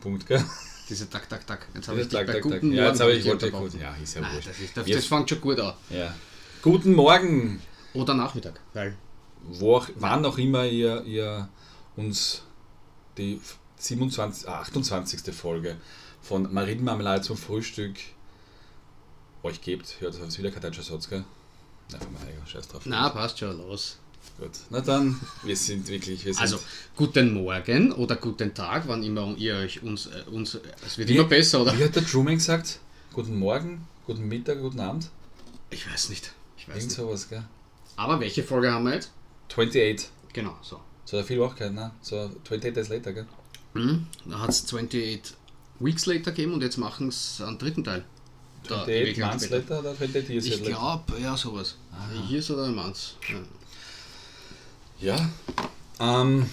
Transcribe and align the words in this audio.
Punkt, 0.00 0.26
gell? 0.26 0.44
Diese 0.88 1.08
Tak, 1.08 1.28
Tak, 1.28 1.46
Tak. 1.46 1.66
Jetzt 1.74 1.88
habe 1.88 2.00
ich 2.00 2.08
dich 2.08 2.18
Tak, 2.18 2.26
Tak, 2.26 2.42
guten 2.42 2.54
Tak. 2.54 2.62
Morgen 2.62 2.74
Ja, 2.76 2.88
jetzt 2.88 3.00
habe 3.00 3.12
ich, 3.12 3.24
wollte 3.24 3.50
gut. 3.50 3.74
Ja, 3.74 3.94
ist 4.02 4.14
ja 4.14 4.20
Nein, 4.22 4.34
wurscht. 4.34 4.48
das, 4.48 4.58
ist, 4.58 4.76
das, 4.76 4.86
das 4.86 5.06
fängt 5.06 5.28
schon 5.28 5.40
gut 5.40 5.60
an. 5.60 5.74
Ja. 5.90 6.14
Guten 6.62 6.94
Morgen, 6.94 7.60
Oder 7.94 8.14
Nachmittag, 8.14 8.60
weil 8.74 8.96
wo 9.42 9.76
auch, 9.76 9.88
wann 9.96 10.24
auch 10.26 10.36
immer 10.36 10.66
ihr, 10.66 11.02
ihr 11.04 11.48
uns 11.96 12.42
die 13.16 13.40
27, 13.76 14.48
ah, 14.48 14.60
28. 14.60 15.34
Folge 15.34 15.76
von 16.20 16.52
Marienmarmelade 16.52 17.22
zum 17.22 17.36
Frühstück 17.36 17.96
euch 19.42 19.60
gebt. 19.62 19.96
Hört 20.00 20.20
das 20.20 20.38
wieder 20.38 20.50
kein 20.50 20.60
deutscher 20.60 20.82
Satz, 20.82 21.08
gell? 21.08 21.24
Von 21.88 22.12
meiner 22.12 22.46
Scheiß 22.46 22.68
drauf. 22.68 22.82
na 22.84 23.08
passt 23.08 23.38
schon 23.38 23.56
los. 23.56 23.98
Gut. 24.38 24.50
Na 24.70 24.80
dann, 24.80 25.20
wir 25.42 25.56
sind 25.56 25.86
wirklich, 25.88 26.24
wir 26.24 26.32
sind. 26.32 26.40
Also 26.40 26.58
guten 26.96 27.32
Morgen 27.34 27.92
oder 27.92 28.16
guten 28.16 28.54
Tag, 28.54 28.84
wann 28.86 29.02
immer 29.02 29.34
ihr 29.36 29.56
euch 29.56 29.82
uns, 29.82 30.06
äh, 30.06 30.22
uns 30.30 30.58
es 30.86 30.96
wird 30.98 31.08
Wie- 31.08 31.16
immer 31.16 31.24
besser, 31.28 31.60
oder? 31.62 31.78
wie 31.78 31.84
hat 31.84 31.94
der 31.94 32.06
Truman 32.06 32.34
gesagt? 32.34 32.78
Guten 33.12 33.38
Morgen, 33.38 33.86
guten 34.06 34.26
Mittag, 34.28 34.60
guten 34.60 34.80
Abend? 34.80 35.08
Ich 35.70 35.90
weiß 35.90 36.08
nicht. 36.08 36.32
Ich 36.56 36.68
weiß 36.68 36.76
Irgend 36.76 36.88
nicht. 36.90 36.96
sowas, 36.96 37.28
gell? 37.28 37.44
Aber 37.96 38.18
welche 38.20 38.42
Folge 38.42 38.72
haben 38.72 38.84
wir 38.86 38.94
jetzt? 38.94 39.10
28. 39.48 40.08
Genau, 40.32 40.56
so. 40.62 40.80
So 41.04 41.18
hat 41.18 41.26
viel 41.26 41.42
auch 41.42 41.58
ne? 41.58 41.90
So 42.00 42.16
28 42.44 42.72
Days 42.72 42.88
later, 42.88 43.12
gell? 43.12 43.26
Mhm. 43.74 44.06
Da 44.26 44.38
hat 44.40 44.50
es 44.50 44.64
28 44.64 45.20
Weeks 45.80 46.06
later 46.06 46.30
gegeben 46.32 46.54
und 46.54 46.62
jetzt 46.62 46.76
machen 46.78 47.08
es 47.08 47.40
einen 47.40 47.58
dritten 47.58 47.84
Teil. 47.84 48.04
Da, 48.68 48.82
28 48.82 48.94
ewig 49.02 49.16
lang 49.18 49.28
months 49.30 49.44
später. 49.46 49.58
later 49.60 49.80
oder 49.80 49.90
28 49.90 50.30
years 50.30 50.46
Ich 50.46 50.62
glaube, 50.62 51.18
ja, 51.20 51.36
sowas. 51.36 51.76
Hier 52.28 52.38
ist 52.38 52.50
oder 52.50 52.68
Manns. 52.68 53.16
Ja. 53.28 53.36
Ja. 55.00 55.30
Ähm, 55.98 56.48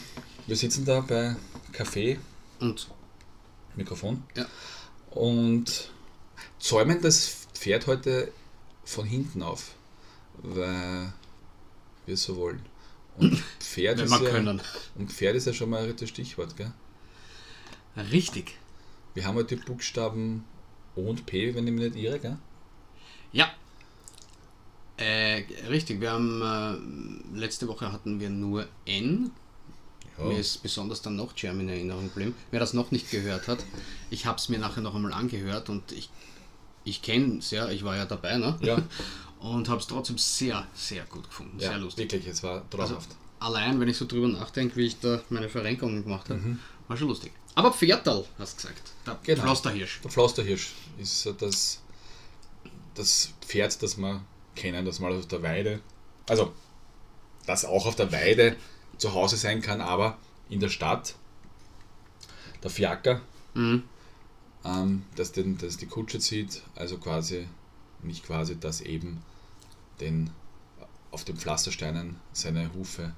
wir 0.45 0.55
sitzen 0.55 0.85
da 0.85 1.01
bei 1.01 1.35
Kaffee, 1.73 2.17
Und 2.59 2.87
Mikrofon. 3.75 4.23
Ja. 4.35 4.45
Und 5.11 5.91
zäumen 6.59 7.01
das 7.01 7.47
Pferd 7.53 7.87
heute 7.87 8.31
von 8.85 9.05
hinten 9.05 9.43
auf, 9.43 9.73
weil 10.37 11.11
wir 12.05 12.13
es 12.13 12.23
so 12.23 12.37
wollen. 12.37 12.65
Und 13.17 13.43
Pferd, 13.59 13.99
ist 13.99 14.11
ja, 14.11 14.59
und 14.95 15.11
Pferd 15.11 15.35
ist 15.35 15.47
ja 15.47 15.53
schon 15.53 15.71
mal 15.71 15.91
das 15.91 16.07
Stichwort, 16.07 16.55
gell? 16.55 16.71
Richtig. 18.11 18.57
Wir 19.13 19.25
haben 19.25 19.35
halt 19.35 19.49
die 19.49 19.55
Buchstaben 19.55 20.45
O 20.95 21.01
und 21.01 21.25
P, 21.25 21.53
wenn 21.55 21.67
ich 21.67 21.73
mich 21.73 21.93
nicht 21.93 22.03
irre, 22.03 22.19
gell? 22.19 22.37
Ja. 23.31 23.51
Äh, 24.97 25.43
richtig, 25.69 26.01
wir 26.01 26.11
haben 26.11 26.41
äh, 27.33 27.37
letzte 27.37 27.67
Woche 27.67 27.91
hatten 27.91 28.19
wir 28.19 28.29
nur 28.29 28.67
N. 28.85 29.31
Mir 30.19 30.39
ist 30.39 30.63
besonders 30.63 31.03
dann 31.03 31.15
noch 31.15 31.35
German 31.35 31.61
in 31.61 31.69
Erinnerung 31.69 32.05
geblieben. 32.05 32.33
Wer 32.49 32.59
das 32.59 32.73
noch 32.73 32.89
nicht 32.89 33.11
gehört 33.11 33.47
hat, 33.47 33.59
ich 34.09 34.25
habe 34.25 34.39
es 34.39 34.49
mir 34.49 34.57
nachher 34.57 34.81
noch 34.81 34.95
einmal 34.95 35.13
angehört 35.13 35.69
und 35.69 35.91
ich, 35.91 36.09
ich 36.83 37.03
kenne 37.03 37.37
es 37.37 37.51
ja, 37.51 37.69
ich 37.69 37.83
war 37.83 37.95
ja 37.95 38.05
dabei, 38.05 38.37
ne? 38.37 38.57
Ja. 38.61 38.81
Und 39.39 39.69
habe 39.69 39.79
es 39.79 39.85
trotzdem 39.85 40.17
sehr, 40.17 40.65
sehr 40.73 41.03
gut 41.05 41.25
gefunden. 41.29 41.59
ja, 41.59 41.69
sehr 41.69 41.77
lustig. 41.77 42.11
wirklich, 42.11 42.25
es 42.27 42.41
war 42.41 42.53
Also, 42.63 42.65
traumhaft. 42.95 43.09
allein, 43.39 43.79
wenn 43.79 43.87
ich 43.87 43.95
so 43.95 44.07
drüber 44.07 44.27
nachdenke, 44.27 44.75
wie 44.77 44.87
ich 44.87 44.99
da 44.99 45.21
meine 45.29 45.47
Verrenkungen 45.47 46.01
gemacht 46.01 46.27
habe, 46.31 46.39
Mhm. 46.39 46.59
war 46.87 46.97
schon 46.97 47.07
lustig. 47.09 47.31
Aber 47.53 47.71
Pferdal, 47.71 48.25
hast 48.39 48.53
du 48.57 48.61
gesagt. 48.63 48.91
Der 49.05 49.19
Genau. 49.21 49.43
Pflasterhirsch. 49.43 49.99
Der 50.03 50.09
Pflasterhirsch 50.09 50.71
ist 50.97 51.29
das, 51.37 51.83
das 52.95 53.29
Pferd, 53.45 53.79
das 53.83 53.95
wir 53.99 54.21
kennen, 54.57 54.85
das 54.85 54.99
mal 54.99 55.15
auf 55.15 55.27
der 55.27 55.41
Weide, 55.43 55.79
also 56.27 56.51
das 57.45 57.63
auch 57.63 57.85
auf 57.85 57.95
der 57.95 58.11
Weide 58.11 58.57
zu 58.97 59.13
Hause 59.13 59.37
sein 59.37 59.61
kann, 59.61 59.79
aber 59.79 60.17
in 60.49 60.59
der 60.59 60.69
Stadt. 60.69 61.15
Der 62.63 62.71
Fiaker, 62.71 63.21
Mhm. 63.53 63.83
ähm, 64.65 65.03
das, 65.15 65.31
den, 65.31 65.57
das 65.57 65.77
die 65.77 65.85
Kutsche 65.85 66.19
zieht, 66.19 66.61
also 66.75 66.97
quasi, 66.97 67.47
nicht 68.03 68.25
quasi, 68.25 68.59
das 68.59 68.81
eben 68.81 69.23
den 70.01 70.31
auf 71.11 71.23
den 71.23 71.37
Pflastersteinen 71.37 72.19
seine 72.33 72.73
Hufe 72.73 73.13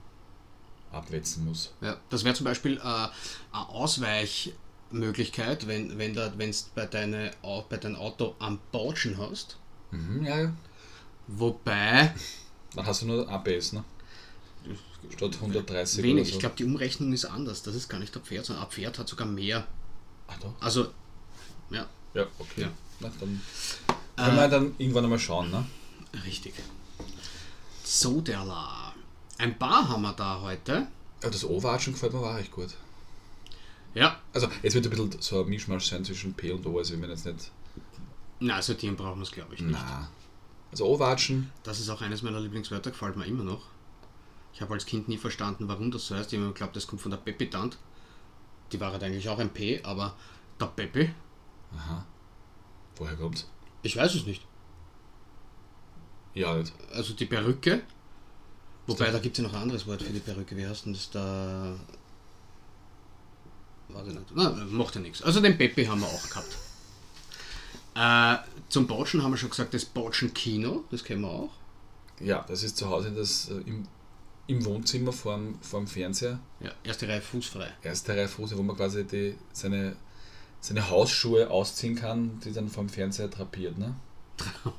abwetzen 0.91 1.45
muss. 1.45 1.73
Ja, 1.81 1.97
das 2.09 2.23
wäre 2.23 2.35
zum 2.35 2.45
Beispiel 2.45 2.78
äh, 2.78 2.81
eine 2.81 3.11
Ausweichmöglichkeit, 3.51 5.67
wenn 5.67 5.97
wenn 5.97 6.13
du 6.13 6.31
bei, 6.75 6.85
deine, 6.85 7.31
bei 7.69 7.78
deinem 7.78 7.95
Auto 7.95 8.35
am 8.39 8.59
Bautschen 8.72 9.17
hast. 9.17 9.57
Mhm, 9.91 10.25
ja, 10.25 10.41
ja. 10.41 10.53
Wobei, 11.31 12.13
Dann 12.75 12.85
hast 12.85 13.03
du 13.03 13.06
nur 13.06 13.29
ABS, 13.29 13.73
ne? 13.73 13.84
Statt 15.16 15.35
130 15.35 16.03
wenig, 16.03 16.28
so. 16.28 16.34
ich 16.34 16.40
glaube, 16.40 16.56
die 16.57 16.66
Umrechnung 16.66 17.13
ist 17.13 17.25
anders. 17.25 17.62
Das 17.63 17.75
ist 17.75 17.88
gar 17.88 18.00
nicht 18.00 18.13
der 18.13 18.22
Pferd, 18.22 18.45
sondern 18.45 18.66
ein 18.66 18.72
Pferd 18.72 18.97
hat 19.00 19.07
sogar 19.07 19.28
mehr. 19.28 19.66
Ach 20.28 20.38
doch. 20.40 20.53
Also, 20.59 20.88
ja, 21.69 21.88
Ja, 22.13 22.25
okay. 22.40 22.62
Ja. 22.63 22.69
Na, 23.00 23.09
dann 23.19 23.41
können 24.17 24.35
wir 24.38 24.47
dann 24.50 24.75
irgendwann 24.78 25.03
einmal 25.06 25.19
schauen, 25.19 25.51
ne? 25.51 25.66
richtig. 26.25 26.53
So, 27.84 28.22
der 28.22 28.44
La. 28.44 28.94
Ein 29.38 29.57
paar 29.57 29.88
haben 29.88 30.01
wir 30.01 30.13
da 30.13 30.41
heute. 30.41 30.88
Ja, 31.23 31.29
das 31.29 31.44
O-Watschen 31.46 31.94
gefällt 31.94 32.13
mir 32.13 32.19
auch 32.19 32.35
recht 32.35 32.51
gut. 32.51 32.69
Ja, 33.94 34.19
Also, 34.34 34.47
jetzt 34.63 34.73
wird 34.73 34.85
ein 34.85 34.90
bisschen 34.90 35.22
so 35.22 35.41
ein 35.44 35.50
Mischmasch 35.50 35.85
sein 35.90 36.03
zwischen 36.03 36.34
P 36.34 36.51
und 36.51 36.66
O, 36.66 36.78
also 36.78 36.94
wir 36.94 37.01
werden 37.01 37.11
jetzt 37.11 37.25
nicht. 37.25 37.51
na, 38.40 38.61
sortieren 38.61 38.96
brauchen 38.96 39.19
wir 39.19 39.23
es, 39.23 39.31
glaube 39.31 39.56
ich, 39.56 39.61
nicht. 39.61 39.72
Na. 39.79 40.09
Also 40.72 40.85
O-Watschen, 40.85 41.52
Das 41.63 41.80
ist 41.80 41.90
auch 41.90 42.02
eines 42.02 42.22
meiner 42.22 42.40
Lieblingswörter, 42.40 42.91
gefällt 42.91 43.16
mir 43.16 43.25
immer 43.25 43.44
noch. 43.44 43.62
Ich 44.53 44.62
habe 44.62 44.74
als 44.74 44.85
Kind 44.85 45.07
nie 45.07 45.18
verstanden, 45.18 45.68
warum 45.68 45.90
das 45.91 46.07
so 46.07 46.16
heißt. 46.16 46.31
Ich 46.31 46.38
habe 46.38 46.46
immer 46.46 46.53
geglaubt, 46.53 46.75
das 46.75 46.85
kommt 46.88 47.02
von 47.02 47.12
der 47.12 47.18
Peppi-Tant. 47.18 47.78
Die 48.72 48.79
war 48.79 48.91
halt 48.91 49.03
eigentlich 49.03 49.28
auch 49.29 49.40
ein 49.40 49.50
P, 49.52 49.81
aber 49.84 50.16
der 50.59 50.68
Peppi, 50.68 51.12
woher 52.97 53.16
kommt's? 53.16 53.47
ich 53.81 53.96
weiß 53.96 54.13
es 54.16 54.25
nicht. 54.25 54.46
Ja, 56.34 56.56
nicht. 56.56 56.74
Also 56.94 57.13
die 57.13 57.25
Perücke, 57.25 57.81
wobei 58.85 59.09
da 59.09 59.19
gibt 59.19 59.38
es 59.38 59.44
ja 59.44 59.50
noch 59.50 59.56
ein 59.56 59.63
anderes 59.63 59.88
Wort 59.88 60.03
für 60.03 60.13
die 60.13 60.19
Perücke. 60.19 60.56
Wie 60.56 60.68
heißt 60.68 60.85
denn 60.85 60.94
das 60.94 61.09
da? 61.09 61.75
Warte 63.88 64.12
nicht. 64.12 64.25
Na, 64.35 64.52
macht 64.52 64.96
ja 64.96 65.02
nichts. 65.02 65.24
Also 65.24 65.41
den 65.41 65.58
Peppi 65.58 65.85
haben 65.85 66.02
wir 66.02 66.08
auch 66.08 66.29
gehabt. 66.29 66.58
Äh, 67.99 68.37
zum 68.69 68.87
Bautschen 68.87 69.23
haben 69.23 69.33
wir 69.33 69.37
schon 69.37 69.49
gesagt, 69.49 69.73
das 69.73 69.83
Bautschen 69.83 70.33
Kino, 70.33 70.85
das 70.89 71.03
kennen 71.03 71.21
wir 71.21 71.29
auch. 71.31 71.51
Ja, 72.21 72.45
das 72.47 72.63
ist 72.63 72.77
zu 72.77 72.89
Hause 72.89 73.11
das, 73.11 73.49
äh, 73.49 73.55
im, 73.65 73.85
im 74.47 74.63
Wohnzimmer 74.63 75.11
vorm, 75.11 75.59
vorm 75.61 75.85
Fernseher. 75.85 76.39
Ja, 76.61 76.71
erste 76.85 77.09
Reihe 77.09 77.21
fußfrei. 77.21 77.73
Erste 77.83 78.13
Reihe 78.13 78.29
Fuße, 78.29 78.57
wo 78.57 78.63
man 78.63 78.77
quasi 78.77 79.03
die, 79.03 79.35
seine, 79.51 79.97
seine 80.61 80.89
Hausschuhe 80.89 81.49
ausziehen 81.49 81.95
kann, 81.95 82.39
die 82.45 82.53
dann 82.53 82.69
vom 82.69 82.87
Fernseher 82.87 83.27
drapiert, 83.27 83.77
ne? 83.77 83.93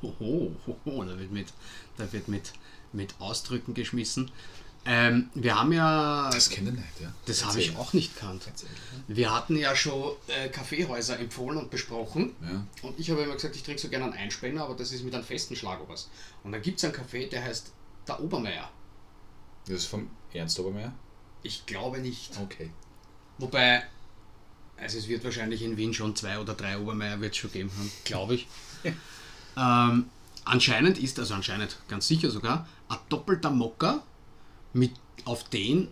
Oho, 0.01 0.55
oho, 0.85 1.03
da 1.03 1.19
wird 1.19 1.31
mit, 1.31 1.53
da 1.97 2.11
wird 2.11 2.27
mit, 2.27 2.53
mit 2.91 3.13
Ausdrücken 3.19 3.75
geschmissen. 3.75 4.31
Ähm, 4.83 5.29
wir 5.35 5.59
haben 5.59 5.71
ja, 5.73 6.29
Das 6.31 6.49
kenne 6.49 6.71
ich 6.71 6.75
nicht, 6.75 7.01
ja. 7.01 7.13
das 7.25 7.45
habe 7.45 7.59
ich 7.59 7.75
auch 7.77 7.93
nicht 7.93 8.15
gekannt. 8.15 8.43
Erzähl, 8.47 8.69
Wir 9.07 9.31
hatten 9.31 9.55
ja 9.55 9.75
schon 9.75 10.15
äh, 10.27 10.49
Kaffeehäuser 10.49 11.19
empfohlen 11.19 11.59
und 11.59 11.69
besprochen. 11.69 12.35
Ja. 12.41 12.65
Und 12.81 12.99
ich 12.99 13.11
habe 13.11 13.21
immer 13.21 13.35
gesagt, 13.35 13.55
ich 13.55 13.61
trinke 13.61 13.79
so 13.79 13.89
gerne 13.89 14.05
einen 14.05 14.13
Einspänner, 14.15 14.63
aber 14.63 14.73
das 14.73 14.91
ist 14.91 15.03
mit 15.03 15.13
einem 15.13 15.23
festen 15.23 15.55
Schlagobers. 15.55 16.09
Und 16.43 16.51
dann 16.51 16.63
gibt 16.63 16.79
es 16.79 16.83
einen 16.83 16.93
Kaffee, 16.93 17.27
der 17.27 17.43
heißt 17.43 17.71
der 18.07 18.19
Obermeier. 18.21 18.71
Das 19.67 19.75
ist 19.77 19.85
vom 19.85 20.09
Ernst 20.33 20.59
Obermeier? 20.59 20.93
Ich 21.43 21.67
glaube 21.67 21.99
nicht. 21.99 22.39
Okay. 22.41 22.71
Wobei, 23.37 23.83
also 24.77 24.97
es 24.97 25.07
wird 25.07 25.23
wahrscheinlich 25.23 25.61
in 25.61 25.77
Wien 25.77 25.93
schon 25.93 26.15
zwei 26.15 26.39
oder 26.39 26.55
drei 26.55 26.79
Obermeier 26.79 27.21
wird 27.21 27.35
schon 27.35 27.51
geben 27.51 27.71
haben, 27.77 27.91
glaube 28.03 28.33
ich. 28.33 28.47
ähm, 29.57 30.05
anscheinend 30.43 30.97
ist, 30.97 31.19
also 31.19 31.35
anscheinend 31.35 31.77
ganz 31.87 32.07
sicher 32.07 32.31
sogar, 32.31 32.67
ein 32.89 32.97
doppelter 33.09 33.51
Mokka 33.51 34.01
mit 34.73 34.91
auf 35.25 35.43
den 35.49 35.89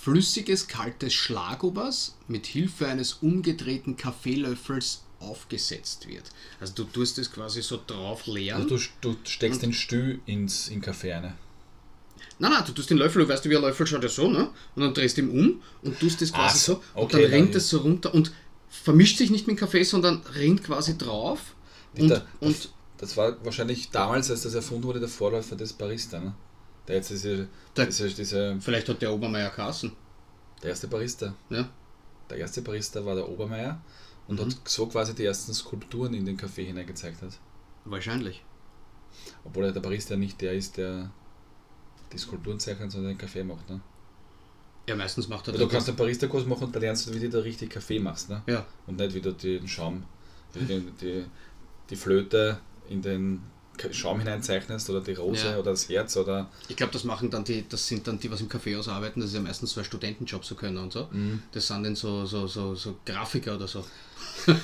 flüssiges 0.00 0.68
kaltes 0.68 1.12
Schlagobers 1.14 2.16
mit 2.28 2.46
Hilfe 2.46 2.86
eines 2.88 3.14
umgedrehten 3.14 3.96
Kaffeelöffels 3.96 5.02
aufgesetzt 5.20 6.06
wird. 6.08 6.24
Also 6.60 6.72
du 6.74 6.84
tust 6.84 7.18
es 7.18 7.30
quasi 7.32 7.60
so 7.62 7.80
drauf 7.84 8.26
leeren. 8.26 8.62
Also 8.62 8.76
du, 9.00 9.12
du 9.12 9.16
steckst 9.24 9.62
den 9.62 9.72
Stü 9.72 10.18
ins 10.26 10.68
in 10.68 10.80
Kaffee 10.80 11.12
rein. 11.12 11.34
Nein, 12.40 12.52
nein, 12.52 12.62
du 12.66 12.72
tust 12.72 12.88
den 12.90 12.98
Löffel, 12.98 13.22
du 13.24 13.28
weißt, 13.28 13.48
wie 13.48 13.56
ein 13.56 13.62
Löffel 13.62 13.86
schaut 13.86 14.02
ja 14.04 14.08
so, 14.08 14.30
ne? 14.30 14.50
Und 14.76 14.82
dann 14.82 14.94
drehst 14.94 15.16
du 15.16 15.22
ihn 15.22 15.30
um 15.30 15.62
und 15.82 15.98
tust 15.98 16.22
es 16.22 16.32
quasi 16.32 16.54
Ah, 16.54 16.58
so. 16.58 16.74
Und 16.94 17.02
okay, 17.04 17.22
dann 17.22 17.30
rinnt 17.32 17.50
dann- 17.50 17.56
es 17.56 17.68
so 17.68 17.78
runter 17.78 18.14
und 18.14 18.32
vermischt 18.70 19.18
sich 19.18 19.30
nicht 19.30 19.46
mit 19.48 19.56
dem 19.56 19.60
Kaffee, 19.60 19.82
sondern 19.82 20.22
rinnt 20.36 20.62
quasi 20.62 20.96
drauf. 20.96 21.40
Und, 21.98 22.08
Der- 22.10 22.26
und 22.40 22.70
Das 22.98 23.16
war 23.16 23.44
wahrscheinlich 23.44 23.90
damals, 23.90 24.30
als 24.30 24.42
das 24.42 24.54
erfunden 24.54 24.84
wurde, 24.84 25.00
der 25.00 25.08
Vorläufer 25.08 25.56
des 25.56 25.72
Barista, 25.72 26.20
ne? 26.20 26.34
Der 26.88 26.96
jetzt 26.96 27.10
diese, 27.10 27.46
Der- 27.76 27.86
diese, 27.86 28.08
diese 28.08 28.56
vielleicht 28.60 28.88
hat 28.88 29.00
der 29.02 29.12
Obermeier 29.12 29.50
Kassen. 29.50 29.92
der 30.62 30.70
erste 30.70 30.88
Barista. 30.88 31.34
Ja? 31.50 31.68
Der 32.30 32.38
erste 32.38 32.62
Barista 32.62 33.04
war 33.04 33.14
der 33.14 33.28
Obermeier 33.28 33.80
und 34.26 34.40
Mhm. 34.40 34.46
hat 34.46 34.56
so 34.68 34.86
quasi 34.86 35.14
die 35.14 35.24
ersten 35.24 35.52
Skulpturen 35.54 36.14
in 36.14 36.24
den 36.26 36.36
Kaffee 36.36 36.64
hineingezeigt 36.64 37.22
hat. 37.22 37.38
Wahrscheinlich. 37.84 38.44
Obwohl 39.44 39.64
er 39.66 39.72
der 39.72 39.80
Barista 39.80 40.16
nicht 40.16 40.40
der 40.40 40.52
ist, 40.54 40.76
der 40.76 41.10
die 42.12 42.18
Skulpturen 42.18 42.58
zeichnet, 42.58 42.90
sondern 42.90 43.12
den 43.12 43.18
Kaffee 43.18 43.44
macht, 43.44 43.68
ne? 43.68 43.80
Ja, 44.88 44.96
meistens 44.96 45.28
macht 45.28 45.46
er 45.48 45.52
Weil 45.54 45.60
du 45.60 45.68
kannst 45.68 45.88
einen 45.88 45.98
Barista-Kurs 45.98 46.46
machen 46.46 46.64
und 46.64 46.74
da 46.74 46.80
lernst 46.80 47.06
du, 47.06 47.14
wie 47.14 47.20
du 47.20 47.28
da 47.28 47.40
richtig 47.40 47.68
Kaffee 47.70 47.98
machst. 47.98 48.30
Ne? 48.30 48.42
Ja. 48.46 48.64
Und 48.86 48.98
nicht, 48.98 49.12
wie 49.14 49.20
du 49.20 49.32
den 49.32 49.68
Schaum, 49.68 50.04
die, 50.54 50.64
die, 51.00 51.26
die 51.90 51.96
Flöte 51.96 52.58
in 52.88 53.02
den 53.02 53.42
Schaum 53.92 54.18
hineinzeichnest 54.18 54.88
oder 54.90 55.00
die 55.00 55.12
Rose 55.14 55.46
Ja. 55.46 55.58
oder 55.58 55.70
das 55.72 55.88
Herz 55.88 56.16
oder. 56.16 56.48
Ich 56.68 56.76
glaube, 56.76 56.92
das 56.92 57.04
machen 57.04 57.30
dann 57.30 57.44
die, 57.44 57.64
das 57.68 57.86
sind 57.86 58.06
dann 58.06 58.18
die, 58.18 58.30
was 58.30 58.40
im 58.40 58.48
Kaffeehaus 58.48 58.88
arbeiten, 58.88 59.20
das 59.20 59.30
ist 59.30 59.36
ja 59.36 59.40
meistens 59.40 59.72
so 59.72 59.80
ein 59.80 59.84
Studentenjob 59.84 60.44
so 60.44 60.54
können 60.54 60.78
und 60.78 60.92
so. 60.92 61.08
Mhm. 61.10 61.42
Das 61.52 61.66
sind 61.66 61.84
dann 61.84 61.96
so, 61.96 62.26
so, 62.26 62.46
so, 62.46 62.74
so 62.74 62.96
Grafiker 63.04 63.54
oder 63.56 63.68
so. 63.68 63.84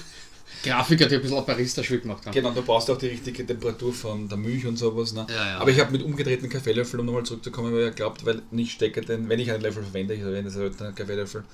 Grafiker, 0.62 1.06
die 1.06 1.16
ein 1.16 1.22
bisschen 1.22 1.44
Barista-Schule 1.44 2.00
gemacht 2.00 2.24
haben. 2.24 2.32
Genau, 2.32 2.52
du 2.52 2.62
brauchst 2.62 2.90
auch 2.90 2.96
die 2.96 3.08
richtige 3.08 3.44
Temperatur 3.44 3.92
von 3.92 4.28
der 4.28 4.38
Milch 4.38 4.66
und 4.66 4.76
sowas. 4.76 5.12
Ne? 5.12 5.26
Ja, 5.28 5.34
ja. 5.34 5.58
Aber 5.58 5.70
ich 5.70 5.78
habe 5.78 5.92
mit 5.92 6.02
umgedrehten 6.02 6.48
Kaffeelöffel, 6.48 7.00
um 7.00 7.06
nochmal 7.06 7.24
zurückzukommen, 7.24 7.74
weil 7.74 7.88
ich 7.88 7.94
glaubt, 7.94 8.24
weil 8.24 8.40
ich 8.52 8.72
stecke 8.72 9.00
den, 9.02 9.28
wenn 9.28 9.40
ich 9.40 9.50
einen 9.50 9.62
Löffel 9.62 9.82
verwende, 9.82 10.14
ich 10.14 10.22
verwende 10.22 10.50
selten 10.50 10.84
einen 10.84 10.94
Kaffeelöffel, 10.94 11.44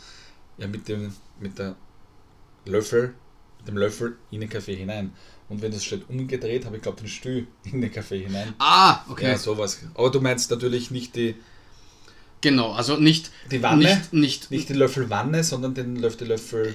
ja 0.59 0.67
mit 0.69 0.87
dem 0.89 1.13
mit 1.41 1.59
der 1.59 1.75
Löffel, 2.67 3.15
mit 3.59 3.69
dem 3.69 3.79
Löffel 3.79 4.17
in 4.31 4.41
den 4.41 4.51
Kaffee 4.51 4.77
hinein. 4.77 5.13
Und 5.51 5.61
wenn 5.61 5.73
das 5.73 5.85
steht 5.85 6.09
umgedreht, 6.09 6.65
habe 6.65 6.77
ich 6.77 6.83
glaube 6.83 7.01
den 7.01 7.09
Stuhl 7.09 7.47
in 7.65 7.81
den 7.81 7.93
Kaffee 7.93 8.21
hinein. 8.21 8.55
Ah, 8.59 9.01
okay. 9.11 9.33
Ja, 9.33 9.37
sowas. 9.37 9.81
Aber 9.95 10.11
du 10.11 10.21
meinst 10.21 10.51
natürlich 10.51 10.91
nicht 10.91 11.17
die, 11.17 11.35
Genau, 12.41 12.73
also 12.73 12.97
nicht 12.97 13.31
die 13.51 13.63
Wanne, 13.63 13.85
nicht, 13.85 14.13
nicht, 14.13 14.51
nicht 14.51 14.69
den 14.71 14.77
Löffel 14.77 15.11
Wanne, 15.11 15.45
sondern 15.45 15.75
den 15.75 15.97
Löffel, 15.97 16.29
Löffel 16.29 16.75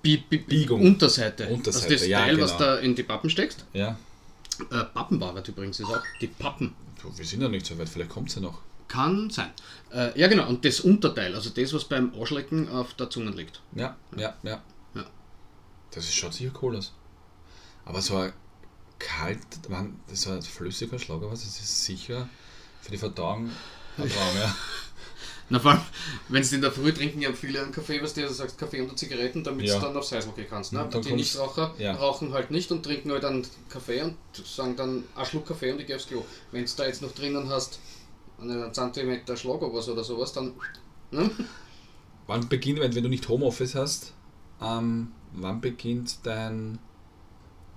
Bi 0.00 0.16
Bi 0.16 0.38
Biegung. 0.38 0.80
Unterseite. 0.80 1.48
Unterseite, 1.48 1.92
also 1.92 1.94
das 1.94 2.08
ja, 2.08 2.20
Teil, 2.20 2.40
was 2.40 2.56
genau. 2.56 2.64
da 2.64 2.78
in 2.78 2.94
die 2.94 3.02
Pappen 3.02 3.30
steckst. 3.30 3.66
ja. 3.72 3.98
Äh, 4.70 4.84
Pappenbarbeit 4.84 5.48
übrigens 5.48 5.80
ist 5.80 5.88
auch 5.88 6.02
die 6.20 6.26
Pappen. 6.26 6.74
Wir 7.16 7.24
sind 7.24 7.40
ja 7.40 7.48
nicht 7.48 7.64
so 7.64 7.76
weit, 7.78 7.88
vielleicht 7.88 8.10
kommt 8.10 8.28
es 8.28 8.36
ja 8.36 8.42
noch. 8.42 8.60
Kann 8.86 9.30
sein. 9.30 9.50
Äh, 9.92 10.18
ja, 10.20 10.28
genau. 10.28 10.46
Und 10.46 10.64
das 10.64 10.80
Unterteil, 10.80 11.34
also 11.34 11.50
das, 11.50 11.72
was 11.72 11.84
beim 11.84 12.14
Ausschlecken 12.14 12.68
auf 12.68 12.92
der 12.94 13.08
Zunge 13.08 13.30
liegt. 13.30 13.60
Ja, 13.74 13.96
ja, 14.14 14.34
ja. 14.42 14.62
Ja. 14.94 15.06
Das 15.90 16.04
ist, 16.04 16.14
schaut 16.14 16.34
sicher 16.34 16.52
cool 16.60 16.76
aus. 16.76 16.92
Aber 17.84 18.00
so 18.00 18.16
ein 18.16 18.32
kalt, 18.98 19.68
man, 19.68 19.98
das 20.08 20.20
ist 20.20 20.28
ein 20.28 20.42
flüssiger 20.42 20.98
Schlag, 20.98 21.16
aber 21.18 21.30
das 21.30 21.44
ist 21.44 21.84
sicher 21.84 22.28
für 22.80 22.90
die 22.92 22.98
Verdauung 22.98 23.50
ein 23.98 24.08
Traum, 24.08 24.36
ja. 24.36 24.54
Na, 25.50 25.58
vor 25.58 25.72
allem, 25.72 25.80
wenn 26.28 26.42
sie 26.42 26.54
in 26.54 26.62
der 26.62 26.72
Früh 26.72 26.92
trinken, 26.92 27.20
ja 27.20 27.30
viele 27.32 27.60
einen 27.62 27.72
Kaffee, 27.72 28.00
was 28.02 28.14
du 28.14 28.26
sagst, 28.32 28.56
Kaffee 28.56 28.80
unter 28.80 28.96
Zigaretten, 28.96 29.44
damit 29.44 29.66
Ja. 29.66 29.78
du 29.78 29.86
dann 29.86 29.96
aufs 29.96 30.12
Eis 30.12 30.26
gehen 30.34 30.46
kannst. 30.48 30.72
Ne? 30.72 30.88
Die 31.04 31.12
Nichtraucher 31.12 31.74
ja. 31.78 31.92
rauchen 31.94 32.32
halt 32.32 32.50
nicht 32.50 32.72
und 32.72 32.82
trinken 32.82 33.10
halt 33.12 33.24
einen 33.24 33.46
Kaffee 33.68 34.00
und 34.02 34.16
sagen 34.46 34.76
dann, 34.76 35.04
ein 35.14 35.26
Schluck 35.26 35.46
Kaffee 35.46 35.72
und 35.72 35.80
ich 35.80 35.86
gehe 35.86 35.96
aufs 35.96 36.06
Klo. 36.06 36.24
Wenn 36.52 36.64
du 36.64 36.70
da 36.76 36.86
jetzt 36.86 37.02
noch 37.02 37.12
drinnen 37.12 37.50
hast, 37.50 37.80
einen 38.40 38.72
Zentimeter 38.72 39.36
Schlagobers 39.36 39.88
oder 39.88 40.04
sowas, 40.04 40.32
dann. 40.32 40.54
Ne? 41.10 41.30
Wann 42.26 42.48
beginnt, 42.48 42.80
wenn, 42.80 42.94
wenn 42.94 43.02
du 43.02 43.10
nicht 43.10 43.28
Homeoffice 43.28 43.74
hast, 43.74 44.14
ähm, 44.62 45.12
wann 45.32 45.60
beginnt 45.60 46.20
dein 46.22 46.78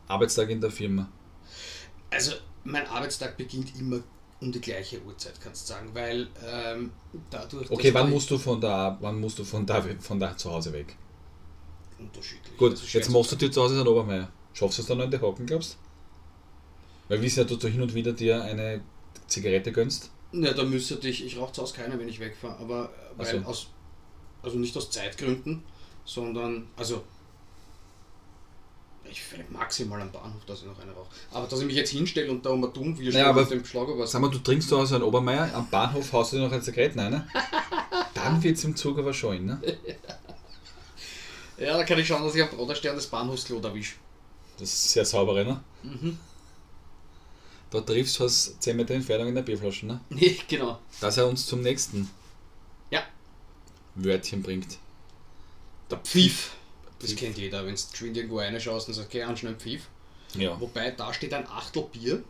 Arbeitstag 0.08 0.50
in 0.50 0.62
der 0.62 0.72
Firma? 0.72 1.10
Also, 2.10 2.34
mein 2.64 2.86
Arbeitstag 2.88 3.38
beginnt 3.38 3.78
immer 3.80 4.02
um 4.42 4.52
die 4.52 4.62
gleiche 4.62 5.02
Uhrzeit, 5.04 5.40
kannst 5.42 5.70
du 5.70 5.74
sagen, 5.74 5.90
weil 5.94 6.28
ähm, 6.46 6.92
dadurch. 7.30 7.70
Okay, 7.72 7.94
wann 7.94 8.10
musst 8.10 8.30
du 8.30 8.38
von 8.38 8.60
da, 8.60 8.98
wann 9.02 9.20
musst 9.20 9.40
du 9.40 9.44
von 9.44 9.66
da, 9.66 9.84
von 10.00 10.20
da 10.20 10.36
zu 10.36 10.52
Hause 10.52 10.74
weg? 10.74 10.96
Unterschiedlich. 11.98 12.58
Gut, 12.58 12.78
schwer 12.78 13.02
jetzt 13.02 13.10
machst 13.10 13.32
du 13.32 13.36
dir 13.38 13.52
zu 13.52 13.62
Hause 13.62 13.80
einen 13.80 13.88
Obermeier. 13.88 14.30
Schaffst 14.54 14.78
du 14.78 14.82
es 14.82 14.88
dann 14.88 14.98
noch 14.98 15.06
in 15.06 15.12
die 15.12 15.20
Hocken, 15.20 15.46
glaubst 15.46 15.74
du? 15.74 15.78
Weil 17.08 17.20
wir 17.20 17.26
wissen 17.26 17.40
ja, 17.40 17.46
dass 17.46 17.60
du 17.60 17.68
hin 17.68 17.82
und 17.82 17.94
wieder 17.94 18.14
dir 18.14 18.44
eine 18.44 18.82
Zigarette 19.28 19.72
gönnst. 19.72 20.12
Ja, 20.32 20.54
da 20.54 20.64
müsste 20.64 20.96
ich, 21.08 21.26
ich 21.26 21.38
rauche 21.38 21.54
zu 21.54 21.62
Hause 21.62 21.76
keine, 21.76 21.98
wenn 22.00 22.10
ich 22.10 22.20
wegfahre, 22.20 22.58
aber 22.60 22.90
weil 23.16 23.42
so. 23.42 23.48
aus, 23.48 23.68
also 24.42 24.58
nicht 24.58 24.76
aus 24.76 24.90
Zeitgründen, 24.90 25.64
sondern, 26.04 26.68
also, 26.76 27.04
ich 29.10 29.22
vielleicht 29.22 29.52
maximal 29.52 30.02
am 30.02 30.12
Bahnhof, 30.12 30.44
dass 30.46 30.60
ich 30.62 30.66
noch 30.66 30.80
eine 30.80 30.92
rauche. 30.92 31.10
Aber 31.32 31.48
dass 31.48 31.60
ich 31.60 31.66
mich 31.66 31.76
jetzt 31.76 31.92
hinstelle 31.92 32.32
und 32.32 32.46
da 32.46 32.52
um 32.52 32.62
dumm 32.74 32.98
wie 33.00 33.10
Ja, 33.10 33.30
aber- 33.30 33.42
mit 33.42 33.52
dem 33.52 33.66
Schlager 33.66 33.98
was. 33.98 34.12
Sag 34.12 34.22
mal, 34.22 34.30
du 34.30 34.40
trinkst 34.40 34.70
zu 34.70 34.78
Hause 34.78 34.96
einen 34.96 35.04
Obermeier, 35.04 35.54
am 35.54 35.70
Bahnhof 35.70 36.12
haust 36.14 36.34
du 36.34 36.38
dir 36.38 36.44
noch 36.44 36.52
eine 36.52 36.62
Zigarette 36.62 36.98
rein, 37.00 37.12
ne? 37.12 37.28
Dann 38.14 38.42
wird 38.42 38.58
es 38.58 38.64
im 38.64 38.76
Zug 38.76 38.98
aber 38.98 39.14
schon, 39.14 39.46
ne? 39.46 39.62
Ja, 41.58 41.78
da 41.78 41.84
kann 41.84 42.00
ich 42.00 42.08
schauen, 42.08 42.24
dass 42.24 42.36
ich 42.36 42.42
am 42.44 42.50
Broderstern 42.50 42.96
das 42.96 43.08
Bahnhofsklo 43.08 43.60
erwische. 43.62 43.96
Das 44.58 44.70
ist 44.72 44.92
sehr 44.92 45.06
sauber, 45.06 45.44
ne? 45.44 45.62
Mhm. 45.84 46.18
Da 47.72 47.82
triffst 47.82 48.20
du 48.20 48.26
aus 48.26 48.56
10 48.60 48.76
Meter 48.78 48.94
Entfernung 48.94 49.28
in 49.30 49.36
der 49.36 49.42
Bierflasche, 49.42 49.86
ne? 49.86 50.00
Nee, 50.10 50.38
genau. 50.48 50.80
Dass 51.00 51.18
er 51.18 51.28
uns 51.28 51.46
zum 51.46 51.62
nächsten 51.62 52.10
Ja. 52.90 53.04
Wörtchen 53.96 54.42
bringt. 54.42 54.78
Der 55.90 55.98
Pfiff. 56.00 56.52
Das 57.00 57.16
kennt 57.16 57.38
jeder, 57.38 57.66
wenn 57.66 57.76
du 57.76 57.82
geschwind 57.92 58.18
irgendwo 58.18 58.40
reinschaust 58.40 58.88
und 58.88 58.94
sagst, 58.94 59.10
okay, 59.10 59.24
anschnell 59.24 59.56
Pfiff. 59.56 59.84
Ja. 60.36 60.60
Wobei, 60.60 60.92
da 60.92 61.14
steht 61.14 61.34
ein 61.34 61.48
Achtel 61.48 61.84
Bier 61.92 62.24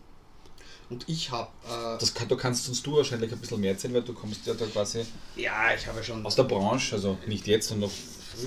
und 0.90 1.08
ich 1.10 1.32
habe, 1.32 1.50
äh, 1.68 1.98
Das 2.00 2.14
kann, 2.14 2.28
du 2.28 2.36
kannst 2.38 2.68
uns 2.70 2.84
du 2.84 2.98
wahrscheinlich 2.98 3.32
ein 3.32 3.40
bisschen 3.40 3.60
mehr 3.60 3.72
erzählen, 3.72 3.94
weil 3.94 4.04
du 4.04 4.14
kommst 4.14 4.46
ja 4.46 4.54
da 4.54 4.66
quasi 4.66 5.06
ja, 5.36 5.74
ich 5.74 5.88
habe 5.88 6.04
schon 6.04 6.26
aus 6.26 6.36
der 6.36 6.44
Branche, 6.44 6.96
also 6.96 7.18
nicht 7.26 7.48
jetzt, 7.48 7.70
sondern 7.70 7.90
noch 7.90 7.96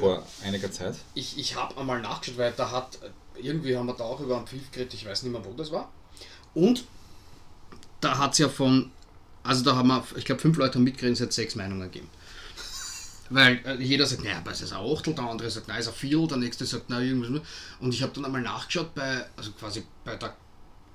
vor 0.01 0.27
einiger 0.45 0.71
Zeit. 0.71 0.97
Ich, 1.15 1.39
ich 1.39 1.57
habe 1.57 1.77
einmal 1.77 2.01
nachgeschaut, 2.01 2.39
weil 2.39 2.53
da 2.53 2.71
hat, 2.71 2.99
irgendwie 3.41 3.77
haben 3.77 3.87
wir 3.87 3.95
da 3.95 4.05
auch 4.05 4.21
über 4.21 4.37
einen 4.37 4.47
Pfiff 4.47 4.71
geredet, 4.71 4.95
ich 4.95 5.05
weiß 5.05 5.25
nicht 5.25 5.33
mehr, 5.33 5.45
wo 5.45 5.53
das 5.55 5.73
war. 5.73 5.91
Und 6.55 6.85
da 8.01 8.19
hat 8.19 8.33
es 8.33 8.39
ja 8.39 8.49
von, 8.49 8.93
also 9.43 9.65
da 9.65 9.75
haben 9.75 9.89
wir, 9.89 10.05
ich 10.17 10.25
glaube, 10.25 10.41
fünf 10.41 10.57
Leute 10.59 10.75
haben 10.75 10.85
mitgeredet, 10.85 11.17
es 11.17 11.23
hat 11.23 11.33
sechs 11.33 11.57
Meinungen 11.57 11.91
gegeben. 11.91 12.09
Weil 13.31 13.61
äh, 13.65 13.83
jeder 13.83 14.07
sagt, 14.07 14.25
naja, 14.25 14.39
aber 14.39 14.53
es 14.53 14.63
ist 14.63 14.73
ein 14.73 14.79
Achtel, 14.79 15.15
der 15.15 15.25
andere 15.25 15.51
sagt, 15.51 15.69
nein, 15.69 15.79
es 15.79 15.87
ist 15.87 15.93
ein 15.93 15.99
Viertel, 15.99 16.29
der 16.29 16.37
nächste 16.39 16.65
sagt, 16.65 16.89
nein, 16.91 17.07
irgendwas. 17.07 17.31
mehr. 17.31 17.43
Und 17.81 17.93
ich 17.93 18.03
habe 18.03 18.13
dann 18.13 18.25
einmal 18.25 18.43
nachgeschaut 18.43 18.95
bei, 18.95 19.27
also 19.37 19.53
quasi 19.53 19.85
bei 20.05 20.17
der 20.17 20.35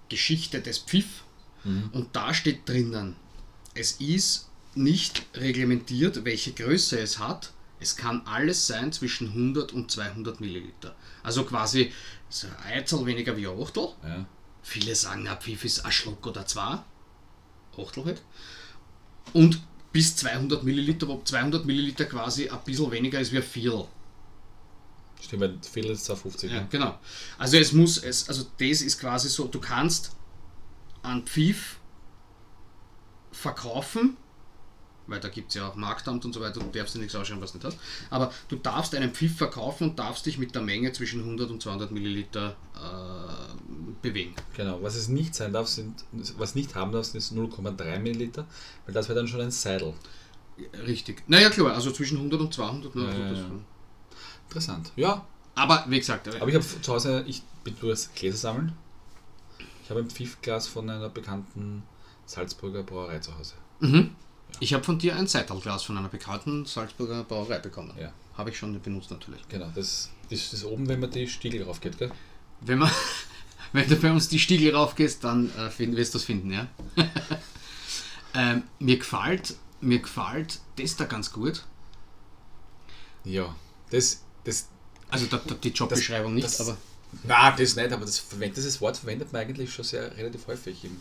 Geschichte 0.09 0.61
des 0.61 0.79
Pfiff. 0.79 1.23
Und 1.93 2.09
da 2.13 2.33
steht 2.33 2.67
drinnen, 2.67 3.15
es 3.73 3.93
ist 3.93 4.49
nicht 4.75 5.25
reglementiert, 5.33 6.25
welche 6.25 6.51
Größe 6.51 6.99
es 6.99 7.19
hat. 7.19 7.53
Es 7.79 7.95
kann 7.95 8.21
alles 8.25 8.67
sein 8.67 8.91
zwischen 8.91 9.29
100 9.29 9.71
und 9.71 9.89
200 9.89 10.41
Milliliter. 10.41 10.95
Also 11.21 11.45
quasi 11.45 11.93
so 12.29 12.47
ein 12.47 12.79
Eizel 12.79 13.05
weniger 13.05 13.37
wie 13.37 13.47
ein 13.47 13.61
Achtel. 13.61 13.89
Ja. 14.03 14.25
Viele 14.61 14.95
sagen, 14.95 15.27
ein 15.27 15.39
Pfiff 15.39 15.63
ist 15.63 15.85
ein 15.85 15.91
Schluck 15.91 16.25
oder 16.27 16.45
zwei. 16.45 16.79
Achtel 17.77 18.05
halt. 18.05 18.21
Und 19.33 19.61
bis 19.93 20.15
200 20.17 20.63
Milliliter, 20.63 21.07
wo 21.07 21.21
200 21.23 21.65
Milliliter 21.65 22.05
quasi 22.05 22.49
ein 22.49 22.59
bisschen 22.65 22.91
weniger 22.91 23.19
ist 23.19 23.31
wie 23.31 23.37
ein 23.37 23.43
Viertel. 23.43 23.85
Stimmt, 25.21 25.41
weil 25.41 25.57
viel 25.61 25.85
ist 25.85 26.05
250. 26.05 26.51
Ja, 26.51 26.61
ne? 26.61 26.67
genau. 26.69 26.99
Also 27.37 27.57
es 27.57 27.71
muss, 27.71 27.97
es, 27.97 28.27
also 28.27 28.43
das 28.57 28.81
ist 28.81 28.99
quasi 28.99 29.29
so, 29.29 29.47
du 29.47 29.61
kannst 29.61 30.11
einen 31.03 31.25
Pfiff 31.25 31.77
verkaufen, 33.31 34.17
weil 35.07 35.19
da 35.19 35.29
gibt 35.29 35.49
es 35.49 35.55
ja 35.55 35.67
auch 35.67 35.75
Marktamt 35.75 36.25
und 36.25 36.33
so 36.33 36.41
weiter, 36.41 36.59
du 36.59 36.67
darfst 36.71 36.95
dir 36.95 36.99
nichts 36.99 37.15
ausschauen, 37.15 37.41
was 37.41 37.51
du 37.51 37.57
nicht 37.57 37.65
hast. 37.65 37.77
Aber 38.09 38.31
du 38.47 38.55
darfst 38.55 38.95
einen 38.95 39.13
Pfiff 39.13 39.37
verkaufen 39.37 39.89
und 39.89 39.99
darfst 39.99 40.25
dich 40.25 40.37
mit 40.37 40.55
der 40.55 40.61
Menge 40.61 40.91
zwischen 40.93 41.19
100 41.21 41.49
und 41.49 41.61
200 41.61 41.91
Milliliter 41.91 42.55
äh, 42.75 43.93
bewegen. 44.01 44.33
Genau, 44.55 44.81
was 44.81 44.95
es 44.95 45.07
nicht 45.07 45.35
sein 45.35 45.53
darf, 45.53 45.67
sind, 45.67 46.05
was 46.37 46.55
nicht 46.55 46.75
haben 46.75 46.91
darf, 46.91 47.13
ist 47.13 47.33
0,3 47.33 47.99
Milliliter, 47.99 48.45
weil 48.85 48.93
das 48.93 49.09
wäre 49.09 49.19
dann 49.19 49.27
schon 49.27 49.41
ein 49.41 49.51
Seidel. 49.51 49.93
Richtig. 50.85 51.23
Naja, 51.27 51.49
klar, 51.49 51.73
also 51.73 51.91
zwischen 51.91 52.17
100 52.17 52.39
und 52.41 52.53
200. 52.53 52.95
Ne, 52.95 53.03
Ja, 53.03 53.11
ja, 53.11 53.31
ja. 53.33 53.45
Interessant. 54.47 54.91
Ja, 54.95 55.25
Aber 55.55 55.83
wie 55.87 55.99
gesagt, 55.99 56.27
äh, 56.27 56.37
aber 56.39 56.47
ich 56.47 56.55
habe 56.55 56.65
zu 56.81 56.93
Hause, 56.93 57.23
ich 57.27 57.41
bin 57.63 57.75
nur 57.81 57.91
das 57.91 58.13
Gläser 58.13 58.37
sammeln. 58.37 58.73
Ich 59.83 59.89
habe 59.89 59.99
ein 59.99 60.09
Pfiffglas 60.09 60.67
von 60.67 60.89
einer 60.89 61.09
bekannten 61.09 61.83
Salzburger 62.25 62.83
Brauerei 62.83 63.19
zu 63.19 63.37
Hause. 63.37 63.55
mhm. 63.79 64.11
Ich 64.59 64.73
habe 64.73 64.83
von 64.83 64.99
dir 64.99 65.15
ein 65.15 65.27
Seitalglas 65.27 65.83
von 65.83 65.97
einer 65.97 66.09
bekannten 66.09 66.65
Salzburger 66.65 67.23
Brauerei 67.23 67.59
bekommen. 67.59 67.93
Ja. 67.99 68.13
Habe 68.37 68.49
ich 68.49 68.57
schon 68.57 68.79
benutzt 68.81 69.11
natürlich. 69.11 69.41
Genau, 69.49 69.69
das, 69.75 70.09
das 70.29 70.53
ist 70.53 70.63
oben, 70.65 70.87
wenn 70.87 70.99
man 70.99 71.11
die 71.11 71.27
Stiegel 71.27 71.63
raufgeht, 71.63 71.97
gell? 71.97 72.11
Wenn, 72.61 72.79
man, 72.79 72.89
wenn 73.73 73.87
du 73.87 73.95
bei 73.95 74.11
uns 74.11 74.27
die 74.29 74.39
Stiegel 74.39 74.75
raufgehst, 74.75 75.23
dann 75.23 75.51
äh, 75.57 75.69
find, 75.69 75.95
wirst 75.95 76.13
du 76.13 76.17
es 76.17 76.23
finden, 76.23 76.51
ja. 76.51 76.67
ähm, 78.35 78.63
mir 78.79 78.97
gefällt, 78.97 79.55
mir 79.81 79.99
gefällt 79.99 80.59
das 80.77 80.95
da 80.95 81.05
ganz 81.05 81.31
gut. 81.31 81.63
Ja, 83.25 83.55
das, 83.91 84.21
das, 84.43 84.67
Also 85.09 85.27
da, 85.27 85.37
da, 85.45 85.55
die 85.55 85.69
Jobbeschreibung 85.69 86.33
nicht, 86.33 86.45
das- 86.47 86.61
aber 86.61 86.77
na, 87.23 87.51
das 87.51 87.75
nicht, 87.75 87.91
aber 87.91 88.05
das, 88.05 88.25
dieses 88.55 88.81
Wort 88.81 88.97
verwendet 88.97 89.31
man 89.31 89.41
eigentlich 89.43 89.71
schon 89.71 89.85
sehr 89.85 90.17
relativ 90.17 90.47
häufig 90.47 90.83
im, 90.83 90.97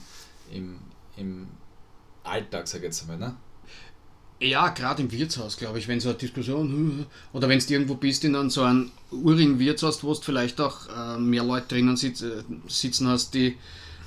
im, 0.51 0.79
im 1.17 1.49
Alltag, 2.25 2.69
sag 2.69 2.79
ich 2.79 2.85
jetzt 2.85 3.03
einmal, 3.03 3.19
ne? 3.19 3.37
ja, 4.41 4.69
gerade 4.71 5.03
im 5.03 5.13
Wirtshaus, 5.13 5.57
glaube 5.57 5.79
ich, 5.79 5.87
wenn 5.87 6.01
so 6.01 6.09
eine 6.09 6.19
Diskussion 6.19 6.69
hm, 6.69 7.07
oder 7.33 7.49
wenn 7.49 7.61
du 7.61 7.73
irgendwo 7.73 7.95
bist 7.95 8.25
in 8.25 8.35
einem 8.35 8.51
so 8.51 8.63
einem 8.63 8.91
urigen 9.13 9.59
Wirtshaus, 9.61 10.03
wo 10.03 10.13
du 10.15 10.21
vielleicht 10.21 10.61
auch 10.61 10.89
äh, 10.89 11.19
mehr 11.19 11.45
Leute 11.45 11.69
drinnen 11.69 11.97
sitz, 11.97 12.23
äh, 12.23 12.43
sitzen 12.67 13.07
hast, 13.07 13.35
die 13.35 13.57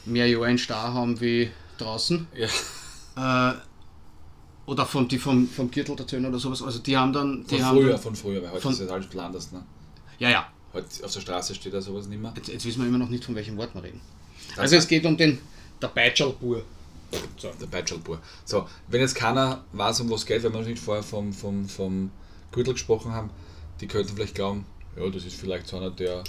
mehr 0.06 0.28
Jahre 0.28 0.52
in 0.52 0.58
Star 0.58 0.94
haben 0.94 1.22
wie 1.22 1.50
draußen. 1.78 2.28
Ja. 2.36 3.52
Äh, 3.52 3.56
Oder 4.66 4.86
von, 4.86 5.08
die 5.08 5.20
vom, 5.20 5.48
vom 5.48 5.70
Gürtel 5.72 5.96
der 5.96 6.08
Zöhne 6.08 6.28
oder 6.28 6.40
sowas. 6.40 6.62
Also 6.62 6.80
die 6.80 6.98
haben 6.98 7.14
dann. 7.14 7.46
Die 7.46 7.56
Von 7.56 7.66
haben 7.66 7.78
früher, 7.78 7.92
Dann, 7.92 8.02
von 8.02 8.16
früher, 8.16 8.42
weil 8.44 8.52
heute 8.52 8.62
von- 8.62 8.74
ist 8.74 8.80
es 8.80 8.90
alles 8.90 9.06
bisschen 9.06 9.20
anders. 9.22 9.52
Ne? 9.52 9.64
ja, 10.20 10.30
ja. 10.30 10.48
Heute 10.74 10.88
auf 11.06 11.14
der 11.14 11.20
Straße 11.22 11.56
steht 11.56 11.74
da 11.74 11.80
sowas 11.82 12.08
nicht 12.08 12.22
mehr. 12.22 12.34
Jetzt, 12.36 12.50
jetzt 12.50 12.66
wissen 12.66 12.82
wir 12.82 12.88
immer 12.90 12.98
noch 12.98 13.10
nicht, 13.10 13.24
von 13.24 13.36
welchem 13.36 13.56
Wort 13.58 13.74
wir 13.74 13.84
reden. 13.84 14.02
Also 14.58 14.76
es 14.76 14.88
geht 14.88 15.06
um 15.06 15.16
den 15.16 15.40
der 15.82 15.88
Beitschalbur. 15.88 16.64
So. 17.38 17.52
Der 17.60 17.68
Beitschalpur. 17.68 18.20
So, 18.44 18.68
wenn 18.88 19.02
jetzt 19.02 19.16
keiner 19.16 19.64
weiß, 19.74 20.02
um 20.02 20.10
was 20.10 20.22
es 20.22 20.26
geht, 20.26 20.44
weil 20.44 20.54
wir 20.54 20.60
noch 20.60 20.68
nicht 20.68 20.82
vorher 20.82 21.04
vom, 21.04 21.34
vom, 21.34 21.68
vom 21.68 22.12
Gürtel 22.52 22.74
gesprochen 22.74 23.12
haben, 23.12 23.30
die 23.82 23.88
könnten 23.88 24.16
vielleicht 24.16 24.36
glauben, 24.36 24.66
ja, 24.96 25.10
das 25.10 25.26
ist 25.26 25.36
vielleicht 25.36 25.68
so 25.68 25.78
einer, 25.78 25.92
der 25.92 26.24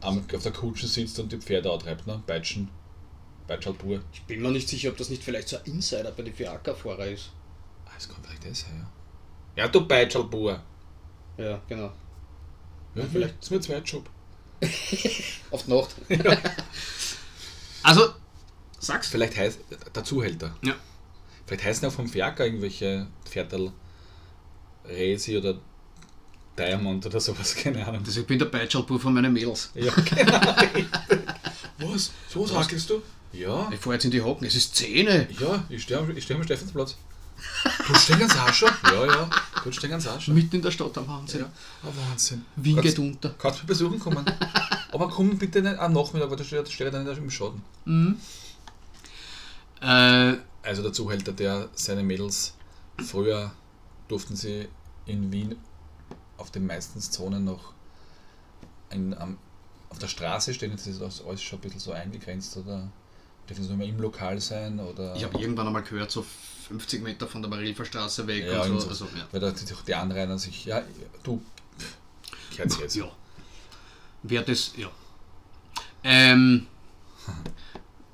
am, 0.00 0.24
auf 0.34 0.42
der 0.42 0.52
Kutsche 0.52 0.86
sitzt 0.86 1.18
und 1.18 1.32
die 1.32 1.38
Pferde 1.38 1.72
antreibt, 1.72 2.06
ne? 2.06 2.22
Beitschen. 2.26 2.68
Beitschalpur. 3.46 4.00
Ich 4.12 4.22
bin 4.22 4.42
mir 4.42 4.50
nicht 4.50 4.68
sicher, 4.68 4.90
ob 4.90 4.96
das 4.96 5.08
nicht 5.08 5.22
vielleicht 5.22 5.48
so 5.48 5.56
ein 5.56 5.64
Insider 5.64 6.10
bei 6.10 6.24
den 6.24 6.34
Fiaker-Fahrer 6.34 7.06
ist. 7.06 7.30
Ah, 7.86 7.90
das 7.94 8.08
kann 8.08 8.22
vielleicht 8.22 8.44
das 8.44 8.60
sein, 8.60 8.76
ja. 9.56 9.62
Ja, 9.62 9.68
du 9.68 9.86
Beitschalpur. 9.86 10.60
Ja, 11.38 11.60
genau. 11.68 11.92
Ja, 12.94 13.04
vielleicht 13.10 13.42
ist 13.42 13.50
mir 13.50 13.60
Zweitjob. 13.60 14.08
Auf 15.50 15.64
die 15.64 15.70
Nacht. 15.70 15.94
also, 17.82 18.14
sag's. 18.78 19.08
Vielleicht 19.08 19.36
heißt 19.36 19.60
der 19.94 20.04
Zuhälter. 20.04 20.54
Ja. 20.62 20.74
Vielleicht 21.46 21.64
heißen 21.64 21.88
auch 21.88 21.92
vom 21.92 22.08
Fiaker 22.08 22.44
irgendwelche 22.44 23.06
Pferdel 23.24 23.72
Resi 24.84 25.36
oder 25.36 25.58
Diamond 26.58 27.04
oder 27.06 27.20
sowas, 27.20 27.54
keine 27.62 27.86
Ahnung. 27.86 28.02
Also 28.04 28.20
ich 28.20 28.26
bin 28.26 28.38
der 28.38 28.46
Beitschalbur 28.46 28.98
von 28.98 29.14
meinen 29.14 29.32
Mädels. 29.32 29.70
Ja, 29.74 29.92
genau. 29.92 30.40
Was? 31.92 32.10
So 32.28 32.46
sagst 32.46 32.90
du? 32.90 33.02
Ja. 33.32 33.68
Ich 33.70 33.78
fahre 33.78 33.96
jetzt 33.96 34.04
in 34.04 34.10
die 34.10 34.22
Hocken. 34.22 34.46
Es 34.46 34.54
ist 34.54 34.74
Zähne. 34.74 35.28
Ja, 35.38 35.64
ich 35.68 35.82
stehe 35.82 35.98
am, 36.00 36.16
ich 36.16 36.24
steh 36.24 36.34
am 36.34 36.42
Stephansplatz. 36.42 36.96
Du 37.86 37.94
stehst 37.98 38.18
ganz 38.18 38.56
schon? 38.56 38.70
Ja, 38.84 39.06
ja. 39.06 39.30
Du 39.62 39.70
stehst 39.70 39.90
ganz 39.90 40.08
schon. 40.22 40.34
Mitten 40.34 40.56
in 40.56 40.62
der 40.62 40.70
Stadt 40.70 40.96
am 40.96 41.06
Wahnsinn. 41.06 41.40
Ja. 41.40 41.52
Oh, 41.84 41.92
Wahnsinn. 42.08 42.46
Wien 42.56 42.80
geht 42.80 42.98
unter. 42.98 43.34
Kannst 43.38 43.58
mich 43.58 43.66
besuchen 43.66 43.98
kommen. 43.98 44.24
Aber 44.92 45.08
komm 45.08 45.36
bitte 45.36 45.60
nicht 45.60 45.78
am 45.78 45.92
Nachmittag, 45.92 46.30
weil 46.30 46.36
da 46.38 46.44
steht, 46.44 46.70
steht 46.70 46.86
er 46.86 46.90
dann 46.92 47.04
nicht 47.04 47.18
im 47.18 47.30
Schaden. 47.30 47.62
Äh, 49.86 50.36
Also 50.62 50.82
der 50.82 50.92
Zuhälter, 50.92 51.32
der 51.32 51.68
seine 51.74 52.02
Mädels 52.02 52.54
früher 53.04 53.52
durften 54.08 54.34
sie 54.36 54.68
in 55.06 55.30
Wien 55.32 55.56
auf 56.38 56.50
den 56.50 56.66
meisten 56.66 57.00
Zonen 57.00 57.44
noch 57.44 57.72
in, 58.90 59.14
am, 59.16 59.38
auf 59.90 59.98
der 59.98 60.08
Straße 60.08 60.52
stehen. 60.54 60.72
Jetzt 60.72 60.86
ist 60.86 61.00
das 61.00 61.24
alles 61.24 61.42
schon 61.42 61.58
ein 61.58 61.62
bisschen 61.62 61.80
so 61.80 61.92
eingegrenzt 61.92 62.56
oder 62.56 62.88
dürfen 63.48 63.62
sie 63.62 63.68
nur 63.68 63.78
mehr 63.78 63.86
im 63.88 64.00
Lokal 64.00 64.40
sein 64.40 64.80
oder. 64.80 65.14
ich 65.14 65.22
habe 65.24 65.38
irgendwann 65.38 65.66
einmal 65.68 65.82
gehört, 65.82 66.10
so 66.10 66.24
50 66.68 67.02
Meter 67.02 67.28
von 67.28 67.42
der 67.42 67.48
Marilfer 67.48 67.84
Straße 67.84 68.26
weg 68.26 68.44
Ja, 68.46 68.62
und 68.62 68.72
so. 68.72 68.80
so. 68.80 68.88
Also, 68.88 69.04
ja. 69.16 69.26
Weil 69.30 69.40
da 69.40 69.50
die, 69.52 69.64
die 69.86 69.94
Anrainer 69.94 70.36
sich, 70.38 70.64
ja, 70.64 70.82
du, 71.22 71.40
kehrt 72.50 72.76
jetzt. 72.80 72.96
ja. 72.96 73.08
Wer 74.24 74.42
das, 74.42 74.72
ja. 74.76 74.90
Ähm, 76.02 76.66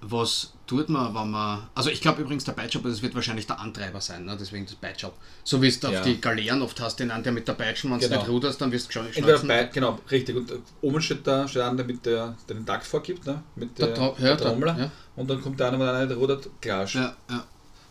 was 0.05 0.53
tut 0.67 0.89
man, 0.89 1.15
wenn 1.15 1.31
man. 1.31 1.69
Also, 1.77 1.89
ich 1.91 2.01
glaube 2.01 2.23
übrigens, 2.23 2.43
der 2.45 2.53
Beitschab, 2.53 2.83
das 2.83 3.03
wird 3.03 3.15
wahrscheinlich 3.15 3.47
der 3.47 3.61
Antreiber 3.61 4.01
sein, 4.01 4.25
ne? 4.25 4.37
deswegen 4.39 4.67
das 4.67 4.75
Beitschab. 4.75 5.13
So 5.45 5.63
wie 5.63 5.69
es 5.69 5.85
auf 5.85 5.93
Ja. 5.93 6.03
die 6.03 6.21
Galeeren 6.21 6.61
oft 6.61 6.81
hast, 6.81 6.99
den 6.99 7.11
an, 7.13 7.23
der 7.23 7.31
mit 7.33 7.47
der 7.47 7.53
Peitschen, 7.53 7.91
wenn 7.91 8.01
du 8.01 8.07
Genau. 8.09 8.21
nicht 8.21 8.29
ruderst, 8.29 8.61
dann 8.61 8.73
wirst 8.73 8.93
du 8.95 9.47
bei, 9.47 9.65
genau, 9.73 9.99
richtig. 10.11 10.35
Und 10.37 10.51
äh, 10.51 10.59
oben 10.81 11.01
steht 11.01 11.25
da, 11.27 11.47
steht 11.47 11.63
einer, 11.63 11.85
mit 11.85 12.05
der, 12.05 12.37
der 12.49 12.57
den 12.57 12.67
Takt 12.67 12.85
vorgibt, 12.87 13.25
ne? 13.27 13.43
mit 13.55 13.79
Der 13.79 13.89
der, 13.89 13.97
der 13.97 14.07
ja, 14.29 14.37
der- 14.37 14.37
Trommel. 14.39 14.69
ja. 14.77 14.91
Und 15.15 15.31
dann 15.31 15.41
kommt 15.41 15.61
der 15.61 15.69
eine, 15.73 15.77
einer 15.77 16.07
nicht 16.07 16.17
rudert, 16.19 16.49
Klatsch. 16.61 16.97
Ja, 16.97 17.15
ja. 17.31 17.45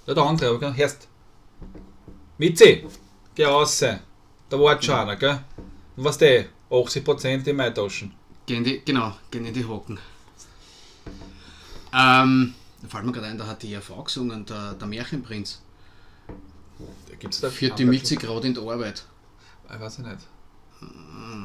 Ja, 0.08 0.14
der 0.14 0.24
andere, 0.24 0.60
gell? 0.60 0.76
Hörst. 0.76 1.08
Mitzi, 2.38 2.84
geh 3.36 3.46
raus. 3.46 3.80
Da 4.50 4.60
war 4.60 4.82
schon 4.82 4.96
einer, 4.96 5.16
gell? 5.16 5.40
Und 5.96 6.04
was 6.04 6.18
der? 6.18 6.46
80% 6.70 7.46
in 7.48 7.56
meine 7.56 7.74
Taschen. 7.74 8.14
Gehen 8.46 8.64
die, 8.64 8.82
genau, 8.84 9.14
gehen 9.30 9.46
in 9.46 9.54
die 9.54 9.66
Hocken. 9.66 10.00
Ähm, 11.94 12.54
da 12.82 12.88
fällt 12.88 13.06
mir 13.06 13.12
gerade 13.12 13.28
ein, 13.28 13.38
da 13.38 13.46
hat 13.48 13.62
die 13.64 13.74
ERV 13.74 14.04
gesungen, 14.06 14.46
der, 14.46 14.74
der 14.74 14.88
Märchenprinz. 14.88 15.62
Da 17.10 17.16
gibt's 17.16 17.40
da 17.42 17.50
Führt 17.50 17.78
die 17.78 17.84
andere- 17.84 17.98
Mitzi 17.98 18.16
gerade 18.16 18.48
in 18.48 18.54
die 18.54 18.60
Arbeit. 18.60 19.06
Ich 19.74 19.80
weiß 19.80 20.00
ich 20.00 20.06
nicht. 20.06 20.18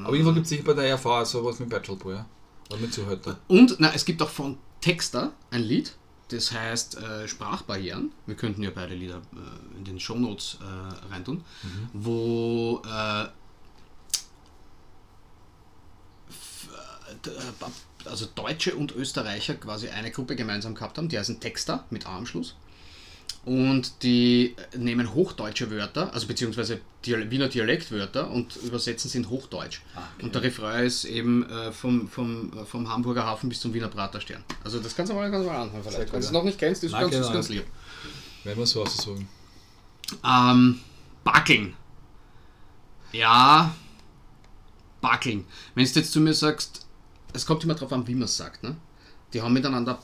Aber 0.05 0.13
irgendwo 0.15 0.33
gibt 0.33 0.45
es 0.45 0.51
sicher 0.51 0.63
bei 0.65 0.73
der 0.73 0.95
RV 0.95 1.07
auch 1.07 1.25
sowas 1.27 1.59
mit 1.61 1.69
Bachelor, 1.69 1.99
ja? 2.15 2.27
Oder 2.71 2.79
mit 2.81 2.95
Zuhälter. 2.95 3.39
Und 3.49 3.77
na, 3.79 3.93
es 3.93 4.05
gibt 4.05 4.23
auch 4.23 4.31
von 4.31 4.57
Texter 4.81 5.33
ein 5.51 5.63
Lied, 5.63 5.95
das 6.29 6.53
heißt 6.53 6.97
äh, 6.99 7.29
Sprachbarrieren. 7.29 8.13
Wir 8.27 8.35
könnten 8.35 8.63
ja 8.63 8.71
beide 8.75 8.95
Lieder 8.95 9.19
äh, 9.35 9.79
in 9.79 9.85
den 9.85 10.01
Shownotes 10.01 10.59
äh, 10.63 11.13
reintun, 11.13 11.45
wo 11.93 12.83
äh, 12.87 13.25
äh, 13.25 13.27
äh, 17.29 17.53
also 18.07 18.27
Deutsche 18.35 18.75
und 18.75 18.95
Österreicher 18.95 19.55
quasi 19.55 19.89
eine 19.89 20.11
Gruppe 20.11 20.37
gemeinsam 20.37 20.75
gehabt 20.75 20.99
haben, 20.99 21.09
die 21.09 21.19
heißen 21.19 21.41
Texter 21.41 21.85
mit 21.91 22.07
A 22.07 22.17
am 22.17 22.27
Schluss. 22.27 22.55
Und 23.45 24.03
die 24.03 24.57
nehmen 24.77 25.15
hochdeutsche 25.15 25.71
Wörter, 25.71 26.13
also 26.13 26.27
beziehungsweise 26.27 26.81
Dial 27.05 27.31
Wiener 27.31 27.49
Dialektwörter 27.49 28.29
und 28.29 28.57
übersetzen 28.57 29.09
sie 29.09 29.19
in 29.19 29.31
Hochdeutsch. 29.31 29.83
Und 30.21 30.35
der 30.35 30.43
Refrain 30.43 30.85
ist 30.85 31.05
eben 31.05 31.49
äh, 31.49 31.71
vom, 31.71 32.09
vom, 32.09 32.53
äh, 32.59 32.65
vom 32.65 32.89
Hamburger 32.89 33.25
Hafen 33.25 33.49
bis 33.49 33.61
zum 33.61 33.73
Wiener 33.73 33.87
Praterstern. 33.87 34.43
Also 34.65 34.81
das 34.81 34.97
kannst 34.97 35.13
du 35.13 35.17
mal 35.17 35.31
ganz 35.31 35.47
mal 35.47 35.63
anhören 35.63 35.83
Sehr 35.85 35.93
vielleicht. 35.93 36.13
Wenn 36.13 36.21
du 36.21 36.27
es 36.27 36.33
noch 36.33 36.43
nicht 36.43 36.59
kennst, 36.59 36.83
ist 36.83 36.91
Nein, 36.91 37.03
ganz, 37.03 37.15
genau. 37.15 37.33
ganz 37.33 37.49
lieb. 37.49 37.67
Wenn 38.43 38.59
wir 38.59 38.67
so 38.67 38.83
aussuchen. 38.83 39.29
Ähm, 40.25 40.81
Backeln. 41.23 41.75
Ja, 43.13 43.75
Backeln. 45.01 45.45
Wenn 45.75 45.85
du 45.85 45.91
jetzt 45.91 46.13
zu 46.13 46.21
mir 46.21 46.35
sagst, 46.35 46.86
es 47.37 47.47
kommt 47.47 47.63
immer 47.65 47.75
darauf 47.75 47.93
an, 47.93 48.07
wie 48.07 48.15
man 48.15 48.25
es 48.25 48.37
sagt. 48.37 48.63
Ne? 48.63 48.77
Die 49.33 49.43
haben 49.43 49.53
miteinander 49.53 49.99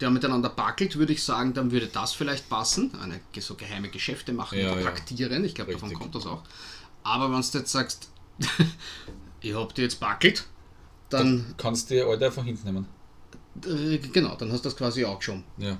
die 0.00 0.06
haben 0.06 0.14
miteinander 0.14 0.48
backelt, 0.48 0.96
würde 0.96 1.12
ich 1.12 1.22
sagen, 1.22 1.54
dann 1.54 1.70
würde 1.70 1.86
das 1.86 2.12
vielleicht 2.12 2.48
passen. 2.48 2.90
Eine 3.00 3.20
so 3.40 3.54
geheime 3.54 3.88
Geschäfte 3.88 4.32
machen 4.32 4.58
Ja, 4.58 4.72
oder 4.72 4.80
ja. 4.80 4.90
paktieren. 4.90 5.44
Ich 5.44 5.54
glaube, 5.54 5.72
davon 5.72 5.92
kommt 5.92 6.14
das 6.14 6.26
auch. 6.26 6.42
Aber 7.04 7.30
wenn 7.32 7.40
du 7.40 7.58
jetzt 7.58 7.70
sagst, 7.70 8.08
ich 9.40 9.54
hab 9.54 9.74
die 9.74 9.82
jetzt 9.82 10.00
backelt, 10.00 10.44
dann, 11.08 11.54
Kannst 11.56 11.90
du 11.90 11.94
die 11.94 12.02
alte 12.02 12.26
einfach 12.26 12.44
hinten 12.44 12.64
nehmen. 12.64 12.86
äh, 13.66 13.98
genau, 13.98 14.34
dann 14.34 14.50
hast 14.50 14.64
du 14.64 14.70
das 14.70 14.76
quasi 14.76 15.04
auch 15.04 15.20
schon. 15.20 15.44
Ja. 15.58 15.76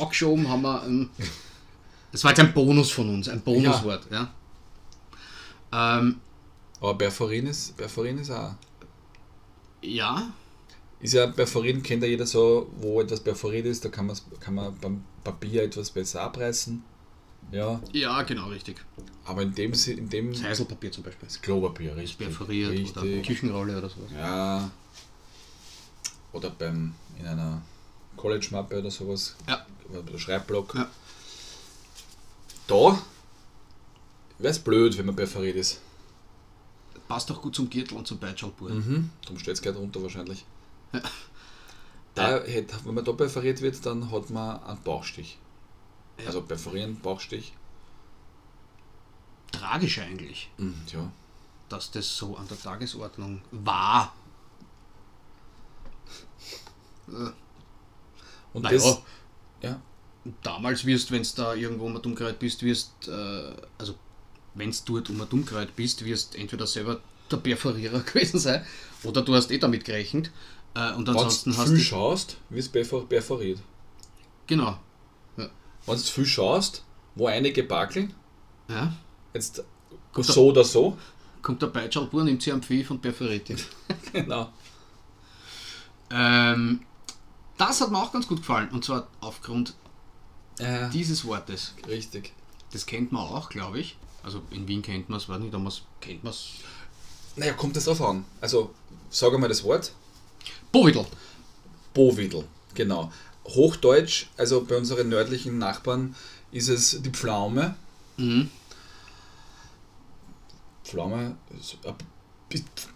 Angeschoben 0.00 0.48
haben 0.48 0.62
wir. 0.62 0.84
Ähm, 0.86 1.10
das 2.10 2.24
war 2.24 2.30
jetzt 2.30 2.40
ein 2.40 2.54
Bonus 2.54 2.90
von 2.90 3.08
uns, 3.10 3.28
ein 3.28 3.42
Bonuswort. 3.42 4.06
Ja. 4.10 4.32
Ähm, 5.72 6.20
Aber 6.84 6.98
Perforin 6.98 7.46
ist, 7.46 7.74
Perforin 7.78 8.18
ist 8.18 8.30
auch. 8.30 8.52
ja, 9.80 10.30
Ist 11.00 11.14
ja 11.14 11.26
Perforin, 11.28 11.82
kennt 11.82 12.02
ja 12.02 12.08
jeder 12.10 12.26
so, 12.26 12.70
wo 12.78 13.00
etwas 13.00 13.20
perforiert 13.20 13.64
ist, 13.64 13.82
da 13.86 13.88
kann, 13.88 14.12
kann 14.38 14.54
man 14.54 14.76
beim 14.78 15.02
Papier 15.24 15.62
etwas 15.62 15.88
besser 15.90 16.20
abreißen. 16.20 16.82
Ja, 17.52 17.80
ja, 17.92 18.20
genau, 18.22 18.48
richtig. 18.48 18.76
aber 19.24 19.40
in 19.42 19.54
dem, 19.54 19.72
in 19.72 20.08
dem 20.10 20.32
Das 20.32 20.42
Heißelpapier 20.42 20.92
zum 20.92 21.04
Beispiel. 21.04 21.26
das 21.26 21.40
Klopapier, 21.40 21.96
richtig. 21.96 22.18
Perforiert 22.26 22.70
oder 22.90 23.02
richtig. 23.02 23.26
Küchenrolle 23.26 23.78
oder 23.78 23.88
sowas. 23.88 24.10
Ja. 24.14 24.70
Oder 26.34 26.50
beim, 26.50 26.94
in 27.18 27.26
einer 27.26 27.62
College-Mappe 28.18 28.78
oder 28.78 28.90
sowas. 28.90 29.36
Ja. 29.48 29.64
Oder 29.90 30.18
Schreibblock. 30.18 30.74
Ja. 30.74 30.90
Da 32.66 32.98
wäre 34.38 34.50
es 34.50 34.58
blöd, 34.58 34.98
wenn 34.98 35.06
man 35.06 35.16
perforiert 35.16 35.56
ist. 35.56 35.80
Passt 37.08 37.30
auch 37.30 37.40
gut 37.42 37.54
zum 37.54 37.68
Gürtel 37.68 37.96
und 37.98 38.06
zum 38.06 38.18
Beitschalbur. 38.18 38.70
Mhm. 38.70 39.10
Darum 39.22 39.38
steht 39.38 39.54
es 39.54 39.62
gleich 39.62 39.74
drunter 39.74 40.02
wahrscheinlich. 40.02 40.44
Da 42.14 42.42
hätte, 42.44 42.76
wenn 42.84 42.94
man 42.94 43.04
da 43.04 43.12
perforiert 43.12 43.60
wird, 43.60 43.84
dann 43.84 44.10
hat 44.10 44.30
man 44.30 44.62
einen 44.64 44.82
Bauchstich. 44.82 45.38
Ja. 46.18 46.26
Also 46.26 46.42
perforieren, 46.42 46.98
Bauchstich. 47.00 47.52
Tragisch 49.50 49.98
eigentlich, 49.98 50.50
Mhm, 50.58 50.74
ja. 50.92 51.10
dass 51.68 51.90
das 51.90 52.16
so 52.16 52.36
an 52.36 52.46
der 52.48 52.58
Tagesordnung 52.60 53.40
war. 53.50 54.14
Und 58.52 58.62
Naja, 58.62 58.76
das, 58.78 59.02
ja, 59.62 59.80
damals 60.42 60.84
wirst, 60.84 61.10
wenn 61.10 61.22
du 61.22 61.28
da 61.36 61.54
irgendwo 61.54 61.88
ein 61.88 62.00
Dummkreuz 62.00 62.36
bist, 62.38 62.62
wirst, 62.62 63.08
äh, 63.08 63.52
also 63.78 63.94
wenn 64.54 64.70
du 64.70 64.76
dort 64.86 65.10
um 65.10 65.20
ein 65.20 65.28
Dummkreuz 65.28 65.68
bist, 65.76 66.04
wirst 66.04 66.36
entweder 66.36 66.66
selber 66.66 67.00
der 67.30 67.36
Perforierer 67.38 68.00
gewesen 68.12 68.38
sein 68.38 68.64
oder 69.02 69.22
du 69.22 69.34
hast 69.34 69.50
eh 69.50 69.58
damit 69.58 69.84
gerechnet. 69.84 70.30
Äh, 70.74 70.92
und 70.94 71.06
wenn 71.06 71.14
ansonsten 71.16 71.52
du 71.52 71.56
hast 71.58 71.68
viel 71.68 71.78
du. 71.78 71.82
schaust, 71.84 72.36
wirst 72.50 72.74
du 72.74 72.78
perfor- 72.80 73.06
perforiert. 73.06 73.60
Genau. 74.46 74.78
Wenn 75.36 75.50
du 75.86 75.96
viel 75.98 76.26
schaust, 76.26 76.82
wo 77.14 77.26
einige 77.26 77.62
backeln, 77.62 78.14
Ja. 78.68 78.92
jetzt 79.34 79.62
Gut, 80.12 80.24
so 80.26 80.46
oder 80.48 80.64
so, 80.64 80.96
Kommt 81.42 81.60
der 81.60 81.66
Beitschalbur, 81.66 82.24
nimmt 82.24 82.42
sie 82.42 82.52
am 82.52 82.62
Pfiff 82.62 82.90
und 82.90 83.02
perforiert 83.02 83.50
ihn. 83.50 83.58
genau. 84.14 84.50
Ähm, 86.10 86.80
das 87.58 87.80
hat 87.80 87.90
mir 87.90 87.98
auch 87.98 88.12
ganz 88.12 88.26
gut 88.26 88.38
gefallen. 88.38 88.68
Und 88.70 88.84
zwar 88.84 89.08
aufgrund 89.20 89.74
Ja, 90.58 90.88
dieses 90.88 91.24
Wortes. 91.26 91.74
richtig. 91.86 92.32
Das 92.72 92.86
kennt 92.86 93.12
man 93.12 93.22
auch, 93.22 93.48
glaube 93.50 93.78
ich. 93.80 93.96
Also 94.24 94.42
in 94.50 94.66
Wien 94.66 94.82
kennt 94.82 95.08
man 95.08 95.18
es, 95.18 95.28
weiß 95.28 95.38
nicht, 95.40 95.52
damals 95.52 95.82
kennt 96.00 96.24
man 96.24 96.32
es. 96.32 96.50
Naja, 97.36 97.52
kommt 97.52 97.76
das 97.76 97.84
drauf 97.84 98.00
an. 98.00 98.24
Also, 98.40 98.74
sag 99.10 99.38
mal 99.38 99.48
das 99.48 99.62
Wort. 99.64 99.92
Bovidel. 100.72 101.06
Bovidel, 101.92 102.44
genau. 102.74 103.12
Hochdeutsch, 103.46 104.26
also 104.36 104.64
bei 104.64 104.76
unseren 104.76 105.08
nördlichen 105.08 105.58
Nachbarn 105.58 106.16
ist 106.50 106.68
es 106.68 107.02
die 107.02 107.10
Pflaume. 107.10 107.76
Mhm. 108.16 108.50
Pflaume, 110.84 111.36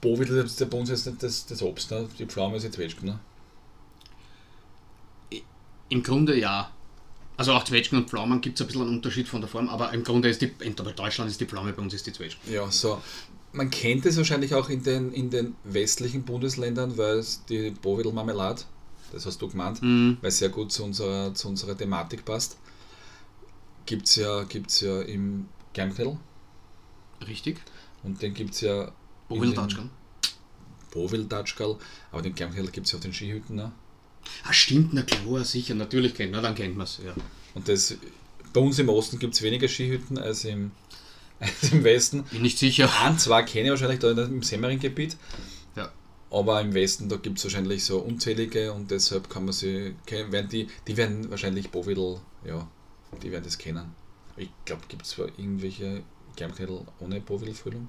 Bovidel 0.01 0.45
ist 0.45 0.71
bei 0.71 0.79
uns 0.79 0.91
jetzt 0.91 1.07
nicht 1.07 1.23
das, 1.23 1.47
das 1.47 1.63
Obst, 1.63 1.91
ne? 1.91 2.09
die 2.19 2.27
Pflaume 2.27 2.57
ist 2.57 2.63
jetzt 2.63 2.77
Zwetschgen. 2.77 3.09
Ne? 3.09 3.21
Im 5.89 6.03
Grunde 6.03 6.39
ja. 6.39 6.71
Also 7.39 7.53
auch 7.53 7.65
Zwetschgen 7.65 7.99
und 8.01 8.11
Pflaumen 8.11 8.41
gibt 8.41 8.57
es 8.59 8.61
ein 8.63 8.67
bisschen 8.67 8.83
einen 8.83 8.91
Unterschied 8.97 9.29
von 9.29 9.41
der 9.41 9.49
Form, 9.49 9.69
aber 9.69 9.93
im 9.95 10.03
Grunde 10.05 10.29
ist 10.29 10.43
die, 10.43 10.53
in 10.61 10.75
Deutschland 10.75 11.31
ist 11.31 11.41
die 11.41 11.47
Pflaume, 11.47 11.73
bei 11.73 11.81
uns 11.81 11.95
ist 11.95 12.07
die 12.07 12.13
Zwetschgen. 12.13 12.53
Ja, 12.53 12.71
so. 12.71 13.01
Man 13.53 13.71
kennt 13.71 14.05
es 14.07 14.17
wahrscheinlich 14.17 14.55
auch 14.55 14.69
in 14.69 14.83
den, 14.83 15.13
in 15.13 15.31
den 15.31 15.55
westlichen 15.65 16.25
Bundesländern, 16.25 16.99
weil 16.99 17.19
es 17.19 17.45
die 17.49 17.71
Bovidel-Marmelade, 17.71 18.63
das 19.13 19.25
hast 19.25 19.41
du 19.41 19.49
gemeint, 19.49 19.81
Mhm. 19.83 20.19
weil 20.21 20.29
es 20.29 20.39
sehr 20.39 20.49
gut 20.51 20.73
zu 20.73 20.83
unserer, 20.85 21.33
zu 21.33 21.49
unserer 21.49 21.77
Thematik 21.77 22.25
passt, 22.25 22.59
gibt 23.87 24.07
es 24.09 24.17
ja, 24.17 24.43
gibt's 24.43 24.81
ja 24.81 25.01
im 25.03 25.47
Germknödel 25.73 26.19
Richtig? 27.27 27.59
und 28.03 28.21
den 28.21 28.35
gibt 28.35 28.53
es 28.55 28.61
ja 28.63 28.91
Bovidel 29.29 29.51
in 29.51 29.55
den- 29.55 29.57
Tatschkan. 29.61 29.91
Bovidel-Tatschkal, 30.91 31.77
aber 32.13 32.23
den 32.23 32.35
Germknödel 32.35 32.71
gibt 32.71 32.87
es 32.87 32.93
ja 32.93 32.97
auf 32.99 33.03
den 33.03 33.13
Skihütten. 33.13 33.57
Ne? 33.57 33.71
Ah, 34.45 34.53
stimmt, 34.53 34.93
na 34.95 35.03
klar, 35.03 35.45
sicher, 35.45 35.75
natürlich 35.75 36.15
kennt 36.15 36.33
man, 36.33 36.43
dann 36.43 36.55
kennt 36.55 36.77
man 36.77 36.85
es, 36.85 37.01
ja. 37.05 37.15
Und 37.55 37.69
das, 37.69 37.97
bei 38.53 38.61
uns 38.61 38.79
im 38.79 38.89
Osten 38.89 39.19
gibt 39.19 39.35
es 39.35 39.43
weniger 39.43 39.69
Skihütten 39.69 40.19
als 40.19 40.45
im, 40.45 40.71
als 41.41 41.73
im 41.73 41.85
Westen. 41.85 42.25
Bin 42.25 42.43
nicht 42.43 42.59
sicher. 42.59 42.91
Ein, 43.03 43.19
zwei 43.19 43.43
kenne 43.43 43.65
ich 43.67 43.71
wahrscheinlich 43.71 44.01
da 44.01 44.11
im 44.11 44.43
Semmering-Gebiet. 44.43 45.17
Ja. 45.77 45.91
Aber 46.31 46.61
im 46.61 46.75
Westen, 46.75 47.09
da 47.09 47.17
gibt 47.17 47.39
es 47.39 47.45
wahrscheinlich 47.45 47.85
so 47.85 47.99
unzählige 47.99 48.73
und 48.73 48.91
deshalb 48.91 49.29
kann 49.31 49.45
man 49.45 49.53
sie, 49.55 49.95
ke- 50.07 50.31
werden 50.33 50.49
die, 50.51 50.67
die 50.87 50.97
werden 50.97 51.31
wahrscheinlich 51.31 51.71
Bovidel, 51.71 52.21
ja, 52.45 52.69
die 53.23 53.31
werden 53.33 53.45
das 53.45 53.57
kennen. 53.59 53.95
Ich 54.37 54.51
glaube, 54.65 54.83
gibt 54.89 55.05
es 55.07 55.17
irgendwelche 55.19 56.03
Germknödel 56.37 56.83
ohne 57.01 57.21
Bovidel-Füllung? 57.21 57.89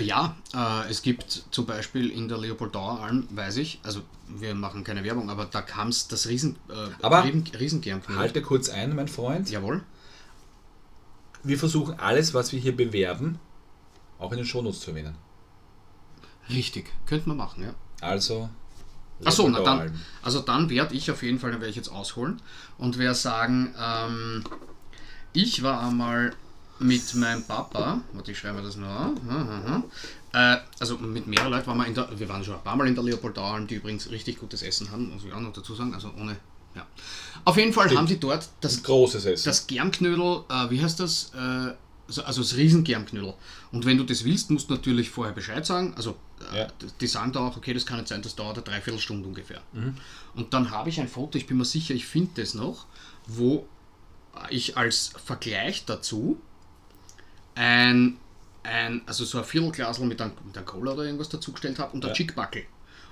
Ja, 0.00 0.34
äh, 0.52 0.90
es 0.90 1.02
gibt 1.02 1.44
zum 1.50 1.66
Beispiel 1.66 2.10
in 2.10 2.28
der 2.28 2.38
Leopoldauer 2.38 3.00
Alm, 3.00 3.28
weiß 3.30 3.58
ich, 3.58 3.78
also 3.84 4.02
wir 4.28 4.54
machen 4.54 4.82
keine 4.82 5.04
Werbung, 5.04 5.30
aber 5.30 5.44
da 5.44 5.62
kam 5.62 5.88
es 5.88 6.08
das 6.08 6.26
Riesen, 6.26 6.56
äh, 6.68 6.88
Aber- 7.02 7.22
Riesen, 7.24 7.44
Riesengermknödel. 7.58 8.20
Halte 8.20 8.42
kurz 8.42 8.68
ein, 8.68 8.96
mein 8.96 9.06
Freund. 9.08 9.48
Jawohl. 9.50 9.82
Wir 11.44 11.58
versuchen 11.58 11.98
alles, 12.00 12.34
was 12.34 12.50
wir 12.52 12.58
hier 12.58 12.74
bewerben, 12.74 13.38
auch 14.18 14.32
in 14.32 14.38
den 14.38 14.46
Shownotes 14.46 14.80
zu 14.80 14.90
erwähnen. 14.90 15.14
Richtig, 16.50 16.90
könnte 17.06 17.28
man 17.28 17.36
machen, 17.36 17.62
ja. 17.62 17.74
Also, 18.00 18.48
Achso, 19.24 19.48
na 19.48 19.60
dann, 19.60 19.78
Alm. 19.80 20.00
also 20.22 20.40
dann 20.40 20.68
werde 20.70 20.94
ich 20.94 21.10
auf 21.10 21.22
jeden 21.22 21.38
Fall, 21.38 21.52
dann 21.52 21.60
werde 21.60 21.70
ich 21.70 21.76
jetzt 21.76 21.88
ausholen 21.90 22.42
und 22.78 22.98
werde 22.98 23.14
sagen, 23.14 23.74
ähm, 23.78 24.44
ich 25.32 25.62
war 25.62 25.82
einmal 25.86 26.34
mit 26.80 27.14
meinem 27.14 27.44
Papa, 27.44 28.00
warte, 28.12 28.32
ich 28.32 28.38
schreibe 28.38 28.58
mir 28.58 28.62
das 28.64 28.76
noch, 28.76 28.88
aha. 28.88 29.82
Äh, 30.32 30.56
also 30.80 30.98
mit 30.98 31.26
mehreren 31.26 31.52
Leuten 31.52 31.66
waren 31.68 31.78
wir 31.78 31.86
in 31.86 31.94
der, 31.94 32.08
wir 32.18 32.28
waren 32.28 32.42
schon 32.44 32.54
ein 32.54 32.62
paar 32.64 32.76
Mal 32.76 32.88
in 32.88 32.94
der 32.94 33.04
Leopoldauer 33.04 33.54
Alm, 33.54 33.66
die 33.66 33.76
übrigens 33.76 34.10
richtig 34.10 34.38
gutes 34.40 34.62
Essen 34.62 34.90
haben, 34.90 35.10
muss 35.12 35.24
ich 35.24 35.32
auch 35.32 35.40
noch 35.40 35.52
dazu 35.52 35.74
sagen, 35.74 35.94
also 35.94 36.10
ohne, 36.18 36.36
ja. 36.74 36.84
Auf 37.44 37.56
jeden 37.56 37.72
Fall 37.72 37.84
Stimmt. 37.86 38.00
haben 38.00 38.08
sie 38.08 38.18
dort 38.18 38.48
das 38.60 38.82
großes 38.82 39.24
Essen. 39.24 39.44
das 39.44 39.66
Germknödel, 39.66 40.42
äh, 40.48 40.70
wie 40.70 40.82
heißt 40.82 40.98
das? 41.00 41.30
Äh, 41.34 41.74
so- 42.08 42.22
also 42.24 42.42
das 42.42 42.56
Riesengermknödel. 42.56 43.32
Und 43.72 43.86
wenn 43.86 43.96
du 43.96 44.04
das 44.04 44.24
willst, 44.24 44.50
musst 44.50 44.68
du 44.68 44.74
natürlich 44.74 45.08
vorher 45.10 45.32
Bescheid 45.32 45.64
sagen. 45.64 45.94
Also 45.96 46.16
äh, 46.52 46.58
Ja. 46.60 46.66
die 47.00 47.06
sagen 47.06 47.32
da 47.32 47.40
auch, 47.46 47.56
okay, 47.56 47.72
das 47.72 47.86
kann 47.86 47.96
nicht 47.98 48.08
sein, 48.08 48.20
das 48.20 48.34
dauert 48.34 48.56
eine 48.56 48.64
Dreiviertelstunde 48.64 49.26
ungefähr. 49.28 49.62
Mhm. 49.72 49.96
Und 50.34 50.52
dann 50.52 50.70
habe 50.72 50.88
ich 50.90 51.00
ein 51.00 51.08
Foto, 51.08 51.38
ich 51.38 51.46
bin 51.46 51.56
mir 51.56 51.64
sicher, 51.64 51.94
ich 51.94 52.06
finde 52.06 52.42
das 52.42 52.54
noch, 52.54 52.86
wo 53.26 53.66
ich 54.50 54.76
als 54.76 55.12
Vergleich 55.24 55.84
dazu 55.86 56.38
ein, 57.54 58.18
ein 58.62 59.02
also 59.06 59.24
so 59.24 59.38
ein 59.38 59.44
Viertelglasel 59.44 60.06
mit 60.06 60.20
einem, 60.20 60.32
mit 60.44 60.56
einem 60.56 60.66
Cola 60.66 60.92
oder 60.92 61.04
irgendwas 61.04 61.28
dazugestellt 61.28 61.78
habe 61.78 61.92
und 61.92 62.04
ein 62.04 62.08
Ja. 62.08 62.14
Chickbackel. 62.14 62.64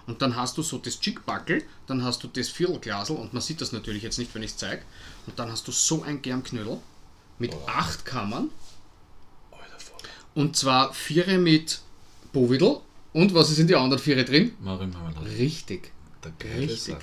Und 0.07 0.21
dann 0.21 0.35
hast 0.35 0.59
du 0.59 0.63
so 0.63 0.79
das 0.79 0.99
Chickbackel, 0.99 1.63
dann 1.87 2.03
hast 2.03 2.25
du 2.25 2.29
das 2.29 2.49
Viertelglasel 2.49 3.17
und 3.17 3.33
man 3.33 3.41
sieht 3.43 3.61
das 3.61 3.71
natürlich 3.73 4.03
jetzt 4.03 4.19
nicht, 4.19 4.35
wenn 4.35 4.43
ich 4.43 4.51
es 4.51 4.57
zeige. 4.57 4.83
Und 5.27 5.39
dann 5.39 5.51
hast 5.51 5.67
du 5.69 5.73
so 5.73 6.03
ein 6.03 6.21
Germknödel 6.23 6.79
mit 7.39 7.55
acht 7.67 8.05
Kammern 8.05 8.51
und 10.35 10.57
zwar 10.57 10.93
vier 10.93 11.39
mit 11.39 11.81
Bovidel 12.33 12.79
und 13.13 13.35
was 13.35 13.51
ist 13.51 13.59
in 13.59 13.67
die 13.67 13.77
anderen 13.77 14.03
vier 14.03 14.25
drin? 14.25 14.53
Richtig. 15.39 15.93
Richtig. 16.59 16.95
Sache. 16.95 17.03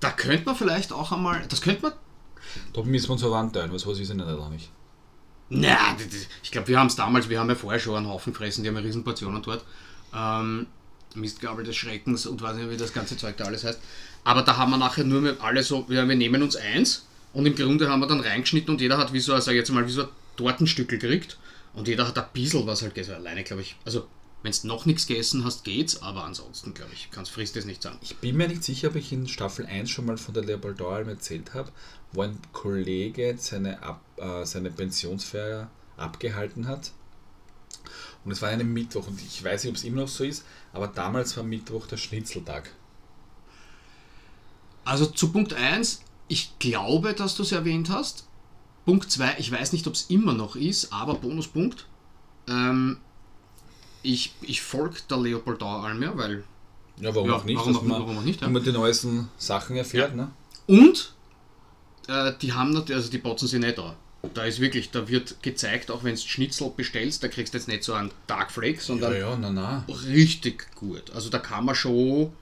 Da 0.00 0.10
könnte 0.10 0.44
man 0.44 0.56
vielleicht 0.56 0.92
auch 0.92 1.10
einmal, 1.12 1.44
das 1.48 1.60
könnte 1.60 1.82
man 1.82 1.92
Da 2.72 2.82
müssen 2.82 3.08
wir 3.08 3.12
uns 3.12 3.22
eine 3.22 3.32
Wand 3.32 3.54
teilen, 3.54 3.72
was 3.72 3.86
weiß 3.86 3.98
ich 3.98 4.08
nicht 4.08 4.20
auch 4.26 4.50
nicht. 4.50 4.70
Na, 5.48 5.96
ich 6.42 6.50
glaube, 6.50 6.68
wir 6.68 6.78
haben 6.78 6.88
es 6.88 6.96
damals, 6.96 7.28
wir 7.28 7.38
haben 7.38 7.48
ja 7.48 7.54
vorher 7.54 7.78
schon 7.78 7.96
einen 7.96 8.08
Haufen 8.08 8.32
gefressen, 8.32 8.64
die 8.64 8.68
haben 8.68 8.76
ja 8.76 8.82
riesen 8.82 9.04
Portionen 9.04 9.42
dort. 9.42 9.64
Ähm, 10.14 10.66
Mistgabel 11.14 11.64
des 11.64 11.76
Schreckens 11.76 12.26
und 12.26 12.42
weiß 12.42 12.56
nicht, 12.56 12.70
wie 12.70 12.76
das 12.76 12.92
ganze 12.92 13.16
Zeug 13.16 13.36
da 13.36 13.44
alles 13.44 13.64
heißt. 13.64 13.80
Aber 14.24 14.42
da 14.42 14.56
haben 14.56 14.70
wir 14.70 14.76
nachher 14.76 15.04
nur 15.04 15.20
mit 15.20 15.40
alle 15.40 15.62
so, 15.62 15.88
wir 15.88 16.04
nehmen 16.04 16.42
uns 16.42 16.56
eins 16.56 17.06
und 17.32 17.46
im 17.46 17.54
Grunde 17.54 17.88
haben 17.88 18.00
wir 18.00 18.06
dann 18.06 18.20
reingeschnitten 18.20 18.70
und 18.70 18.80
jeder 18.80 18.98
hat 18.98 19.12
wie 19.12 19.20
so, 19.20 19.36
ich 19.36 19.46
jetzt 19.46 19.70
mal, 19.70 19.86
wie 19.86 19.92
so 19.92 20.02
ein 20.02 20.08
Tortenstückel 20.36 20.98
gekriegt 20.98 21.38
und 21.74 21.88
jeder 21.88 22.06
hat 22.08 22.18
ein 22.18 22.26
bisschen 22.32 22.66
was 22.66 22.82
halt 22.82 22.94
gegessen. 22.94 23.14
Alleine, 23.14 23.44
glaube 23.44 23.62
ich, 23.62 23.76
also 23.84 24.08
wenn 24.42 24.52
du 24.52 24.68
noch 24.68 24.86
nichts 24.86 25.06
gegessen 25.06 25.44
hast, 25.44 25.64
geht's, 25.64 26.02
aber 26.02 26.24
ansonsten, 26.24 26.74
glaube 26.74 26.92
ich, 26.92 27.08
kannst 27.10 27.32
frisst 27.32 27.56
es 27.56 27.64
nicht 27.64 27.82
sagen. 27.82 27.98
Ich 28.00 28.16
bin 28.16 28.36
mir 28.36 28.48
nicht 28.48 28.62
sicher, 28.62 28.88
ob 28.88 28.96
ich 28.96 29.12
in 29.12 29.26
Staffel 29.28 29.66
1 29.66 29.90
schon 29.90 30.06
mal 30.06 30.18
von 30.18 30.34
der 30.34 30.44
Leopoldauer 30.44 31.06
erzählt 31.06 31.54
habe, 31.54 31.72
wo 32.12 32.22
ein 32.22 32.38
Kollege 32.52 33.36
seine, 33.38 33.82
Ab, 33.82 34.00
äh, 34.16 34.44
seine 34.44 34.70
Pensionsfeier 34.70 35.70
abgehalten 35.96 36.66
hat. 36.68 36.92
Und 38.24 38.32
es 38.32 38.42
war 38.42 38.48
einem 38.48 38.72
Mittwoch 38.72 39.06
und 39.06 39.20
ich 39.22 39.42
weiß 39.44 39.64
nicht, 39.64 39.70
ob 39.70 39.76
es 39.76 39.84
immer 39.84 40.02
noch 40.02 40.08
so 40.08 40.24
ist, 40.24 40.44
aber 40.72 40.88
damals 40.88 41.36
war 41.36 41.44
Mittwoch 41.44 41.86
der 41.86 41.96
Schnitzeltag. 41.96 42.70
Also 44.84 45.06
zu 45.06 45.32
Punkt 45.32 45.52
1, 45.54 46.00
ich 46.28 46.58
glaube, 46.58 47.12
dass 47.14 47.34
du 47.36 47.42
es 47.42 47.52
erwähnt 47.52 47.90
hast. 47.90 48.26
Punkt 48.84 49.10
2, 49.10 49.36
ich 49.38 49.50
weiß 49.50 49.72
nicht, 49.72 49.86
ob 49.86 49.94
es 49.94 50.02
immer 50.10 50.32
noch 50.32 50.54
ist, 50.56 50.92
aber 50.92 51.14
Bonuspunkt. 51.14 51.86
Ähm, 52.48 52.98
ich 54.02 54.32
ich 54.42 54.62
folge 54.62 54.96
der 55.10 55.16
Leopoldauer 55.18 55.84
Alm, 55.84 56.02
ja, 56.02 56.16
weil. 56.16 56.44
Ja, 57.00 57.12
warum 57.14 57.28
Ja, 57.30 57.36
auch 57.36 57.44
nicht, 57.44 57.56
warum 57.56 57.72
dass 57.72 57.82
auch- 57.82 57.86
man 57.86 58.00
warum 58.02 58.18
auch 58.18 58.22
nicht, 58.22 58.40
ja. 58.40 58.46
immer 58.46 58.60
die 58.60 58.70
neuesten 58.72 59.28
Sachen 59.38 59.76
erfährt. 59.76 60.14
Ne? 60.14 60.30
Und 60.68 61.14
äh, 62.08 62.32
die 62.40 62.52
haben 62.52 62.70
natürlich, 62.72 62.96
also 62.96 63.10
die 63.10 63.18
botzen 63.18 63.48
sie 63.48 63.58
nicht 63.58 63.78
da. 63.78 63.96
Da 64.34 64.44
ist 64.44 64.60
wirklich, 64.60 64.90
da 64.90 65.06
wird 65.08 65.42
gezeigt, 65.42 65.90
auch 65.90 66.02
wenn 66.02 66.14
du 66.16 66.20
Schnitzel 66.20 66.72
bestellst, 66.76 67.22
da 67.22 67.28
kriegst 67.28 67.54
du 67.54 67.58
jetzt 67.58 67.68
nicht 67.68 67.84
so 67.84 67.92
einen 67.94 68.10
Dark 68.26 68.50
Flake, 68.50 68.80
sondern 68.80 69.12
Ja, 69.12 69.18
ja, 69.18 69.36
na, 69.36 69.50
na. 69.50 69.84
richtig 70.06 70.74
gut. 70.74 71.10
Also 71.14 71.30
da 71.30 71.38
kann 71.38 71.64
man 71.64 71.74
schon 71.76 72.32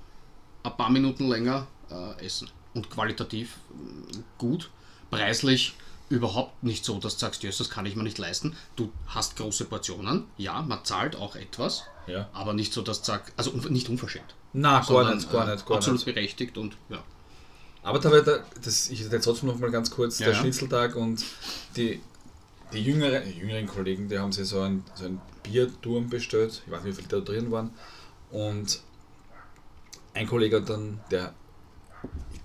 ein 0.63 0.77
paar 0.77 0.91
Minuten 0.91 1.29
länger 1.29 1.67
äh, 1.91 2.25
essen. 2.25 2.49
Und 2.73 2.89
qualitativ 2.91 3.57
mh, 3.71 4.19
gut. 4.39 4.71
Preislich 5.11 5.75
überhaupt 6.09 6.63
nicht 6.63 6.85
so, 6.85 6.99
dass 6.99 7.15
du 7.15 7.21
sagst, 7.21 7.45
das 7.45 7.71
kann 7.71 7.87
ich 7.87 7.97
mir 7.97 8.03
nicht 8.03 8.19
leisten. 8.19 8.57
Du 8.77 8.91
hast 9.07 9.37
große 9.37 9.65
Portionen, 9.67 10.25
ja, 10.39 10.63
man 10.63 10.85
zahlt 10.85 11.17
auch 11.17 11.37
etwas, 11.37 11.85
Ja. 12.07 12.29
aber 12.33 12.53
nicht 12.55 12.73
so, 12.73 12.83
dass 12.83 13.01
du 13.01 13.07
sagst, 13.07 13.33
also 13.37 13.51
nicht 13.69 13.89
unverschämt. 13.89 14.35
Na, 14.53 14.81
gar 14.81 15.15
nicht, 15.15 15.31
gar 15.31 15.49
äh, 15.49 15.53
nicht, 15.55 15.67
gar 15.67 15.77
absolut 15.79 16.01
nicht. 16.07 16.15
berechtigt 16.15 16.57
und 16.59 16.77
ja. 16.89 17.03
Aber 17.85 17.99
da 17.99 18.11
war 18.11 18.23
der, 18.23 18.43
das, 18.65 18.89
ich 18.89 19.03
erzähle 19.03 19.21
trotzdem 19.21 19.51
noch 19.51 19.59
mal 19.59 19.71
ganz 19.71 19.91
kurz, 19.91 20.19
Ja, 20.19 20.27
der 20.27 20.35
ja. 20.35 20.41
Schnitzeltag 20.41 20.97
und 20.97 21.23
die, 21.77 22.01
die 22.73 22.83
jüngere, 22.83 23.25
jüngeren 23.25 23.67
Kollegen, 23.67 24.09
die 24.09 24.19
haben 24.19 24.33
sich 24.33 24.49
so 24.49 24.61
einen, 24.61 24.83
so 24.95 25.05
einen 25.05 25.21
Bierturm 25.43 26.09
bestellt, 26.09 26.63
ich 26.65 26.73
weiß 26.73 26.83
nicht, 26.83 26.97
wie 26.97 27.03
viele 27.03 27.21
da 27.21 27.33
drin 27.33 27.51
waren, 27.51 27.71
und 28.31 28.81
ein 30.15 30.27
Kollege 30.27 30.57
hat 30.57 30.71
dann, 30.71 31.01
der, 31.11 31.35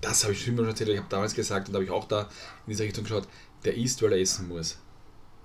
das 0.02 0.24
habe 0.24 0.34
ich 0.34 0.44
schon 0.44 0.58
immer 0.58 0.68
erzählt, 0.68 0.90
ich 0.90 0.98
habe 0.98 1.08
damals 1.08 1.34
gesagt 1.34 1.68
und 1.68 1.72
da 1.72 1.78
habe 1.78 1.84
ich 1.84 1.90
auch 1.90 2.06
da 2.06 2.22
in 2.66 2.70
diese 2.70 2.84
Richtung 2.84 3.04
geschaut, 3.04 3.26
der 3.64 3.74
isst, 3.76 4.02
weil 4.02 4.12
er 4.12 4.20
essen 4.20 4.46
muss. 4.46 4.76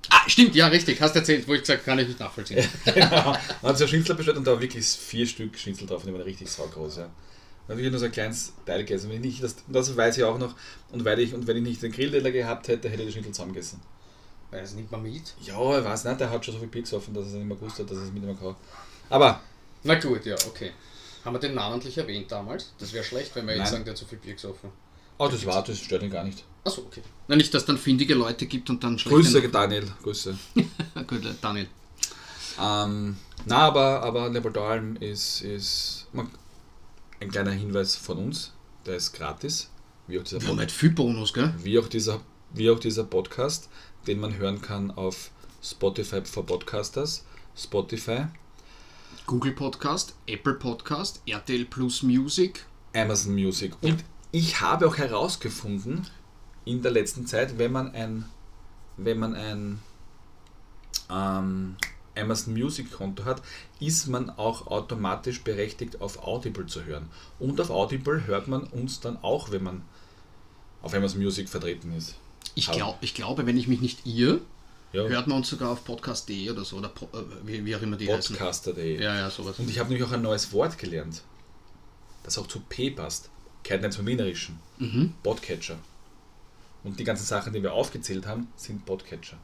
Ah, 0.10 0.28
stimmt, 0.28 0.56
ja, 0.56 0.68
richtig, 0.68 1.02
hast 1.02 1.16
erzählt, 1.16 1.48
wo 1.48 1.54
ich 1.54 1.62
gesagt 1.62 1.86
kann 1.86 1.98
ich 2.00 2.08
nicht 2.08 2.20
nachvollziehen. 2.20 2.68
genau. 2.86 3.10
Dann 3.10 3.38
hat 3.64 3.78
sich 3.78 3.88
ein 3.88 3.90
Schnitzel 3.90 4.16
bestellt 4.16 4.38
und 4.38 4.46
da 4.46 4.52
war 4.52 4.62
wirklich 4.62 4.86
vier 4.86 5.26
Stück 5.26 5.58
Schnitzel 5.58 5.88
drauf 5.88 6.04
und 6.04 6.08
die 6.08 6.14
waren 6.14 6.22
richtig 6.22 6.50
saugroß. 6.52 6.98
Ja. 6.98 7.10
Dann 7.68 7.78
habe 7.78 7.82
ich 7.86 7.90
nur 7.90 8.00
so 8.00 8.06
ein 8.06 8.12
kleines 8.12 8.54
Teil 8.66 8.80
gegessen. 8.80 9.10
Wenn 9.10 9.18
ich 9.18 9.22
nicht, 9.22 9.44
das, 9.44 9.56
das 9.68 9.96
weiß 9.96 10.18
ich 10.18 10.24
auch 10.24 10.38
noch. 10.38 10.56
Und, 10.92 11.04
weil 11.04 11.20
ich, 11.20 11.34
und 11.34 11.48
wenn 11.48 11.58
ich 11.58 11.64
nicht 11.64 11.82
den 11.82 11.92
Grillteller 11.92 12.32
gehabt 12.32 12.68
hätte, 12.68 12.90
hätte 12.90 13.02
ich 13.04 13.08
den 13.08 13.14
Schnitzel 13.14 13.34
zusammengegessen. 13.34 13.82
Weiß 14.52 14.76
nicht 14.76 14.92
mal 14.92 15.02
mit. 15.02 15.34
Ja, 15.42 15.80
ich 15.80 15.84
weiß 15.84 16.06
nicht, 16.06 16.20
der 16.20 16.30
hat 16.30 16.46
schon 16.46 16.54
so 16.54 16.60
viel 16.60 16.70
Bier 16.70 16.84
gesoffen, 16.84 17.14
dass 17.14 17.32
er 17.32 17.40
nicht 17.40 17.48
mehr 17.48 17.58
gewusst 17.58 17.80
hat, 17.80 17.90
dass 17.90 17.98
er 17.98 18.04
es 18.04 18.12
mit 18.12 18.24
ihm 18.24 18.40
kann. 18.40 18.56
Aber, 19.10 19.42
Na 19.84 19.96
gut, 19.96 20.26
ja, 20.26 20.36
okay. 20.48 20.72
Haben 21.24 21.36
wir 21.36 21.40
den 21.40 21.56
namentlich 21.56 21.98
erwähnt 21.98 22.32
damals? 22.32 22.74
Das 22.78 22.94
wäre 22.94 23.04
schlecht, 23.04 23.36
wenn 23.36 23.48
wir 23.48 23.56
jetzt 23.56 23.64
Nein. 23.64 23.72
sagen, 23.72 23.86
der 23.86 23.94
hat 23.94 23.98
zu 23.98 24.06
viel 24.06 24.20
Bier 24.20 24.36
gesoffen. 24.36 24.70
Oh, 25.18 25.28
das 25.28 25.46
war, 25.46 25.64
das 25.64 25.80
stört 25.80 26.04
ihn 26.04 26.12
gar 26.12 26.24
nicht. 26.24 26.44
Achso, 26.64 26.82
okay. 26.82 27.02
Na, 27.28 27.36
nicht, 27.36 27.54
dass 27.54 27.64
es 27.64 27.66
dann 27.66 27.78
findige 27.78 28.14
Leute 28.14 28.46
gibt 28.46 28.70
und 28.70 28.84
dann 28.84 28.98
Grüße, 28.98 29.50
Daniel. 29.50 29.88
Grüße. 30.04 30.38
Gut, 31.08 31.22
Daniel. 31.42 31.68
Ähm, 32.62 33.18
na, 33.46 33.58
aber, 33.60 34.04
aber 34.04 34.30
Leopoldalm 34.30 34.98
ist, 34.98 35.42
ist 35.42 36.08
man, 36.14 36.30
ein 37.20 37.30
kleiner 37.32 37.52
Hinweis 37.52 37.96
von 37.96 38.18
uns. 38.18 38.54
Der 38.86 38.96
ist 38.96 39.14
gratis. 39.14 39.70
Wie 40.08 40.20
auch 40.20 40.24
dieser, 40.24 40.42
Wir 40.42 40.50
haben 40.50 40.60
halt 40.60 40.72
viel 40.72 40.92
Bonus, 40.92 41.34
gell? 41.34 41.54
wie 41.58 41.80
auch 41.80 41.88
dieser, 41.88 42.22
wie 42.54 42.70
auch 42.70 42.80
dieser 42.80 43.04
Podcast, 43.04 43.70
den 44.08 44.20
man 44.20 44.38
hören 44.38 44.62
kann 44.62 44.92
auf 44.92 45.32
Spotify 45.64 46.22
for 46.24 46.46
Podcasters. 46.46 47.26
Spotify, 47.58 48.26
Google 49.26 49.54
Podcast, 49.54 50.14
Apple 50.28 50.56
Podcast, 50.56 51.22
RTL 51.26 51.66
Plus 51.66 52.04
Music. 52.04 52.66
Amazon 52.94 53.34
Music. 53.34 53.74
Und 53.82 54.04
ich 54.32 54.62
habe 54.62 54.88
auch 54.88 54.98
herausgefunden 54.98 56.06
in 56.66 56.82
der 56.82 56.92
letzten 56.92 57.26
Zeit, 57.26 57.58
wenn 57.58 57.72
man 57.72 57.92
ein, 57.94 58.26
wenn 58.98 59.18
man 59.18 59.34
ein 59.34 59.80
ähm, 61.10 61.78
Amazon 62.18 62.54
Music 62.54 62.92
Konto 62.92 63.26
hat, 63.26 63.42
ist 63.80 64.08
man 64.08 64.30
auch 64.30 64.68
automatisch 64.68 65.44
berechtigt, 65.44 66.02
auf 66.02 66.24
Audible 66.26 66.66
zu 66.66 66.86
hören. 66.86 67.10
Und 67.40 67.60
auf 67.62 67.70
Audible 67.70 68.26
hört 68.26 68.48
man 68.48 68.64
uns 68.64 69.00
dann 69.00 69.18
auch, 69.18 69.52
wenn 69.52 69.64
man 69.64 69.82
auf 70.82 70.94
Amazon 70.94 71.22
Music 71.22 71.50
vertreten 71.50 71.94
ist. 71.96 72.16
Ich, 72.54 72.72
glaub, 72.72 72.98
ich 73.02 73.14
glaube, 73.14 73.46
wenn 73.48 73.58
ich 73.58 73.68
mich 73.68 73.82
nicht 73.82 74.06
irre, 74.06 74.40
Ja, 74.94 75.04
hört 75.08 75.28
man 75.28 75.38
uns 75.38 75.50
sogar 75.50 75.72
auf 75.72 75.84
podcast.de 75.84 76.50
oder 76.50 76.64
so, 76.64 76.78
oder 76.78 76.90
po, 76.90 77.06
äh, 77.18 77.24
wie, 77.44 77.66
wie 77.66 77.76
auch 77.76 77.82
immer 77.82 77.98
die. 77.98 78.06
Podcaster.de. 78.06 79.02
Ja, 79.02 79.16
ja, 79.16 79.30
sowas. 79.30 79.60
Und 79.60 79.70
ich 79.70 79.80
habe 79.80 79.90
nämlich 79.90 80.08
auch 80.08 80.14
ein 80.14 80.22
neues 80.22 80.54
Wort 80.54 80.78
gelernt, 80.78 81.22
das 82.24 82.38
auch 82.38 82.48
zu 82.48 82.60
P 82.62 82.92
passt. 82.92 83.30
Gehört 83.64 83.82
nicht 83.82 83.94
zum 83.94 84.06
Wienerischen. 84.06 84.60
Mhm. 84.78 85.14
Podcatcher. 85.24 85.78
Und 86.84 87.00
die 87.00 87.04
ganzen 87.04 87.26
Sachen, 87.26 87.52
die 87.52 87.64
wir 87.64 87.74
aufgezählt 87.74 88.28
haben, 88.28 88.48
sind 88.56 88.86
Podcatcher. 88.86 89.38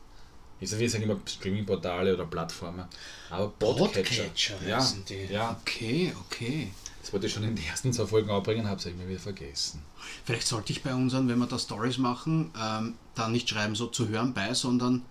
Ich 0.61 0.69
sage, 0.69 0.81
wir 0.81 0.89
sagen 0.89 1.03
immer 1.03 1.17
Streaming-Portale 1.25 2.13
oder 2.13 2.25
Plattformen. 2.25 2.85
Aber 3.31 3.49
Podcatcher. 3.49 4.25
ja, 4.65 4.77
heißen 4.77 5.03
die. 5.05 5.25
ja, 5.25 5.57
Okay, 5.61 6.13
okay. 6.27 6.71
das 7.01 7.11
wollte 7.11 7.25
ich 7.25 7.33
schon 7.33 7.43
in 7.43 7.55
den 7.55 7.65
ersten 7.65 7.91
zwei 7.91 8.05
Folgen 8.05 8.29
aufbringen, 8.29 8.67
habe 8.67 8.79
es 8.79 8.85
irgendwie 8.85 9.09
wieder 9.09 9.19
vergessen. 9.19 9.81
Vielleicht 10.23 10.45
sollte 10.47 10.71
ich 10.71 10.83
bei 10.83 10.93
unseren, 10.93 11.27
wenn 11.27 11.39
wir 11.39 11.47
da 11.47 11.57
Stories 11.57 11.97
machen, 11.97 12.51
ähm, 12.61 12.93
da 13.15 13.27
nicht 13.27 13.49
schreiben 13.49 13.73
so 13.75 13.87
zu 13.87 14.07
hören 14.07 14.33
bei, 14.35 14.53
sondern 14.53 15.03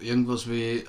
irgendwas 0.00 0.48
wie 0.48 0.78
äh, 0.78 0.84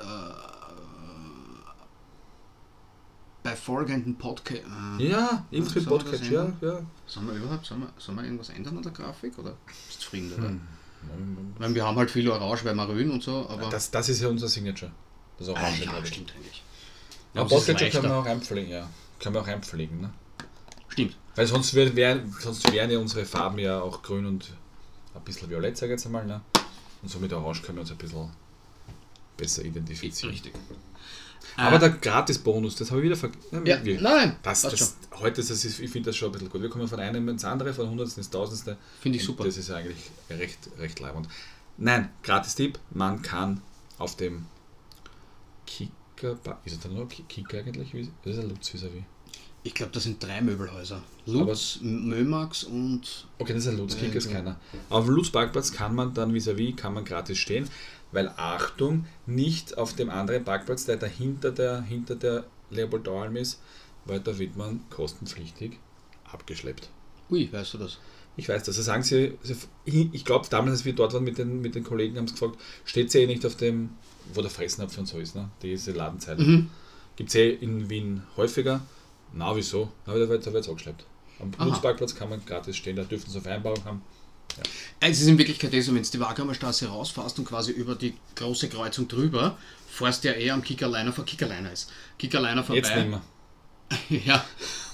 bei 3.43 3.55
folgenden 3.55 4.17
Podcast. 4.17 4.63
Äh, 4.99 5.07
Ja, 5.07 5.45
irgendwas 5.51 5.75
mit 5.75 5.85
Podcatcher, 5.85 6.53
ja. 6.61 6.67
ja. 6.67 6.81
Sollen 7.05 7.27
wir 7.27 7.35
überhaupt, 7.35 7.67
sollen 7.67 7.81
wir, 7.81 7.93
sollen 7.99 8.17
wir 8.17 8.23
irgendwas 8.23 8.49
ändern 8.49 8.77
an 8.77 8.83
der 8.83 8.91
Grafik 8.91 9.37
oder 9.37 9.53
bist 9.67 9.99
du 9.99 9.99
zufrieden? 9.99 10.33
Oder? 10.33 10.47
Hm. 10.49 10.61
Weil 11.57 11.73
wir 11.73 11.86
haben 11.86 11.97
halt 11.97 12.12
viel 12.12 12.29
Orange 12.29 12.63
bei 12.63 12.73
Marün 12.73 13.12
und 13.12 13.23
so, 13.23 13.47
aber. 13.49 13.69
Das, 13.69 13.89
das 13.91 14.10
ist 14.10 14.21
ja 14.21 14.27
unser 14.27 14.47
Signature. 14.47 14.91
Das 15.39 15.49
ah, 15.49 15.53
Orange, 15.53 15.83
ja, 15.83 15.91
glaube 15.91 16.05
ich. 16.05 16.13
stimmt 16.13 16.33
eigentlich. 16.36 16.63
Ja, 17.33 17.41
aber 17.41 17.55
es 17.55 17.62
ist 17.62 17.67
Podcatcher 17.67 18.01
können 18.01 18.13
wir 18.13 18.19
auch 18.19 18.25
einpflegen, 18.25 18.71
ja. 18.71 18.89
Können 19.19 19.36
wir 19.36 19.41
auch 19.41 19.47
einpflegen, 19.47 20.01
ne? 20.01 20.13
Stimmt. 20.89 21.17
Weil 21.36 21.47
sonst, 21.47 21.73
wär, 21.73 21.95
wär, 21.95 22.23
sonst 22.39 22.71
wären 22.71 22.89
ja 22.89 22.97
unsere 22.97 23.25
Farben 23.25 23.60
ja 23.60 23.79
auch 23.79 24.01
grün 24.01 24.25
und 24.25 24.51
ein 25.13 25.21
bisschen 25.23 25.49
violett, 25.49 25.77
sage 25.77 25.93
ich 25.93 25.97
jetzt 25.97 26.05
einmal. 26.07 26.25
Ne? 26.25 26.41
Und 27.01 27.10
so 27.10 27.19
mit 27.19 27.31
Orange 27.33 27.62
können 27.62 27.77
wir 27.77 27.81
uns 27.81 27.91
ein 27.91 27.97
bisschen 27.97 28.31
besser 29.36 29.63
identifizieren. 29.63 30.31
Richtig. 30.31 30.53
Aber 31.55 31.77
Äh, 31.77 31.79
der 31.79 31.89
Gratis-Bonus, 31.91 32.75
das 32.75 32.91
habe 32.91 32.99
ich 33.01 33.05
wieder 33.05 33.15
vergessen. 33.15 33.65
ja, 33.65 33.77
nein, 34.01 34.36
das, 34.43 34.62
das, 34.63 34.97
heute 35.13 35.41
ist 35.41 35.49
das, 35.49 35.63
ich 35.63 35.89
finde 35.89 36.10
das 36.10 36.17
schon 36.17 36.29
ein 36.29 36.31
bisschen 36.33 36.49
gut. 36.49 36.62
Wir 36.62 36.69
kommen 36.69 36.88
von 36.88 36.99
einem 36.99 37.27
ins 37.29 37.45
andere, 37.45 37.73
von 37.73 37.89
Hundertsten 37.89 38.21
ins 38.21 38.29
Tausendste. 38.29 38.77
Finde 38.99 39.17
ich 39.17 39.23
super. 39.23 39.45
Das 39.45 39.57
ist 39.57 39.71
eigentlich 39.71 40.12
recht, 40.29 40.60
recht 40.77 40.99
leibend. 40.99 41.27
Nein, 41.77 42.10
Gratis-Tipp, 42.23 42.77
man 42.91 43.21
kann 43.21 43.62
auf 43.97 44.15
dem 44.17 44.45
Kicker, 45.65 46.38
ist 46.65 46.73
es 46.73 46.79
dann 46.79 46.93
nur 46.93 47.07
Ki- 47.07 47.23
Kicker 47.27 47.60
eigentlich? 47.60 47.91
Das 48.23 48.33
ist 48.36 48.39
ein 48.39 48.49
Lutz 48.49 48.73
vis 48.73 48.83
wie. 48.83 49.03
Ich 49.63 49.73
glaube, 49.73 49.91
das 49.91 50.03
sind 50.03 50.23
drei 50.23 50.41
Möbelhäuser. 50.41 51.03
Lutz, 51.25 51.79
Mömax 51.81 52.63
und. 52.63 53.27
Okay, 53.38 53.53
das 53.53 53.63
ist 53.65 53.69
ein 53.69 53.77
Lutz, 53.77 53.97
Kicker 53.97 54.15
ist 54.15 54.31
keiner. 54.31 54.57
Auf 54.89 55.05
dem 55.05 55.15
Lutz-Parkplatz 55.15 55.73
kann 55.73 55.93
man 55.93 56.13
dann 56.13 56.31
vis-à-vis, 56.33 56.75
kann 56.77 56.93
man 56.93 57.03
gratis 57.03 57.38
stehen, 57.38 57.67
weil 58.11 58.29
Achtung, 58.37 59.05
nicht 59.25 59.77
auf 59.77 59.93
dem 59.93 60.09
anderen 60.09 60.43
Parkplatz, 60.43 60.85
der 60.85 60.97
dahinter 60.97 61.51
der, 61.51 61.81
hinter 61.81 62.15
der 62.15 62.45
Leopoldalm 62.69 63.35
ist, 63.35 63.61
weil 64.05 64.19
da 64.19 64.37
wird 64.39 64.55
man 64.55 64.81
kostenpflichtig 64.89 65.79
abgeschleppt. 66.31 66.89
Ui, 67.29 67.51
weißt 67.51 67.73
du 67.73 67.77
das? 67.79 67.97
Ich 68.37 68.47
weiß 68.47 68.61
das. 68.63 68.69
Also 68.77 68.83
sagen 68.83 69.03
Sie, 69.03 69.37
Sie- 69.43 70.09
ich 70.13 70.23
glaube, 70.23 70.47
damals, 70.49 70.71
als 70.77 70.85
wir 70.85 70.93
dort 70.93 71.13
waren 71.13 71.23
mit 71.23 71.37
den, 71.37 71.61
mit 71.61 71.75
den 71.75 71.83
Kollegen, 71.83 72.17
haben 72.17 72.27
sie 72.27 72.33
gefragt, 72.35 72.57
steht 72.85 73.11
sie 73.11 73.19
eh 73.19 73.27
nicht 73.27 73.45
auf 73.45 73.55
dem, 73.55 73.89
wo 74.33 74.41
der 74.41 74.51
Fressnapf 74.51 74.97
und 74.97 75.07
so 75.07 75.17
ist, 75.19 75.35
ne? 75.35 75.49
diese 75.61 75.91
Ladenzeile. 75.91 76.43
Mhm. 76.43 76.69
Gibt 77.15 77.29
es 77.29 77.35
eh 77.35 77.49
in 77.49 77.89
Wien 77.89 78.23
häufiger? 78.37 78.81
Na, 79.33 79.55
wieso? 79.55 79.91
Na, 80.05 80.13
da 80.13 80.29
wird 80.29 80.45
es 80.45 80.69
angeschleppt. 80.69 81.05
Am 81.39 81.51
Aha. 81.57 81.65
Lutzparkplatz 81.65 82.15
kann 82.15 82.29
man 82.29 82.45
gratis 82.45 82.77
stehen, 82.77 82.95
da 82.95 83.03
dürften 83.03 83.29
sie 83.31 83.37
eine 83.37 83.43
Vereinbarung 83.43 83.83
haben. 83.85 84.01
Es 84.99 85.21
ist 85.21 85.27
in 85.27 85.37
Wirklichkeit 85.37 85.73
eh 85.73 85.81
so, 85.81 85.93
wenn 85.93 86.03
du 86.03 86.09
die 86.09 86.19
Wagramer 86.19 86.53
Straße 86.53 86.87
rausfährst 86.87 87.37
und 87.39 87.45
quasi 87.45 87.71
über 87.71 87.95
die 87.95 88.15
große 88.35 88.69
Kreuzung 88.69 89.07
drüber, 89.07 89.57
fährst 89.87 90.23
du 90.23 90.29
ja 90.29 90.33
eher 90.33 90.53
am 90.53 90.63
Kickerliner 90.63 91.13
vor 91.13 91.25
Kickerliner 91.25 91.71
ist. 91.71 91.91
Kickerliner 92.17 92.63
vorbei. 92.63 92.81
Jetzt 92.81 92.95
nicht 92.95 93.09
mehr. 93.09 93.21
Ja. 94.09 94.43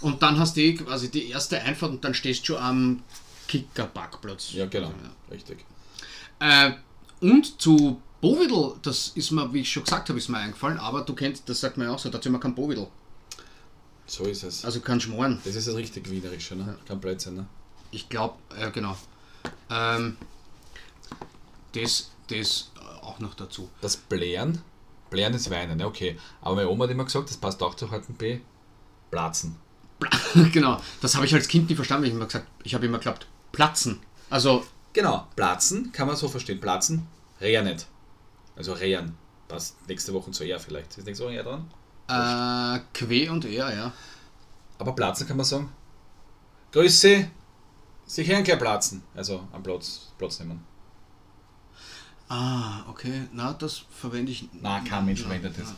Und 0.01 0.21
dann 0.21 0.37
hast 0.37 0.55
du 0.55 0.61
eh 0.61 0.75
quasi 0.75 1.09
die 1.09 1.29
erste 1.29 1.59
Einfahrt 1.59 1.91
und 1.91 2.03
dann 2.03 2.13
stehst 2.13 2.41
du 2.41 2.53
schon 2.53 2.57
am 2.57 3.03
Kickerparkplatz. 3.47 4.53
Ja, 4.53 4.65
genau. 4.65 4.89
Ja. 4.89 5.31
Richtig. 5.31 5.65
Äh, 6.39 6.73
und 7.21 7.59
zu 7.59 8.01
Bovidl, 8.21 8.75
das 8.81 9.11
ist 9.15 9.31
mir, 9.31 9.51
wie 9.53 9.61
ich 9.61 9.71
schon 9.71 9.83
gesagt 9.83 10.09
habe, 10.09 10.19
ist 10.19 10.29
mir 10.29 10.37
eingefallen, 10.37 10.77
aber 10.77 11.01
du 11.01 11.13
kennst, 11.13 11.49
das 11.49 11.59
sagt 11.59 11.77
man 11.77 11.87
ja 11.87 11.93
auch 11.93 11.99
so, 11.99 12.09
dazu 12.09 12.29
immer 12.29 12.39
kein 12.39 12.55
Bovidl. 12.55 12.87
So 14.05 14.25
ist 14.25 14.43
es. 14.43 14.63
Also 14.65 14.79
kein 14.81 14.99
Schmoren. 14.99 15.39
Das 15.43 15.55
ist 15.55 15.67
das 15.67 15.75
richtig 15.75 16.09
Wienerische, 16.09 16.55
ne? 16.55 16.77
Kein 16.85 16.99
Blödsinn, 16.99 17.35
ne? 17.35 17.47
Ich 17.91 18.09
glaube, 18.09 18.35
äh, 18.57 18.69
genau. 18.71 18.97
Ähm, 19.69 20.17
das, 21.73 22.11
das 22.27 22.71
äh, 22.75 23.05
auch 23.05 23.19
noch 23.19 23.33
dazu. 23.33 23.69
Das 23.81 23.97
Blären, 23.97 24.61
Blären 25.09 25.33
ist 25.33 25.49
Weinen, 25.49 25.77
ne? 25.77 25.85
Okay. 25.87 26.17
Aber 26.41 26.55
meine 26.55 26.69
Oma 26.69 26.85
hat 26.85 26.91
immer 26.91 27.05
gesagt, 27.05 27.29
das 27.29 27.37
passt 27.37 27.61
auch 27.63 27.75
zu 27.75 27.89
harten 27.91 28.13
B. 28.13 28.39
Platzen. 29.11 29.55
genau, 30.51 30.81
das 31.01 31.15
habe 31.15 31.25
ich 31.25 31.33
als 31.33 31.47
Kind 31.47 31.69
nie 31.69 31.75
verstanden. 31.75 32.05
Ich 32.05 32.11
habe 32.11 32.17
immer 32.17 32.25
gesagt, 32.27 32.47
ich 32.63 32.73
habe 32.73 32.85
immer 32.85 32.97
geglaubt, 32.97 33.27
platzen. 33.51 33.99
Also, 34.29 34.65
Genau, 34.93 35.27
Platzen 35.35 35.91
kann 35.91 36.05
man 36.07 36.15
so 36.15 36.27
verstehen. 36.29 36.59
Platzen, 36.59 37.07
Reher 37.41 37.63
nicht. 37.63 37.87
Also 38.55 38.73
Rehren. 38.73 39.17
Passt 39.47 39.75
nächste 39.87 40.13
Woche 40.13 40.29
zu 40.29 40.43
eher 40.43 40.59
vielleicht. 40.59 40.95
Ist 40.97 41.05
nächste 41.07 41.25
Woche 41.25 41.33
eher 41.33 41.43
dran? 41.43 41.65
äh, 42.07 42.79
Que 42.93 43.27
und 43.29 43.43
er, 43.45 43.75
ja. 43.75 43.91
Aber 44.77 44.93
Platzen 44.93 45.27
kann 45.27 45.37
man 45.37 45.45
sagen. 45.47 45.71
Grüße, 46.71 47.27
Können 48.07 48.43
gleich 48.43 48.59
platzen. 48.59 49.03
Also 49.15 49.47
am 49.51 49.63
Platz, 49.63 50.11
Platz 50.17 50.39
nehmen. 50.39 50.63
Ah, 52.29 52.85
okay. 52.89 53.23
Na, 53.33 53.53
das 53.53 53.83
verwende 53.91 54.31
ich. 54.31 54.49
Na, 54.53 54.79
kein 54.81 55.05
Mensch 55.05 55.21
verwendet 55.21 55.55
das. 55.57 55.73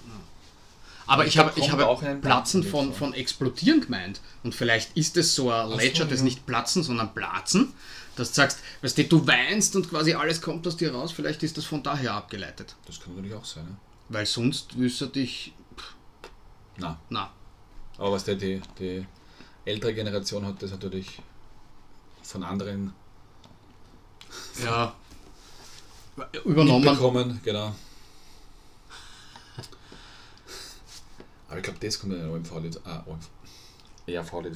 Aber 1.07 1.25
ich 1.27 1.38
habe, 1.38 1.51
ich 1.59 1.71
habe 1.71 1.88
auch 1.88 2.01
ein 2.01 2.19
Platzen 2.21 2.63
von, 2.63 2.93
von 2.93 3.13
explodieren 3.13 3.81
gemeint. 3.81 4.21
Und 4.43 4.55
vielleicht 4.55 4.97
ist 4.97 5.17
es 5.17 5.35
so 5.35 5.51
ein 5.51 5.69
Ledger, 5.77 6.05
das 6.05 6.21
nicht 6.21 6.45
platzen, 6.45 6.81
sondern 6.83 7.13
platzen. 7.13 7.73
Dass 8.15 8.29
du 8.29 8.35
sagst, 8.35 8.59
weißt 8.81 8.97
du, 8.97 9.03
du 9.03 9.27
weinst 9.27 9.75
und 9.75 9.89
quasi 9.89 10.13
alles 10.13 10.41
kommt 10.41 10.65
aus 10.65 10.77
dir 10.77 10.93
raus. 10.93 11.11
Vielleicht 11.11 11.43
ist 11.43 11.57
das 11.57 11.65
von 11.65 11.83
daher 11.83 12.13
abgeleitet. 12.13 12.75
Das 12.85 12.99
kann 12.99 13.13
natürlich 13.15 13.35
auch 13.35 13.45
sein. 13.45 13.65
Ne? 13.65 13.75
Weil 14.09 14.25
sonst 14.25 14.77
wüsste 14.77 15.07
dich. 15.07 15.53
Na, 16.77 16.99
Na, 17.09 17.31
aber 17.97 18.11
was 18.11 18.23
der, 18.25 18.35
die, 18.35 18.61
die 18.79 19.05
ältere 19.63 19.93
Generation 19.93 20.45
hat 20.45 20.61
das 20.61 20.71
natürlich 20.71 21.21
von 22.25 22.43
anderen 22.43 22.93
ja. 24.63 24.93
Übernommen. 26.45 26.83
mitbekommen, 26.83 27.41
genau. 27.43 27.73
Aber 31.47 31.57
ich 31.57 31.63
glaube, 31.63 31.79
das 31.79 31.99
kommt 31.99 32.13
in 32.13 32.21
einem 32.21 32.31
OMV-Lied. 32.33 32.79
Ah, 32.85 33.03
OMV. 33.05 33.27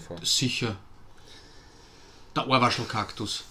Vor. 0.05 0.17
Sicher. 0.23 0.75
Der 2.35 2.47
Ohrwaschelkaktus. 2.47 3.43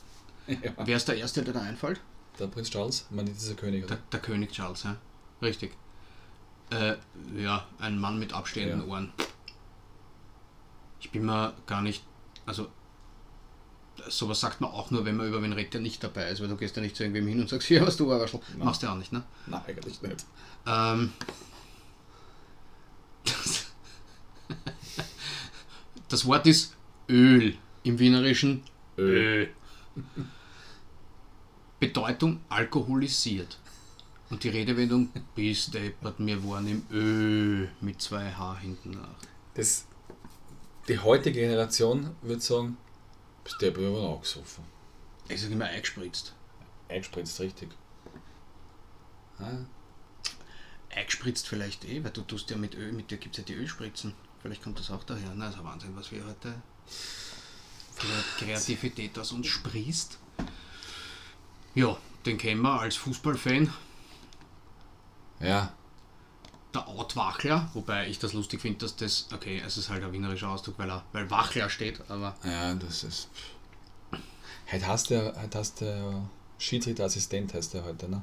Ja. 0.46 0.72
Wer 0.84 0.96
ist 0.96 1.08
der 1.08 1.16
Erste, 1.16 1.42
der 1.42 1.54
da 1.54 1.60
einfällt? 1.60 2.00
Der 2.38 2.46
Prinz 2.46 2.70
Charles, 2.70 3.04
man 3.10 3.24
nennt 3.24 3.38
dieser 3.38 3.54
König, 3.54 3.84
oder? 3.84 3.96
Der, 3.96 4.04
der 4.12 4.20
König 4.20 4.52
Charles, 4.52 4.84
ja. 4.84 4.96
Richtig. 5.42 5.72
Äh, 6.70 6.94
ja, 7.36 7.66
ein 7.78 7.98
Mann 7.98 8.18
mit 8.18 8.32
abstehenden 8.32 8.80
Ja. 8.80 8.86
Ohren. 8.86 9.12
Ich 11.00 11.10
bin 11.10 11.24
mir 11.26 11.52
gar 11.66 11.82
nicht. 11.82 12.02
Also, 12.46 12.68
sowas 14.08 14.40
sagt 14.40 14.60
man 14.60 14.70
auch 14.70 14.90
nur, 14.90 15.04
wenn 15.04 15.16
man 15.16 15.28
über 15.28 15.42
wen 15.42 15.52
redet, 15.52 15.74
der 15.74 15.80
nicht 15.80 16.02
dabei 16.02 16.28
ist, 16.30 16.40
weil 16.40 16.48
du 16.48 16.56
gehst 16.56 16.76
ja 16.76 16.82
nicht 16.82 16.96
zu 16.96 17.02
irgendwem 17.02 17.26
hin 17.26 17.40
und 17.40 17.48
sagst, 17.48 17.68
hier 17.68 17.84
hast 17.84 18.00
du 18.00 18.10
Ohrwaschel. 18.10 18.40
Machst 18.58 18.82
du 18.82 18.86
ja 18.86 18.92
auch 18.92 18.98
nicht, 18.98 19.12
ne? 19.12 19.22
Nein, 19.46 19.62
eigentlich 19.66 20.02
nicht. 20.02 20.26
Ähm, 20.66 21.12
das, 23.24 23.66
das 26.08 26.26
Wort 26.26 26.46
ist 26.46 26.74
Öl. 27.08 27.56
Im 27.84 27.98
Wienerischen 27.98 28.62
Öl. 28.98 29.50
Bedeutung 31.80 32.40
alkoholisiert. 32.48 33.58
Und 34.30 34.44
die 34.44 34.50
Redewendung 34.50 35.08
bis 35.34 35.70
deppert, 35.70 36.20
mir 36.20 36.44
waren 36.44 36.68
im 36.68 36.82
Ö 36.90 37.66
mit 37.80 38.02
zwei 38.02 38.30
H 38.30 38.58
hinten 38.58 38.90
nach. 38.90 39.16
Das, 39.54 39.86
die 40.86 40.98
heutige 40.98 41.40
Generation 41.40 42.10
würde 42.20 42.42
sagen, 42.42 42.76
bis 43.48 43.58
der 43.58 43.74
waren 43.74 44.04
auch 44.04 44.20
gesoffen. 44.20 44.62
Ich 45.28 45.40
sage 45.40 45.54
immer 45.54 45.64
eingespritzt. 45.64 46.34
Eingespritzt, 46.88 47.40
richtig. 47.40 47.70
Ah, 49.38 49.64
Eingespritzt 50.94 51.48
vielleicht 51.48 51.84
eh, 51.84 52.04
weil 52.04 52.10
du 52.10 52.22
tust 52.22 52.50
ja 52.50 52.56
mit 52.56 52.74
Öl, 52.74 52.92
mit 52.92 53.10
dir 53.10 53.16
gibt 53.18 53.36
es 53.36 53.38
ja 53.38 53.44
die 53.44 53.54
Ölspritzen. 53.54 54.14
Vielleicht 54.42 54.62
kommt 54.62 54.78
das 54.78 54.90
auch 54.90 55.04
daher. 55.04 55.32
Na, 55.34 55.48
ist 55.48 55.58
ein 55.58 55.64
Wahnsinn, 55.64 55.96
was 55.96 56.10
wir 56.12 56.24
heute 56.26 56.54
für 57.94 58.44
Kreativität 58.44 59.18
aus 59.18 59.32
uns 59.32 59.46
sprießt. 59.46 60.18
Ja, 61.74 61.96
den 62.26 62.38
kennen 62.38 62.62
wir 62.62 62.80
als 62.80 62.96
Fußballfan. 62.96 63.72
ja, 65.40 65.72
Der 66.74 66.86
Outwachler, 66.86 67.70
wobei 67.72 68.08
ich 68.08 68.18
das 68.18 68.34
lustig 68.34 68.60
finde, 68.60 68.80
dass 68.80 68.94
das, 68.96 69.28
okay, 69.32 69.62
es 69.64 69.78
ist 69.78 69.88
halt 69.88 70.04
ein 70.04 70.12
wienerischer 70.12 70.50
Ausdruck, 70.50 70.78
weil 70.78 70.90
er, 70.90 71.02
weil 71.12 71.30
Wachler 71.30 71.70
steht, 71.70 72.02
aber 72.10 72.34
ja, 72.44 72.74
das 72.74 73.04
ist. 73.04 73.30
Heute 74.70 74.86
hast 74.86 75.08
der, 75.08 75.34
heute 75.40 75.58
hast 75.58 75.80
der 75.80 76.28
Schiedsrichterassistent 76.58 77.54
heißt 77.54 77.72
der 77.72 77.84
heute, 77.84 78.08
ne? 78.10 78.22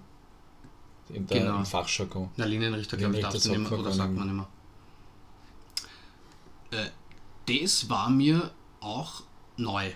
In 1.10 1.26
der, 1.26 1.40
Genau. 1.40 1.58
Im 1.58 1.66
Fachjargon. 1.66 2.30
na, 2.36 2.46
Linienrichter, 2.46 2.98
glaube 2.98 3.16
ich, 3.16 3.22
darfst 3.22 3.46
du 3.46 3.50
nicht 3.50 3.70
mehr, 3.70 3.80
oder 3.80 3.92
sagt 3.92 4.14
man 4.14 4.28
nicht 4.28 4.48
mehr. 6.72 6.86
Äh, 6.86 6.90
das 7.48 7.90
war 7.90 8.10
mir 8.10 8.52
auch 8.80 9.24
neu. 9.58 9.92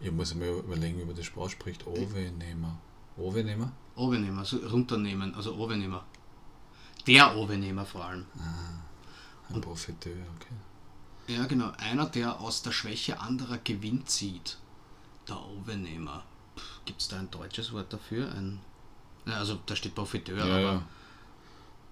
Ich 0.00 0.10
muss 0.10 0.34
mir 0.34 0.50
überlegen, 0.50 0.98
wie 0.98 1.04
man 1.04 1.14
das 1.14 1.30
ausspricht. 1.36 1.86
Ovenehmer. 1.86 2.78
Ovenehmer? 3.16 3.72
Obenehmer, 3.96 4.44
so 4.44 4.56
runternehmen, 4.56 5.34
also 5.34 5.54
Obenehmer. 5.56 6.04
Der 7.06 7.36
Obenehmer 7.36 7.86
vor 7.86 8.04
allem. 8.04 8.26
Ein 9.48 9.60
Profiteur, 9.60 10.12
okay. 10.36 11.34
Ja, 11.34 11.46
genau. 11.46 11.72
Einer, 11.78 12.06
der 12.06 12.40
aus 12.40 12.62
der 12.62 12.72
Schwäche 12.72 13.20
anderer 13.20 13.58
Gewinn 13.58 14.06
zieht. 14.06 14.58
Der 15.28 15.40
Obenehmer. 15.40 16.24
Gibt 16.84 17.00
es 17.00 17.08
da 17.08 17.18
ein 17.18 17.30
deutsches 17.30 17.72
Wort 17.72 17.92
dafür? 17.92 18.30
Ein, 18.32 18.60
also 19.26 19.58
da 19.66 19.76
steht 19.76 19.94
Profiteur, 19.94 20.38
Ja, 20.38 20.44
aber 20.44 20.60
ja. 20.60 20.82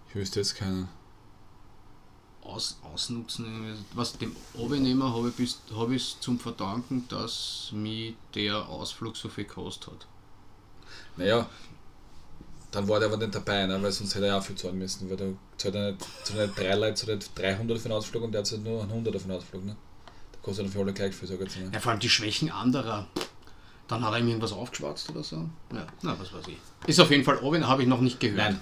Ich 0.09 0.15
wüsste 0.15 0.41
jetzt 0.41 0.57
keinen. 0.57 0.89
aus, 2.43 2.79
ausnutzen. 2.83 3.77
Was 3.95 4.17
dem 4.19 4.35
Obenehmer 4.55 5.13
habe 5.13 5.33
ich 5.95 6.03
es 6.03 6.21
zum 6.21 6.39
Verdanken, 6.41 7.07
dass 7.09 7.71
mich 7.73 8.15
der 8.35 8.69
Ausflug 8.69 9.17
so 9.17 9.29
viel 9.29 9.45
gekostet 9.45 9.93
hat. 9.93 10.07
Naja, 11.17 11.49
dann 12.71 12.87
war 12.89 12.99
der 13.01 13.09
aber 13.09 13.17
nicht 13.17 13.35
dabei, 13.35 13.67
ne? 13.67 13.83
weil 13.83 13.91
sonst 13.93 14.15
hätte 14.15 14.27
er 14.27 14.39
auch 14.39 14.43
viel 14.43 14.57
zahlen 14.57 14.79
müssen. 14.79 15.09
Weil 15.09 15.17
da 15.17 15.25
zahlt 15.57 15.75
er 15.75 15.93
nicht, 15.93 16.07
zahlt 16.25 16.41
nicht 16.41 16.59
drei 16.59 16.75
Leute, 16.75 16.95
zahlt 16.95 17.29
er 17.37 17.55
300 17.55 17.79
für 17.79 17.89
den 17.89 17.93
Ausflug 17.93 18.23
und 18.25 18.33
der 18.33 18.45
zahlt 18.45 18.63
nur 18.65 18.83
100 18.83 19.15
für 19.21 19.29
den 19.29 19.37
Ausflug. 19.37 19.65
Ne? 19.65 19.77
Da 20.33 20.39
kostet 20.43 20.67
er 20.67 20.73
für 20.73 20.81
alle 20.81 20.93
gleich 20.93 21.15
viel, 21.15 21.27
sag 21.29 21.37
ich 21.41 21.47
jetzt 21.55 21.59
mal. 21.61 21.73
Ja, 21.73 21.81
vor 21.81 21.93
allem 21.93 22.01
die 22.01 22.09
Schwächen 22.11 22.51
anderer. 22.51 23.07
Dann 23.89 24.05
hat 24.05 24.13
er 24.13 24.19
ihm 24.19 24.29
irgendwas 24.29 24.53
aufgeschwatzt 24.53 25.09
oder 25.11 25.23
so. 25.23 25.49
Ja, 25.73 25.87
na, 26.03 26.19
was 26.21 26.33
weiß 26.33 26.47
ich. 26.49 26.59
Ist 26.87 27.01
auf 27.01 27.11
jeden 27.11 27.25
Fall 27.25 27.39
Oben, 27.39 27.67
habe 27.67 27.83
ich 27.83 27.89
noch 27.89 28.01
nicht 28.03 28.21
gehört. 28.21 28.55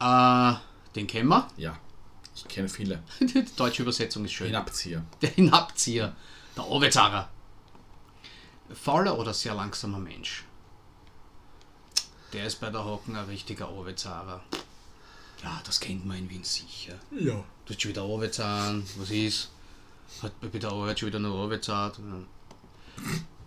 Nein, 0.00 0.54
Äh, 0.54 0.54
den 0.96 1.06
kennen 1.06 1.28
wir. 1.28 1.48
ja. 1.56 1.78
Ich 2.34 2.48
kenne 2.48 2.66
viele. 2.68 3.02
Die 3.20 3.44
deutsche 3.56 3.82
Übersetzung 3.82 4.24
ist 4.24 4.32
schön. 4.32 4.46
Hinabzieher. 4.46 5.04
Der 5.22 5.28
Hinabzieher. 5.30 6.16
Der 6.56 6.66
Ovezahrer. 6.66 7.28
Fauler 8.74 9.18
oder 9.18 9.34
sehr 9.34 9.54
langsamer 9.54 9.98
Mensch. 9.98 10.44
Der 12.32 12.46
ist 12.46 12.60
bei 12.60 12.70
der 12.70 12.84
Hocken 12.84 13.14
ein 13.16 13.26
richtiger 13.26 13.70
Ovezahrer. 13.70 14.42
Ja, 15.42 15.60
das 15.64 15.80
kennt 15.80 16.06
man 16.06 16.18
in 16.18 16.30
Wien 16.30 16.44
sicher. 16.44 16.94
Ja. 17.10 17.34
Du 17.66 17.72
hast 17.72 17.82
schon 17.82 17.90
wieder 17.90 18.04
Ovezahn, 18.04 18.84
was 18.96 19.10
ist? 19.10 19.50
Hat 20.22 20.32
bei 20.40 20.48
der 20.58 20.70
Arbeit 20.70 20.98
schon 21.00 21.08
wieder 21.08 21.18
noch 21.18 21.34
Ovezahn. 21.44 22.26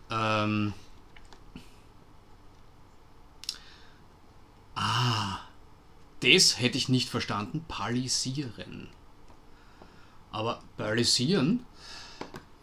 Ja. 0.10 0.38
Ähm. 0.45 0.74
Ah, 4.76 5.39
das 6.19 6.60
hätte 6.60 6.78
ich 6.78 6.89
nicht 6.89 7.10
verstanden. 7.10 7.63
Palisieren. 7.67 8.89
Aber 10.32 10.62
palisieren, 10.76 11.65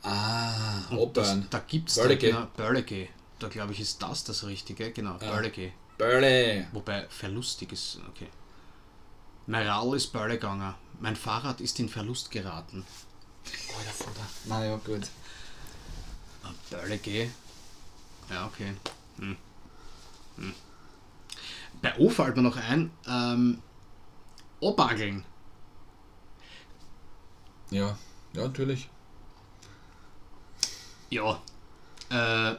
Ah, 0.03 0.83
das, 0.91 0.99
Opern. 0.99 1.47
da 1.49 1.61
gibt 1.61 1.89
es 1.89 1.95
da, 1.95 2.03
Börlege. 2.03 2.33
genau. 2.33 3.09
Da 3.39 3.49
glaube 3.49 3.73
ich, 3.73 3.81
ist 3.81 4.03
das 4.03 4.25
das 4.25 4.45
Richtige. 4.45 4.91
Genau, 4.93 5.13
Ja. 5.13 5.19
Börlege. 5.31 5.73
Börle. 6.03 6.67
Wobei 6.73 7.07
verlustig 7.09 7.71
ist, 7.73 8.01
okay. 8.09 8.27
Mein 9.47 9.69
Rall 9.69 9.95
ist 9.95 10.13
Börle 10.13 10.35
gegangen. 10.35 10.75
Mein 10.99 11.15
Fahrrad 11.15 11.61
ist 11.61 11.79
in 11.79 11.89
Verlust 11.89 12.29
geraten. 12.29 12.85
Alter 13.79 13.93
Vater. 13.93 14.27
Na 14.47 14.65
ja, 14.65 14.77
gut. 14.79 15.07
Ah, 16.43 16.51
Börlege. 16.71 17.31
Ja, 18.29 18.47
okay. 18.47 18.75
Hm. 19.19 19.37
Hm. 20.39 20.55
Bei 21.81 21.97
O 21.99 22.09
fällt 22.11 22.35
mir 22.35 22.43
noch 22.43 22.57
ein, 22.57 22.91
ähm, 23.07 23.63
Obageln. 24.59 25.25
Ja, 27.71 27.97
ja, 28.33 28.43
natürlich. 28.43 28.89
Ja. 31.11 31.41
Äh, 32.11 32.57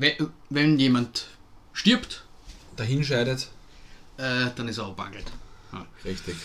wenn, 0.00 0.30
wenn 0.48 0.78
jemand 0.78 1.26
stirbt, 1.72 2.24
Dahinscheidet. 2.76 3.48
äh, 4.16 4.46
dann 4.56 4.68
ist 4.68 4.78
er 4.78 4.88
obagelt. 4.88 5.30
Richtig. 6.04 6.36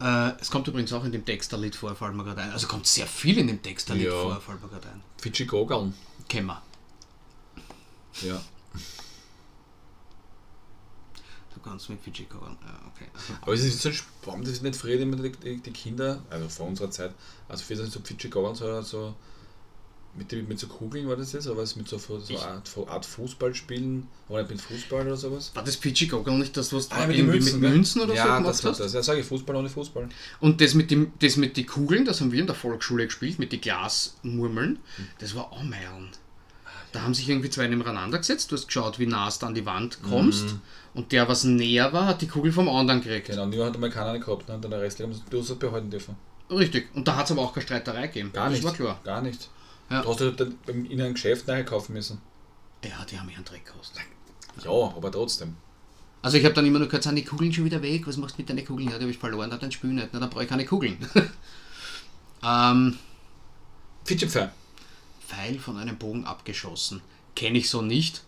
Äh, 0.00 0.32
es 0.40 0.50
kommt 0.50 0.68
übrigens 0.68 0.92
auch 0.92 1.04
in 1.04 1.12
dem 1.12 1.24
Texterlied 1.24 1.74
vor, 1.74 1.94
fällt 1.96 2.14
mir 2.14 2.24
gerade 2.24 2.42
ein. 2.42 2.52
Also 2.52 2.66
kommt 2.68 2.86
sehr 2.86 3.06
viel 3.06 3.38
in 3.38 3.46
dem 3.48 3.62
Texterlied 3.62 4.06
Ja. 4.06 4.12
vor, 4.12 4.40
fällt 4.40 4.62
mir 4.62 4.68
gerade 4.68 4.88
ein. 4.90 5.02
Fidschi. 5.16 5.46
Kennen 6.28 6.46
wir. 6.46 6.62
Ja. 8.22 8.40
Du 11.54 11.60
kannst 11.60 11.88
mit 11.88 12.00
Fiji 12.00 12.24
kommen. 12.26 12.56
Ja, 12.62 12.80
okay. 12.94 13.08
Aber 13.40 13.52
es 13.52 13.64
ist 13.64 13.82
so 13.82 13.90
warum 14.24 14.44
das 14.44 14.60
nicht 14.60 14.76
früher 14.76 14.96
die, 14.98 15.56
die, 15.56 15.70
Kinder, 15.72 16.22
also 16.30 16.48
vor 16.48 16.66
unserer 16.66 16.90
Zeit, 16.90 17.12
also 17.48 17.64
für 17.64 17.74
so 17.74 18.00
Fidschi 18.00 18.28
Gogeln, 18.28 18.54
so, 18.54 18.80
so 18.82 19.14
mit, 20.18 20.48
mit 20.48 20.58
so 20.58 20.66
Kugeln 20.66 21.08
war 21.08 21.16
das 21.16 21.32
jetzt, 21.32 21.46
oder 21.46 21.58
was 21.62 21.76
mit 21.76 21.88
so, 21.88 21.96
so 21.98 22.20
Ich- 22.28 22.38
Art, 22.42 22.68
Art 22.88 23.06
Fußball 23.06 23.54
spielen, 23.54 24.06
aber 24.28 24.40
nicht 24.42 24.50
mit 24.50 24.60
Fußball 24.60 25.06
oder 25.06 25.16
sowas? 25.16 25.52
war 25.54 25.64
das 25.64 25.76
Fiji 25.76 26.06
Goggle 26.06 26.34
nicht 26.38 26.56
das, 26.56 26.72
was 26.72 26.88
du 26.88 26.96
Ah, 26.96 27.06
mit, 27.06 27.16
den 27.16 27.26
mit? 27.26 27.54
Münzen 27.60 28.00
oder 28.02 28.10
so 28.10 28.16
ja, 28.16 28.36
gemacht 28.38 28.50
das 28.50 28.64
war 28.64 28.72
hast? 28.72 28.80
das. 28.80 28.92
Ja, 28.92 29.02
sage 29.02 29.20
ich 29.20 29.26
Fußball 29.26 29.56
ohne 29.56 29.68
Fußball. 29.68 30.08
Und 30.40 30.60
das 30.60 30.74
mit, 30.74 30.90
dem, 30.90 31.12
das 31.20 31.36
mit 31.36 31.56
den 31.56 31.66
Kugeln, 31.66 32.04
das 32.04 32.20
haben 32.20 32.32
wir 32.32 32.40
in 32.40 32.46
der 32.46 32.54
Volksschule 32.56 33.06
gespielt, 33.06 33.38
mit 33.38 33.52
den 33.52 33.60
Glasmurmeln, 33.60 34.78
das 35.20 35.34
war 35.34 35.52
auch 35.52 35.62
meilen. 35.62 36.10
Da 36.92 37.02
haben 37.02 37.12
sich 37.12 37.28
irgendwie 37.28 37.50
zwei 37.50 37.66
nebeneinander 37.68 38.16
gesetzt, 38.18 38.50
du 38.50 38.56
hast 38.56 38.66
geschaut, 38.66 38.98
wie 38.98 39.06
nah 39.06 39.28
du 39.30 39.46
an 39.46 39.54
die 39.54 39.66
Wand 39.66 39.98
kommst 40.02 40.54
und 40.94 41.12
der, 41.12 41.28
was 41.28 41.44
näher 41.44 41.92
war, 41.92 42.06
hat 42.06 42.22
die 42.22 42.26
Kugel 42.28 42.50
vom 42.50 42.68
anderen 42.68 43.02
gekriegt. 43.02 43.26
Genau, 43.26 43.44
nur 43.46 43.66
hat 43.66 43.74
einmal 43.74 43.90
keiner 43.90 44.18
gehabt, 44.18 44.48
ne? 44.48 44.54
und 44.54 44.62
dann 44.64 44.70
der 44.70 44.80
Rest 44.80 44.98
du 44.98 45.06
hast 45.38 45.50
es 45.50 45.56
behalten 45.58 45.90
dürfen. 45.90 46.16
Richtig, 46.50 46.88
und 46.94 47.06
da 47.06 47.16
hat 47.16 47.26
es 47.26 47.32
aber 47.32 47.42
auch 47.42 47.52
keine 47.52 47.66
Streiterei 47.66 48.06
gegeben. 48.06 48.30
Gar 48.32 48.46
das 48.46 48.54
nicht. 48.54 48.64
war 48.64 48.72
klar. 48.72 49.00
Gar 49.04 49.20
nicht. 49.20 49.50
Ja. 49.90 50.02
Du 50.02 50.08
hast 50.10 50.20
ja 50.20 50.30
dann 50.30 50.56
in 50.66 51.00
einem 51.00 51.14
Geschäft 51.14 51.46
nachher 51.46 51.64
kaufen 51.64 51.92
müssen. 51.94 52.20
Ja, 52.84 53.04
die 53.04 53.18
haben 53.18 53.26
mich 53.26 53.36
einen 53.36 53.44
Dreck 53.44 53.64
gekostet. 53.64 54.02
Ja, 54.64 54.70
aber 54.70 55.10
trotzdem. 55.10 55.56
Also 56.20 56.36
ich 56.36 56.44
habe 56.44 56.54
dann 56.54 56.66
immer 56.66 56.78
nur 56.78 56.88
gesagt, 56.88 57.04
sind 57.04 57.16
die 57.16 57.24
Kugeln 57.24 57.52
schon 57.52 57.64
wieder 57.64 57.80
weg? 57.80 58.06
Was 58.06 58.16
machst 58.16 58.36
du 58.36 58.42
mit 58.42 58.50
deinen 58.50 58.64
Kugeln? 58.64 58.88
Ja, 58.90 58.96
die 58.98 59.02
habe 59.04 59.10
ich 59.10 59.18
verloren, 59.18 59.50
dann 59.50 59.72
spiel 59.72 59.90
nicht. 59.90 60.08
Na, 60.12 60.18
dann 60.20 60.30
brauche 60.30 60.42
ich 60.42 60.48
keine 60.48 60.64
Kugeln. 60.66 60.98
ähm, 62.42 62.98
Fidschi-Pfeil. 64.04 64.52
Pfeil 65.26 65.58
von 65.58 65.76
einem 65.76 65.96
Bogen 65.96 66.24
abgeschossen. 66.24 67.02
Kenne 67.36 67.58
ich 67.58 67.70
so 67.70 67.82
nicht. 67.82 68.24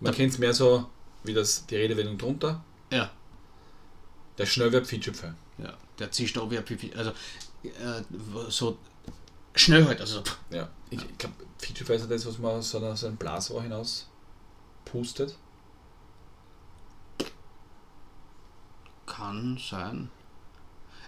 Man 0.00 0.12
kennt 0.14 0.32
es 0.32 0.38
mehr 0.38 0.52
so 0.52 0.86
wie 1.24 1.32
das, 1.32 1.66
die 1.66 1.76
Redewendung 1.76 2.18
drunter. 2.18 2.62
Ja, 2.92 3.10
Der 4.38 4.46
Schnellverb 4.46 4.86
Fidschi-Pfeil. 4.86 5.34
ja. 5.58 5.72
Der 5.98 6.12
zischt 6.12 6.36
auch 6.36 6.50
wie. 6.50 6.58
Also, 6.94 7.10
äh, 7.62 8.02
so 8.50 8.76
schnell 9.56 9.86
halt. 9.86 10.00
Also, 10.00 10.22
Ja. 10.50 10.68
Ich, 10.90 11.02
ich 11.02 11.18
glaube, 11.18 11.34
Fidschi-Pfeil 11.58 11.96
ist 11.96 12.10
das, 12.10 12.26
was 12.26 12.38
man 12.38 12.52
aus 12.52 12.70
so, 12.70 12.94
so 12.94 13.06
einem 13.06 13.16
Blasrohr 13.16 13.62
hinaus 13.62 14.06
pustet. 14.84 15.36
kann 19.16 19.58
sein. 19.58 20.10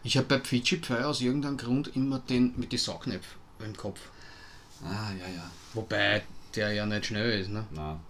Ich 0.02 0.16
habe 0.16 0.26
bei 0.26 0.40
Fidschi 0.40 0.78
Pfeil 0.78 1.04
aus 1.04 1.20
irgendeinem 1.20 1.56
Grund 1.56 1.94
immer 1.94 2.18
den 2.20 2.54
mit 2.56 2.72
die 2.72 2.78
Saugnäpf 2.78 3.26
im 3.58 3.76
Kopf. 3.76 4.00
Ah, 4.82 5.12
ja, 5.12 5.26
ja. 5.28 5.50
Wobei 5.74 6.24
der 6.54 6.72
ja 6.72 6.86
nicht 6.86 7.06
schnell 7.06 7.40
ist. 7.40 7.50
Ne? 7.50 7.66
Na. 7.72 8.00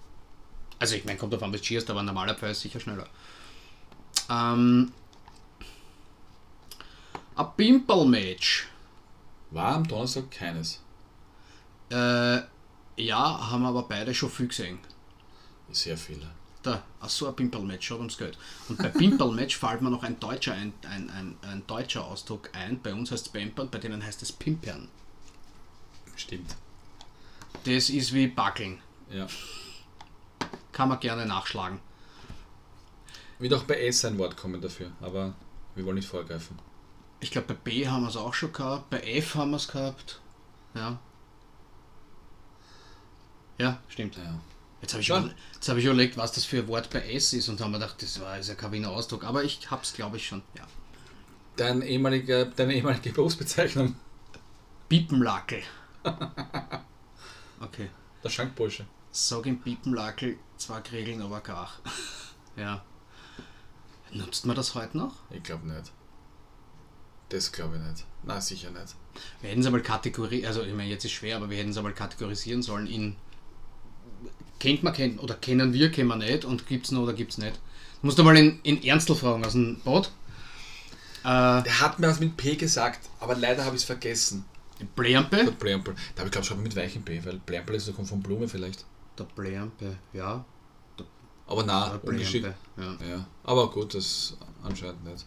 Also 0.79 0.95
ich 0.95 1.05
meine, 1.05 1.19
kommt 1.19 1.35
auf 1.35 1.43
an, 1.43 1.53
was 1.53 1.65
schierst, 1.65 1.91
aber 1.91 2.01
ein 2.01 2.07
normaler 2.07 2.35
Pfeil 2.35 2.53
ist 2.53 2.61
sicher 2.61 2.79
schneller. 2.79 3.07
Ähm, 4.31 4.93
ein 7.35 7.47
Pimpel-Match. 7.57 8.69
War 9.51 9.77
am 9.77 9.87
Donnerstag 9.87 10.31
keines. 10.31 10.81
Äh, 11.91 12.41
ja, 12.97 13.51
haben 13.51 13.65
aber 13.65 13.85
beide 13.85 14.15
schon 14.15 14.31
viel 14.31 14.49
gesehen. 14.49 14.79
Sehr 15.71 15.97
viele. 15.97 16.31
Da, 16.63 16.83
ach 17.01 17.09
so 17.09 17.29
ein 17.29 17.37
Pimple-Match, 17.37 17.87
schaut 17.87 17.99
ums 17.99 18.19
Geld. 18.19 18.37
Und 18.69 18.79
bei 18.79 18.89
Pimple-Match 18.89 19.57
fällt 19.59 19.81
mir 19.81 19.91
noch 19.91 20.03
ein 20.03 20.19
deutscher, 20.19 20.55
ein, 20.55 20.73
ein, 20.89 21.09
ein, 21.11 21.37
ein 21.43 21.67
deutscher 21.67 22.05
Ausdruck 22.05 22.51
ein. 22.53 22.81
Bei 22.83 22.93
uns 22.93 23.11
heißt 23.11 23.27
es 23.27 23.33
Pampern, 23.33 23.71
bei 23.71 23.79
denen 23.79 24.05
heißt 24.05 24.23
es 24.23 24.33
Pimpern. 24.33 24.89
Stimmt. 26.17 26.57
Das 27.65 27.91
ist 27.91 28.13
wie 28.13 28.27
Backeln. 28.27 28.81
Ja. 29.11 29.27
Kann 30.73 30.89
man 30.89 31.01
gerne 31.01 31.27
nachschlagen. 31.27 31.81
Wird 33.39 33.55
auch 33.55 33.65
bei 33.65 33.81
S 33.87 34.05
ein 34.05 34.19
Wort 34.19 34.37
kommen 34.37 34.61
dafür, 34.61 34.91
aber 35.01 35.35
wir 35.77 35.85
wollen 35.85 35.97
nicht 35.97 36.09
vorgreifen. 36.09 36.59
Ich 37.21 37.31
glaube, 37.31 37.49
bei 37.49 37.55
B 37.55 37.89
haben 37.89 38.03
wir 38.03 38.09
es 38.09 38.17
auch 38.17 38.35
schon 38.35 38.53
gehabt. 38.53 38.91
Bei 38.91 39.01
F 39.01 39.35
haben 39.35 39.51
wir 39.51 39.57
es 39.57 39.69
gehabt. 39.69 40.21
Ja. 40.75 40.99
Ja, 43.59 43.79
stimmt. 43.89 44.17
Ja. 44.17 44.41
Jetzt 44.81 44.93
habe 44.93 45.01
ich, 45.03 45.09
Ja. 45.09 45.29
jetzt 45.55 45.69
hab 45.69 45.77
ich 45.77 45.85
überlegt, 45.85 46.17
was 46.17 46.31
das 46.33 46.45
für 46.45 46.59
ein 46.59 46.69
Wort 46.69 46.91
bei 46.91 47.01
S 47.13 47.33
ist 47.33 47.49
und 47.49 47.61
haben 47.61 47.73
mir 47.73 47.81
gedacht, 47.81 48.01
das 48.01 48.21
war 48.21 48.39
ist 48.39 48.49
ja 48.49 48.55
kein 48.55 48.71
Wiener 48.71 48.91
Ausdruck. 48.91 49.25
Aber 49.25 49.43
ich 49.43 49.69
hab's, 49.71 49.93
glaube 49.93 50.17
ich, 50.19 50.27
schon. 50.29 50.43
Ja. 50.57 50.67
Dein 51.57 51.83
ehemalige, 51.83 52.53
deine 52.55 52.75
ehemalige 52.75 53.11
Berufsbezeichnung, 53.13 53.97
Piepenlackel. 54.89 55.63
Okay. 57.61 57.91
der 58.23 58.29
Schankbursche. 58.31 58.87
Sag 59.11 59.47
im 59.47 59.61
Piepenlackel 59.61 60.39
zwei 60.59 60.79
Regeln, 60.93 61.21
aber 61.23 61.41
gar. 61.41 61.73
ja. 62.55 62.85
Nutzt 64.13 64.47
man 64.47 64.55
das 64.55 64.77
heute 64.77 64.97
noch? 64.97 65.17
Ich 65.31 65.43
glaube 65.43 65.67
nicht. 65.67 65.91
Das 67.29 67.53
glaube 67.53 67.77
ich 67.77 67.83
nicht. 67.91 68.05
Na 68.25 68.41
sicher 68.41 68.71
nicht. 68.71 68.95
Wir 69.41 69.51
hätten 69.51 69.61
es 69.61 69.67
einmal 69.67 69.83
kategorisieren, 69.83 70.47
also 70.47 70.63
ich 70.63 70.73
meine, 70.75 70.89
jetzt 70.89 71.05
ist 71.05 71.13
schwer, 71.13 71.37
aber 71.37 71.51
wir 71.51 71.59
hätten 71.59 71.71
es 71.71 71.77
einmal 71.77 71.93
kategorisieren 71.95 72.63
sollen 72.63 72.87
in 72.87 73.17
kennt 74.59 74.83
man 74.83 74.93
kennt 74.93 75.23
oder 75.23 75.35
kennen 75.35 75.73
wir, 75.73 75.91
kennen 75.91 76.09
wir 76.09 76.17
nicht 76.17 76.45
und 76.45 76.67
gibt's 76.67 76.91
noch 76.91 77.03
oder 77.03 77.13
gibt's 77.13 77.39
nicht. 77.39 77.57
Du 78.01 78.07
musst 78.07 78.19
einmal 78.19 78.37
in, 78.37 78.61
in 78.63 78.83
Ernstl 78.83 79.15
fragen 79.15 79.45
aus 79.45 79.53
dem 79.53 79.81
Boot. 79.81 80.11
Äh, 81.23 81.63
Der 81.63 81.81
hat 81.81 81.99
mir 81.99 82.09
was 82.09 82.21
mit 82.21 82.37
P 82.37 82.57
gesagt, 82.57 83.01
aber 83.21 83.37
leider 83.37 83.65
habe 83.65 83.77
ich 83.77 83.83
es 83.83 83.87
vergessen. 83.87 84.45
Blärmpe. 84.95 85.37
Der. 85.37 85.53
Da 85.53 85.93
habe 86.19 86.27
ich 86.27 86.31
glaube 86.31 86.45
schon 86.47 86.63
mit 86.63 86.77
weichem 86.77 87.03
P, 87.03 87.25
weil 87.25 87.39
Blärmpel 87.39 87.75
ist 87.77 87.87
so 87.87 87.93
kommt 87.93 88.09
von 88.09 88.21
Blume 88.23 88.47
vielleicht. 88.49 88.85
Der 89.19 89.25
Blärmpe, 89.25 89.97
ja. 90.13 90.45
Aber 91.47 91.65
na, 91.65 91.97
Der 91.97 92.05
ungeschickt. 92.05 92.47
Ja. 92.77 92.97
Ja. 93.09 93.27
Aber 93.43 93.71
gut, 93.71 93.95
das 93.95 94.37
anscheinend 94.63 95.05
nicht. 95.05 95.25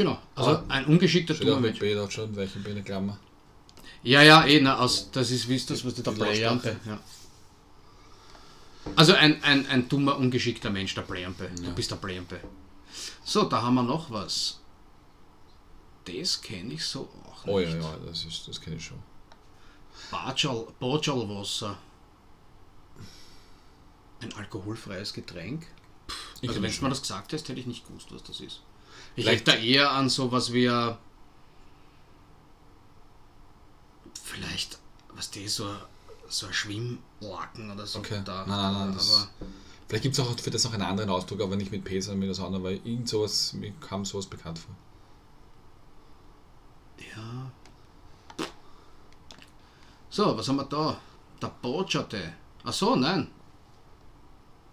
Genau, 0.00 0.18
also 0.34 0.50
Aber 0.52 0.70
ein 0.70 0.86
ungeschickter 0.86 1.38
Tourmensch. 1.38 1.78
B, 1.78 1.94
da 1.94 2.04
hat 2.04 2.12
schon 2.14 2.34
weichem 2.34 2.62
P 2.62 2.70
eine 2.70 2.82
Klammer. 2.82 3.18
Ja, 4.02 4.22
ja, 4.22 4.46
eh, 4.46 4.58
na, 4.58 4.78
aus, 4.78 5.10
das 5.10 5.30
ist, 5.30 5.46
wie 5.46 5.56
ist 5.56 5.68
das, 5.68 5.84
was 5.84 5.94
der 5.94 6.10
Die 6.10 6.18
Blärmpe, 6.18 6.80
ja. 6.86 6.98
Also 8.96 9.12
ein, 9.12 9.44
ein, 9.44 9.66
ein 9.66 9.90
dummer, 9.90 10.16
ungeschickter 10.16 10.70
Mensch, 10.70 10.94
der. 10.94 11.04
Du 11.04 11.12
Ja. 11.12 11.70
bist 11.76 11.90
der 11.90 11.96
Blärmpe. 11.96 12.40
So, 13.24 13.44
da 13.44 13.60
haben 13.60 13.74
wir 13.74 13.82
noch 13.82 14.10
was. 14.10 14.60
Das 16.06 16.40
kenne 16.40 16.72
ich 16.72 16.84
so 16.86 17.10
auch 17.30 17.44
nicht. 17.44 17.54
Oh 17.54 17.60
ja, 17.60 17.68
ja, 17.68 17.96
das 18.06 18.24
ist, 18.24 18.48
das 18.48 18.58
kenne 18.58 18.76
ich 18.76 18.84
schon. 18.86 19.02
Bajal, 20.10 20.66
Bajalwasser. 20.80 21.76
Ein 24.22 24.32
alkoholfreies 24.32 25.12
Getränk. 25.12 25.66
Ich 26.40 26.48
also 26.48 26.62
wenn 26.62 26.70
ich 26.70 26.78
du 26.78 26.84
mir 26.84 26.90
das 26.90 27.02
gesagt 27.02 27.32
hättest, 27.32 27.48
hätte 27.48 27.60
ich 27.60 27.66
nicht 27.66 27.86
gewusst, 27.86 28.08
was 28.12 28.22
das 28.22 28.40
ist. 28.40 28.60
Ich 29.16 29.24
Vielleicht- 29.24 29.48
da 29.48 29.54
eher 29.54 29.90
an 29.92 30.08
sowas 30.08 30.52
wie 30.52 30.68
ein- 30.68 30.96
vielleicht, 34.22 34.78
was 35.14 35.30
das 35.30 35.54
so, 35.56 35.74
so 36.28 36.46
ein 36.46 36.52
Schwimmlaken 36.52 37.70
oder 37.70 37.86
so. 37.86 37.98
Okay. 37.98 38.22
Da, 38.24 38.46
Nein, 38.46 38.48
nein, 38.48 38.72
nein, 38.72 38.82
aber 38.88 38.92
das- 38.92 39.28
Vielleicht 39.88 40.02
gibt 40.04 40.16
es 40.16 40.20
auch 40.24 40.38
für 40.38 40.50
das 40.52 40.62
noch 40.64 40.72
einen 40.72 40.84
anderen 40.84 41.10
Ausdruck, 41.10 41.40
aber 41.40 41.56
nicht 41.56 41.72
mit 41.72 41.82
P, 41.84 42.00
sondern 42.00 42.20
mit 42.20 42.30
was 42.30 42.38
anderem, 42.38 42.62
weil 42.62 42.74
irgend 42.84 43.08
sowas, 43.08 43.52
mir 43.54 43.72
kam 43.80 44.04
sowas 44.04 44.26
bekannt 44.26 44.58
vor. 44.60 44.74
ja. 47.16 47.50
So, 50.12 50.36
was 50.36 50.48
haben 50.48 50.56
wir 50.56 50.64
da? 50.64 51.00
Der 51.40 51.48
Bocciate. 51.62 52.34
Ach 52.64 52.72
so, 52.72 52.96
nein. 52.96 53.30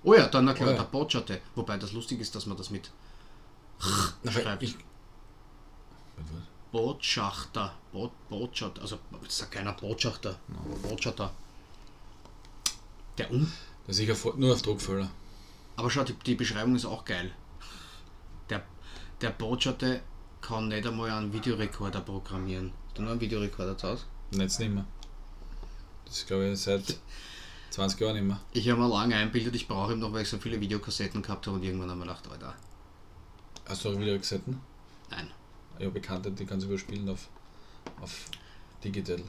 Oh 0.07 0.13
ja, 0.13 0.27
dann 0.27 0.45
klar, 0.55 0.69
Oh 0.69 0.71
ja. 0.71 0.77
der 0.77 0.83
Bocciate. 0.85 1.41
Wobei 1.55 1.77
das 1.77 1.91
lustig 1.91 2.21
ist, 2.21 2.33
dass 2.33 2.45
man 2.45 2.55
das 2.55 2.69
mit 2.69 2.89
Na, 4.23 4.31
Schreibt. 4.31 4.63
ich, 4.63 4.75
Botschachter, 6.71 7.73
Bo 7.91 8.11
Botschat, 8.29 8.79
also 8.79 8.99
sagt 9.27 9.51
keiner 9.51 9.73
Botschafter, 9.73 10.39
Botschafter. 10.81 11.31
Der 13.17 13.31
um, 13.31 13.51
das 13.85 13.97
ist 13.99 14.07
sicher 14.07 14.15
nur 14.37 14.53
auf 14.53 14.61
Druckfüller. 14.61 15.09
aber 15.75 15.89
schau, 15.91 16.03
die, 16.03 16.13
die 16.13 16.35
Beschreibung 16.35 16.75
ist 16.75 16.85
auch 16.85 17.03
geil. 17.03 17.31
Der, 18.49 18.63
der 19.19 19.31
Botschafter 19.31 19.99
kann 20.39 20.69
nicht 20.69 20.87
einmal 20.87 21.09
einen 21.09 21.33
Videorekorder 21.33 21.99
programmieren. 22.01 22.71
Du 22.93 23.01
noch 23.01 23.11
einen 23.11 23.21
Videorekorder 23.21 23.77
zu 23.77 23.89
Hause? 23.89 24.03
Jetzt 24.31 24.59
nicht 24.59 24.71
mehr. 24.73 24.85
Das 26.05 26.19
ist, 26.19 26.27
glaube 26.27 26.49
ich, 26.49 26.59
seit 26.61 26.97
20 27.71 27.99
Jahren 27.99 28.15
nicht 28.15 28.25
mehr. 28.25 28.39
Ich 28.53 28.69
habe 28.69 28.80
mir 28.82 28.88
lange 28.88 29.15
einbildet, 29.15 29.56
ich 29.56 29.67
brauche 29.67 29.93
ihn 29.93 29.99
noch, 29.99 30.12
weil 30.13 30.23
ich 30.23 30.30
so 30.30 30.38
viele 30.38 30.60
Videokassetten 30.60 31.21
gehabt 31.21 31.45
habe 31.47 31.58
und 31.58 31.63
irgendwann 31.63 31.89
wir 31.89 32.06
gedacht, 32.06 32.27
Alter, 32.32 32.56
Hast 33.67 33.84
du 33.86 33.89
auch 33.89 33.99
wieder 33.99 34.17
Kassetten? 34.17 34.60
nein. 35.10 35.30
Ja, 35.80 35.89
Bekannte, 35.89 36.32
die 36.32 36.45
kannst 36.45 36.65
du 36.65 36.69
überspielen 36.71 37.08
auf, 37.08 37.27
auf 38.01 38.25
digital. 38.84 39.21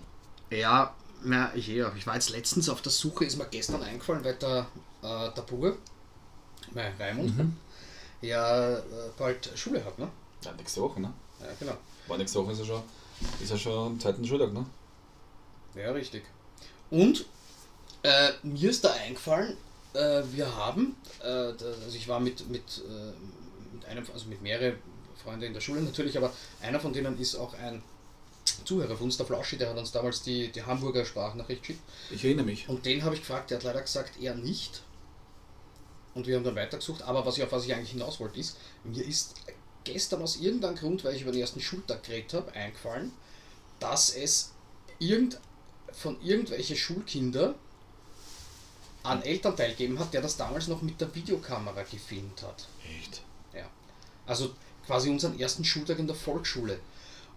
Ja, 0.51 0.94
na, 1.22 1.55
ich 1.55 1.68
eh 1.68 1.85
auch. 1.85 1.94
Ich 1.94 2.07
war 2.07 2.14
jetzt 2.14 2.31
letztens 2.31 2.68
auf 2.70 2.81
der 2.81 2.90
Suche, 2.92 3.27
ist 3.27 3.37
mir 3.37 3.46
gestern 3.51 3.83
eingefallen, 3.83 4.24
weil 4.24 4.35
der, 4.37 4.66
äh, 5.03 5.31
der 5.35 5.42
Burger, 5.42 5.77
mein 6.72 6.94
Raimund, 6.98 7.35
ja 8.22 8.79
äh, 8.79 8.83
bald 9.18 9.51
Schule 9.57 9.85
hat, 9.85 9.98
ne? 9.98 10.09
Ja, 10.42 10.53
nächste 10.53 10.81
Woche, 10.81 11.01
ne? 11.01 11.12
Ja, 11.40 11.48
genau. 11.61 11.77
War 12.07 12.16
nächste 12.16 12.38
Woche 12.42 12.53
ist 12.53 12.61
er 12.61 12.64
schon, 12.64 12.83
ist 13.42 13.51
er 13.51 13.59
schon 13.59 13.87
am 13.92 14.01
zweiten 14.01 14.24
Schultag, 14.24 14.53
ne? 14.55 14.64
Ja, 15.74 15.90
richtig. 15.92 16.24
Und 16.90 17.27
äh, 18.02 18.30
mir 18.42 18.70
ist 18.70 18.84
da 18.84 18.92
eingefallen, 18.92 19.56
äh, 19.94 20.22
wir 20.32 20.54
haben, 20.54 20.96
äh, 21.22 21.26
also 21.26 21.96
ich 21.96 22.08
war 22.08 22.20
mit, 22.20 22.48
mit, 22.48 22.82
äh, 22.88 23.74
mit 23.74 23.84
einem, 23.87 24.04
also 24.12 24.28
mit 24.28 24.42
mehreren 24.42 24.76
Freunden 25.22 25.44
in 25.44 25.54
der 25.54 25.61
Schule 25.61 25.80
natürlich, 25.80 26.16
aber 26.16 26.32
einer 26.62 26.80
von 26.80 26.92
denen 26.92 27.18
ist 27.18 27.34
auch 27.34 27.54
ein 27.54 27.82
Zuhörer 28.64 28.96
von 28.96 29.06
uns, 29.06 29.16
der 29.16 29.26
Flauschi, 29.26 29.56
der 29.56 29.70
hat 29.70 29.78
uns 29.78 29.92
damals 29.92 30.22
die, 30.22 30.50
die 30.50 30.62
Hamburger 30.62 31.04
Sprachnachricht 31.04 31.62
geschickt. 31.62 31.80
Ich 32.11 32.24
erinnere 32.24 32.46
mich. 32.46 32.68
Und 32.68 32.87
den 32.87 33.02
habe 33.04 33.14
ich 33.14 33.20
gefragt, 33.20 33.50
der 33.50 33.58
hat 33.58 33.64
leider 33.64 33.82
gesagt, 33.82 34.20
er 34.20 34.34
nicht. 34.34 34.82
Und 36.14 36.26
wir 36.26 36.37
haben 36.37 36.44
dann 36.44 36.56
weitergesucht. 36.56 37.02
Aber 37.02 37.24
was 37.24 37.37
ich, 37.37 37.44
auf 37.44 37.52
was 37.52 37.64
ich 37.64 37.74
eigentlich 37.74 37.90
hinaus 37.90 38.20
wollte, 38.20 38.40
ist, 38.40 38.56
mir 38.84 39.04
ist 39.04 39.34
gestern 39.84 40.22
aus 40.22 40.37
irgendeinem 40.37 40.76
Grund, 40.76 41.04
weil 41.04 41.14
ich 41.14 41.22
über 41.22 41.32
den 41.32 41.40
ersten 41.40 41.61
Schultag 41.61 42.02
geredet 42.02 42.34
habe, 42.34 42.52
eingefallen, 42.52 43.12
dass 43.80 44.11
es 44.11 44.52
irgend, 44.98 45.38
von 45.92 46.20
irgendwelche 46.22 46.76
Schulkinder 46.76 47.54
einen 49.11 49.23
Elternteil 49.23 49.71
gegeben 49.71 49.98
hat, 49.98 50.13
der 50.15 50.23
das 50.23 50.37
damals 50.37 50.69
noch 50.69 50.83
mit 50.83 51.00
der 51.00 51.15
Videokamera 51.15 51.83
gefilmt 51.83 52.42
hat. 52.42 52.69
Echt? 52.98 53.23
Ja. 53.54 53.69
Also 54.27 54.54
quasi 54.87 55.11
unseren 55.11 55.38
ersten 55.38 55.65
Schultag 55.65 55.98
in 55.98 56.06
der 56.06 56.17
Volksschule. 56.17 56.81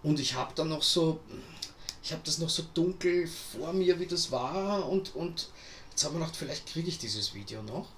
Und 0.02 0.18
ich 0.18 0.34
habe 0.34 0.52
dann 0.54 0.68
noch 0.68 0.82
so, 0.82 1.20
ich 2.02 2.12
habe 2.12 2.22
das 2.24 2.38
noch 2.38 2.48
so 2.48 2.64
dunkel 2.74 3.26
vor 3.26 3.72
mir, 3.72 4.00
wie 4.00 4.06
das 4.06 4.32
war. 4.32 4.88
Und, 4.88 5.14
und 5.14 5.48
jetzt 5.90 6.04
habe 6.04 6.14
ich 6.14 6.20
gedacht, 6.20 6.36
vielleicht 6.36 6.66
kriege 6.66 6.88
ich 6.88 6.98
dieses 6.98 7.34
Video 7.34 7.62
noch. 7.62 7.88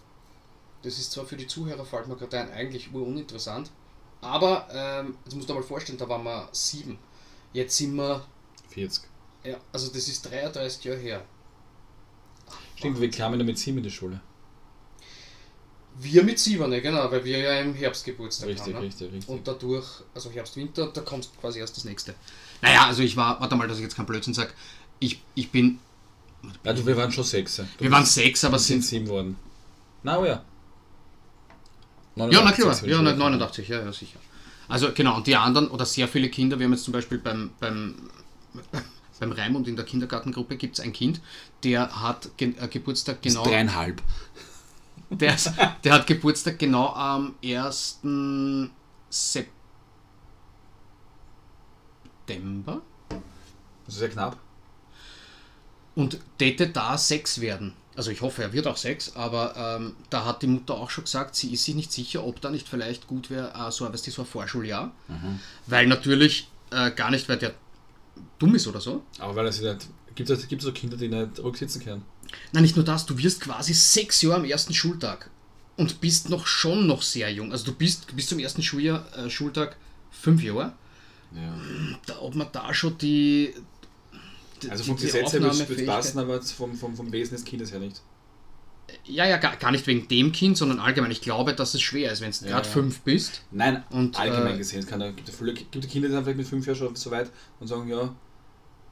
Das 0.83 0.99
ist 0.99 1.13
zwar 1.13 1.25
für 1.25 1.37
die 1.37 1.47
Zuhörer, 1.47 1.87
fällt 1.87 2.09
mir 2.09 2.17
gerade 2.17 2.41
ein, 2.41 2.53
eigentlich 2.53 2.93
uninteressant. 2.93 3.71
Aber 4.21 4.69
ähm, 4.71 5.17
jetzt 5.25 5.35
musst 5.35 5.49
du 5.49 5.55
dir 5.55 5.61
mal 5.61 5.67
vorstellen, 5.67 5.99
da 5.99 6.09
waren 6.09 6.25
wir 6.25 6.49
sieben. 6.53 6.99
Jetzt 7.53 7.77
sind 7.77 7.95
wir, 7.95 8.27
40. 8.71 9.05
ja, 9.45 9.57
also 9.73 9.89
das 9.89 10.09
ist 10.09 10.23
33 10.23 10.85
Jahre 10.85 10.99
her. 10.99 11.25
Stimmt, 12.77 13.01
wir 13.01 13.11
kamen 13.11 13.39
ja 13.39 13.47
mit 13.47 13.59
sieben 13.59 13.79
in 13.79 13.85
die 13.85 13.91
Schule. 13.91 14.21
Wir 15.97 16.25
mit 16.25 16.39
sieben, 16.41 16.69
ne, 16.71 16.83
genau, 16.83 17.09
weil 17.11 17.25
wir 17.25 17.39
ja 17.39 17.61
im 17.61 17.73
Herbst 17.75 18.05
Geburtstag 18.05 18.49
Richtig, 18.49 18.75
haben. 18.75 18.81
Ne? 18.81 18.87
richtig, 18.89 19.13
richtig. 19.13 19.29
Und 19.29 19.47
dadurch, 19.47 19.87
also 20.13 20.31
Herbst, 20.33 20.57
Winter, 20.57 20.89
da 20.93 21.01
kommt 21.03 21.29
quasi 21.41 21.61
erst 21.61 21.77
das 21.77 21.85
nächste. 21.85 22.15
Naja, 22.63 22.87
also 22.87 23.03
ich 23.03 23.17
war, 23.17 23.41
warte 23.41 23.55
mal, 23.55 23.69
dass 23.69 23.79
ich 23.79 23.85
jetzt 23.85 23.95
keinen 23.95 24.07
Blödsinn 24.07 24.35
sage. 24.35 24.51
Ich, 24.99 25.23
ich 25.37 25.51
bin, 25.51 25.79
Also 26.65 26.85
wir 26.87 26.97
waren 26.97 27.13
schon 27.13 27.25
sechs. 27.25 27.57
Du 27.57 27.65
wir 27.79 27.91
waren 27.91 28.05
sechs, 28.05 28.45
aber 28.45 28.59
sind 28.59 28.85
sieben 28.85 29.09
worden. 29.09 29.37
Na, 30.03 30.19
oh 30.19 30.25
ja. 30.25 30.43
Ja, 32.17 32.27
na 32.27 32.27
89 32.27 32.65
klar, 32.65 32.75
ja, 32.91 33.05
wir. 33.05 33.17
89, 33.17 33.69
ja, 33.69 33.81
ja, 33.81 33.93
sicher. 33.93 34.19
Also 34.69 34.93
genau, 34.93 35.17
und 35.17 35.27
die 35.27 35.37
anderen, 35.37 35.69
oder 35.69 35.85
sehr 35.85 36.09
viele 36.09 36.29
Kinder, 36.29 36.59
wir 36.59 36.67
haben 36.67 36.73
jetzt 36.73 36.85
zum 36.85 36.93
Beispiel 36.93 37.19
beim, 37.19 37.51
beim, 37.61 38.11
beim 39.21 39.33
Raimund 39.33 39.69
in 39.69 39.77
der 39.77 39.85
Kindergartengruppe 39.85 40.57
gibt 40.57 40.79
es 40.79 40.85
ein 40.85 40.93
Kind, 40.93 41.21
der 41.63 42.01
hat 42.03 42.31
Ge 42.37 42.55
äh, 42.61 42.69
Geburtstag 42.69 43.25
Ist 43.25 43.35
genau. 43.35 43.45
dreieinhalb. 43.47 44.03
Der, 45.11 45.35
ist- 45.35 45.53
der 45.85 45.93
hat 45.93 46.07
Geburtstag 46.07 46.59
genau 46.59 46.89
am 46.95 47.35
1. 47.45 48.01
September. 52.27 52.83
Das 53.09 53.95
ist 53.95 53.99
sehr 54.01 54.09
knapp. 54.09 54.37
und 55.95 56.19
täte 56.39 56.69
da 56.69 56.97
sechs 56.99 57.41
werden. 57.41 57.75
Also 57.97 58.11
ich 58.11 58.23
hoffe, 58.23 58.43
er 58.43 58.53
wird 58.53 58.67
auch 58.67 58.77
sechs, 58.77 59.15
aber 59.15 59.55
ähm, 59.57 59.95
da 60.11 60.25
hat 60.25 60.43
die 60.43 60.49
Mutter 60.49 60.75
auch 60.75 60.91
schon 60.91 61.05
gesagt, 61.05 61.37
sie 61.37 61.53
ist 61.53 61.65
sich 61.65 61.77
nicht 61.77 61.93
sicher, 61.93 62.25
ob 62.25 62.41
da 62.41 62.51
nicht 62.51 62.69
vielleicht 62.69 63.07
gut 63.07 63.31
wäre, 63.31 63.53
äh, 63.55 63.71
so, 63.71 63.85
weißt 63.93 64.05
du, 64.07 64.11
so 64.11 64.23
ein 64.23 64.27
Vorschuljahr. 64.27 64.91
Weil 65.69 65.87
natürlich 65.87 66.49
äh, 66.73 66.91
gar 66.91 67.13
nicht, 67.13 67.29
weil 67.29 67.39
der 67.39 67.55
dumm 68.39 68.55
ist 68.55 68.67
oder 68.67 68.81
so. 68.81 69.03
Aber 69.19 69.35
weil 69.37 69.47
er 69.47 69.53
sich 69.53 69.63
nicht. 69.63 69.89
Gibt 70.15 70.31
es 70.31 70.47
so 70.63 70.73
Kinder, 70.73 70.97
die 70.97 71.09
nicht 71.09 71.39
rücksitzen 71.43 71.83
können? 71.83 72.03
Nein, 72.53 72.63
nicht 72.63 72.77
nur 72.77 72.85
das, 72.85 73.05
du 73.07 73.17
wirst 73.19 73.41
quasi 73.41 73.75
sechs 73.75 74.23
Jahre 74.23 74.37
am 74.37 74.45
ersten 74.45 74.73
Schultag 74.73 75.31
und 75.77 76.01
bist 76.01 76.29
noch 76.31 76.47
schon 76.47 76.87
noch 76.87 77.03
sehr 77.03 77.31
jung. 77.33 77.51
Also 77.53 77.65
du 77.67 77.73
bist 77.75 78.15
bis 78.15 78.29
zum 78.29 78.39
ersten 78.39 78.63
Schuljahr, 78.63 79.05
äh, 79.17 79.29
Schultag 79.29 79.77
fünf 80.13 80.43
Jahre. 80.43 80.73
Ja. 81.35 81.53
Da, 82.07 82.21
ob 82.21 82.35
man 82.37 82.47
da 82.53 82.73
schon 82.73 82.97
die. 82.99 83.55
die 84.63 84.71
Also 84.71 84.85
vom 84.85 84.97
die- 84.97 85.01
die 85.03 85.07
Gesetz 85.07 85.33
her 85.33 85.43
würde 85.43 85.75
es 85.75 85.87
passen, 85.87 86.19
aber 86.21 86.41
vom, 86.43 86.77
vom, 86.77 86.95
vom 86.97 87.11
Wesen 87.11 87.35
des 87.35 87.45
Kindes 87.45 87.73
her 87.73 87.81
nicht. 87.81 88.01
Ja, 89.07 89.27
ja, 89.27 89.37
gar, 89.39 89.57
gar 89.57 89.71
nicht 89.71 89.87
wegen 89.87 90.09
dem 90.09 90.33
Kind, 90.33 90.57
sondern 90.57 90.79
allgemein. 90.81 91.11
Ich 91.11 91.21
glaube, 91.21 91.55
dass 91.55 91.75
es 91.75 91.83
schwer 91.83 92.13
ist, 92.13 92.21
wenn 92.21 92.31
du 92.31 92.45
Ja, 92.45 92.53
gerade 92.53 92.67
ja. 92.67 92.73
fünf 92.73 93.01
bist. 93.01 93.43
Nein, 93.51 93.83
Und, 93.91 94.19
allgemein 94.19 94.55
äh, 94.55 94.59
gesehen. 94.59 94.81
Es 94.81 94.87
kann, 94.87 95.01
ja- 95.01 95.11
gibt 95.11 95.29
ja 95.29 95.35
viele 95.35 95.55
gibt 95.55 95.73
Kinder, 95.91 96.09
die 96.09 96.15
sind 96.15 96.23
vielleicht 96.25 96.39
mit 96.39 96.47
fünf 96.47 96.67
Jahren 96.67 96.77
schon 96.77 96.97
so 96.97 97.11
weit 97.11 97.31
und 97.61 97.67
sagen, 97.67 97.89
ja, 97.89 98.15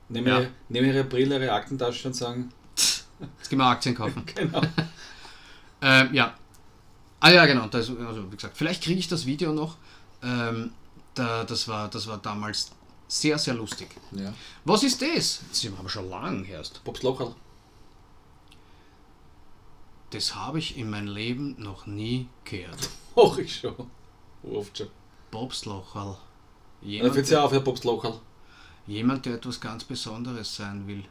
nehmen, 0.08 0.26
Ja. 0.28 0.40
Ihre, 0.40 0.50
nehmen 0.68 0.88
ihre 0.88 1.04
Brille, 1.04 1.36
ihre 1.42 1.52
Aktentasche 1.52 2.08
und 2.08 2.14
sagen, 2.14 2.52
Jetzt 3.38 3.50
gehen 3.50 3.58
wir 3.58 3.66
Aktien 3.66 3.94
kaufen. 3.94 4.24
genau. 4.34 4.60
ähm, 5.82 6.12
ja. 6.12 6.34
Ah 7.20 7.30
ja, 7.30 7.46
genau. 7.46 7.68
Das, 7.68 7.88
also 7.88 8.30
wie 8.32 8.36
gesagt, 8.36 8.56
vielleicht 8.56 8.82
kriege 8.82 8.98
ich 8.98 9.08
das 9.08 9.26
Video 9.26 9.52
noch. 9.52 9.76
Ähm, 10.22 10.72
da, 11.14 11.44
das, 11.44 11.68
war, 11.68 11.88
das 11.88 12.06
war 12.08 12.18
damals 12.18 12.72
sehr, 13.06 13.38
sehr 13.38 13.54
lustig. 13.54 13.88
Ja. 14.12 14.32
Was 14.64 14.82
ist 14.82 15.00
das? 15.02 15.40
Das 15.50 15.64
haben 15.76 15.88
schon 15.88 16.08
lang 16.08 16.44
erst. 16.44 16.82
Bobs 16.82 17.02
Local. 17.02 17.34
Das 20.12 20.34
habe 20.34 20.58
ich 20.58 20.76
in 20.76 20.90
meinem 20.90 21.08
Leben 21.08 21.56
noch 21.58 21.86
nie 21.86 22.28
gehört. 22.44 22.90
Hoch 23.16 23.38
ich 23.38 23.56
schon. 23.56 23.74
Oft 24.42 24.78
schon. 24.78 24.88
Bobslocherl. 25.30 26.16
Dann 26.82 26.90
Jemand, 26.90 27.30
ja 27.30 27.44
auf 27.44 27.52
der 27.52 27.60
Bobs 27.60 27.84
Local. 27.84 28.20
jemand, 28.86 29.24
der 29.24 29.34
etwas 29.34 29.60
ganz 29.60 29.84
Besonderes 29.84 30.54
sein 30.54 30.86
will. 30.86 31.04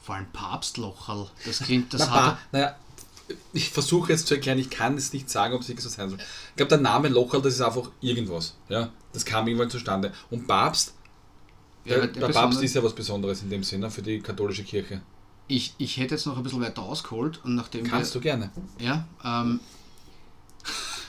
Vor 0.00 0.14
allem 0.16 0.26
Papstlocherl. 0.32 1.30
Das 1.44 1.60
klingt, 1.60 1.92
das 1.94 2.08
hat. 2.10 2.10
ba, 2.10 2.38
naja, 2.50 2.76
ich 3.52 3.70
versuche 3.70 4.12
jetzt 4.12 4.26
zu 4.26 4.34
erklären, 4.34 4.58
ich 4.58 4.70
kann 4.70 4.96
es 4.96 5.12
nicht 5.12 5.28
sagen, 5.28 5.54
ob 5.54 5.60
es 5.60 5.68
wirklich 5.68 5.84
so 5.84 5.90
sein 5.90 6.08
soll. 6.08 6.18
Ich 6.18 6.56
glaube, 6.56 6.70
der 6.70 6.78
Name 6.78 7.08
Local, 7.08 7.42
das 7.42 7.54
ist 7.54 7.60
einfach 7.60 7.90
irgendwas. 8.00 8.56
Ja? 8.68 8.90
Das 9.12 9.24
kam 9.24 9.46
irgendwann 9.46 9.70
zustande. 9.70 10.12
Und 10.30 10.46
Papst, 10.46 10.94
Ja, 11.84 11.98
der, 11.98 12.06
der 12.08 12.28
Papst 12.28 12.62
ist 12.62 12.74
ja 12.74 12.82
was 12.82 12.94
Besonderes 12.94 13.42
in 13.42 13.50
dem 13.50 13.62
Sinne 13.62 13.90
für 13.90 14.02
die 14.02 14.20
katholische 14.20 14.64
Kirche. 14.64 15.02
Ich, 15.48 15.72
ich 15.78 15.96
hätte 15.96 16.14
jetzt 16.14 16.26
noch 16.26 16.36
ein 16.36 16.42
bisschen 16.42 16.60
weiter 16.60 16.82
ausgeholt 16.82 17.40
und 17.44 17.54
nachdem 17.54 17.84
Kannst 17.86 18.14
wir, 18.14 18.20
du 18.20 18.22
gerne. 18.22 18.50
Ja, 18.78 19.06
ähm, 19.24 19.60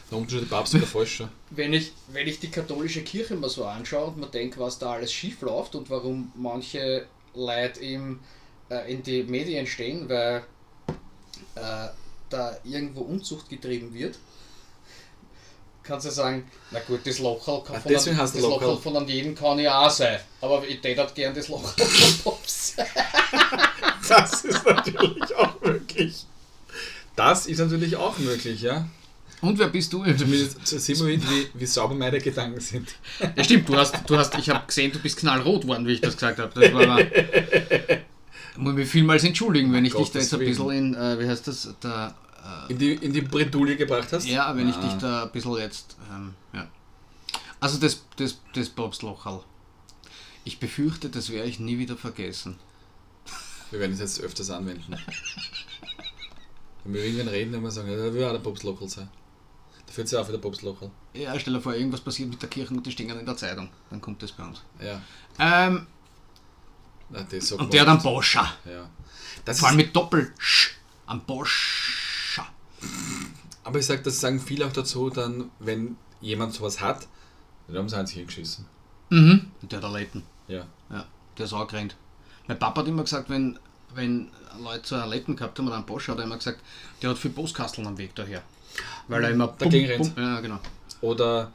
Der 0.10 0.18
Unterschied 0.18 0.44
der 0.50 0.56
Papst 0.56 0.74
der 0.74 0.82
Falsche. 0.84 1.28
wenn 1.52 1.74
ich, 1.74 1.92
wenn 2.08 2.26
ich 2.28 2.40
die 2.40 2.50
katholische 2.50 3.02
Kirche 3.04 3.36
mal 3.36 3.50
so 3.50 3.66
anschaue 3.66 4.08
und 4.08 4.18
man 4.18 4.32
denkt, 4.32 4.58
was 4.58 4.80
da 4.80 4.94
alles 4.94 5.12
schief 5.12 5.42
läuft 5.42 5.76
und 5.76 5.90
warum 5.90 6.32
manche 6.36 7.06
Leute 7.36 7.82
im, 7.82 8.20
äh, 8.70 8.92
in 8.92 9.04
die 9.04 9.24
Medien 9.24 9.68
stehen, 9.68 10.08
weil 10.08 10.44
äh, 11.56 11.88
da 12.30 12.58
irgendwo 12.64 13.02
Unzucht 13.02 13.50
getrieben 13.50 13.94
wird, 13.94 14.18
kannst 15.84 16.06
du 16.06 16.12
sagen, 16.12 16.50
na 16.72 16.80
gut, 16.80 17.02
das 17.06 17.20
Lochal 17.20 17.62
kann 17.64 17.76
Ah, 17.76 17.80
von, 17.82 17.92
deswegen 17.92 18.16
an, 18.18 18.22
das 18.24 18.32
der 18.34 18.42
Lochal. 18.44 18.68
Lochal 18.68 18.82
von 18.82 18.96
an 18.98 19.08
jedem 19.08 19.36
kann 19.36 19.60
ja 19.60 19.86
auch 19.86 19.90
sein. 19.90 20.20
Aber 20.40 20.66
ich 20.66 20.82
hätte 20.82 21.02
halt 21.02 21.14
gern 21.16 21.34
das 21.36 21.48
Lochal 21.50 21.74
von 21.86 22.32
Pops. 22.34 22.76
Das 24.10 24.43
ist 24.43 24.66
natürlich 24.66 25.36
auch 25.36 25.62
möglich. 25.62 26.26
Das 27.16 27.45
ist 27.47 27.60
natürlich 27.60 27.95
auch 27.95 28.18
möglich, 28.20 28.62
ja. 28.62 28.88
Und 29.41 29.57
wer 29.57 29.68
bist 29.68 29.93
du? 29.93 30.03
Zumindest 30.03 30.68
sehen 30.68 30.99
wir, 31.07 31.22
wie, 31.22 31.47
wie 31.53 31.66
sauber 31.66 31.95
meine 31.95 32.20
Gedanken 32.20 32.60
sind. 32.60 32.89
Ja, 33.36 33.43
stimmt, 33.43 33.70
du 33.70 33.78
hast, 33.78 33.95
du 34.10 34.18
hast, 34.18 34.38
ich 34.38 34.49
habe 34.49 34.66
gesehen, 34.68 34.91
du 34.91 34.99
bist 34.99 35.18
knallrot 35.18 35.62
geworden, 35.62 35.86
wie 35.88 35.93
ich 35.93 36.01
das 36.01 36.16
gesagt 36.16 36.39
habe. 36.39 36.51
Das 36.60 36.74
war 36.74 36.86
mal, 36.86 37.12
muss 38.57 38.74
mich 38.74 38.89
vielmals 38.89 39.24
entschuldigen, 39.24 39.72
wenn 39.72 39.86
ich 39.86 39.93
dich 39.93 40.12
da 40.12 40.20
jetzt 40.20 40.34
ein 40.34 40.39
bisschen 40.39 40.70
in, 40.72 40.93
äh, 40.95 41.18
wie 41.20 41.28
heißt 41.28 41.47
das, 41.47 41.74
da, 41.80 42.14
In 42.68 42.78
die, 42.78 42.93
in 42.95 43.14
die 43.14 43.22
Bredouille 43.22 43.78
gebracht 43.78 44.12
hast? 44.12 44.28
ja, 44.28 44.53
wenn 44.55 44.68
ich 44.70 44.76
Ah. 44.76 44.82
dich 44.82 44.93
da 44.99 45.24
ein 45.24 45.32
bisschen 45.32 45.55
jetzt, 45.57 45.95
ähm, 46.12 46.34
ja. 46.53 46.68
Also 47.62 47.78
das, 47.80 48.01
das, 48.18 48.39
das 48.53 48.70
Bobslochal. 48.70 49.41
Ich 50.43 50.60
befürchte, 50.60 51.10
das 51.10 51.30
werde 51.30 51.47
ich 51.49 51.60
nie 51.60 51.78
wieder 51.78 51.95
vergessen. 51.95 52.57
Wir 53.72 53.80
werden 53.80 53.93
es 53.93 53.99
jetzt 53.99 54.22
öfters 54.22 54.49
anwenden. 54.49 54.95
Wenn 56.84 56.93
wir 56.93 57.03
irgendwann 57.03 57.28
reden, 57.28 57.51
dann 57.51 57.61
wir 57.61 57.72
sagen, 57.72 57.89
ja, 57.91 57.97
will 58.13 58.24
auch 58.24 58.32
der 58.32 58.39
Bobs 58.39 58.63
Local 58.63 58.88
sein. 58.88 59.09
Da 59.86 60.01
es 60.01 60.11
ja 60.11 60.22
auch 60.22 60.28
wieder 60.28 60.38
Bobs 60.38 60.61
Local. 60.61 60.91
Ja, 61.13 61.38
stell 61.39 61.53
dir 61.53 61.61
vor, 61.61 61.74
irgendwas 61.74 62.01
passiert 62.01 62.30
mit 62.30 62.41
der 62.41 62.49
Kirche 62.49 62.74
und 62.74 62.86
die 62.86 62.91
stehen 62.91 63.09
in 63.09 63.26
der 63.26 63.38
Zeitung. 63.38 63.70
Dann 63.89 63.99
kommt 64.01 64.22
das 64.24 64.32
bei 64.32 64.43
uns. 64.43 64.61
Ja. 64.80 65.01
Ähm, 65.39 65.88
Na, 67.09 67.24
das 67.24 67.51
und 67.51 67.74
der 67.74 67.86
dann. 67.86 68.01
Boscha. 68.01 68.53
Ja. 68.65 68.89
Das 69.45 69.59
Vor 69.59 69.67
allem 69.70 69.78
mit 69.78 69.95
Doppel-Sch 69.95 70.76
am 71.07 71.22
Boscha. 71.22 72.45
aber 73.63 73.80
ich 73.80 73.86
sage, 73.86 74.03
das 74.03 74.20
sagen 74.20 74.39
viele 74.39 74.67
auch 74.67 74.74
dazu, 74.74 75.09
dann, 75.09 75.49
wenn 75.59 75.97
jemand 76.22 76.53
sowas 76.53 76.82
hat, 76.82 77.07
dann 77.67 77.78
haben 77.78 77.89
sie 77.89 77.97
eins 77.97 78.11
hingeschissen. 78.11 78.65
Mhm. 79.09 79.51
Und 79.61 79.72
der 79.72 79.80
da 79.80 79.89
Leiten. 79.89 80.24
Ja. 80.47 80.67
Ja, 80.89 81.05
der 81.38 81.45
ist 81.45 81.53
auch 81.53 81.67
gerannt. 81.67 81.95
Mein 82.50 82.58
Papa 82.58 82.82
hat 82.82 82.88
immer 82.88 83.04
gesagt, 83.04 83.30
wenn, 83.30 83.60
wenn 83.93 84.28
Leute 84.60 84.88
so 84.88 84.95
einen 84.95 85.12
Letten 85.12 85.36
gehabt 85.36 85.60
haben 85.60 85.68
oder 85.68 85.76
einen 85.76 85.86
Bosch, 85.86 86.08
hat 86.08 86.18
er 86.18 86.24
immer 86.24 86.38
gesagt, 86.38 86.60
der 87.00 87.12
hat 87.12 87.18
viel 87.20 87.30
Postkasteln 87.30 87.86
am 87.86 87.95
Weg 88.00 88.16
daher. 88.16 88.41
Weil 89.08 89.24
er 89.24 89.30
immer 89.30 89.54
Dagegen 89.56 89.86
rennt. 89.86 90.18
Ja, 90.18 90.39
genau. 90.39 90.58
Oder, 91.02 91.52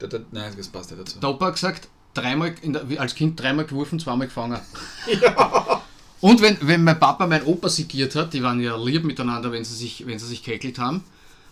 der, 0.00 0.06
der, 0.06 0.20
nein, 0.30 0.54
das 0.56 0.68
passt 0.68 0.92
nicht 0.92 1.00
dazu. 1.00 1.18
Der 1.18 1.28
Opa 1.28 1.46
hat 1.46 1.54
gesagt, 1.54 1.88
dreimal 2.14 2.54
der, 2.54 3.00
als 3.00 3.16
Kind 3.16 3.40
dreimal 3.40 3.64
geworfen, 3.64 3.98
zweimal 3.98 4.28
gefangen. 4.28 4.60
Und 6.20 6.40
wenn, 6.40 6.56
wenn 6.60 6.84
mein 6.84 7.00
Papa 7.00 7.26
mein 7.26 7.44
Opa 7.44 7.68
sigiert 7.68 8.14
hat, 8.14 8.32
die 8.32 8.44
waren 8.44 8.60
ja 8.60 8.76
lieb 8.76 9.02
miteinander, 9.02 9.50
wenn 9.50 9.64
sie 9.64 9.74
sich, 9.74 10.06
wenn 10.06 10.20
sie 10.20 10.28
sich 10.28 10.44
geekelt 10.44 10.78
haben, 10.78 11.02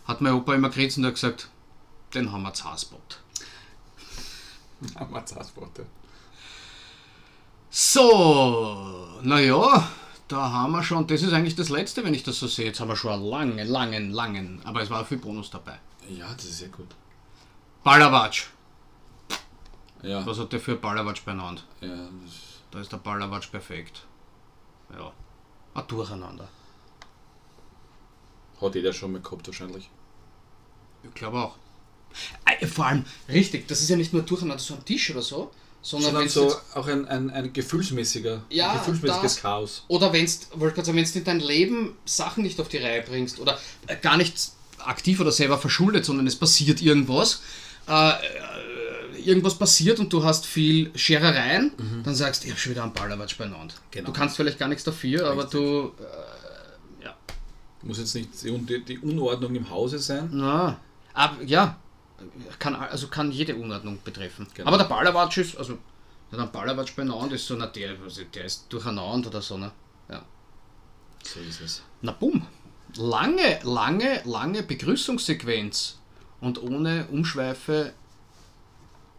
hat 0.05 0.21
mein 0.21 0.33
Opa 0.33 0.55
immer 0.55 0.71
grinsen 0.71 1.03
und 1.03 1.09
hat 1.09 1.15
gesagt, 1.15 1.49
den 2.15 2.31
haben 2.31 2.43
wir 2.43 2.55
Zaspot. 2.55 3.19
Amazasworte. 4.95 5.87
So, 7.77 9.19
naja, 9.23 9.91
da 10.29 10.53
haben 10.53 10.71
wir 10.71 10.83
schon, 10.85 11.09
das 11.09 11.23
ist 11.23 11.33
eigentlich 11.33 11.57
das 11.57 11.71
Letzte, 11.71 12.05
wenn 12.05 12.15
ich 12.15 12.23
das 12.23 12.39
so 12.39 12.47
sehe. 12.47 12.67
Jetzt 12.67 12.79
haben 12.79 12.87
wir 12.87 12.95
schon 12.95 13.11
einen 13.11 13.25
langen, 13.25 13.67
langen, 13.67 14.13
langen, 14.13 14.61
aber 14.63 14.81
es 14.83 14.91
war 14.91 15.05
viel 15.05 15.19
Bonus 15.19 15.51
dabei. 15.51 15.81
Ja, 16.09 16.33
das 16.33 16.45
ist 16.45 16.59
sehr 16.59 16.69
gut. 16.69 16.87
Ballerwatsch. 17.83 18.47
Ja, 20.03 20.25
Was 20.25 20.39
hat 20.39 20.53
der 20.53 20.61
für 20.61 20.77
Ballerwatsch 20.77 21.25
benannt? 21.25 21.65
ja 21.81 22.09
Da 22.71 22.79
ist 22.79 22.93
der 22.93 22.99
Ballerwatsch 22.99 23.51
perfekt. 23.51 24.07
Ja, 24.97 25.13
ein 25.75 25.87
Durcheinander. 25.89 26.47
hat 28.61 28.75
jeder 28.77 28.93
schon 28.93 29.11
mal 29.11 29.21
gehabt 29.21 29.49
wahrscheinlich. 29.49 29.91
Ich 31.03 31.13
glaube 31.13 31.39
auch. 31.39 31.57
Vor 32.69 32.87
allem, 32.87 33.05
richtig, 33.29 33.67
das 33.67 33.81
ist 33.81 33.89
ja 33.89 33.97
nicht 33.97 34.13
nur 34.13 34.23
Durcheinander 34.23 34.63
so 34.63 34.75
am 34.75 34.85
Tisch 34.85 35.11
oder 35.11 35.23
so, 35.23 35.51
sondern 35.85 36.29
Sondern 36.29 36.29
so 36.51 36.57
auch 36.75 36.87
ein, 36.89 37.07
ein, 37.07 37.31
ein 37.31 37.53
gefühlsmäßiger, 37.53 38.43
Ja, 38.51 38.73
ein 38.73 38.79
gefühlsmäßiges 38.79 39.35
das- 39.35 39.43
Chaos. 39.43 39.85
oder 39.89 40.13
wenn 40.13 40.27
du 40.27 41.19
in 41.19 41.25
dein 41.25 41.41
Leben 41.41 41.95
Sachen 42.07 42.43
nicht 42.43 42.59
auf 42.61 42.69
die 42.69 42.79
Reihe 42.79 43.03
bringst 43.03 43.39
oder 43.39 43.59
äh, 43.87 43.97
gar 43.97 44.17
nicht 44.17 44.35
aktiv 44.79 45.21
oder 45.21 45.31
selber 45.31 45.59
verschuldet, 45.59 46.05
sondern 46.05 46.27
es 46.27 46.37
passiert 46.37 46.81
irgendwas, 46.83 47.43
äh, 47.87 48.11
äh, 48.11 48.13
irgendwas 49.25 49.57
passiert 49.59 50.01
und 50.01 50.13
du 50.13 50.25
hast 50.25 50.45
viel 50.47 50.91
Scherereien, 50.99 51.73
dann 52.05 52.15
sagst 52.15 52.43
du, 52.43 52.47
ich 52.47 52.53
habe 52.53 52.61
schon 52.61 52.73
wieder 52.73 52.83
einen 52.83 52.93
Ballerwatsch 52.93 53.37
beieinander. 53.39 53.75
Genau. 53.91 54.07
Du 54.07 54.13
kannst 54.13 54.37
vielleicht 54.37 54.59
gar 54.59 54.69
nichts 54.69 54.85
dafür, 54.85 55.31
aber 55.31 55.45
Richtig. 55.45 55.61
du, 55.61 55.93
äh, 56.03 57.05
ja, 57.05 57.15
Muss 57.83 57.99
jetzt 57.99 58.15
nicht 58.15 58.31
die, 58.43 58.85
die 58.85 58.99
Unordnung 58.99 59.55
im 59.55 59.69
Hause 59.71 59.99
sein. 59.99 60.29
Na, 60.33 60.79
aber 61.15 61.43
ja, 61.45 61.77
kann, 62.59 62.75
also 62.75 63.09
kann 63.09 63.31
jede 63.33 63.57
Unordnung 63.57 63.99
betreffen. 64.05 64.47
Genau. 64.55 64.69
Aber 64.69 64.79
der 64.79 64.85
Ballerwatsch 64.85 65.39
ist, 65.39 65.57
also 65.57 65.79
der 66.31 66.39
dann 66.39 66.53
Ballerwatsch 66.53 66.95
beieinander 66.97 67.35
ist 67.35 67.47
so, 67.47 67.55
na, 67.57 67.67
der, 67.67 68.01
also 68.01 68.23
der 68.25 68.45
ist 68.45 68.67
durcheinander 68.73 69.29
oder 69.29 69.43
so, 69.43 69.59
ne? 69.59 69.73
Ja. 70.09 70.25
So 71.23 71.41
ist 71.41 71.61
es. 71.61 71.83
Na 72.03 72.13
bumm. 72.13 72.47
Lange, 72.97 73.61
lange, 73.65 74.23
lange 74.25 74.63
Begrüßungssequenz 74.63 75.99
und 76.41 76.63
ohne 76.63 77.07
Umschweife 77.09 77.93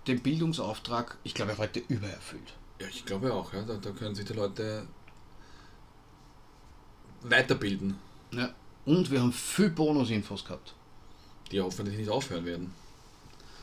den 0.07 0.21
Bildungsauftrag, 0.21 1.17
ich 1.23 1.33
glaube, 1.33 1.57
heute 1.57 1.79
übererfüllt. 1.79 2.53
Ja, 2.79 2.87
ich 2.87 3.05
glaube 3.05 3.33
auch, 3.33 3.53
ja. 3.53 3.63
Da, 3.63 3.75
da 3.75 3.91
können 3.91 4.15
sich 4.15 4.25
die 4.25 4.33
Leute 4.33 4.87
weiterbilden, 7.21 7.97
Ja. 8.31 8.53
Und 8.85 9.09
wir 9.09 9.19
haben 9.19 9.33
viel 9.33 9.71
Bonusinfos 9.71 10.45
gehabt. 10.45 10.75
die 11.51 11.59
hoffentlich 11.59 11.97
nicht 11.97 12.09
aufhören 12.09 12.45
werden 12.45 12.84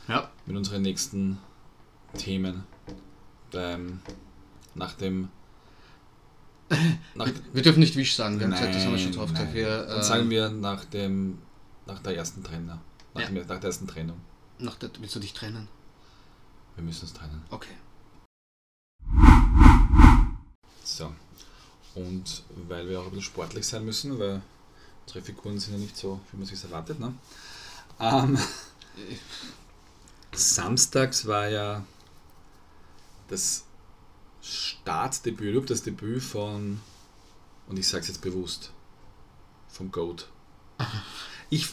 Ja. 0.07 0.29
mit 0.45 0.55
unseren 0.57 0.81
nächsten 0.81 1.39
Themen. 2.17 2.63
Ähm, 3.53 3.99
nach 4.75 4.93
dem 4.93 5.29
nach, 7.13 7.29
Wir 7.53 7.61
dürfen 7.61 7.79
nicht 7.81 7.95
Wisch 7.95 8.15
sagen, 8.15 8.39
wir 8.39 8.45
haben 8.45 8.51
Nein, 8.51 8.59
gesagt, 8.59 8.75
das 8.75 8.85
haben 8.85 8.91
wir 8.93 8.99
schon 8.99 9.11
drauf 9.11 9.29
gesagt. 9.29 9.47
nein. 9.49 9.55
Wir, 9.55 9.85
Dann 9.85 9.99
äh, 9.99 10.03
sagen 10.03 10.29
wir 10.29 10.49
nach 10.49 10.85
dem 10.85 11.37
nach 11.85 11.99
der 11.99 12.15
ersten 12.17 12.43
Trainer. 12.43 12.79
Nach, 13.13 13.21
Ja. 13.21 13.27
dem, 13.27 13.35
nach 13.35 13.59
der 13.59 13.63
ersten 13.63 13.87
Trennung. 13.87 14.17
nach 14.57 14.75
der, 14.75 14.89
willst 14.99 15.15
du 15.15 15.19
dich 15.19 15.33
trennen? 15.33 15.67
Wir 16.75 16.83
müssen 16.83 17.03
uns 17.03 17.13
trennen. 17.13 17.43
Okay. 17.51 17.69
So. 20.83 21.11
Und 21.95 22.43
weil 22.67 22.89
wir 22.89 22.99
auch 22.99 23.03
ein 23.05 23.09
bisschen 23.09 23.23
sportlich 23.25 23.67
sein 23.67 23.85
müssen, 23.85 24.17
weil 24.17 24.41
unsere 25.05 25.21
Figuren 25.23 25.59
sind 25.59 25.73
ja 25.73 25.79
nicht 25.79 25.95
so, 25.95 26.19
wie 26.31 26.37
man 26.37 26.45
sich 26.47 26.63
erwartet. 26.63 26.99
Ne? 26.99 27.13
Ähm, 27.99 28.37
samstags 30.35 31.25
war 31.27 31.47
ja 31.49 31.83
das 33.27 33.65
Startdebüt, 34.41 35.69
das 35.69 35.83
Debüt 35.83 36.21
von, 36.21 36.79
und 37.67 37.79
ich 37.79 37.87
sage 37.87 38.01
es 38.01 38.07
jetzt 38.09 38.21
bewusst, 38.21 38.71
vom 39.69 39.91
Goat. 39.91 40.27
Ich, 41.49 41.67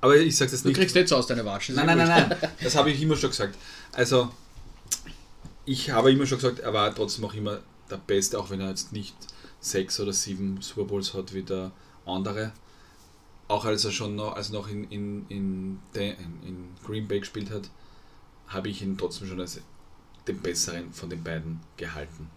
aber 0.00 0.16
ich 0.16 0.34
sage 0.34 0.54
es 0.54 0.62
Du 0.62 0.68
nicht. 0.68 0.78
kriegst 0.78 0.96
jetzt 0.96 1.12
aus 1.12 1.26
deine 1.26 1.44
Watschen. 1.44 1.74
Nein, 1.74 1.84
nein, 1.84 1.98
nein, 1.98 2.28
nein. 2.30 2.50
Das 2.62 2.74
habe 2.76 2.90
ich 2.90 3.02
immer 3.02 3.14
schon 3.14 3.28
gesagt. 3.28 3.58
Also, 3.92 4.30
ich 5.66 5.90
habe 5.90 6.10
immer 6.10 6.24
schon 6.24 6.38
gesagt, 6.38 6.60
er 6.60 6.72
war 6.72 6.94
trotzdem 6.94 7.26
auch 7.26 7.34
immer 7.34 7.58
der 7.90 7.98
Beste, 7.98 8.38
auch 8.38 8.48
wenn 8.48 8.60
er 8.62 8.70
jetzt 8.70 8.92
nicht 8.92 9.14
sechs 9.60 10.00
oder 10.00 10.14
sieben 10.14 10.62
Super 10.62 10.84
Bowls 10.84 11.12
hat 11.12 11.34
wie 11.34 11.42
der 11.42 11.72
andere. 12.06 12.52
Auch 13.48 13.66
als 13.66 13.84
er 13.84 13.92
schon 13.92 14.16
noch, 14.16 14.34
als 14.34 14.48
noch 14.48 14.66
in, 14.68 14.84
in, 14.90 15.26
in, 15.28 15.78
in 15.92 16.68
Green 16.86 17.06
Bay 17.06 17.20
gespielt 17.20 17.50
hat, 17.50 17.68
habe 18.52 18.68
ich 18.68 18.82
ihn 18.82 18.96
trotzdem 18.98 19.28
schon 19.28 19.40
als 19.40 19.60
den 20.26 20.40
besseren 20.40 20.92
von 20.92 21.10
den 21.10 21.22
beiden 21.22 21.60
gehalten. 21.76 22.30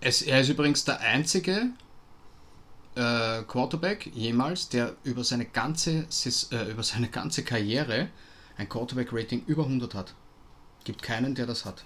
Es, 0.00 0.22
er 0.22 0.40
ist 0.40 0.48
übrigens 0.48 0.84
der 0.84 1.00
einzige 1.00 1.70
äh, 2.94 3.42
Quarterback 3.42 4.10
jemals, 4.14 4.68
der 4.68 4.96
über 5.02 5.24
seine 5.24 5.46
ganze, 5.46 6.06
äh, 6.50 6.70
über 6.70 6.82
seine 6.82 7.08
ganze 7.08 7.42
Karriere 7.42 8.08
ein 8.56 8.68
Quarterback-Rating 8.68 9.44
über 9.46 9.64
100 9.64 9.94
hat. 9.94 10.14
Gibt 10.84 11.02
keinen, 11.02 11.34
der 11.34 11.46
das 11.46 11.64
hat. 11.64 11.84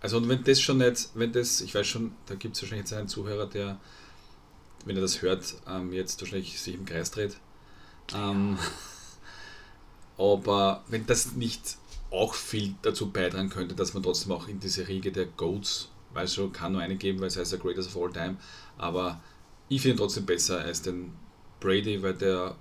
Also 0.00 0.16
und 0.16 0.28
wenn 0.28 0.42
das 0.44 0.60
schon 0.60 0.78
nicht, 0.78 1.10
wenn 1.14 1.32
das, 1.32 1.60
ich 1.60 1.74
weiß 1.74 1.86
schon, 1.86 2.12
da 2.26 2.34
gibt 2.34 2.56
es 2.56 2.62
wahrscheinlich 2.62 2.88
jetzt 2.88 2.98
einen 2.98 3.08
Zuhörer, 3.08 3.46
der, 3.46 3.78
wenn 4.84 4.96
er 4.96 5.02
das 5.02 5.22
hört, 5.22 5.54
ähm, 5.68 5.92
jetzt 5.92 6.20
wahrscheinlich 6.20 6.60
sich 6.60 6.74
im 6.74 6.84
Kreis 6.84 7.10
dreht. 7.10 7.36
Ähm, 8.14 8.58
aber 10.18 10.82
wenn 10.88 11.06
das 11.06 11.32
nicht 11.32 11.77
auch 12.10 12.34
viel 12.34 12.74
dazu 12.82 13.10
beitragen 13.10 13.50
könnte, 13.50 13.74
dass 13.74 13.94
man 13.94 14.02
trotzdem 14.02 14.32
auch 14.32 14.48
in 14.48 14.60
diese 14.60 14.88
Riege 14.88 15.12
der 15.12 15.26
Goats, 15.26 15.88
weiß 16.14 16.34
schon, 16.34 16.52
kann 16.52 16.72
nur 16.72 16.80
eine 16.80 16.96
geben, 16.96 17.20
weil 17.20 17.28
es 17.28 17.36
heißt 17.36 17.52
der 17.52 17.58
Greatest 17.58 17.94
of 17.94 18.02
All 18.02 18.12
Time, 18.12 18.36
aber 18.78 19.20
ich 19.68 19.82
finde 19.82 19.96
ihn 19.96 19.98
trotzdem 19.98 20.24
besser 20.24 20.60
als 20.60 20.82
den 20.82 21.12
Brady, 21.60 22.02
weil 22.02 22.14
der 22.14 22.56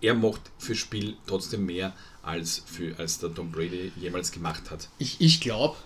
er 0.00 0.14
macht 0.14 0.50
fürs 0.58 0.78
Spiel 0.78 1.16
trotzdem 1.26 1.66
mehr 1.66 1.94
als, 2.22 2.62
für, 2.66 2.98
als 2.98 3.18
der 3.18 3.32
Tom 3.32 3.50
Brady 3.50 3.92
jemals 3.96 4.30
gemacht 4.30 4.70
hat. 4.70 4.88
Ich, 4.98 5.20
ich 5.20 5.40
glaube, 5.40 5.76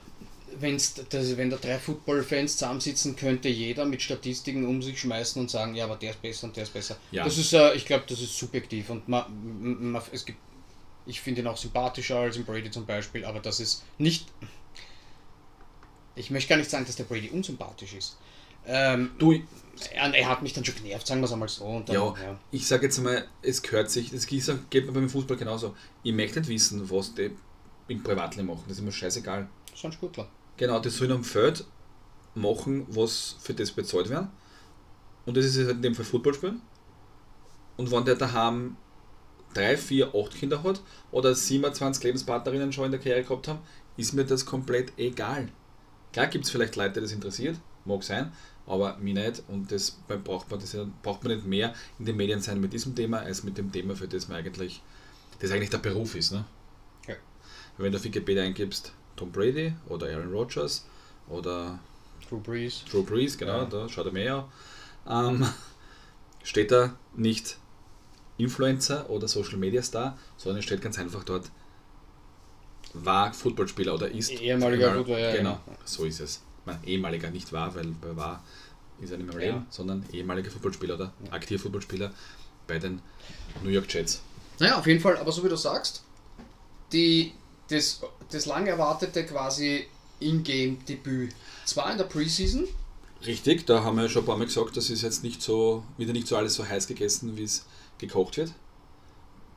wenn's, 0.59 0.95
das, 1.09 1.37
wenn 1.37 1.51
da 1.51 1.57
drei 1.57 1.79
Football-Fans 1.79 2.57
zusammensitzen, 2.57 3.15
könnte 3.17 3.49
jeder 3.49 3.85
mit 3.85 4.03
Statistiken 4.03 4.67
um 4.67 4.83
sich 4.83 5.01
schmeißen 5.01 5.41
und 5.41 5.51
sagen, 5.51 5.75
ja, 5.75 5.85
aber 5.85 5.97
der 5.97 6.11
ist 6.11 6.23
besser 6.23 6.47
und 6.47 6.57
der 6.57 6.65
ist 6.65 6.73
besser. 6.73 6.97
Ja. 7.13 7.25
Das 7.25 7.39
ist, 7.39 7.53
äh, 7.53 7.75
ich 7.75 7.87
glaube, 7.87 8.05
das 8.09 8.21
ist 8.21 8.37
subjektiv 8.37 8.91
und 8.91 9.09
man, 9.09 9.25
man, 9.93 10.03
es 10.13 10.25
gibt, 10.25 10.39
ich 11.07 11.21
finde 11.21 11.41
ihn 11.41 11.47
auch 11.47 11.57
sympathischer 11.57 12.19
als 12.19 12.37
im 12.37 12.45
Brady 12.45 12.71
zum 12.71 12.87
Beispiel, 12.87 13.25
aber 13.25 13.41
das 13.41 13.61
ist 13.61 13.85
nicht, 13.99 14.27
ich 16.15 16.31
möchte 16.31 16.49
gar 16.49 16.57
nicht 16.57 16.71
sagen, 16.71 16.85
dass 16.85 16.97
der 16.97 17.05
Brady 17.05 17.31
unsympathisch 17.31 17.95
ist. 17.95 18.19
Ähm, 18.67 19.13
Du, 19.19 19.35
er, 19.93 20.29
hat 20.29 20.43
mich 20.43 20.53
dann 20.53 20.65
schon 20.65 20.75
genervt, 20.77 21.07
sagen 21.07 21.21
wir 21.21 21.25
es 21.27 21.33
einmal 21.33 21.49
so. 21.49 21.83
Dann, 21.87 21.95
Ja, 21.95 22.15
ich 22.51 22.67
sage 22.67 22.87
jetzt 22.87 22.99
mal, 22.99 23.27
es 23.43 23.63
gehört 23.63 23.91
sich, 23.91 24.11
das 24.11 24.27
geht 24.27 24.45
geht 24.71 24.87
mir 24.87 24.93
beim 24.93 25.09
Fußball 25.09 25.37
genauso. 25.37 25.75
Ich 26.03 26.13
möchte 26.13 26.41
nicht 26.41 26.49
wissen, 26.49 26.89
was 26.91 27.15
die 27.15 27.31
im 27.89 28.03
Privatleben 28.03 28.49
machen. 28.49 28.65
Das 28.69 28.79
ist 28.79 28.85
mir 28.85 28.93
scheißegal. 28.93 29.49
Das 29.71 29.81
sind 29.81 29.95
Sportler. 29.95 30.29
Genau, 30.57 30.79
die 30.79 30.91
sollen 30.91 31.13
am 31.13 31.25
Feld 31.25 31.65
machen, 32.35 32.87
was 32.89 33.37
für 33.41 33.55
das 33.55 33.71
bezahlt 33.73 34.11
werden. 34.11 34.29
Und 35.27 35.37
das 35.37 35.47
ist 35.47 35.57
jetzt 35.57 35.71
in 35.71 35.83
dem 35.83 35.95
Fall 35.95 36.05
Football 36.05 36.35
spielen. 36.35 36.61
Und 37.77 37.91
wenn 37.91 38.05
der 38.05 38.15
daheim 38.15 38.77
3, 39.55 39.77
4, 39.77 40.15
8 40.15 40.35
Kinder 40.35 40.63
hat 40.63 40.81
oder 41.11 41.35
27 41.35 42.05
Lebenspartnerinnen 42.05 42.73
schon 42.73 42.87
in 42.87 42.91
der 42.93 43.01
Karriere 43.01 43.25
gehabt 43.25 43.49
haben, 43.49 43.59
ist 43.97 44.13
mir 44.15 44.25
das 44.25 44.47
komplett 44.47 44.93
egal. 44.99 45.49
Klar 46.13 46.27
gibt 46.29 46.45
es 46.45 46.51
vielleicht 46.51 46.77
Leute, 46.77 46.95
die 46.95 47.01
das 47.01 47.13
interessiert, 47.13 47.57
mag 47.85 48.03
sein, 48.03 48.33
aber 48.67 48.97
mich 48.99 49.15
nicht. 49.15 49.43
Und 49.49 49.71
das 49.71 49.91
braucht 50.25 50.51
man, 50.51 50.61
das 50.61 50.77
braucht 51.03 51.25
man 51.25 51.35
nicht 51.35 51.47
mehr 51.47 51.75
in 51.99 52.07
den 52.07 52.17
Medien 52.17 52.41
sein 52.41 52.61
mit 52.61 52.73
diesem 52.73 52.95
Thema, 52.95 53.19
als 53.19 53.43
mit 53.43 53.59
dem 53.59 53.71
Thema, 53.73 53.95
für 53.97 54.09
das 54.09 54.29
man 54.29 54.39
eigentlich, 54.39 54.83
das 55.41 55.51
eigentlich 55.51 55.71
der 55.71 55.79
Beruf 55.79 56.15
ist. 56.15 56.33
Ne? 56.33 56.45
Ja. 57.09 57.15
Wenn 57.79 57.93
du 57.93 57.99
auf 57.99 58.05
Wikipedia 58.05 58.43
eingibst, 58.43 58.93
Tom 59.17 59.31
Brady 59.33 59.75
oder 59.89 60.07
Aaron 60.09 60.33
Rodgers 60.33 60.87
oder 61.29 61.79
Drew 62.29 62.41
Brees. 62.41 62.85
Drew 62.91 63.03
Brees, 63.03 63.37
genau, 63.37 63.59
Ja. 63.59 63.65
da 63.65 63.89
schaut 63.89 64.07
er 64.07 64.13
mehr 64.13 64.49
an, 65.05 65.43
ähm, 65.43 65.47
steht 66.43 66.71
da 66.71 66.95
nicht 67.15 67.57
Influencer 68.43 69.09
oder 69.11 69.29
Social 69.29 69.57
Media 69.59 69.83
Star, 69.83 70.17
sondern 70.37 70.63
steht 70.63 70.83
ganz 70.83 70.99
einfach 70.99 71.25
dort, 71.25 71.51
war 72.95 73.33
Footballspieler 73.33 73.95
oder 73.95 74.11
ist. 74.11 74.31
Ehemaliger 74.31 74.87
Ehemal- 74.89 74.99
Football- 74.99 75.21
ja, 75.21 75.33
Genau, 75.37 75.61
so 75.85 76.05
ist 76.05 76.21
es. 76.21 76.41
Man, 76.65 76.83
ehemaliger 76.85 77.31
nicht 77.31 77.53
war, 77.53 77.75
weil 77.75 77.87
bei 78.01 78.15
war 78.17 78.43
ist 79.01 79.11
er 79.13 79.17
nicht 79.19 79.33
mehr 79.33 79.43
Ja. 79.47 79.53
Leben, 79.55 79.67
sondern 79.71 80.05
ehemaliger 80.13 80.51
Footballspieler 80.51 80.95
oder 80.97 81.13
aktiver 81.31 81.63
Footballspieler 81.63 82.13
bei 82.67 82.79
den 82.79 83.01
New 83.63 83.71
York 83.71 83.93
Jets. 83.93 84.21
Naja, 84.59 84.79
auf 84.79 84.87
jeden 84.87 85.01
Fall, 85.01 85.17
aber 85.17 85.33
so 85.33 85.43
wie 85.45 85.49
du 85.49 85.57
sagst, 85.57 86.03
die, 86.93 87.33
das, 87.69 88.01
das 88.31 88.45
lang 88.47 88.67
erwartete 88.67 89.25
quasi 89.25 89.87
Ingame-Debüt. 90.21 91.35
Zwar 91.65 91.91
in 91.93 91.99
der 91.99 92.05
Preseason, 92.05 92.67
Richtig, 93.27 93.67
da 93.67 93.85
haben 93.85 93.99
wir 93.99 94.09
schon 94.09 94.23
ein 94.23 94.27
paar 94.27 94.39
Mal 94.39 94.47
gesagt, 94.47 94.79
das 94.79 94.89
ist 94.89 95.03
jetzt 95.03 95.23
nicht 95.23 95.43
so, 95.43 95.85
wieder 95.99 96.15
nicht 96.15 96.27
so 96.27 96.37
alles 96.39 96.55
so 96.55 96.67
heiß 96.67 96.87
gegessen, 96.87 97.37
wie 97.37 97.43
es 97.43 97.67
gekocht 98.01 98.37
wird. 98.37 98.53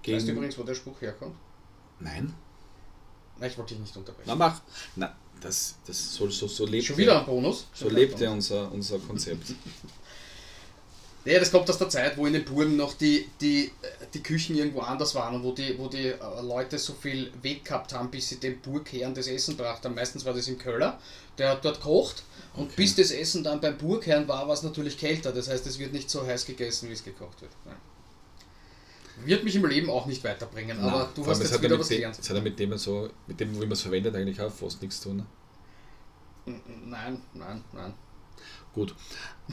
weißt 0.06 0.28
du 0.28 0.32
übrigens, 0.34 0.58
wo 0.58 0.64
der 0.64 0.76
Spruch 0.76 1.00
herkommt? 1.02 1.36
Nein? 2.00 2.34
Nein, 3.40 3.50
ich 3.50 3.58
wollte 3.58 3.74
dich 3.74 3.82
nicht 3.82 3.96
unterbrechen. 3.98 4.28
Na 4.28 4.36
mach. 4.36 4.62
Na, 4.96 5.16
das, 5.42 5.76
das 5.86 6.14
soll 6.16 6.32
so, 6.32 6.48
so 6.48 6.66
lebt 6.66 6.86
Schon 6.86 6.98
wieder 6.98 7.20
ein 7.20 7.26
Bonus? 7.26 7.68
so 7.74 7.90
lebt 7.90 8.20
ja 8.20 8.30
unser, 8.32 8.72
unser 8.72 9.00
Konzept. 9.00 9.54
Ja, 11.26 11.40
das 11.40 11.52
kommt 11.52 11.70
aus 11.70 11.78
der 11.78 11.88
Zeit, 11.88 12.18
wo 12.18 12.26
in 12.28 12.34
den 12.34 12.44
Burgen 12.44 12.76
noch 12.76 12.96
die, 12.96 13.30
die, 13.40 13.68
äh, 13.68 13.72
die 14.14 14.22
Küchen 14.22 14.58
irgendwo 14.58 14.82
anders 14.82 15.16
waren 15.16 15.36
und 15.36 15.44
wo 15.44 15.54
die, 15.54 15.78
wo 15.80 15.88
die 15.88 16.08
äh, 16.08 16.18
Leute 16.42 16.78
so 16.78 16.92
viel 16.94 17.32
Weg 17.42 17.64
gehabt 17.64 17.94
haben, 17.94 18.12
bis 18.12 18.28
sie 18.28 18.42
dem 18.42 18.60
Burgherrn 18.60 19.14
das 19.16 19.28
Essen 19.28 19.56
gebracht 19.56 19.86
haben. 19.86 19.96
Meistens 19.96 20.26
war 20.26 20.34
das 20.34 20.50
im 20.50 20.58
Köller, 20.58 21.00
der 21.38 21.52
hat 21.52 21.64
dort 21.64 21.78
gekocht 21.78 22.24
und 22.58 22.64
Okay. 22.66 22.74
bis 22.76 22.96
das 22.96 23.12
Essen 23.12 23.42
dann 23.42 23.62
beim 23.62 23.78
Burgherrn 23.78 24.28
war, 24.28 24.46
war 24.50 24.54
es 24.54 24.64
natürlich 24.64 24.98
kälter. 24.98 25.32
Das 25.32 25.48
heißt, 25.48 25.66
es 25.66 25.80
wird 25.80 25.94
nicht 25.94 26.10
so 26.10 26.28
heiß 26.28 26.46
gegessen, 26.46 26.90
wie 26.90 26.94
es 26.94 27.06
gekocht 27.06 27.42
wird. 27.42 27.52
Nein. 27.64 27.78
Wird 29.26 29.44
mich 29.44 29.56
im 29.56 29.66
Leben 29.66 29.90
auch 29.90 30.06
nicht 30.06 30.24
weiterbringen, 30.24 30.80
aber 30.80 31.10
du 31.16 31.26
hast 31.26 31.38
es 31.38 31.44
jetzt 31.44 31.54
hat 31.54 31.60
ja 31.60 31.64
wieder 31.66 31.76
mit 31.76 31.82
was 31.82 31.88
dem, 31.90 31.96
gelernt. 31.98 32.20
es 32.20 32.30
hat 32.30 32.36
ja 32.36 32.42
mit 32.42 32.60
dem 32.60 32.78
so, 32.78 33.10
mit 33.28 33.40
dem, 33.40 33.54
wie 33.56 33.60
man 33.60 33.72
es 33.74 33.82
verwendet, 33.82 34.16
eigentlich 34.16 34.42
auch 34.42 34.52
fast 34.52 34.82
nichts 34.82 35.00
zu 35.02 35.10
tun. 35.10 35.18
Ne? 36.48 36.56
Nein, 36.86 37.22
nein, 37.34 37.64
nein. 37.72 37.94
Gut. 38.74 38.96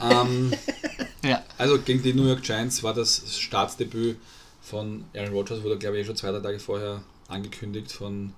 Ähm, 0.01 0.53
Ja. 1.23 1.45
also 1.59 1.79
gegen 1.79 2.03
die 2.03 2.15
New 2.15 2.27
York 2.27 2.43
Giants 2.43 2.83
war 2.83 2.95
das 2.95 3.39
Startdebüt 3.39 4.19
von 4.63 5.05
Aaron 5.15 5.33
Rodgers, 5.35 5.63
wurde 5.63 5.79
glaube 5.79 5.99
ich 5.99 6.05
eh 6.05 6.07
schon 6.07 6.17
zwei 6.17 6.31
drei 6.31 6.41
Tage 6.41 6.59
vorher 6.59 7.03
angekündigt 7.29 7.93
von, 7.93 8.33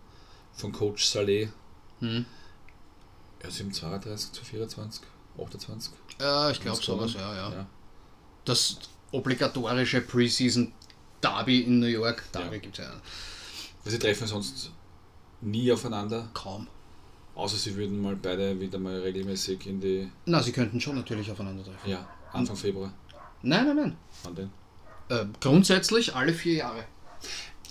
von 0.52 0.72
Coach 0.72 1.04
Saleh. 1.04 1.48
Hm. 2.00 2.26
Ja, 3.42 3.48
32 3.50 4.32
zu 4.32 4.44
24, 4.44 5.02
28. 5.40 5.92
Ja, 6.20 6.50
ich 6.50 6.60
glaube 6.60 6.82
sowas, 6.82 7.14
ja, 7.14 7.34
ja. 7.34 7.52
Ja. 7.52 7.66
Das 8.44 8.78
obligatorische 9.12 10.00
Preseason 10.00 10.72
Derby 11.22 11.60
in 11.60 11.78
New 11.80 11.86
York, 11.86 12.24
Derby 12.32 12.56
Ja. 12.56 12.60
gibt 12.62 12.78
es 12.78 12.84
ja 12.84 12.92
Weil 13.84 13.92
sie 13.92 13.98
treffen 13.98 14.26
sonst 14.26 14.70
nie 15.40 15.70
aufeinander, 15.72 16.28
kaum. 16.34 16.66
außer 17.34 17.56
sie 17.56 17.74
würden 17.76 18.00
mal 18.00 18.16
beide 18.16 18.58
wieder 18.60 18.78
mal 18.78 18.98
regelmäßig 19.00 19.66
in 19.66 19.80
die, 19.80 20.10
Na, 20.26 20.42
sie 20.42 20.52
könnten 20.52 20.80
schon 20.80 20.96
natürlich 20.96 21.30
aufeinandertreffen. 21.30 21.90
ja, 21.90 22.06
Anfang 22.32 22.56
Februar. 22.56 22.92
Nein, 23.42 23.66
nein, 23.66 23.76
nein. 23.76 23.96
Wann 24.22 24.34
denn? 24.34 24.50
Äh, 25.08 25.26
grundsätzlich 25.40 26.14
alle 26.14 26.32
vier 26.32 26.54
Jahre. 26.54 26.84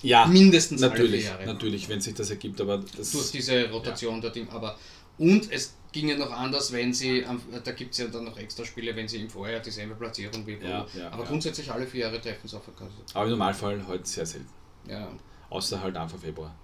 Ja, 0.02 0.26
Mindestens 0.26 0.80
natürlich, 0.80 1.28
alle 1.28 1.36
vier 1.38 1.46
Jahre. 1.46 1.54
natürlich, 1.54 1.88
wenn 1.88 2.00
sich 2.00 2.14
das 2.14 2.28
ergibt, 2.30 2.60
aber 2.60 2.82
das 2.96 3.12
Durch 3.12 3.30
diese 3.30 3.70
Rotation 3.70 4.20
der 4.20 4.32
Team. 4.32 4.48
Aber 4.50 4.76
und 5.18 5.50
es 5.50 5.74
ginge 5.92 6.16
noch 6.16 6.30
anders, 6.32 6.72
wenn 6.72 6.92
sie, 6.94 7.24
da 7.64 7.72
gibt 7.72 7.92
es 7.92 7.98
ja 7.98 8.06
dann 8.08 8.24
noch 8.24 8.36
extra 8.38 8.64
Spiele, 8.64 8.96
wenn 8.96 9.06
sie 9.08 9.20
im 9.20 9.28
Vorjahr 9.30 9.60
dieselbe 9.60 9.94
Platzierung 9.94 10.46
wie 10.46 10.54
Ja, 10.54 10.86
ja, 10.94 11.10
Aber 11.10 11.22
ja. 11.24 11.28
grundsätzlich 11.28 11.70
alle 11.70 11.86
vier 11.86 12.02
Jahre 12.06 12.20
treffen 12.20 12.48
sie 12.48 12.56
auf 12.56 12.64
der 12.64 12.74
Kasse. 12.74 12.92
aber 13.14 13.24
im 13.24 13.30
Normalfall 13.32 13.86
halt 13.86 14.06
sehr 14.06 14.24
selten. 14.26 14.48
Ja, 14.88 15.08
Außer 15.50 15.80
halt 15.82 15.96
Anfang 15.96 16.18
Februar. 16.18 16.54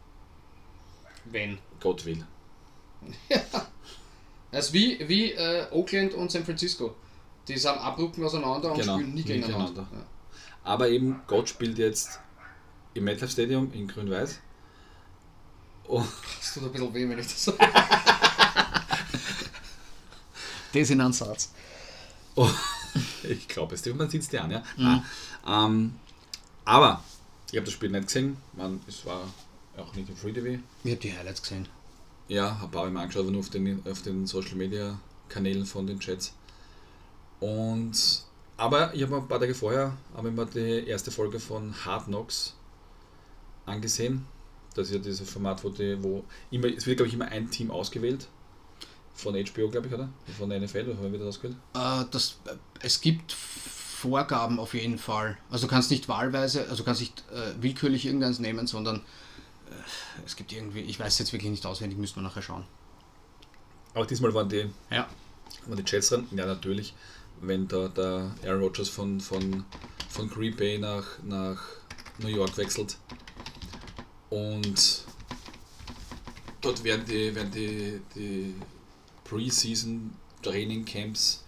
wenn. 1.26 1.58
Gott 1.80 2.04
will. 2.06 2.24
Also 4.50 4.72
wie, 4.72 4.98
wie 5.06 5.32
äh, 5.32 5.66
Oakland 5.72 6.14
und 6.14 6.32
San 6.32 6.42
Francisco. 6.42 6.96
Die 7.46 7.58
sind 7.58 7.68
abrücken 7.76 8.24
auseinander 8.24 8.72
und 8.72 8.80
Genau, 8.80 8.94
spielen 8.94 9.14
nie 9.14 9.22
gegeneinander. 9.22 9.66
gegeneinander. 9.82 10.06
Aber 10.64 10.88
eben, 10.88 11.20
Gott 11.26 11.50
spielt 11.50 11.76
jetzt 11.76 12.18
im 12.94 13.04
MetLife 13.04 13.30
Stadium 13.30 13.70
in 13.74 13.86
Grün-Weiß. 13.88 14.40
Oh, 15.86 16.02
Das 16.38 16.54
tut 16.54 16.62
ein 16.64 16.72
bisschen 16.72 16.94
weh, 16.94 17.08
wenn 17.08 17.18
ich 17.18 17.26
das 17.26 17.44
sage. 17.44 17.58
das 20.72 20.90
in 20.90 21.00
einem 21.00 21.12
Satz. 21.12 21.52
oh, 22.34 22.50
ich 23.22 23.48
glaube 23.48 23.74
es, 23.74 23.86
man 23.86 24.10
sieht 24.10 24.22
es 24.22 24.28
dir 24.28 24.42
an, 24.42 24.50
ja. 24.50 24.62
Ah, 24.78 25.02
ähm, 25.66 25.94
aber, 26.64 27.02
ich 27.50 27.56
habe 27.56 27.64
das 27.64 27.74
Spiel 27.74 27.90
nicht 27.90 28.06
gesehen, 28.06 28.36
man, 28.56 28.80
es 28.86 29.04
war 29.06 29.22
auch 29.76 29.94
nicht 29.94 30.08
im 30.08 30.16
Free 30.16 30.32
TV. 30.32 30.60
Ich 30.84 30.90
habe 30.90 31.00
die 31.00 31.16
Highlights 31.16 31.42
gesehen. 31.42 31.68
Ja, 32.28 32.60
habe 32.60 32.70
paar 32.70 32.90
Mal 32.90 33.02
angeschaut, 33.02 33.22
aber 33.22 33.30
nur 33.30 33.40
auf 33.40 33.50
den, 33.50 33.82
auf 33.90 34.02
den 34.02 34.26
Social 34.26 34.56
Media 34.56 34.98
Kanälen 35.28 35.64
von 35.64 35.86
den 35.86 35.98
Chats. 36.00 36.34
Und 37.40 38.24
aber 38.56 38.92
ich 38.92 39.02
habe 39.02 39.16
ein 39.16 39.28
paar 39.28 39.38
Tage 39.38 39.54
vorher 39.54 39.96
habe 40.16 40.28
ich 40.28 40.34
mir 40.34 40.46
die 40.46 40.88
erste 40.88 41.10
Folge 41.10 41.38
von 41.38 41.72
Hard 41.84 42.06
Knocks 42.06 42.54
angesehen. 43.66 44.26
Das 44.74 44.88
ist 44.88 44.94
ja 44.94 44.98
dieses 44.98 45.30
Format, 45.30 45.62
wo, 45.62 45.68
die, 45.68 46.02
wo 46.02 46.24
immer, 46.50 46.66
es 46.66 46.86
wird 46.86 46.98
glaube 46.98 47.08
ich 47.08 47.14
immer 47.14 47.26
ein 47.26 47.50
Team 47.50 47.70
ausgewählt. 47.70 48.28
Von 49.18 49.34
HBO, 49.34 49.68
glaube 49.68 49.88
ich, 49.88 49.92
oder? 49.92 50.08
Von 50.38 50.48
der 50.48 50.60
NFL, 50.60 50.94
oder 50.96 51.10
wird 51.10 51.20
das 51.22 51.28
ausgewählt? 51.28 51.56
Äh, 51.74 52.04
das, 52.12 52.36
äh, 52.46 52.54
es 52.80 53.00
gibt 53.00 53.32
Vorgaben 53.32 54.60
auf 54.60 54.74
jeden 54.74 54.96
Fall. 54.96 55.36
Also 55.50 55.66
du 55.66 55.70
kannst 55.72 55.90
nicht 55.90 56.08
wahlweise, 56.08 56.62
also 56.62 56.76
du 56.76 56.84
kannst 56.84 57.00
nicht 57.00 57.24
äh, 57.32 57.60
willkürlich 57.60 58.06
irgendeins 58.06 58.38
nehmen, 58.38 58.68
sondern 58.68 58.98
äh, 58.98 59.00
es 60.24 60.36
gibt 60.36 60.52
irgendwie, 60.52 60.82
ich 60.82 61.00
weiß 61.00 61.18
jetzt 61.18 61.32
wirklich 61.32 61.50
nicht 61.50 61.66
auswendig, 61.66 61.98
müssen 61.98 62.14
wir 62.14 62.22
nachher 62.22 62.42
schauen. 62.42 62.64
Aber 63.94 64.06
diesmal 64.06 64.32
waren 64.34 64.48
die, 64.48 64.70
Ja. 64.90 65.08
waren 65.66 65.76
die 65.76 65.84
Chats 65.84 66.10
dran. 66.10 66.28
Ja, 66.30 66.46
natürlich, 66.46 66.94
wenn 67.40 67.66
da 67.66 67.88
der 67.88 68.30
Aaron 68.46 68.60
Rodgers 68.62 68.88
von, 68.88 69.20
von, 69.20 69.64
von 70.08 70.30
Green 70.30 70.54
Bay 70.54 70.78
nach, 70.78 71.04
nach 71.24 71.60
New 72.18 72.28
York 72.28 72.56
wechselt. 72.56 72.96
Und 74.30 75.02
dort 76.60 76.84
werden 76.84 77.04
die, 77.04 77.34
werden 77.34 77.50
die, 77.50 78.00
die 78.14 78.54
Preseason 79.28 80.12
Training 80.42 80.84
Camps 80.84 81.44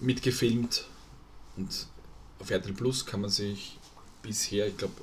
mitgefilmt. 0.00 0.86
Und 1.56 1.86
auf 2.38 2.50
RTL 2.50 2.72
Plus 2.72 3.06
kann 3.06 3.20
man 3.20 3.30
sich 3.30 3.78
bisher, 4.22 4.66
ich 4.66 4.76
glaube, 4.76 4.94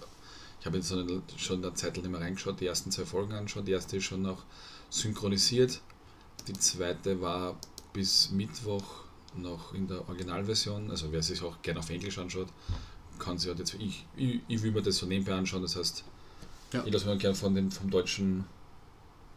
ich 0.59 0.65
habe 0.65 0.77
jetzt 0.77 0.93
schon 1.37 1.63
eine 1.63 1.73
Zeit 1.73 1.97
nicht 1.97 2.07
mehr 2.09 2.21
reingeschaut, 2.21 2.59
die 2.59 2.65
ersten 2.67 2.91
zwei 2.91 3.05
Folgen 3.05 3.33
anschauen. 3.33 3.65
Die 3.65 3.71
erste 3.71 3.97
ist 3.97 4.03
schon 4.03 4.21
noch 4.21 4.43
synchronisiert. 4.89 5.81
Die 6.47 6.53
zweite 6.53 7.21
war 7.21 7.57
bis 7.93 8.31
Mittwoch 8.31 8.83
noch 9.35 9.73
in 9.73 9.87
der 9.87 10.07
Originalversion. 10.07 10.91
Also 10.91 11.11
wer 11.11 11.23
sich 11.23 11.41
auch 11.41 11.61
gerne 11.61 11.79
auf 11.79 11.89
Englisch 11.89 12.17
anschaut, 12.17 12.47
kann 13.17 13.37
sich 13.37 13.47
halt 13.49 13.59
jetzt, 13.59 13.73
ich, 13.75 14.05
ich, 14.15 14.41
ich 14.47 14.61
will 14.61 14.71
mir 14.71 14.81
das 14.81 14.97
so 14.97 15.05
nebenbei 15.05 15.33
anschauen. 15.33 15.61
Das 15.61 15.75
heißt, 15.75 16.03
Ja. 16.73 16.83
ich 16.85 16.93
lasse 16.93 17.05
mir 17.05 17.17
gerne 17.17 17.35
von 17.35 17.55
den 17.55 17.71
vom 17.71 17.89
deutschen 17.89 18.45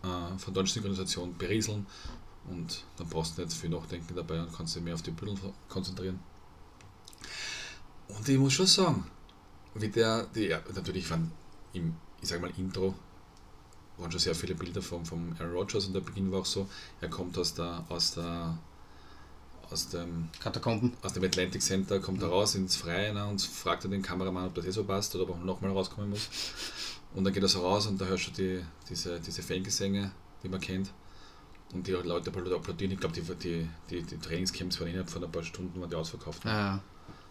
äh, 0.03 0.07
von 0.39 0.53
der 0.53 0.63
deutschen 0.63 0.75
Synchronisation 0.75 1.37
berieseln 1.39 1.87
und 2.51 2.85
dann 2.97 3.09
brauchst 3.09 3.39
du 3.39 3.43
nicht 3.43 3.57
viel 3.57 3.71
nachdenken 3.71 4.15
dabei 4.15 4.41
und 4.41 4.55
kannst 4.55 4.77
dich 4.77 4.83
mehr 4.83 4.95
auf 4.95 5.03
die 5.03 5.11
Bilder 5.11 5.53
konzentrieren. 5.69 6.19
Und 8.09 8.29
ich 8.29 8.39
muss 8.39 8.53
schon 8.53 8.67
sagen, 8.67 9.07
wie 9.75 9.89
der, 9.89 10.27
die, 10.35 10.47
ja, 10.47 10.61
natürlich 10.75 11.09
waren 11.11 11.33
im, 11.73 11.97
ich 12.21 12.29
sag 12.29 12.41
mal, 12.41 12.53
Intro 12.57 12.95
waren 13.97 14.11
schon 14.11 14.21
sehr 14.21 14.35
viele 14.35 14.55
Bilder 14.55 14.83
vom, 14.83 15.05
vom 15.05 15.35
Aaron 15.39 15.53
Rodgers 15.53 15.87
und 15.87 15.95
der 15.95 16.01
Beginn 16.01 16.31
war 16.33 16.41
auch 16.41 16.47
so, 16.47 16.69
er 17.01 17.09
kommt 17.09 17.39
aus 17.39 17.55
der, 17.55 17.85
aus 17.89 18.15
der, 18.15 18.59
aus 19.71 19.89
dem, 19.89 20.29
Katakomben. 20.41 20.93
aus 21.03 21.13
dem 21.13 21.25
Atlantic 21.25 21.63
Center, 21.63 22.01
kommt 22.01 22.23
da 22.23 22.29
raus 22.29 22.55
ins 22.55 22.77
Freie 22.77 23.15
ne, 23.15 23.27
und 23.27 23.41
fragt 23.41 23.85
dann 23.85 23.93
den 23.93 24.03
Kameramann, 24.03 24.47
ob 24.47 24.55
das 24.55 24.67
eh 24.67 24.71
so 24.71 24.85
passt 24.85 25.15
oder 25.15 25.25
ob 25.25 25.31
er 25.31 25.45
nochmal 25.45 25.71
rauskommen 25.71 26.11
muss. 26.11 26.29
Und 27.15 27.25
dann 27.25 27.33
geht 27.33 27.43
er 27.43 27.49
so 27.49 27.61
raus 27.61 27.87
und 27.87 28.01
da 28.01 28.07
hörst 28.07 28.27
du 28.27 28.31
die, 28.33 28.65
diese, 28.89 29.21
diese 29.21 29.43
Fangesänge, 29.43 30.11
die 30.43 30.49
man 30.49 30.61
kennt. 30.61 30.91
Und 31.75 31.87
die 31.87 31.91
Leute 31.93 32.31
applaudieren. 32.31 32.93
Ich 32.93 33.01
glaube, 33.01 33.15
die, 33.15 33.23
die, 33.23 33.69
die, 33.91 34.03
die 34.03 34.17
Trainingscamps 34.19 34.79
waren 34.81 34.89
innerhalb 34.89 35.11
von 35.11 35.25
ein 35.25 35.31
paar 35.33 35.43
Stunden 35.43 35.81
waren 35.81 35.91
die 35.91 35.97
ausverkauft. 35.97 36.45
Ja. 36.45 36.81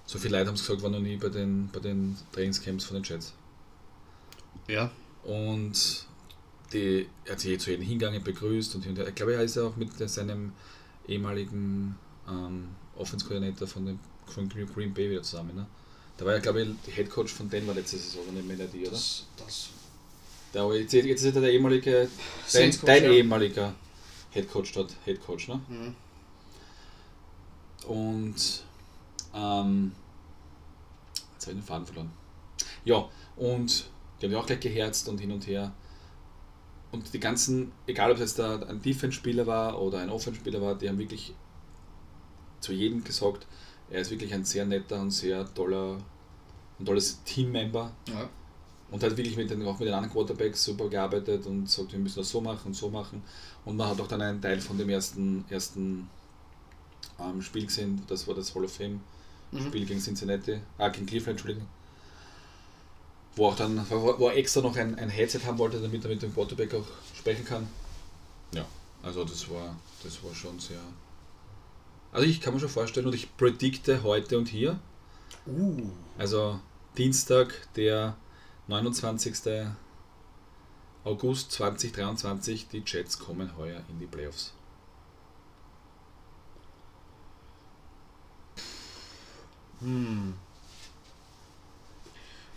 So 0.06 0.20
viele 0.20 0.38
Leute 0.38 0.50
haben 0.50 0.56
es 0.56 0.62
gesagt, 0.66 0.84
waren 0.84 0.92
noch 0.92 1.00
nie 1.00 1.16
bei 1.16 1.30
den, 1.30 1.70
bei 1.72 1.80
den 1.80 2.18
Trainingscamps 2.34 2.84
von 2.86 2.96
den 2.96 3.04
Jets. 3.04 3.34
ja. 4.68 4.92
Und 5.24 6.06
die, 6.74 7.08
er 7.24 7.32
hat 7.32 7.40
sich 7.40 7.52
eh 7.52 7.58
zu 7.58 7.70
jedem 7.72 7.86
hingegangen, 7.86 8.22
begrüßt 8.22 8.76
und 8.76 8.86
und. 8.86 9.00
Ich 9.00 9.16
glaube, 9.16 9.36
er 9.36 9.44
ist 9.44 9.56
ja 9.56 9.64
auch 9.64 9.78
mit 9.78 9.98
seinem 10.10 10.52
ehemaligen 11.08 11.96
ähm, 12.28 12.68
Offense-Koordinator 12.98 13.66
von, 13.66 13.86
dem- 13.86 14.00
von 14.26 14.50
Green 14.50 14.94
Bay 14.94 15.10
wieder 15.10 15.22
zusammen. 15.24 15.56
Ne? 15.56 15.66
Da 16.18 16.26
war 16.26 16.34
ja, 16.34 16.40
glaube 16.40 16.62
ich, 16.86 16.94
Head 16.94 17.10
Coach 17.10 17.32
von 17.32 17.50
Denver 17.50 17.74
letzte 17.74 17.98
Saison, 17.98 18.24
wenn 18.28 18.40
ich 18.40 18.46
mich 18.46 18.58
nicht 18.58 18.74
irre, 18.74 18.82
oder? 18.88 18.92
Das, 18.92 19.26
das 19.38 19.70
Der, 20.54 20.64
aber 20.64 20.76
jetzt, 20.78 20.92
jetzt 20.92 21.24
ist 21.24 21.36
er 21.36 21.42
der 21.42 21.52
ehemalige, 21.54 22.10
dein, 22.52 22.76
dein 22.86 23.04
ja. 23.04 23.12
ehemaliger 23.12 23.74
Head 24.34 24.52
Coach 24.52 24.74
dort, 24.74 24.96
Head 25.06 25.24
Coach, 25.26 25.48
ne? 25.48 25.62
Mhm. 25.68 25.96
Und 27.88 28.64
ähm, 29.34 29.92
jetzt 31.34 31.48
habe 31.48 31.52
ich 31.52 31.58
den 31.58 31.62
Faden 31.62 31.86
verloren. 31.86 32.12
Ja, 32.86 33.08
und 33.36 33.90
die 34.20 34.26
haben 34.26 34.34
ja 34.34 34.40
auch 34.40 34.46
gleich 34.46 34.60
geherzt 34.60 35.08
und 35.10 35.20
hin 35.20 35.32
und 35.32 35.48
her. 35.48 35.74
Und 36.92 37.14
die 37.14 37.20
ganzen, 37.20 37.72
egal 37.88 38.12
ob 38.12 38.18
es 38.18 38.22
jetzt 38.22 38.40
da 38.40 38.62
ein 38.62 38.82
Defense-Spieler 38.82 39.48
war 39.48 39.82
oder 39.82 40.00
ein 40.00 40.10
Offense-Spieler 40.10 40.62
war, 40.62 40.76
die 40.76 40.88
haben 40.88 41.00
wirklich 41.00 41.34
zu 42.60 42.72
jedem 42.72 43.04
gesagt, 43.04 43.48
er 43.90 44.02
ist 44.02 44.12
wirklich 44.12 44.34
ein 44.34 44.46
sehr 44.46 44.66
netter 44.66 45.02
und 45.02 45.12
sehr 45.12 45.52
toller, 45.54 46.00
ein 46.80 46.86
tolles 46.86 47.24
Teammember 47.24 47.92
Ja. 48.08 48.30
Und 48.94 49.04
hat 49.04 49.18
wirklich 49.18 49.36
mit 49.36 49.50
den, 49.50 49.66
auch 49.66 49.78
mit 49.80 49.90
den 49.90 49.94
anderen 49.94 50.14
Quarterbacks 50.14 50.64
super 50.64 50.88
gearbeitet 50.88 51.46
und 51.46 51.70
sagt, 51.70 51.92
wir 51.92 52.00
müssen 52.00 52.20
das 52.20 52.30
so 52.30 52.40
machen 52.40 52.68
und 52.68 52.74
so 52.76 52.90
machen. 52.90 53.22
Und 53.66 53.76
man 53.76 53.90
hat 53.90 54.00
auch 54.00 54.08
dann 54.08 54.22
einen 54.22 54.42
Teil 54.42 54.62
von 54.62 54.78
dem 54.78 54.88
ersten, 54.88 55.44
ersten 55.50 56.10
ähm, 57.20 57.42
Spiel 57.42 57.66
gesehen, 57.66 58.02
das 58.08 58.26
war 58.28 58.36
das 58.36 58.56
Hall 58.56 58.64
of 58.64 58.74
Fame 58.74 59.02
Mhm. 59.54 59.68
Spiel 59.68 59.86
gegen 59.86 60.00
Cincinnati, 60.00 60.60
ah, 60.78 60.90
gegen 60.90 61.06
Cleveland, 61.06 61.40
Entschuldigung. 61.40 61.68
Wo 63.36 63.48
auch 63.48 63.56
dann, 63.56 63.84
wo 63.90 64.28
er 64.28 64.36
extra 64.36 64.62
noch 64.62 64.76
ein, 64.76 64.98
ein 64.98 65.10
Headset 65.10 65.42
haben 65.46 65.58
wollte, 65.58 65.80
damit 65.80 66.04
er 66.04 66.10
mit 66.10 66.22
dem 66.22 66.34
Quarterback 66.34 66.74
auch 66.76 66.86
sprechen 67.16 67.46
kann. 67.46 67.68
Ja, 68.54 68.66
also 69.02 69.24
das 69.24 69.50
war, 69.50 69.76
das 70.04 70.24
war 70.24 70.34
schon 70.36 70.60
sehr. 70.60 70.80
Also 72.12 72.28
ich 72.28 72.42
kann 72.42 72.54
mir 72.54 72.60
schon 72.60 72.70
vorstellen 72.70 73.08
und 73.08 73.16
ich 73.16 73.36
predikte 73.38 74.04
heute 74.04 74.38
und 74.38 74.48
hier, 74.48 74.80
Uh. 75.48 75.90
also 76.18 76.60
Dienstag, 76.96 77.54
der 77.76 78.16
29. 78.68 79.68
August 81.04 81.52
2023, 81.52 82.70
die 82.70 82.84
Jets 82.86 83.20
kommen 83.20 83.58
heuer 83.58 83.82
in 83.90 84.00
die 84.00 84.06
Playoffs. 84.06 84.54
Hm. 89.80 90.34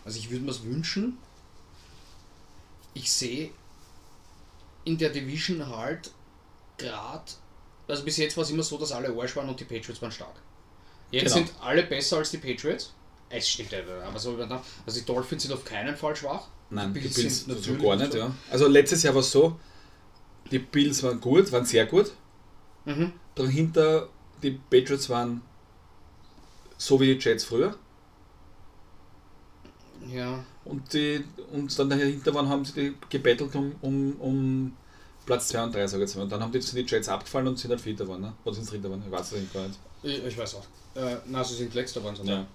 Also 0.05 0.19
ich 0.19 0.31
würde 0.31 0.45
mir 0.45 0.53
es 0.53 0.63
wünschen. 0.63 1.19
Ich 2.95 3.11
sehe 3.11 3.51
in 4.85 4.97
der 4.97 5.11
Division 5.11 5.67
halt 5.67 6.13
gerade, 6.79 7.25
also 7.89 8.05
bis 8.05 8.17
jetzt 8.17 8.37
war 8.37 8.45
es 8.45 8.51
immer 8.51 8.63
so, 8.63 8.79
dass 8.79 8.93
alle 8.93 9.09
Arsch 9.21 9.35
waren 9.35 9.49
und 9.49 9.59
die 9.59 9.65
Patriots 9.65 10.01
waren 10.01 10.13
stark. 10.13 10.37
Jetzt 11.11 11.35
Genau. 11.35 11.47
sind 11.47 11.61
alle 11.61 11.83
besser 11.83 12.19
als 12.19 12.31
die 12.31 12.39
Patriots. 12.39 12.93
Es 13.29 13.49
stimmt 13.49 13.75
aber 13.75 14.19
so 14.19 14.35
überdacht. 14.35 14.65
Also 14.87 15.01
die 15.01 15.07
Dolphins 15.07 15.43
sind 15.43 15.53
auf 15.53 15.65
keinen 15.65 15.97
Fall 15.97 16.15
schwach. 16.15 16.49
Nein, 16.71 16.95
die 16.95 17.01
Bills 17.01 17.15
Bills 17.15 17.45
sind 17.45 17.49
so 17.49 17.55
natürlich 17.55 17.83
gar 17.83 17.97
nicht, 17.97 18.13
so. 18.13 18.19
ja. 18.19 18.35
Also 18.51 18.69
letztes 18.69 19.03
Jahr 19.03 19.15
war 19.15 19.21
es 19.21 19.31
so, 19.31 19.59
die 20.51 20.59
Bills 20.59 21.03
waren 21.03 21.21
gut, 21.21 21.51
waren 21.53 21.65
sehr 21.65 21.87
gut. 21.87 22.13
Mhm. 22.85 23.13
Dahinter 23.35 24.09
die 24.43 24.53
Patriots 24.71 25.09
waren 25.09 25.43
so 26.77 27.01
wie 27.01 27.15
die 27.15 27.21
Jets 27.23 27.45
früher. 27.45 27.77
Ja. 30.09 30.45
Und, 30.65 30.93
die, 30.93 31.25
und 31.53 31.77
dann 31.79 31.91
dahinter 31.91 32.35
waren, 32.35 32.49
haben 32.49 32.65
sie 32.65 32.73
die 32.73 32.95
gebettelt 33.09 33.55
um, 33.55 33.75
um, 33.81 34.13
um 34.21 34.77
Platz 35.25 35.49
2 35.49 35.65
und 35.65 35.75
3, 35.75 35.87
sage 35.87 36.05
ich 36.05 36.09
jetzt 36.09 36.17
mal. 36.17 36.23
Und 36.25 36.33
dann 36.33 36.43
haben 36.43 36.53
die, 36.53 36.61
sind 36.61 36.77
die 36.77 36.95
Jets 36.95 37.09
abgefallen 37.09 37.49
und 37.49 37.59
sind 37.59 37.71
halt 37.71 37.81
Vierter 37.81 38.05
geworden. 38.05 38.23
Ne? 38.23 38.33
Oder 38.45 38.55
sind 38.55 38.65
sie 38.65 38.73
Dritter 38.73 38.85
geworden? 38.85 39.03
Ich 39.07 39.13
weiß 39.13 39.33
es 39.33 39.39
eigentlich 39.39 39.53
gar 39.53 39.67
nicht. 39.67 39.79
Ich, 40.07 40.25
ich 40.25 40.39
weiß 40.39 40.55
auch. 40.55 40.67
Äh, 40.95 41.17
na, 41.27 41.43
sie 41.43 41.57
sind 41.57 41.75
letzter 41.75 42.03
waren 42.05 42.17
sie. 42.17 42.23
Ja. 42.23 42.47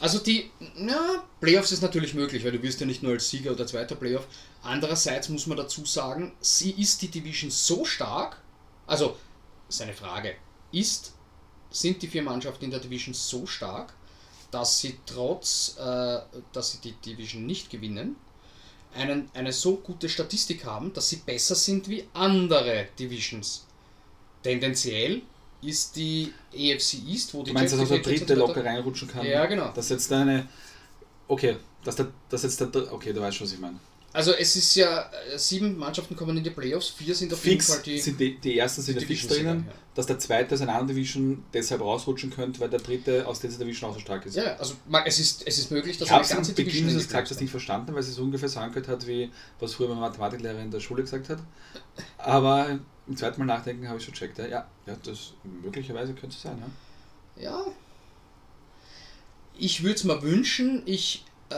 Also 0.00 0.18
die, 0.18 0.50
na, 0.76 1.24
Playoffs 1.40 1.72
ist 1.72 1.82
natürlich 1.82 2.14
möglich, 2.14 2.44
weil 2.44 2.52
du 2.52 2.62
wirst 2.62 2.80
ja 2.80 2.86
nicht 2.86 3.02
nur 3.02 3.12
als 3.12 3.28
Sieger 3.28 3.52
oder 3.52 3.66
zweiter 3.66 3.94
Playoff. 3.94 4.26
Andererseits 4.62 5.28
muss 5.28 5.46
man 5.46 5.56
dazu 5.56 5.84
sagen, 5.84 6.32
sie 6.40 6.70
ist 6.72 7.02
die 7.02 7.08
Division 7.08 7.50
so 7.50 7.84
stark, 7.84 8.40
also 8.86 9.16
ist 9.68 9.82
eine 9.82 9.92
Frage, 9.92 10.34
ist, 10.72 11.12
sind 11.70 12.02
die 12.02 12.08
vier 12.08 12.22
Mannschaften 12.22 12.64
in 12.64 12.70
der 12.70 12.80
Division 12.80 13.14
so 13.14 13.46
stark, 13.46 13.92
dass 14.50 14.80
sie 14.80 14.98
trotz, 15.06 15.76
äh, 15.78 16.20
dass 16.52 16.72
sie 16.72 16.78
die 16.78 16.92
Division 16.92 17.44
nicht 17.46 17.70
gewinnen, 17.70 18.16
einen, 18.94 19.28
eine 19.34 19.52
so 19.52 19.76
gute 19.76 20.08
Statistik 20.08 20.64
haben, 20.64 20.92
dass 20.92 21.08
sie 21.10 21.16
besser 21.16 21.54
sind 21.54 21.88
wie 21.88 22.08
andere 22.14 22.88
Divisions. 22.98 23.66
tendenziell 24.44 25.22
ist 25.66 25.96
die 25.96 26.32
EFC 26.52 26.94
East, 27.06 27.34
wo 27.34 27.42
die 27.42 27.50
Du 27.50 27.54
meinst, 27.54 27.74
dass 27.74 27.80
auch 27.80 27.88
der 27.88 27.98
dritte 27.98 28.34
locker 28.34 28.64
reinrutschen 28.64 29.08
kann? 29.08 29.26
Ja, 29.26 29.46
genau. 29.46 29.72
Dass 29.72 29.88
jetzt 29.88 30.12
eine. 30.12 30.48
Okay, 31.28 31.56
dass 31.84 31.96
der, 31.96 32.08
dass 32.28 32.42
jetzt 32.42 32.60
der. 32.60 32.92
Okay, 32.92 33.12
du 33.12 33.20
weißt 33.20 33.36
schon, 33.36 33.46
was 33.46 33.54
ich 33.54 33.60
meine. 33.60 33.78
Also 34.14 34.32
es 34.32 34.54
ist 34.54 34.76
ja, 34.76 35.10
äh, 35.10 35.36
sieben 35.36 35.76
Mannschaften 35.76 36.14
kommen 36.14 36.36
in 36.36 36.44
die 36.44 36.50
Playoffs, 36.50 36.90
vier 36.90 37.16
sind 37.16 37.32
auf 37.32 37.44
jeden 37.44 37.60
Fix 37.60 37.74
Fall 37.74 37.82
die... 37.82 37.98
sind 37.98 38.20
die, 38.20 38.38
die 38.38 38.56
ersten 38.56 38.80
sind 38.80 39.00
die 39.00 39.04
fix 39.04 39.26
drinnen, 39.26 39.64
ja. 39.66 39.72
dass 39.96 40.06
der 40.06 40.20
zweite 40.20 40.54
aus 40.54 40.60
einer 40.60 40.70
anderen 40.70 40.94
Division 40.94 41.42
deshalb 41.52 41.80
rausrutschen 41.80 42.30
könnte, 42.30 42.60
weil 42.60 42.70
der 42.70 42.78
dritte 42.78 43.26
aus 43.26 43.40
dieser 43.40 43.58
Division 43.58 43.90
auch 43.90 43.94
so 43.94 43.98
stark 43.98 44.24
ist. 44.24 44.36
Ja, 44.36 44.54
also 44.54 44.74
es 45.04 45.18
ist, 45.18 45.44
es 45.44 45.58
ist 45.58 45.72
möglich, 45.72 45.98
dass 45.98 46.06
Ich 46.06 46.12
habe 46.12 46.20
eine 46.20 46.26
es 46.26 46.30
am 46.30 46.36
ganze 46.36 46.52
Beginn 46.52 46.86
Division 46.86 46.90
die 46.96 47.06
Tages 47.06 47.30
Playoffs 47.30 47.40
nicht 47.40 47.50
verstanden, 47.50 47.92
weil 47.92 48.04
sie 48.04 48.12
so 48.12 48.22
ungefähr 48.22 48.48
so 48.48 48.60
angehört 48.60 48.86
hat, 48.86 49.04
wie 49.08 49.30
was 49.58 49.74
früher 49.74 49.88
mein 49.88 49.98
Mathematiklehrer 49.98 50.60
in 50.60 50.70
der 50.70 50.78
Schule 50.78 51.02
gesagt 51.02 51.28
hat. 51.28 51.40
Aber 52.16 52.78
im 53.06 53.16
zweiten 53.16 53.40
Mal 53.40 53.46
nachdenken 53.46 53.88
habe 53.88 53.98
ich 53.98 54.04
schon 54.04 54.14
checkt. 54.14 54.38
Ja, 54.38 54.46
ja, 54.46 54.66
ja 54.86 54.96
das 55.02 55.34
möglicherweise 55.62 56.14
könnte 56.14 56.36
es 56.36 56.42
sein. 56.42 56.58
Ja. 57.36 57.42
Ja. 57.42 57.64
Ich 59.56 59.82
würde 59.82 59.94
es 59.94 60.04
mir 60.04 60.22
wünschen, 60.22 60.82
ich. 60.86 61.24
Äh, 61.50 61.54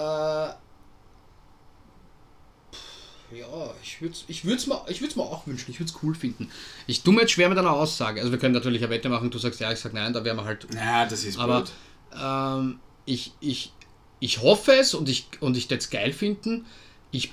ja, 3.33 3.75
ich 3.83 4.01
würde 4.01 4.15
es 4.15 4.25
ich 4.29 4.45
würd's 4.45 4.67
mir, 4.67 4.81
ich 4.89 5.01
würd's 5.01 5.17
mir 5.17 5.23
auch 5.23 5.47
wünschen, 5.47 5.71
ich 5.71 5.81
würde 5.81 5.91
es 5.91 6.03
cool 6.03 6.15
finden. 6.15 6.51
Ich 6.87 7.03
tue 7.03 7.13
mir 7.13 7.23
jetzt 7.23 7.33
schwer 7.33 7.49
mit 7.49 7.59
einer 7.59 7.73
Aussage. 7.73 8.21
Also, 8.21 8.33
wir 8.33 8.39
können 8.39 8.55
natürlich 8.55 8.83
eine 8.83 8.91
Wette 8.91 9.09
machen, 9.09 9.31
du 9.31 9.39
sagst 9.39 9.61
ja, 9.61 9.73
ich 9.73 9.81
sag 9.81 9.93
nein, 9.95 10.13
da 10.13 10.25
wären 10.25 10.37
wir 10.37 10.45
halt. 10.45 10.67
Na, 10.73 11.07
das 11.07 11.25
ist 11.25 11.39
Aber 11.39 11.63
blöd. 11.63 11.73
ähm, 12.21 12.81
ich, 13.05 13.33
ich, 13.41 13.73
ich 14.21 14.43
hoffe 14.43 14.73
es 14.73 14.95
und 14.95 15.09
ich, 15.09 15.29
und 15.41 15.57
ich 15.57 15.71
es 15.71 15.91
geil 15.91 16.13
finden. 16.13 16.67
Ich 17.11 17.33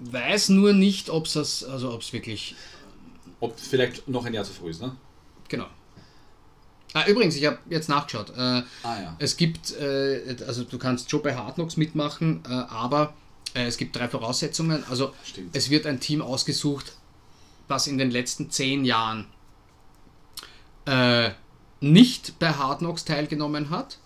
weiß 0.00 0.50
nur 0.50 0.72
nicht, 0.72 1.10
ob 1.10 1.26
es 1.26 1.64
also 1.64 1.92
ob's 1.92 2.12
wirklich 2.12 2.54
Ob 3.40 3.58
vielleicht 3.58 4.08
noch 4.08 4.24
ein 4.24 4.34
Jahr 4.34 4.44
zu 4.44 4.52
früh 4.52 4.70
ist, 4.70 4.80
ne? 4.82 4.96
Genau. 5.48 5.66
Ah, 6.94 7.06
übrigens, 7.06 7.36
ich 7.36 7.46
habe 7.46 7.58
jetzt 7.70 7.88
nachgeschaut. 7.88 8.30
Äh, 8.30 8.40
Ah 8.40 8.64
ja. 8.84 9.16
es 9.18 9.36
gibt, 9.36 9.72
äh, 9.72 10.36
also 10.46 10.64
du 10.64 10.78
kannst 10.78 11.10
schon 11.10 11.22
bei 11.22 11.34
Hard 11.34 11.54
Knocks 11.54 11.76
mitmachen, 11.76 12.42
äh, 12.46 12.50
aber 12.52 13.14
äh, 13.54 13.64
es 13.66 13.78
gibt 13.78 13.96
drei 13.96 14.08
Voraussetzungen. 14.08 14.84
Also 14.90 15.14
Stimmt. 15.24 15.56
es 15.56 15.70
wird 15.70 15.86
ein 15.86 16.00
Team 16.00 16.20
ausgesucht, 16.20 16.92
was 17.68 17.86
in 17.86 17.96
den 17.96 18.10
letzten 18.10 18.50
zehn 18.50 18.84
Jahren 18.84 19.26
äh, 20.84 21.30
nicht 21.80 22.38
bei 22.38 22.52
Hard 22.52 22.80
Knocks 22.80 23.04
teilgenommen 23.04 23.70
hat. 23.70 23.98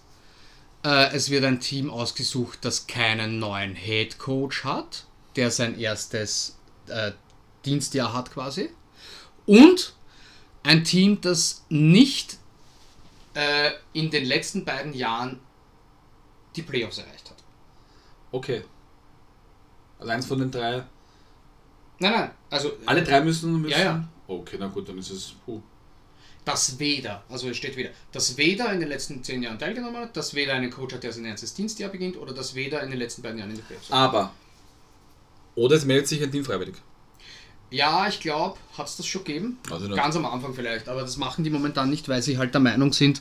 Äh, 0.85 1.13
es 1.15 1.31
wird 1.31 1.45
ein 1.45 1.59
Team 1.61 1.91
ausgesucht, 1.91 2.61
das 2.63 2.87
keinen 2.87 3.39
neuen 3.41 3.75
Head 3.75 4.19
Coach 4.19 4.63
hat, 4.65 5.07
der 5.37 5.51
sein 5.51 5.79
erstes 5.79 6.59
äh, 6.89 7.13
Dienstjahr 7.65 8.13
hat 8.13 8.31
quasi. 8.31 8.71
Und 9.47 9.95
ein 10.63 10.83
Team, 10.85 11.21
das 11.21 11.65
nicht 11.69 12.39
äh, 13.35 13.71
in 13.93 14.11
den 14.11 14.25
letzten 14.25 14.65
beiden 14.65 14.95
Jahren 14.95 15.39
die 16.57 16.63
Playoffs 16.63 16.99
erreicht 16.99 17.31
hat. 17.31 17.37
Okay. 18.33 18.65
Also 19.99 20.13
eins 20.13 20.27
von 20.27 20.39
den 20.39 20.51
drei. 20.51 20.85
Nein, 21.99 22.13
nein, 22.13 22.31
also 22.51 22.73
Alle 22.85 23.03
drei 23.03 23.21
müssen. 23.21 23.61
müssen 23.61 23.71
Ja, 23.71 23.85
ja. 23.85 24.09
Okay, 24.27 24.57
na 24.59 24.67
gut, 24.67 24.89
dann 24.89 24.99
ist 24.99 25.11
es. 25.11 25.35
Puh. 25.45 25.63
das 26.45 26.79
weder, 26.79 27.25
also 27.29 27.49
es 27.49 27.57
steht 27.57 27.77
weder, 27.77 27.91
das 28.13 28.37
weder 28.37 28.73
in 28.73 28.81
den 28.81 28.89
letzten 28.89 29.23
zehn 29.25 29.43
Jahren 29.43 29.59
teilgenommen 29.59 30.01
hat, 30.03 30.17
das 30.17 30.35
weder 30.35 30.55
einen 30.55 30.71
Coach 30.71 30.95
hat, 30.95 31.03
der 31.03 31.13
sein 31.13 31.25
erstes 31.25 31.55
Dienstjahr 31.55 31.91
beginnt, 31.91 32.17
oder 32.17 32.33
das 32.35 32.55
weder 32.55 32.83
in 32.83 32.91
den 32.91 32.99
letzten 32.99 33.23
beiden 33.23 33.39
Jahren 33.39 33.51
in 33.51 33.57
die 33.57 33.63
Playoffs. 33.63 33.91
Aber. 33.91 34.33
Oder 35.57 35.75
es 35.77 35.85
meldet 35.85 36.07
sich 36.07 36.23
ein 36.23 36.31
Team 36.31 36.45
freiwillig. 36.45 36.77
Ja, 37.71 38.07
ich 38.07 38.21
glaube, 38.21 38.57
hat 38.79 38.87
es 38.87 38.97
das 38.97 39.07
schon 39.07 39.25
gegeben. 39.25 39.59
Also. 39.71 39.89
Ganz 39.89 40.15
am 40.15 40.25
Anfang 40.25 40.55
vielleicht, 40.55 40.89
aber 40.89 41.01
das 41.01 41.17
machen 41.17 41.43
die 41.43 41.51
momentan 41.51 41.91
nicht, 41.91 42.09
weil 42.09 42.23
sie 42.23 42.39
halt 42.39 42.55
der 42.55 42.61
Meinung 42.61 42.93
sind, 42.93 43.21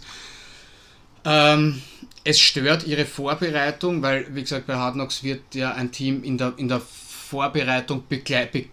ähm, 1.24 1.82
es 2.24 2.40
stört 2.40 2.86
ihre 2.86 3.06
Vorbereitung, 3.06 4.04
weil, 4.04 4.28
wie 4.36 4.42
gesagt, 4.42 4.68
bei 4.68 4.76
Hard 4.76 4.94
Knocks 4.94 5.24
wird 5.24 5.56
ja 5.56 5.74
ein 5.74 5.92
Team 5.92 6.24
in 6.24 6.38
der, 6.38 6.54
in 6.58 6.68
der 6.68 6.80
Vorbereitung 6.82 8.04
begleit, 8.08 8.52
be, 8.52 8.66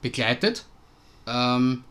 begleitet. 0.00 0.64
Ähm, 1.26 1.82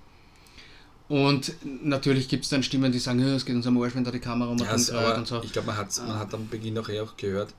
und 1.07 1.53
natürlich 1.63 2.29
gibt 2.29 2.45
es 2.45 2.49
dann 2.49 2.63
Stimmen, 2.63 2.91
die 2.91 2.99
sagen, 2.99 3.19
"Ja, 3.19 3.35
es 3.35 3.45
geht 3.45 3.55
uns 3.55 3.67
am 3.67 3.79
Arsch, 3.81 3.93
wenn 3.95 4.03
da 4.03 4.11
die 4.11 4.19
Kamera 4.19 4.49
um 4.49 4.57
Ja, 4.57 4.73
und 4.73 5.27
so. 5.27 5.41
ich 5.43 5.51
glaube, 5.51 5.67
man 5.67 5.77
hat, 5.77 5.89
man 6.07 6.17
hat 6.17 6.33
am 6.33 6.47
Beginn 6.47 6.77
auch, 6.77 6.89
eh 6.89 6.99
auch 7.01 7.15
gehört, 7.15 7.53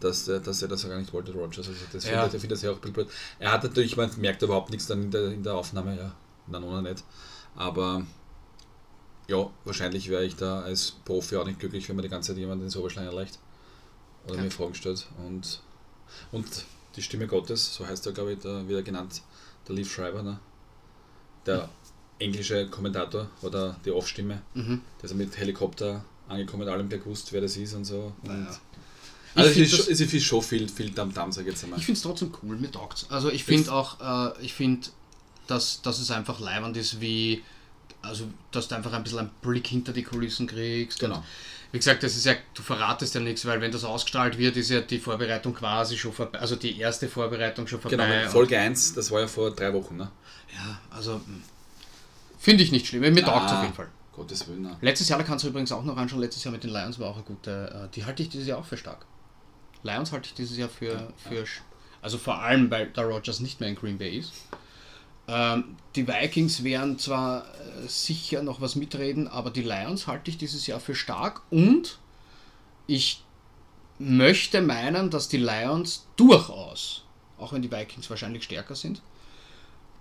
dass, 0.00 0.28
er- 0.28 0.40
dass 0.40 0.62
er 0.62 0.68
das 0.68 0.82
ja 0.82 0.88
gar 0.90 0.98
nicht 0.98 1.12
wollte, 1.12 1.32
Rogers. 1.32 1.58
Also 1.58 1.72
das 1.92 2.04
Ja. 2.04 2.22
findet, 2.28 2.42
er 2.44 2.48
das 2.50 2.62
ja 2.62 2.70
auch 2.72 2.78
blöd. 2.78 3.08
Er 3.38 3.52
hat 3.52 3.62
natürlich, 3.64 3.96
man 3.96 4.10
merkt 4.18 4.42
überhaupt 4.42 4.70
nichts 4.70 4.86
dann 4.86 5.02
in 5.04 5.10
der, 5.10 5.26
in 5.32 5.42
der 5.42 5.54
Aufnahme, 5.54 5.96
ja, 5.96 6.14
dann 6.46 6.64
ohne 6.64 6.82
nicht. 6.82 7.04
Aber 7.56 8.06
ja, 9.26 9.50
wahrscheinlich 9.64 10.08
wäre 10.08 10.24
ich 10.24 10.36
da 10.36 10.60
als 10.60 10.92
Profi 11.04 11.36
auch 11.36 11.44
nicht 11.44 11.58
glücklich, 11.60 11.88
wenn 11.88 11.96
man 11.96 12.02
die 12.02 12.08
ganze 12.08 12.28
Zeit 12.32 12.38
jemanden 12.38 12.64
ins 12.64 12.76
Oberschlein 12.76 13.06
erleicht 13.06 13.38
oder 14.26 14.36
Ja. 14.36 14.42
mir 14.42 14.50
Fragen 14.50 14.74
stellt. 14.74 15.06
Und, 15.26 15.60
und 16.32 16.46
die 16.96 17.02
Stimme 17.02 17.26
Gottes, 17.26 17.74
so 17.74 17.86
heißt 17.86 18.06
er, 18.06 18.12
glaube 18.12 18.32
ich, 18.32 18.38
der, 18.38 18.66
wieder 18.68 18.82
genannt, 18.82 19.22
der 19.66 19.74
Leaf 19.74 19.92
Schreiber, 19.92 20.22
ne? 20.22 20.38
der 21.46 21.68
englische 22.18 22.68
Kommentator 22.68 23.28
oder 23.42 23.76
die 23.84 23.90
Off-Stimme. 23.90 24.42
Mhm. 24.54 24.80
Der 25.00 25.04
ist 25.10 25.14
mit 25.14 25.36
Helikopter 25.38 26.04
angekommen, 26.28 26.68
allem 26.68 26.88
gewusst, 26.88 27.32
wer 27.32 27.40
das 27.40 27.56
ist 27.56 27.74
und 27.74 27.84
so. 27.84 28.12
Und 28.22 28.28
Naja. 28.28 28.56
Also 29.34 29.50
Ich 29.50 29.72
es 29.72 29.78
ist, 29.88 29.88
es 29.88 30.00
ist 30.12 30.24
schon 30.24 30.42
viel, 30.42 30.68
viel 30.68 30.90
Damm-Damm, 30.90 31.32
sag 31.32 31.42
ich 31.42 31.48
jetzt 31.48 31.64
einmal. 31.64 31.78
Ich 31.78 31.86
finde 31.86 31.98
es 31.98 32.02
trotzdem 32.02 32.32
cool, 32.42 32.56
mir 32.56 32.70
taugt's. 32.70 33.06
Also 33.10 33.30
ich 33.30 33.44
finde 33.44 33.72
auch, 33.72 34.34
äh, 34.36 34.42
ich 34.44 34.54
finde, 34.54 34.88
dass, 35.46 35.80
dass 35.82 35.98
es 35.98 36.10
einfach 36.10 36.40
leibend 36.40 36.76
ist, 36.76 37.00
wie, 37.00 37.42
also 38.02 38.24
dass 38.50 38.68
du 38.68 38.74
einfach 38.74 38.92
ein 38.92 39.02
bisschen 39.02 39.18
einen 39.20 39.30
Blick 39.42 39.66
hinter 39.66 39.92
die 39.92 40.02
Kulissen 40.02 40.46
kriegst. 40.46 40.98
Genau. 40.98 41.16
Und 41.16 41.24
wie 41.72 41.78
gesagt, 41.78 42.02
das 42.02 42.16
ist 42.16 42.24
ja, 42.24 42.34
du 42.54 42.62
verratest 42.62 43.14
ja 43.14 43.20
nichts, 43.20 43.44
weil 43.44 43.60
wenn 43.60 43.70
das 43.70 43.84
ausgestrahlt 43.84 44.38
wird, 44.38 44.56
ist 44.56 44.70
ja 44.70 44.80
die 44.80 44.98
Vorbereitung 44.98 45.54
quasi 45.54 45.96
schon 45.98 46.12
vorbei, 46.12 46.38
also 46.38 46.56
die 46.56 46.78
erste 46.78 47.08
Vorbereitung 47.08 47.66
schon 47.66 47.80
vorbei. 47.80 47.96
Genau, 48.20 48.30
Folge 48.30 48.58
1, 48.58 48.94
das 48.94 49.10
war 49.10 49.20
ja 49.20 49.26
vor 49.26 49.50
drei 49.54 49.72
Wochen, 49.74 49.96
ne? 49.96 50.10
ja, 50.54 50.80
also 50.90 51.16
mh, 51.18 51.22
finde 52.38 52.64
ich 52.64 52.72
nicht 52.72 52.86
schlimm, 52.86 53.02
mir 53.12 53.22
taugt's 53.22 53.52
Ah. 53.52 53.58
auf 53.58 53.62
jeden 53.64 53.74
Fall. 53.74 53.88
Gottes 54.12 54.48
Willen. 54.48 54.62
ne? 54.62 54.76
Letztes 54.80 55.08
Jahr, 55.10 55.18
da 55.18 55.24
kannst 55.24 55.44
du 55.44 55.48
übrigens 55.48 55.70
auch 55.70 55.84
noch 55.84 55.96
anschauen, 55.96 56.20
letztes 56.20 56.42
Jahr 56.42 56.52
mit 56.52 56.64
den 56.64 56.70
Lions 56.70 56.98
war 56.98 57.08
auch 57.10 57.14
eine 57.16 57.24
gute, 57.24 57.88
äh, 57.90 57.94
die 57.94 58.04
halte 58.04 58.22
ich 58.22 58.30
dieses 58.30 58.46
Jahr 58.48 58.58
auch 58.58 58.64
für 58.64 58.76
stark. 58.76 59.04
Lions 59.82 60.12
halte 60.12 60.28
ich 60.28 60.34
dieses 60.34 60.56
Jahr 60.56 60.68
für, 60.68 61.12
für 61.16 61.44
also 62.02 62.18
vor 62.18 62.40
allem, 62.40 62.70
weil 62.70 62.88
der 62.88 63.04
Rogers 63.04 63.40
nicht 63.40 63.60
mehr 63.60 63.68
in 63.68 63.74
Green 63.74 63.98
Bay 63.98 64.18
ist. 64.18 64.32
Ähm, 65.26 65.76
die 65.94 66.08
Vikings 66.08 66.64
werden 66.64 66.98
zwar 66.98 67.44
äh, 67.44 67.86
sicher 67.86 68.42
noch 68.42 68.60
was 68.60 68.76
mitreden, 68.76 69.28
aber 69.28 69.50
die 69.50 69.62
Lions 69.62 70.06
halte 70.06 70.30
ich 70.30 70.38
dieses 70.38 70.66
Jahr 70.66 70.80
für 70.80 70.94
stark 70.94 71.42
und 71.50 71.98
ich 72.86 73.22
möchte 73.98 74.62
meinen, 74.62 75.10
dass 75.10 75.28
die 75.28 75.36
Lions 75.36 76.06
durchaus, 76.16 77.04
auch 77.36 77.52
wenn 77.52 77.62
die 77.62 77.70
Vikings 77.70 78.08
wahrscheinlich 78.08 78.44
stärker 78.44 78.74
sind, 78.74 79.02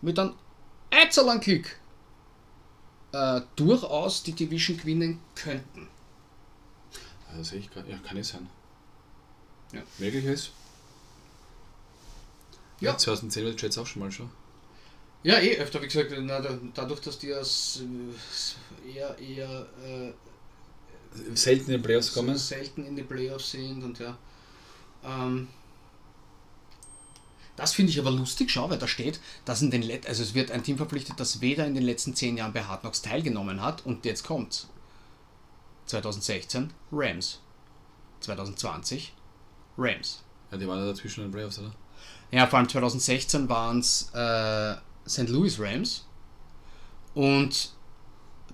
mit 0.02 0.18
einem 0.18 0.34
einzelnen 0.92 1.42
Klick 1.42 1.78
äh, 3.12 3.42
durchaus 3.56 4.24
die 4.24 4.34
Division 4.34 4.78
gewinnen 4.78 5.20
könnten. 5.36 5.88
Also 7.36 7.58
ich 7.58 7.70
gerade, 7.70 7.90
ja, 7.92 7.98
kann 7.98 8.18
es 8.18 8.30
sein. 8.30 8.48
Ja. 9.72 9.82
Möglich 9.98 10.26
ist. 10.26 10.52
Ja. 12.80 12.92
Ja. 12.92 12.98
2010 12.98 13.46
war 13.46 13.52
die 13.52 13.62
Jets 13.62 13.78
auch 13.78 13.88
schon 13.88 14.02
mal 14.02 14.12
schon. 14.12 14.30
Ja, 15.24 15.40
eh 15.40 15.58
öfter, 15.58 15.82
wie 15.82 15.88
gesagt, 15.88 16.14
na, 16.20 16.40
da- 16.40 16.58
dadurch, 16.74 17.02
dass 17.02 17.18
die 17.20 17.32
äh, 17.32 17.44
eher, 18.94 19.18
eher 19.18 19.66
äh, 19.84 20.14
Selten 21.36 21.66
in 21.66 21.72
den 21.78 21.82
Playoffs 21.82 22.14
kommen. 22.14 22.38
selten 22.38 22.86
in 22.86 22.96
die 22.96 23.02
Playoffs 23.04 23.52
sind 23.52 23.84
und 23.84 23.98
ja. 24.00 24.16
Ähm, 25.04 25.48
das 27.56 27.74
finde 27.74 27.92
ich 27.92 28.00
aber 28.00 28.12
lustig, 28.12 28.52
schau, 28.52 28.70
weil 28.70 28.78
da 28.78 28.88
steht, 28.88 29.20
dass 29.44 29.64
in 29.64 29.72
den 29.72 29.82
Let 29.82 30.06
also 30.08 30.22
es 30.22 30.36
wird 30.36 30.52
ein 30.52 30.64
Team 30.64 30.78
verpflichtet, 30.78 31.20
das 31.20 31.42
weder 31.42 31.66
in 31.66 31.74
den 31.74 31.84
letzten 31.84 32.14
zehn 32.16 32.38
Jahren 32.38 32.54
bei 32.54 32.64
Hard 32.64 32.82
Knocks 32.82 33.02
teilgenommen 33.02 33.62
hat 33.62 33.84
und 33.86 34.06
jetzt 34.06 34.24
kommt's. 34.24 34.68
2016 35.88 36.72
Rams. 36.92 37.40
2020 38.20 39.14
Rams. 39.78 40.24
Ja, 40.52 40.58
die 40.58 40.68
waren 40.68 40.80
ja 40.80 40.86
dazwischen 40.86 41.22
in 41.22 41.28
den 41.28 41.34
Playoffs, 41.34 41.60
oder? 41.60 41.72
Ja, 42.32 42.48
vor 42.48 42.60
allem 42.60 42.70
2016 42.70 43.48
waren 43.50 43.80
es 43.80 44.10
äh, 44.14 44.76
St. 45.08 45.30
Louis 45.30 45.60
Rams 45.60 46.06
und 47.14 47.72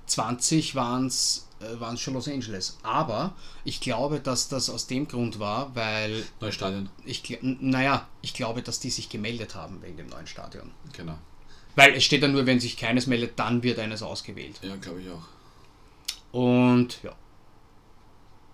20 0.06 0.76
waren 0.76 1.08
es 1.08 1.48
äh, 1.60 1.98
schon 1.98 2.14
Los 2.14 2.28
Angeles. 2.28 2.78
Aber 2.84 3.36
ich 3.64 3.82
glaube, 3.82 4.20
dass 4.20 4.50
das 4.50 4.70
aus 4.70 4.88
dem 4.88 5.08
Grund 5.08 5.40
war, 5.40 5.76
weil 5.76 6.24
Neues 6.40 6.56
Stadion. 6.56 6.90
ich, 7.06 7.40
naja, 7.42 8.08
ich 8.22 8.34
glaube, 8.34 8.62
dass 8.62 8.80
die 8.80 8.90
sich 8.90 9.10
gemeldet 9.10 9.56
haben 9.56 9.82
wegen 9.82 9.98
dem 9.98 10.08
neuen 10.08 10.28
Stadion. 10.28 10.72
Genau. 10.94 11.18
Weil 11.76 11.94
es 11.94 12.04
steht 12.04 12.22
dann 12.22 12.34
nur, 12.34 12.46
wenn 12.46 12.60
sich 12.60 12.78
keines 12.78 13.08
meldet, 13.08 13.40
dann 13.40 13.64
wird 13.64 13.80
eines 13.80 14.04
ausgewählt. 14.04 14.60
Ja, 14.62 14.76
glaube 14.76 15.02
ich 15.02 15.10
auch. 15.10 15.24
Und 16.32 17.02
ja. 17.04 17.16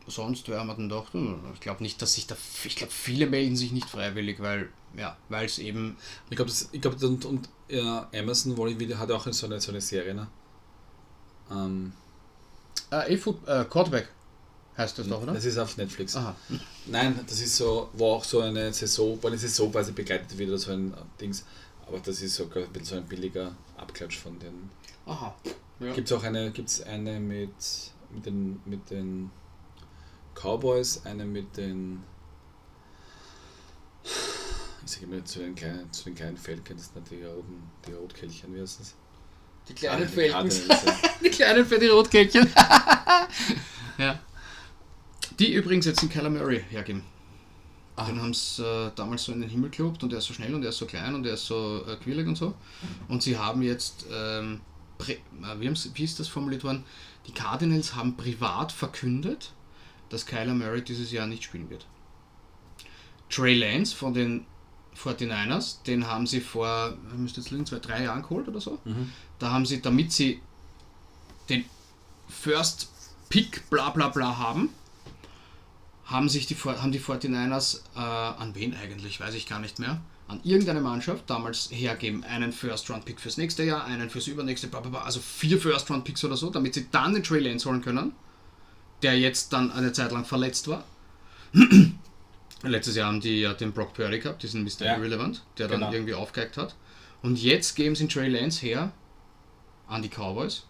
Sonst, 0.10 0.47
haben 0.47 0.68
wir 0.68 0.76
denn 0.76 0.89
doch? 0.89 1.14
Hm, 1.14 1.39
Ich 1.53 1.60
glaube 1.60 1.84
nicht, 1.84 2.01
dass 2.01 2.14
sich 2.14 2.28
da. 2.28 2.36
Ich 2.64 2.76
glaube, 2.76 2.91
viele 2.91 3.28
melden 3.28 3.55
sich 3.55 3.72
nicht 3.72 3.89
freiwillig, 3.89 4.39
weil, 4.39 4.70
ja, 4.97 5.18
weil 5.30 5.45
es 5.45 5.60
eben. 5.60 5.97
Ich 6.30 6.36
glaube, 6.36 6.51
ich 6.72 6.82
glaub, 6.82 7.01
und, 7.01 7.26
und 7.26 7.49
ja, 7.68 8.10
Amazon 8.14 8.57
Video 8.80 8.97
hat 8.97 9.12
auch 9.12 9.32
so 9.32 9.45
eine, 9.45 9.60
so 9.62 9.72
eine 9.72 9.82
Serie, 9.82 10.14
ne? 10.14 10.28
Ähm, 11.51 11.91
Äh, 12.91 13.14
E-Foot, 13.14 13.47
äh, 13.47 13.66
Quarterback 13.66 14.10
heißt 14.78 14.97
das 14.97 15.07
doch, 15.07 15.22
oder? 15.22 15.34
das 15.34 15.45
ist 15.45 15.57
auf 15.57 15.78
Netflix. 15.78 16.16
Aha. 16.16 16.36
Nein, 16.88 17.20
das 17.28 17.41
ist 17.41 17.55
so, 17.57 17.89
wo 17.93 18.14
auch 18.14 18.24
so 18.24 18.39
eine 18.41 18.74
Saison, 18.74 19.18
wo 19.22 19.28
eine 19.28 19.38
Saison 19.38 19.72
quasi 19.72 19.91
begleitet 19.91 20.38
wird 20.38 20.49
oder 20.49 20.57
so 20.57 20.72
ein 20.72 20.93
Dings. 21.20 21.45
Aber 21.86 21.99
das 21.99 22.22
ist 22.22 22.36
sogar 22.36 22.64
ein 22.64 22.70
bisschen 22.70 22.86
so 22.86 22.95
ein 22.95 23.05
billiger 23.05 23.51
Abklatsch 23.78 24.18
von 24.18 24.39
den. 24.39 24.70
Aha. 25.05 25.36
Ja. 25.80 25.93
Gibt 25.93 26.10
es 26.10 26.18
auch 26.18 26.24
eine, 26.24 26.51
gibt's 26.51 26.82
eine 26.82 27.20
mit, 27.20 27.49
mit, 28.12 28.26
den, 28.26 28.62
mit 28.66 28.89
den 28.89 29.32
Cowboys, 30.42 31.02
eine 31.06 31.26
mit 31.26 31.58
den. 31.58 32.04
Ich 34.86 34.92
sage 34.92 35.06
immer 35.06 35.24
zu 35.26 35.40
den 35.40 35.56
kleinen, 35.56 35.92
zu 35.92 36.06
den 36.06 36.16
kleinen 36.16 36.38
Falcons, 36.38 36.92
das 36.94 36.94
sind 36.94 37.12
die 37.12 37.24
roten, 37.24 37.62
die 37.88 37.92
Rotkehlchen, 37.92 38.56
wie 38.56 38.62
heißt 38.62 38.80
das? 38.80 38.96
Die 39.68 39.74
Ah, 39.74 39.96
kleinen 39.96 40.08
die 40.08 40.30
Falcons. 40.30 40.62
Die 41.24 41.30
kleinen 41.30 41.66
für 41.66 41.78
die 41.78 41.88
Rotkehlchen. 41.88 42.50
ja. 43.98 44.20
Die 45.38 45.54
übrigens 45.54 45.86
jetzt 45.86 46.02
den 46.02 46.10
Kyler 46.10 46.30
Murray 46.30 46.64
hergeben. 46.70 47.04
Ah. 47.96 48.06
Den 48.06 48.20
haben 48.22 48.34
sie 48.34 48.64
äh, 48.64 48.92
damals 48.96 49.26
so 49.26 49.32
in 49.32 49.42
den 49.42 49.50
Himmel 49.50 49.70
gelobt 49.70 50.02
und 50.02 50.12
er 50.12 50.20
ist 50.20 50.26
so 50.26 50.34
schnell 50.34 50.56
und 50.56 50.64
er 50.64 50.70
ist 50.70 50.78
so 50.78 50.86
klein 50.86 51.14
und 51.14 51.26
er 51.26 51.34
ist 51.34 51.46
so 51.46 51.86
äh, 51.86 51.98
quirlig 51.98 52.26
und 52.28 52.36
so. 52.36 52.56
Und 53.10 53.22
sie 53.22 53.38
haben 53.38 53.62
jetzt, 53.62 54.06
ähm, 54.12 54.62
äh, 55.08 55.16
wie, 55.60 55.72
wie 55.94 56.04
ist 56.04 56.20
das 56.20 56.28
formuliert 56.30 56.64
worden? 56.64 56.84
Die 57.28 57.34
Cardinals 57.34 57.96
haben 57.96 58.18
privat 58.18 58.72
verkündet, 58.72 59.52
dass 60.10 60.26
Kyler 60.26 60.53
Murray 60.53 60.82
dieses 60.82 61.12
Jahr 61.12 61.28
nicht 61.28 61.43
spielen 61.43 61.70
wird. 61.70 61.86
Trey 63.30 63.55
Lance 63.55 63.95
von 63.95 64.14
den 64.14 64.45
49ers, 64.97 65.84
den 65.84 66.07
haben 66.07 66.28
sie 66.28 66.41
vor, 66.41 66.97
müsste 67.16 67.41
jetzt 67.41 67.51
liegen, 67.51 67.66
zwei, 67.66 67.80
drei 67.80 68.03
Jahren 68.03 68.22
geholt 68.22 68.47
oder 68.47 68.60
so. 68.60 68.80
Mhm. 68.84 69.12
Da 69.38 69.51
haben 69.51 69.66
sie, 69.66 69.82
damit 69.82 70.12
sie 70.12 70.41
den 71.49 71.66
First 72.28 72.89
Pick 73.30 73.70
bla 73.70 73.91
bla 73.91 74.10
bla 74.10 74.38
haben, 74.38 74.70
haben 76.05 76.28
sich 76.28 76.47
die, 76.47 76.55
haben 76.55 76.91
die 76.91 76.99
49ers 76.99 77.82
äh, 77.95 77.99
an 77.99 78.55
wen 78.55 78.76
eigentlich, 78.76 79.20
weiß 79.20 79.36
ich 79.36 79.47
gar 79.47 79.60
nicht 79.60 79.80
mehr, 79.80 80.01
an 80.28 80.39
irgendeine 80.43 80.82
Mannschaft 80.82 81.30
damals 81.30 81.70
hergeben, 81.72 82.24
einen 82.24 82.51
First 82.51 82.89
Round 82.89 83.05
Pick 83.05 83.20
fürs 83.20 83.38
nächste 83.38 83.64
Jahr, 83.64 83.86
einen 83.86 84.10
fürs 84.10 84.28
übernächste, 84.28 84.68
bla 84.68 84.80
bla 84.80 84.89
bla, 84.89 85.01
also 85.01 85.20
vier 85.20 85.60
First 85.60 85.89
Round 85.91 86.03
Picks 86.03 86.24
oder 86.24 86.36
so, 86.36 86.49
damit 86.49 86.74
sie 86.74 86.88
dann 86.91 87.14
den 87.14 87.24
Trey 87.24 87.39
Lance 87.39 87.70
holen 87.70 87.82
können, 87.82 88.14
der 89.02 89.18
jetzt 89.20 89.54
dann 89.54 89.72
eine 89.72 89.93
Zeit 89.93 90.12
lang 90.12 90.26
verletzt 90.26 90.68
war. 90.68 90.84
Letztes 92.64 92.95
Jahr 92.95 93.08
haben 93.08 93.22
die 93.22 93.41
ja 93.41 93.54
den 93.54 93.72
Brock 93.72 93.93
Purdy 93.93 94.20
gehabt, 94.20 94.43
diesen 94.43 94.64
Mr. 94.64 94.82
Ja. 94.86 94.97
Irrelevant, 94.97 95.43
der 95.58 95.68
dann 95.68 95.80
Genau. 95.80 95.93
irgendwie 95.93 96.14
aufgegeigt 96.14 96.58
hat. 96.58 96.76
Und 97.22 97.41
jetzt 97.41 97.76
geben 97.76 97.95
sie 97.95 98.08
Trey 98.08 98.28
Lance 98.28 98.66
her 98.66 98.91
an 99.88 100.02
die 100.02 100.10
Cowboys 100.10 100.64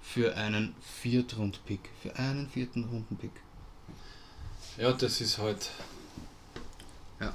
für 0.00 0.36
einen 0.36 0.74
Viertrund-Pick. 1.02 1.80
Für 2.02 2.16
einen 2.16 2.48
vierten 2.48 2.84
Runden-Pick. 2.84 3.30
Ja, 4.76 4.92
das 4.92 5.20
ist 5.20 5.38
halt. 5.38 5.70
Ja. 7.20 7.32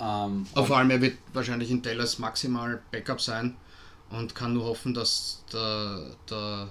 Ähm, 0.00 0.46
vor 0.46 0.76
allem, 0.76 0.90
er 0.90 1.00
wird 1.00 1.18
wahrscheinlich 1.32 1.70
in 1.70 1.82
Dallas 1.82 2.18
maximal 2.18 2.80
Backup 2.90 3.20
sein 3.20 3.56
und 4.10 4.34
kann 4.34 4.54
nur 4.54 4.64
hoffen, 4.64 4.94
dass 4.94 5.42
der, 5.52 6.10
der, 6.30 6.68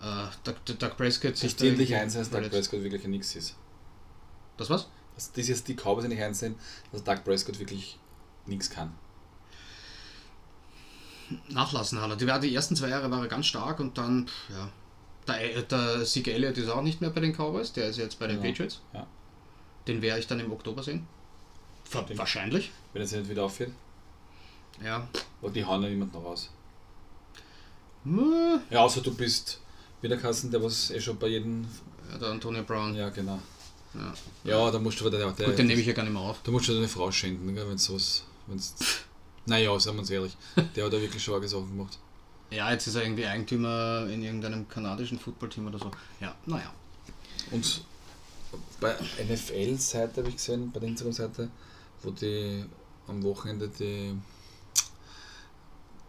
äh, 0.00 0.26
der 0.46 0.54
Doug 0.76 0.96
Prescott 0.96 1.34
da 1.42 1.64
endlich 1.64 1.94
einsehen, 1.94 2.20
dass 2.22 2.30
Doug. 2.30 2.50
Prescott 2.50 2.82
wirklich 2.82 3.04
ein 3.04 3.10
Nix 3.10 3.34
ist. 3.36 3.56
Das 4.56 4.70
was? 4.70 4.88
Dass 5.14 5.32
dieses 5.32 5.62
die 5.64 5.74
Cowboys 5.74 6.06
nicht 6.08 6.22
einsehen, 6.22 6.54
dass 6.92 7.04
Doug 7.04 7.22
Prescott 7.24 7.58
wirklich 7.58 7.98
nichts 8.46 8.70
kann. 8.70 8.92
Nachlassen 11.48 12.00
hat 12.00 12.10
er. 12.10 12.16
Die, 12.16 12.26
war- 12.26 12.40
die 12.40 12.54
ersten 12.54 12.74
zwei 12.76 12.88
Jahre 12.88 13.10
war 13.10 13.20
er 13.22 13.28
ganz 13.28 13.46
stark 13.46 13.80
und 13.80 13.96
dann, 13.98 14.28
ja. 14.48 14.68
Der, 15.28 15.62
der 15.62 16.04
Sieg 16.06 16.26
Elliott 16.26 16.56
ist 16.58 16.68
auch 16.70 16.82
nicht 16.82 17.00
mehr 17.00 17.10
bei 17.10 17.20
den 17.20 17.32
Cowboys, 17.34 17.72
der 17.72 17.88
ist 17.88 17.98
jetzt 17.98 18.18
bei 18.18 18.26
den 18.26 18.42
Ja. 18.42 18.42
Patriots. 18.48 18.80
Ja. 18.92 19.06
Den 19.86 20.02
werde 20.02 20.18
ich 20.18 20.26
dann 20.26 20.40
im 20.40 20.50
Oktober 20.50 20.82
sehen. 20.82 21.06
Ver 21.84 22.02
Den- 22.02 22.18
wahrscheinlich. 22.18 22.72
Wenn 22.92 23.02
er 23.02 23.06
sich 23.08 23.18
nicht 23.20 23.30
wieder 23.30 23.44
aufhört. 23.44 23.70
Ja. 24.82 25.06
Aber 25.40 25.50
die 25.50 25.64
hauen 25.64 25.82
ja 25.82 25.88
niemand 25.88 26.14
noch 26.14 26.24
raus. 26.24 26.50
Äh, 28.06 28.74
Ja, 28.74 28.80
außer 28.80 29.02
du 29.02 29.14
bist 29.14 29.60
wieder 30.00 30.16
Kassen, 30.16 30.50
der 30.50 30.62
was 30.62 30.90
eh 30.90 31.00
schon 31.00 31.18
bei 31.18 31.28
jedem. 31.28 31.66
Ja, 32.10 32.18
der 32.18 32.28
Antonio 32.28 32.62
Brown. 32.62 32.94
Ja, 32.94 33.08
genau. 33.10 33.38
Ja. 33.94 34.14
Ja, 34.44 34.70
da 34.70 34.78
musst 34.78 35.00
du 35.00 35.06
aber 35.06 35.16
der, 35.16 35.30
der, 35.32 35.46
Gut, 35.46 35.58
den 35.58 35.66
nehme 35.66 35.80
ich 35.80 35.86
ja 35.86 35.92
gar 35.92 36.02
nicht 36.02 36.12
mehr 36.12 36.22
auf. 36.22 36.42
Da 36.42 36.50
musst 36.50 36.68
du 36.68 36.74
deine 36.74 36.88
Frau 36.88 37.10
schenken, 37.10 37.54
wenn 37.54 37.78
sowas. 37.78 38.24
Wenn's, 38.46 38.74
naja, 39.46 39.78
sagen 39.78 39.96
wir 39.96 40.00
uns 40.00 40.10
ehrlich. 40.10 40.36
Der 40.76 40.84
hat 40.84 40.92
da 40.92 41.00
wirklich 41.00 41.22
schon 41.22 41.34
arge 41.34 41.48
Sachen 41.48 41.68
gemacht. 41.68 41.98
Ja, 42.50 42.70
jetzt 42.72 42.86
ist 42.86 42.96
er 42.96 43.02
irgendwie 43.02 43.26
Eigentümer 43.26 44.08
in 44.10 44.22
irgendeinem 44.22 44.68
kanadischen 44.68 45.18
Footballteam 45.18 45.68
oder 45.68 45.78
so. 45.78 45.90
Ja, 46.20 46.34
naja. 46.46 46.72
Und 47.52 47.84
bei 48.80 48.94
NFL-Seite 48.94 50.18
habe 50.18 50.28
ich 50.28 50.36
gesehen, 50.36 50.72
bei 50.72 50.80
der 50.80 50.88
Instagram-Seite, 50.88 51.48
wo 52.02 52.10
die 52.10 52.64
am 53.06 53.22
Wochenende 53.22 53.68
die 53.68 54.14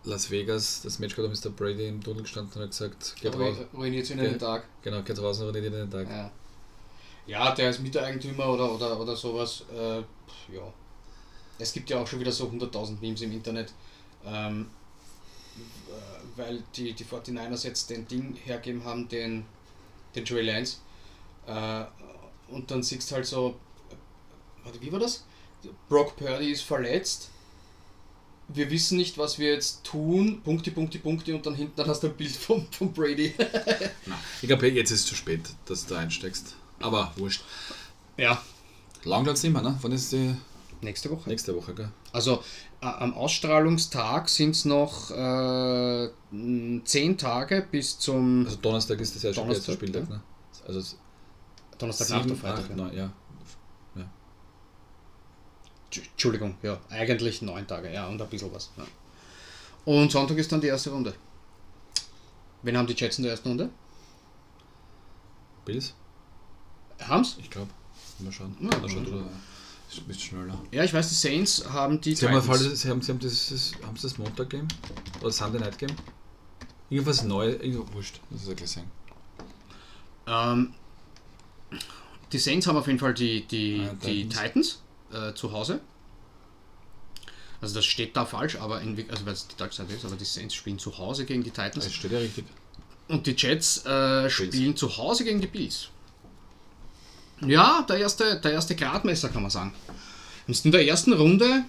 Las 0.04 0.32
Vegas 0.32 0.82
das 0.84 0.98
Match 1.00 1.18
ist 1.18 1.46
der 1.46 1.52
Brady 1.52 1.88
im 1.88 2.04
Tunnel 2.04 2.24
gestanden 2.24 2.54
und 2.56 2.62
hat 2.64 2.72
gesagt, 2.72 3.16
geht 3.22 3.36
raus. 3.36 3.58
Ruiniert 3.74 4.08
Gell? 4.08 4.18
den 4.18 4.40
Tag. 4.40 4.66
Genau, 4.82 5.02
geht 5.04 5.22
raus 5.22 5.40
und 5.42 5.50
redet 5.50 5.74
den 5.74 5.92
Tag. 5.92 6.10
Ja. 6.10 6.32
ja, 7.28 7.56
der 7.56 7.70
ist 7.70 7.82
Miteigentümer 7.82 8.48
oder, 8.48 8.74
oder, 8.74 9.00
oder 9.00 9.16
sowas. 9.16 9.64
Äh, 9.72 10.00
ja. 10.54 10.74
Es 11.60 11.72
gibt 11.72 11.90
ja 11.92 12.00
auch 12.00 12.08
schon 12.08 12.20
wieder 12.20 12.32
so 12.32 12.48
100.000 12.48 13.00
Memes 13.00 13.22
im 13.22 13.32
Internet. 13.32 13.74
Ähm, 14.26 14.68
äh, 15.58 16.38
weil 16.38 16.64
die, 16.76 16.94
die 16.94 17.06
49ers 17.06 17.66
jetzt 17.66 17.90
den 17.90 18.08
Ding 18.08 18.36
hergeben 18.44 18.84
haben, 18.84 19.08
den, 19.08 19.46
den 20.16 20.26
Trey 20.26 20.42
Lance. 20.42 20.78
Äh, 21.46 21.86
und 22.48 22.72
dann 22.72 22.82
siehst 22.84 23.12
du 23.12 23.16
halt 23.16 23.26
so, 23.26 23.56
äh, 23.90 24.66
warte, 24.66 24.82
wie 24.82 24.92
war 24.92 25.00
das? 25.00 25.26
Brock 25.90 26.16
Purdy 26.16 26.52
ist 26.52 26.64
verletzt. 26.64 27.30
Wir 28.54 28.70
wissen 28.70 28.98
nicht, 28.98 29.18
was 29.18 29.40
wir 29.40 29.54
jetzt 29.54 29.84
tun. 29.84 30.42
Punkte, 30.44 30.72
Punkte, 30.72 31.00
Punkte 31.00 31.36
und 31.36 31.46
dann 31.46 31.56
hinten 31.56 31.74
dann 31.76 31.88
hast 31.88 32.04
du 32.04 32.08
ein 32.08 32.16
Bild 32.16 32.32
von, 32.32 32.68
von 32.72 32.92
Brady. 32.94 33.34
Ich 34.42 34.48
glaube, 34.48 34.68
jetzt 34.70 34.92
ist 34.92 35.02
es 35.02 35.06
zu 35.06 35.16
spät, 35.16 35.42
dass 35.66 35.86
du 35.86 35.96
einsteigst. 35.96 36.56
Aber 36.80 37.14
wurscht. 37.16 37.44
ja. 38.18 38.42
Lang 39.04 39.28
es 39.28 39.44
nicht 39.44 39.54
mehr, 39.54 39.62
ne? 39.62 39.78
Wann 39.82 39.92
ist 39.92 40.12
die 40.12 40.36
Nächste 40.82 41.12
Woche. 41.12 41.30
nächste 41.30 41.56
Woche, 41.56 41.76
gell? 41.76 41.92
Also 42.12 42.44
äh, 42.82 42.86
am 42.88 43.14
Ausstrahlungstag 43.14 44.30
sind 44.30 44.56
es 44.56 44.66
noch 44.66 45.12
äh, 45.12 46.10
zehn 46.86 47.18
Tage 47.18 47.68
bis 47.70 48.00
zum 48.00 48.46
Also 48.46 48.58
Donnerstag 48.58 49.00
ist 49.00 49.16
das 49.16 49.24
erste 49.24 49.42
Donnerstag, 49.42 49.76
Spieltag, 49.76 50.10
ne? 50.10 50.22
Also 50.68 50.96
Donnerstag 51.78 52.26
nach 52.26 52.36
Freitag. 52.36 52.60
acht, 52.60 52.70
ja. 52.70 52.76
neun, 52.76 52.96
ja. 52.96 53.14
Tsch- 55.92 56.04
Entschuldigung, 56.12 56.56
ja, 56.64 56.80
eigentlich 56.90 57.42
neun 57.42 57.68
Tage, 57.68 57.92
ja, 57.92 58.08
und 58.08 58.22
ein 58.22 58.30
bisschen 58.30 58.54
was. 58.54 58.70
Ja. 58.78 58.86
Und 59.86 60.12
Sonntag 60.12 60.38
ist 60.38 60.52
dann 60.52 60.62
die 60.62 60.68
erste 60.68 60.90
Runde. 60.92 61.14
Wen 62.64 62.78
haben 62.78 62.88
die 62.88 62.94
Jets 62.94 63.18
in 63.18 63.24
der 63.24 63.32
ersten 63.32 63.50
Runde? 63.50 63.70
Bills? 65.66 65.94
Haben's? 67.02 67.38
Ich 67.40 67.50
glaube. 67.50 67.70
Mal 68.20 68.32
schauen. 68.32 68.56
Ja, 68.60 68.78
Mal 68.78 68.90
schauen, 68.90 69.08
oder 69.08 69.26
ist 69.90 69.98
ein 70.00 70.04
bisschen 70.06 70.22
schneller. 70.22 70.62
Ja, 70.72 70.84
ich 70.84 70.94
weiß, 70.94 71.10
die 71.10 71.16
Saints 71.16 71.66
haben 71.70 72.00
die 72.00 72.16
Sie 72.16 72.28
haben, 72.28 72.50
alle- 72.50 72.76
Sie 72.76 72.90
haben, 72.90 73.02
Sie 73.02 73.12
haben 73.12 73.20
das, 73.20 73.74
haben 73.84 73.96
Sie 73.98 74.04
das 74.04 74.18
Montag 74.18 74.50
Game? 74.52 74.68
Oder 75.22 75.32
Sunday 75.32 75.60
Night 75.60 75.78
Game? 75.78 75.90
Irgendwas 76.90 77.24
Neues, 77.24 77.62
irgendwo 77.62 77.92
wurscht, 77.94 78.20
muss 78.30 78.44
ich 78.44 78.48
ja 78.50 78.54
gleich. 78.54 78.78
Ähm, 80.28 80.74
die 82.32 82.38
Saints 82.38 82.68
haben 82.68 82.78
auf 82.78 82.88
jeden 82.88 83.00
Fall 83.00 83.14
die, 83.14 83.46
die, 83.48 83.88
Ah, 83.90 83.94
die 84.06 84.28
Titans. 84.30 84.42
Titans 84.44 84.80
äh, 85.14 85.34
zu 85.34 85.52
Hause. 85.52 85.80
Also 87.62 87.76
das 87.76 87.86
steht 87.86 88.18
da 88.18 88.26
falsch, 88.26 88.56
aber 88.56 88.82
in, 88.82 88.98
also 89.10 89.26
weil 89.26 89.34
es 89.34 89.48
die 89.48 89.56
Dark 89.56 89.72
Side 89.72 89.94
ist, 89.94 90.04
aber 90.04 90.16
die 90.16 90.26
Saints 90.26 90.56
spielen 90.56 90.80
zu 90.80 90.98
Hause 90.98 91.26
gegen 91.26 91.44
die 91.44 91.52
Titans. 91.52 91.86
Das 91.86 91.94
steht 91.94 92.12
ja 92.12 92.18
richtig. 92.18 92.46
Und 93.08 93.28
die 93.28 93.36
Jets 93.38 93.86
äh, 93.86 94.30
spielen 94.30 94.76
zu 94.76 94.98
Hause 94.98 95.24
gegen 95.24 95.42
die 95.42 95.48
Bills. 95.48 95.90
Ja, 97.46 97.86
der 97.88 97.98
erste, 97.98 98.40
der 98.40 98.54
erste 98.54 98.76
Gradmesser 98.76 99.30
kann 99.30 99.42
man 99.42 99.52
sagen. 99.52 99.74
Und 100.48 100.66
in 100.66 100.72
der 100.72 100.86
ersten 100.88 101.14
Runde, 101.14 101.64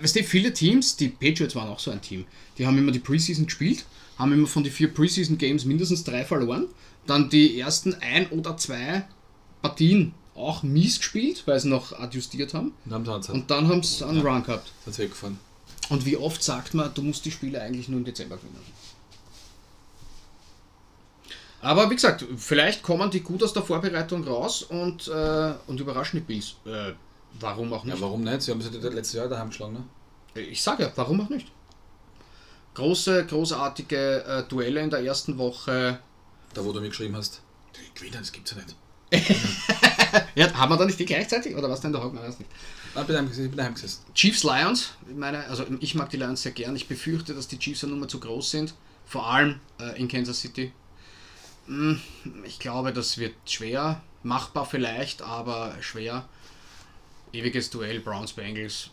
weißt 0.00 0.16
du, 0.16 0.24
viele 0.24 0.52
Teams, 0.52 0.96
die 0.96 1.08
Patriots 1.08 1.54
waren 1.54 1.68
auch 1.68 1.78
so 1.78 1.90
ein 1.90 2.00
Team, 2.00 2.26
die 2.58 2.66
haben 2.66 2.76
immer 2.78 2.92
die 2.92 2.98
Preseason 2.98 3.46
gespielt, 3.46 3.84
haben 4.18 4.32
immer 4.32 4.46
von 4.46 4.64
den 4.64 4.72
vier 4.72 4.92
Preseason 4.92 5.38
Games 5.38 5.64
mindestens 5.64 6.04
drei 6.04 6.24
verloren, 6.24 6.68
dann 7.06 7.28
die 7.30 7.58
ersten 7.58 7.94
ein 7.94 8.28
oder 8.28 8.56
zwei 8.56 9.04
Partien 9.62 10.14
auch 10.34 10.62
mies 10.62 10.98
gespielt, 10.98 11.42
weil 11.46 11.60
sie 11.60 11.68
noch 11.68 11.92
adjustiert 11.92 12.54
haben 12.54 12.72
Und 12.84 12.92
haben 12.92 13.22
sie 13.22 13.32
und 13.32 13.50
dann 13.50 13.68
haben 13.68 13.82
sie 13.82 14.04
einen 14.06 14.20
Run 14.20 14.42
gehabt. 14.42 14.72
sind 14.84 14.98
weggefahren. 14.98 15.38
Und 15.90 16.04
wie 16.06 16.16
oft 16.16 16.42
sagt 16.42 16.74
man, 16.74 16.92
du 16.94 17.02
musst 17.02 17.24
die 17.24 17.30
Spiele 17.30 17.60
eigentlich 17.60 17.88
nur 17.88 17.98
im 17.98 18.04
Dezember 18.04 18.36
gewinnen? 18.36 18.58
Aber 21.60 21.88
wie 21.88 21.94
gesagt, 21.94 22.24
vielleicht 22.36 22.82
kommen 22.82 23.10
die 23.10 23.20
gut 23.20 23.42
aus 23.42 23.52
der 23.54 23.62
Vorbereitung 23.62 24.22
raus 24.24 24.62
und, 24.64 25.08
äh, 25.08 25.54
und 25.66 25.80
überraschen 25.80 26.20
die 26.20 26.24
Bills. 26.24 26.56
Äh, 26.66 26.92
warum 27.40 27.72
auch 27.72 27.84
nicht? 27.84 27.94
Ja, 27.96 28.00
warum 28.02 28.22
nicht? 28.22 28.42
Sie 28.42 28.50
haben 28.50 28.60
sie 28.60 28.68
letztes 28.68 29.14
Jahr 29.14 29.28
daheim 29.28 29.48
geschlagen, 29.48 29.72
ne? 29.74 29.84
Ich 30.42 30.62
sage 30.62 30.82
ja, 30.82 30.92
warum 30.96 31.20
auch 31.22 31.30
nicht? 31.30 31.50
Große, 32.74 33.24
großartige 33.26 34.24
äh, 34.24 34.42
Duelle 34.48 34.80
in 34.80 34.90
der 34.90 35.00
ersten 35.00 35.38
Woche. 35.38 36.00
Da, 36.52 36.64
wo 36.64 36.72
du 36.72 36.80
mir 36.80 36.88
geschrieben 36.88 37.16
hast, 37.16 37.40
die 37.76 37.94
gewinnen, 37.98 38.18
das 38.18 38.32
gibt's 38.32 38.50
ja 38.50 38.58
nicht. 38.58 38.74
Ja, 40.34 40.52
haben 40.54 40.70
wir 40.72 40.76
da 40.76 40.84
nicht 40.84 40.98
die 40.98 41.04
gleichzeitig? 41.04 41.56
Oder 41.56 41.68
was 41.70 41.80
denn? 41.80 41.92
Da 41.92 42.02
hat 42.02 42.12
man 42.12 42.24
das 42.24 42.38
nicht. 42.38 42.50
Ah, 42.94 43.00
ich 43.00 43.06
bin 43.06 43.14
daheim 43.14 43.28
gesessen. 43.28 43.44
Ich 43.44 43.50
bin 43.50 43.58
daheim 43.58 43.74
gesessen. 43.74 44.02
Chiefs 44.14 44.44
Lions, 44.44 44.92
ich 45.08 45.16
meine, 45.16 45.44
also 45.46 45.64
ich 45.80 45.94
mag 45.94 46.10
die 46.10 46.16
Lions 46.16 46.42
sehr 46.42 46.52
gern. 46.52 46.76
Ich 46.76 46.88
befürchte, 46.88 47.34
dass 47.34 47.48
die 47.48 47.58
Chiefs 47.58 47.84
eine 47.84 47.92
Nummer 47.92 48.08
zu 48.08 48.20
groß 48.20 48.50
sind, 48.50 48.74
vor 49.06 49.26
allem 49.26 49.60
äh, 49.80 49.98
in 49.98 50.08
Kansas 50.08 50.40
City. 50.40 50.72
Hm, 51.66 52.00
Ich 52.44 52.58
glaube, 52.58 52.92
das 52.92 53.18
wird 53.18 53.34
schwer, 53.46 54.00
machbar 54.22 54.66
vielleicht, 54.66 55.22
aber 55.22 55.74
schwer. 55.80 56.28
Ewiges 57.32 57.70
Duell, 57.70 58.00
Browns 58.00 58.32
Bengals, 58.32 58.90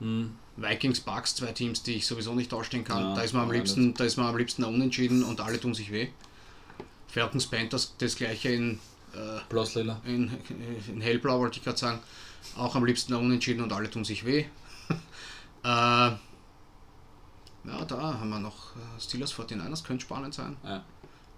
hm. 0.00 0.36
Vikings 0.56 1.00
Bucks, 1.00 1.34
zwei 1.34 1.52
Teams, 1.52 1.82
die 1.82 1.94
ich 1.94 2.06
sowieso 2.06 2.34
nicht 2.34 2.52
ausstehen 2.52 2.84
kann. 2.84 3.02
Ja, 3.02 3.14
da 3.14 3.22
ist 3.22 3.32
man 3.32 3.44
am 3.44 3.48
ja, 3.48 3.56
liebsten, 3.56 3.94
da 3.94 4.04
ist 4.04 4.16
man 4.16 4.26
am 4.26 4.36
liebsten 4.36 4.64
unentschieden 4.64 5.22
und 5.22 5.40
alle 5.40 5.58
tun 5.60 5.74
sich 5.74 5.90
weh. 5.92 6.08
Falcons 7.08 7.46
Panthers, 7.46 7.94
das 7.98 8.16
gleiche 8.16 8.50
in 8.50 8.78
äh, 9.14 9.40
Blauslila. 9.48 10.00
in, 10.04 10.30
in 10.88 11.00
hellblau 11.00 11.38
wollte 11.38 11.58
ich 11.58 11.64
gerade 11.64 11.78
sagen. 11.78 12.00
Auch 12.56 12.74
am 12.74 12.84
liebsten 12.84 13.14
unentschieden 13.14 13.62
und 13.62 13.72
alle 13.72 13.90
tun 13.90 14.04
sich 14.04 14.24
weh. 14.24 14.40
äh, 15.64 15.64
ja, 15.64 16.18
da 17.86 18.18
haben 18.18 18.30
wir 18.30 18.40
noch 18.40 18.74
äh, 18.76 19.00
Steelers 19.00 19.34
49ers, 19.34 19.84
könnte 19.84 20.02
spannend 20.02 20.34
sein. 20.34 20.56
Ja. 20.64 20.82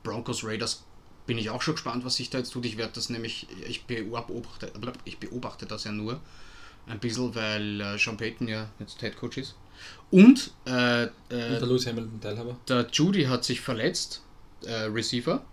Broncos 0.04 0.44
Raiders 0.44 0.84
bin 1.26 1.38
ich 1.38 1.50
auch 1.50 1.62
schon 1.62 1.74
gespannt, 1.74 2.04
was 2.04 2.16
sich 2.16 2.30
da 2.30 2.38
jetzt 2.38 2.52
tut. 2.52 2.64
Ich 2.64 2.76
werde 2.76 2.92
das 2.94 3.08
nämlich, 3.08 3.46
ich 3.66 3.84
beobachte, 3.84 4.72
ich 5.04 5.18
beobachte 5.18 5.66
das 5.66 5.84
ja 5.84 5.92
nur 5.92 6.20
ein 6.86 6.98
bisschen, 6.98 7.34
weil 7.34 7.80
äh, 7.80 7.98
Sean 7.98 8.16
Payton 8.16 8.48
ja 8.48 8.68
jetzt 8.78 9.00
Head 9.00 9.16
Coach 9.16 9.38
ist. 9.38 9.54
Und 10.10 10.52
äh, 10.64 11.04
Und 11.04 11.10
äh, 11.30 11.58
der 11.58 11.66
Lewis 11.66 11.86
Hamilton 11.86 12.20
Teilhaber. 12.20 12.56
der 12.68 12.86
Judy 12.92 13.24
hat 13.24 13.44
sich 13.44 13.60
verletzt, 13.60 14.22
äh, 14.64 14.82
Receiver. 14.84 15.44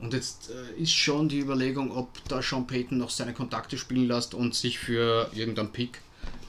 Und 0.00 0.14
jetzt 0.14 0.50
äh, 0.50 0.80
ist 0.80 0.92
schon 0.92 1.28
die 1.28 1.40
Überlegung, 1.40 1.90
ob 1.94 2.24
da 2.28 2.42
Sean 2.42 2.66
Payton 2.66 2.98
noch 2.98 3.10
seine 3.10 3.34
Kontakte 3.34 3.76
spielen 3.76 4.08
lässt 4.08 4.34
und 4.34 4.54
sich 4.54 4.78
für 4.78 5.30
irgendeinen 5.34 5.72
Pick 5.72 6.00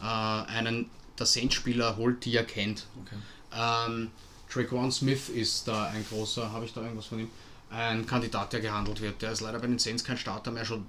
äh, 0.02 0.06
einen 0.06 0.90
der 1.20 1.26
Saints-Spieler 1.26 1.98
holt, 1.98 2.26
die 2.26 2.36
er 2.36 2.46
kennt. 2.46 2.88
Okay. 3.02 3.16
Ähm, 3.54 4.12
Traquan 4.50 4.92
Smith 4.92 5.30
ist 5.30 5.68
da 5.68 5.86
ein 5.86 6.06
großer, 6.10 6.52
habe 6.52 6.66
ich 6.66 6.74
da 6.74 6.82
irgendwas 6.82 7.06
von 7.06 7.20
ihm? 7.20 7.30
Ein 7.70 8.06
Kandidat, 8.06 8.54
der 8.54 8.60
gehandelt 8.60 9.02
wird. 9.02 9.22
Der 9.22 9.32
ist 9.32 9.42
leider 9.42 9.60
bei 9.60 9.68
den 9.68 9.80
Saints 9.80 10.04
kein 10.04 10.18
Starter 10.18 10.52
mehr 10.52 10.66
schon. 10.66 10.86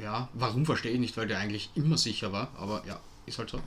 Ja, 0.00 0.28
warum 0.34 0.64
verstehe 0.64 0.92
ich 0.92 0.98
nicht, 0.98 1.16
weil 1.16 1.28
der 1.28 1.38
eigentlich 1.38 1.70
immer 1.74 1.98
sicher 1.98 2.32
war, 2.32 2.48
aber 2.58 2.82
ja, 2.86 2.98
ist 3.26 3.38
halt 3.38 3.50
so. 3.50 3.60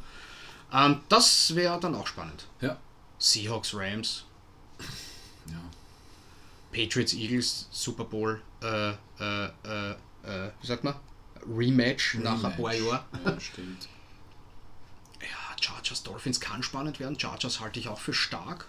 Ähm, 0.74 1.00
das 1.08 1.56
wäre 1.56 1.80
dann 1.80 1.96
auch 1.96 2.08
spannend. 2.08 2.48
Ja. 2.60 2.78
Seahawks, 3.20 3.74
Rams, 3.76 4.26
Ja. 5.48 5.62
Patriots, 6.74 7.14
Eagles, 7.14 7.68
Super 7.72 8.04
Bowl, 8.04 8.42
äh, 8.62 8.92
äh, 8.92 8.96
äh, 9.20 9.92
äh, 10.24 10.52
wie 10.62 10.68
sagt 10.68 10.84
man? 10.84 10.96
Rematch, 11.48 12.16
nach 12.16 12.44
ein 12.44 12.56
paar 12.56 12.72
Rematch. 12.72 12.86
Jahren. 12.86 13.06
ja, 13.26 13.40
stimmt. 13.40 13.88
Ja, 15.22 15.56
Chargers, 15.62 16.04
Dolphins 16.04 16.40
kann 16.40 16.64
spannend 16.64 17.00
werden. 17.00 17.20
Chargers 17.20 17.60
halte 17.60 17.80
ich 17.80 17.88
auch 17.88 18.00
für 18.00 18.14
stark. 18.14 18.66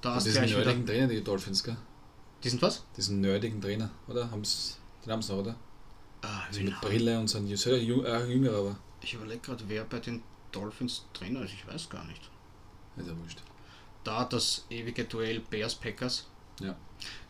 Da 0.00 0.16
ist 0.16 0.30
gleich 0.30 0.50
wieder. 0.50 0.58
nerdigen 0.64 0.86
Trainer, 0.86 1.06
die 1.08 1.24
Dolphins, 1.24 1.64
gell? 1.64 1.76
Die 2.44 2.48
sind 2.48 2.62
was? 2.62 2.84
Diesen 2.96 3.20
nerdigen 3.20 3.60
Trainer, 3.60 3.90
oder? 4.06 4.30
Haben's, 4.30 4.78
den 5.04 5.12
haben 5.12 5.22
sie 5.22 5.32
noch, 5.32 5.40
oder? 5.40 5.56
Ah, 6.22 6.42
Also 6.48 6.60
mit 6.60 6.80
Brille 6.80 7.18
und 7.18 7.28
so 7.28 7.38
ein 7.38 7.46
äh, 7.48 8.24
jünger, 8.26 8.52
aber. 8.52 8.76
Ich 9.00 9.14
überlege 9.14 9.40
gerade, 9.40 9.64
wer 9.68 9.84
bei 9.84 9.98
den 10.00 10.22
Dolphins 10.52 11.04
Trainer 11.12 11.42
ist. 11.42 11.52
Ich 11.52 11.66
weiß 11.66 11.88
gar 11.88 12.04
nicht. 12.04 12.30
Ist 12.96 13.08
ja 13.08 13.16
wurscht. 13.18 13.42
Da 14.04 14.24
das 14.24 14.66
ewige 14.70 15.04
Duell 15.04 15.40
Bears-Packers. 15.40 16.26
Ja. 16.60 16.76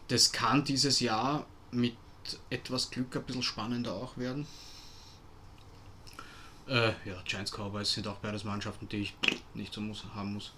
Das 0.09 0.33
kann 0.33 0.64
dieses 0.64 1.01
Jahr 1.01 1.47
mit 1.70 1.97
etwas 2.51 2.91
Glück 2.91 3.14
ein 3.16 3.22
bisschen 3.24 3.43
spannender 3.43 3.95
auch 3.95 4.16
werden. 4.16 4.47
Äh, 6.66 6.89
ja, 7.09 7.22
Giants 7.24 7.51
Cowboys 7.51 7.93
sind 7.93 8.07
auch 8.07 8.16
beides 8.16 8.45
Mannschaften, 8.45 8.89
die 8.89 8.99
ich 8.99 9.16
nicht 9.55 9.72
so 9.72 9.81
muss, 9.81 10.05
haben 10.14 10.35
muss. 10.35 10.53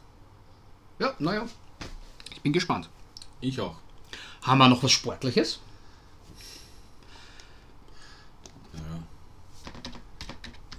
Ja, 0.99 1.15
naja. 1.19 1.47
Ich 2.33 2.41
bin 2.43 2.53
gespannt. 2.53 2.89
Ich 3.41 3.61
auch. 3.61 3.77
Haben 4.43 4.59
wir 4.59 4.69
noch 4.69 4.83
was 4.83 4.91
Sportliches? 4.91 5.61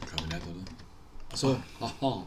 Glaube 0.06 0.24
ich 0.24 0.34
nicht, 0.34 0.48
oder? 0.48 0.66
Achso, 1.32 1.62
haha. 1.80 2.26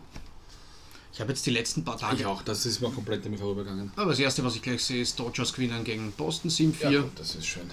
Ich 1.15 1.21
habe 1.21 1.31
jetzt 1.31 1.47
die 1.47 1.51
letzten 1.51 1.85
paar 1.85 1.97
Tage. 1.97 2.17
Ich 2.17 2.27
auch, 2.27 2.43
das 2.43 2.67
ist 2.67 2.81
mir 2.81 2.91
komplett 2.91 3.25
mir 3.31 3.39
vorübergegangen. 3.39 3.93
Aber 3.95 4.11
das 4.11 4.19
erste, 4.19 4.43
was 4.45 4.57
ich 4.57 4.63
gleich 4.63 4.83
sehe, 4.85 5.01
ist 5.01 5.17
Dodgers 5.19 5.53
gewinnen 5.53 5.85
gegen 5.85 6.11
Boston 6.13 6.51
7-4. 6.51 6.91
Ja, 6.91 7.05
das 7.15 7.37
ist 7.37 7.47
schön. 7.47 7.71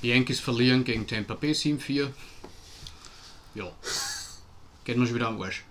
Yankees 0.00 0.38
verlieren 0.38 0.84
gegen 0.84 1.04
Tampa 1.06 1.34
Bay 1.34 1.50
7-4. 1.52 2.08
Ja. 3.56 3.70
Geht 4.84 4.96
mir 4.96 5.06
schon 5.06 5.16
wieder 5.16 5.26
am 5.28 5.42
Arsch. 5.42 5.64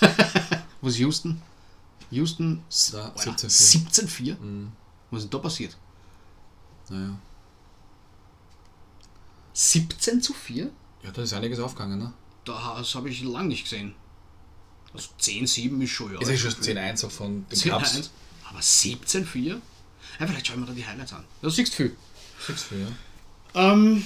Was 0.80 0.94
ist 0.94 0.98
Houston? 1.00 1.42
Houston 2.10 2.62
s- 2.70 2.92
Ja, 2.94 3.12
Alter, 3.14 3.32
17-4. 3.48 4.36
17-4? 4.38 4.38
Mhm. 4.40 4.72
Was 5.10 5.18
ist 5.18 5.24
denn 5.24 5.30
da 5.30 5.38
passiert? 5.38 5.76
Naja. 6.88 7.18
17 9.52 10.22
zu 10.22 10.32
4? 10.32 10.70
Ja, 11.02 11.10
da 11.10 11.22
ist 11.22 11.32
einiges 11.32 11.58
aufgegangen, 11.60 11.98
ne? 11.98 12.12
Das 12.44 12.94
habe 12.94 13.10
ich 13.10 13.22
lange 13.22 13.48
nicht 13.48 13.64
gesehen. 13.64 13.94
Also 14.92 15.08
10-7 15.20 15.80
ist 15.82 15.90
schon 15.90 16.12
ja. 16.14 16.20
Ist 16.20 16.30
ja 16.30 16.36
schon 16.36 16.50
10-1 16.52 17.06
auch 17.06 17.10
von 17.10 17.46
den 17.48 17.60
Cups. 17.70 17.96
10-1. 17.98 18.08
Aber 18.48 18.58
17-4? 18.60 19.48
Ja, 20.18 20.26
vielleicht 20.26 20.46
schauen 20.48 20.60
wir 20.60 20.66
da 20.66 20.72
die 20.72 20.84
Highlights 20.86 21.12
an. 21.12 21.24
Das 21.42 21.54
siehst 21.56 21.74
viel. 21.74 21.94
6 22.46 22.66
ja. 22.72 23.72
Ähm, 23.72 24.04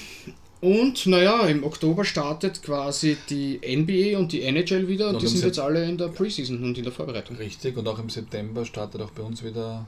und 0.60 1.06
naja, 1.06 1.46
im 1.46 1.64
Oktober 1.64 2.04
startet 2.04 2.62
quasi 2.62 3.16
die 3.28 3.58
NBA 3.64 4.18
und 4.18 4.32
die 4.32 4.42
NHL 4.42 4.88
wieder 4.88 5.08
und 5.08 5.14
Und 5.16 5.22
die 5.22 5.26
sind 5.28 5.38
Sep- 5.40 5.46
jetzt 5.48 5.58
alle 5.58 5.84
in 5.88 5.98
der 5.98 6.08
Preseason 6.08 6.62
und 6.62 6.76
in 6.78 6.84
der 6.84 6.92
Vorbereitung. 6.92 7.36
Richtig, 7.36 7.76
und 7.76 7.86
auch 7.88 7.98
im 7.98 8.08
September 8.08 8.64
startet 8.64 9.00
auch 9.02 9.10
bei 9.10 9.22
uns 9.22 9.42
wieder 9.44 9.86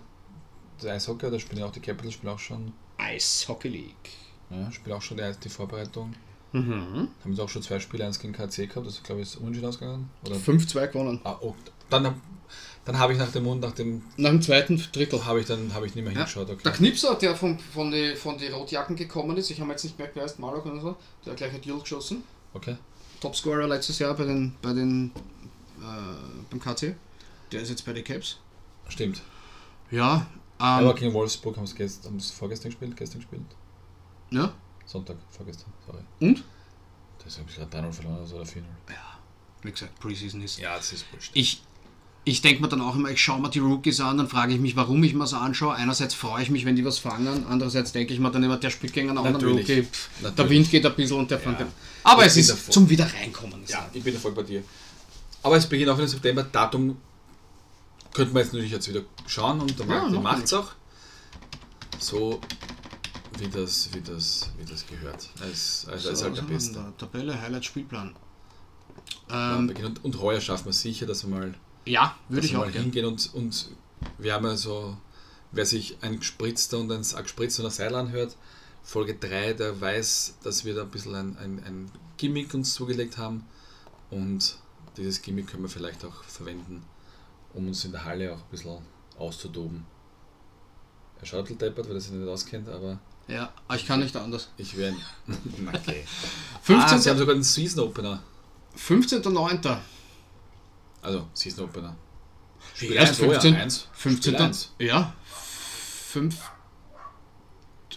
das 0.78 0.86
Eishockey, 0.90 1.30
da 1.30 1.38
spielen 1.38 1.60
ja 1.60 1.66
auch 1.66 1.72
die 1.72 1.80
Capitals, 1.80 2.14
spielen 2.14 2.32
auch 2.32 2.38
schon, 2.38 2.72
Ice 3.14 3.48
Hockey 3.48 3.68
League. 3.68 4.10
ja, 4.50 4.70
spielen 4.70 4.94
auch 4.96 5.02
schon 5.02 5.16
die, 5.16 5.32
die 5.42 5.48
Vorbereitung. 5.48 6.14
Mhm. 6.52 7.08
Haben 7.22 7.30
jetzt 7.30 7.40
auch 7.40 7.48
schon 7.48 7.62
zwei 7.62 7.78
Spiele, 7.80 8.06
eins 8.06 8.18
gegen 8.18 8.32
KC 8.32 8.68
gehabt, 8.68 8.86
das 8.86 9.02
glaube 9.02 9.20
ich 9.20 9.28
ist 9.28 9.36
unentschieden 9.36 9.68
ausgegangen. 9.68 10.10
Oder 10.24 10.36
5-2 10.36 10.86
gewonnen. 10.88 11.20
ah, 11.24 11.36
oh, 11.40 11.54
dann, 11.90 12.20
dann 12.84 12.98
habe 12.98 13.12
ich 13.12 13.18
nach 13.18 13.30
dem 13.32 13.44
Mond, 13.44 13.60
nach 13.60 13.72
dem 13.72 14.02
Nach 14.16 14.30
dem 14.30 14.40
zweiten 14.40 14.76
Drittel. 14.92 15.24
habe 15.24 15.40
ich 15.40 15.46
dann 15.46 15.74
habe 15.74 15.86
ich 15.86 15.94
nicht 15.94 16.04
mehr 16.04 16.12
Ja. 16.12 16.20
hingeschaut, 16.20 16.48
okay. 16.48 16.62
Der 16.64 16.72
Knipser, 16.72 17.14
der 17.16 17.34
von, 17.36 17.58
von 17.58 17.90
den 17.90 18.16
von 18.16 18.38
die 18.38 18.46
Rotjacken 18.48 18.96
gekommen 18.96 19.36
ist, 19.36 19.50
ich 19.50 19.60
habe 19.60 19.70
jetzt 19.70 19.84
nicht 19.84 19.96
gemerkt, 19.96 20.16
wer 20.16 20.22
heißt 20.22 20.38
Malok 20.38 20.64
oder 20.66 20.80
so, 20.80 20.96
der 21.24 21.32
hat 21.32 21.38
gleich 21.38 21.52
ein 21.54 21.60
Deal 21.60 21.78
geschossen. 21.80 22.22
Okay. 22.54 22.76
Topscorer 23.20 23.66
letztes 23.66 23.98
Jahr 23.98 24.14
bei 24.14 24.24
den, 24.24 24.54
bei 24.62 24.72
den 24.72 25.10
äh, 25.80 26.44
beim 26.50 26.60
KC. 26.60 26.94
Der 27.52 27.60
ist 27.62 27.68
jetzt 27.70 27.84
bei 27.84 27.92
den 27.92 28.04
Caps. 28.04 28.38
Stimmt. 28.88 29.22
Ja, 29.90 30.26
Aber 30.58 30.90
ähm, 30.90 30.96
gegen 30.96 31.12
Wolfsburg 31.14 31.56
haben 31.56 31.66
sie 31.66 31.74
gestern, 31.76 32.12
haben 32.12 32.20
sie 32.20 32.32
vorgestern 32.32 32.70
gespielt, 32.70 32.96
gestern 32.96 33.20
gespielt. 33.20 33.42
ja. 34.30 34.52
Sonntag, 34.86 35.16
vorgestern, 35.30 35.72
sorry. 35.84 35.98
Und? 36.20 36.42
Das 37.24 37.38
habe 37.38 37.48
ich 37.50 37.56
gerade 37.56 37.76
3-0 37.88 37.92
verloren 37.92 38.18
also, 38.20 38.36
oder 38.36 38.44
4-0. 38.44 38.56
Ja, 38.88 38.94
wie 39.62 39.70
gesagt, 39.72 39.98
Preseason 39.98 40.40
ist. 40.42 40.58
Ja, 40.58 40.76
das 40.76 40.92
ist 40.92 41.04
wurscht. 41.12 41.32
Ich, 41.34 41.60
ich 42.24 42.40
denke 42.40 42.62
mir 42.62 42.68
dann 42.68 42.80
auch 42.80 42.94
immer, 42.94 43.10
ich 43.10 43.20
schaue 43.20 43.40
mir 43.40 43.50
die 43.50 43.58
Rookies 43.58 44.00
an, 44.00 44.18
dann 44.18 44.28
frage 44.28 44.54
ich 44.54 44.60
mich, 44.60 44.76
warum 44.76 45.02
ich 45.02 45.12
mir 45.14 45.26
so 45.26 45.36
anschaue. 45.36 45.74
Einerseits 45.74 46.14
freue 46.14 46.42
ich 46.42 46.50
mich, 46.50 46.64
wenn 46.64 46.76
die 46.76 46.84
was 46.84 46.98
fangen, 46.98 47.46
andererseits 47.48 47.90
denke 47.92 48.14
ich 48.14 48.20
mir 48.20 48.30
dann 48.30 48.42
immer, 48.44 48.56
der 48.58 48.70
spielt 48.70 48.92
gegen 48.92 49.08
einen 49.08 49.18
anderen 49.18 49.34
Natürlich. 49.38 49.68
Rookie. 49.68 49.82
Pff, 49.82 50.08
Der 50.22 50.30
Natürlich. 50.30 50.50
Wind 50.50 50.70
geht 50.70 50.86
ein 50.86 50.94
bisschen 50.94 51.18
und 51.18 51.30
der 51.30 51.38
fängt 51.40 51.58
Ja. 51.60 51.66
an. 51.66 51.72
Aber 52.04 52.22
Ich 52.22 52.28
es 52.28 52.36
ist 52.36 52.50
davor. 52.50 52.72
zum 52.72 52.88
wieder 52.88 53.12
reinkommen. 53.12 53.62
ist 53.64 53.70
Ja, 53.72 53.80
halt- 53.82 53.90
ich 53.94 54.04
bin 54.04 54.14
da 54.14 54.20
voll 54.20 54.32
bei 54.32 54.42
dir. 54.44 54.62
Aber 55.42 55.56
es 55.56 55.66
beginnt 55.66 55.90
auch 55.90 55.98
im 55.98 56.06
September. 56.06 56.42
Datum 56.44 56.96
könnte 58.12 58.32
man 58.32 58.42
jetzt 58.42 58.52
natürlich 58.52 58.72
jetzt 58.72 58.88
wieder 58.88 59.02
schauen 59.26 59.60
und 59.60 59.76
der 59.78 59.86
Markt 59.86 60.10
macht 60.12 60.44
es 60.44 60.52
auch. 60.52 60.72
So 61.98 62.40
wie 63.38 63.48
das, 63.48 63.88
wie 63.92 64.00
das, 64.00 64.50
wie 64.58 64.64
das 64.64 64.86
gehört. 64.86 65.28
Es, 65.50 65.86
also 65.90 66.10
ist 66.10 66.22
halt 66.22 66.36
der 66.36 66.42
Beste. 66.42 66.92
Tabelle, 66.98 67.40
Highlight, 67.40 67.64
Spielplan. 67.64 68.14
Ja, 69.28 69.58
Ähm, 69.58 69.66
beginnt. 69.66 70.02
und, 70.04 70.04
und 70.16 70.20
heuer 70.22 70.40
schaffen 70.40 70.66
wir 70.66 70.72
sicher, 70.72 71.06
dass 71.06 71.22
wir 71.26 71.30
mal, 71.30 71.54
ja, 71.84 72.16
würde 72.28 72.46
ich 72.46 72.56
auch 72.56 72.60
mal 72.60 72.72
hingehen 72.72 73.06
und, 73.06 73.34
und 73.34 73.70
wir 74.18 74.34
haben 74.34 74.44
ja 74.44 74.56
so, 74.56 74.96
wer 75.52 75.66
sich 75.66 75.98
ein 76.02 76.18
gespritzter 76.18 76.78
und 76.78 76.90
ein, 76.90 77.02
gespritzter 77.02 77.62
und 77.62 77.68
ein 77.68 77.72
Seil 77.72 77.94
anhört, 77.94 78.36
Folge 78.82 79.14
3, 79.16 79.54
der 79.54 79.80
weiß, 79.80 80.36
dass 80.42 80.64
wir 80.64 80.74
da 80.74 80.82
ein 80.82 80.90
bisschen 80.90 81.14
ein, 81.14 81.36
ein, 81.38 81.62
ein 81.64 81.90
Gimmick 82.16 82.54
uns 82.54 82.74
zugelegt 82.74 83.18
haben 83.18 83.44
und 84.10 84.58
dieses 84.96 85.20
Gimmick 85.22 85.48
können 85.48 85.62
wir 85.62 85.68
vielleicht 85.68 86.04
auch 86.04 86.22
verwenden, 86.24 86.82
um 87.52 87.66
uns 87.68 87.84
in 87.84 87.92
der 87.92 88.04
Halle 88.04 88.32
auch 88.32 88.38
ein 88.38 88.50
bisschen 88.50 88.78
auszutoben. 89.18 89.84
Er 91.20 91.26
schaut 91.26 91.50
ein 91.50 91.58
deppert, 91.58 91.88
weil 91.88 91.96
er 91.96 92.00
sich 92.00 92.12
nicht 92.12 92.28
auskennt, 92.28 92.68
aber 92.68 92.98
Ja, 93.28 93.52
ich 93.74 93.86
kann 93.86 94.00
nicht 94.00 94.16
anders. 94.16 94.48
ich 94.56 94.76
werde. 94.76 94.96
okay. 95.74 96.04
15. 96.62 96.76
Ah, 96.76 96.98
sie 97.00 97.10
haben 97.10 97.18
sogar 97.18 97.34
einen 97.34 97.42
Season 97.44 97.82
Opener. 97.84 98.22
15.09. 98.78 99.76
Also, 101.02 101.26
Season 101.34 101.64
Opener. 101.64 101.96
Spiel 102.74 102.92
erst 102.92 103.16
15. 103.16 103.54
Oh 103.54 103.58
eins. 103.58 103.88
15. 103.92 104.34
Spiel 104.34 104.44
eins. 104.46 104.72
Ja. 104.78 105.12
5. 106.10 106.36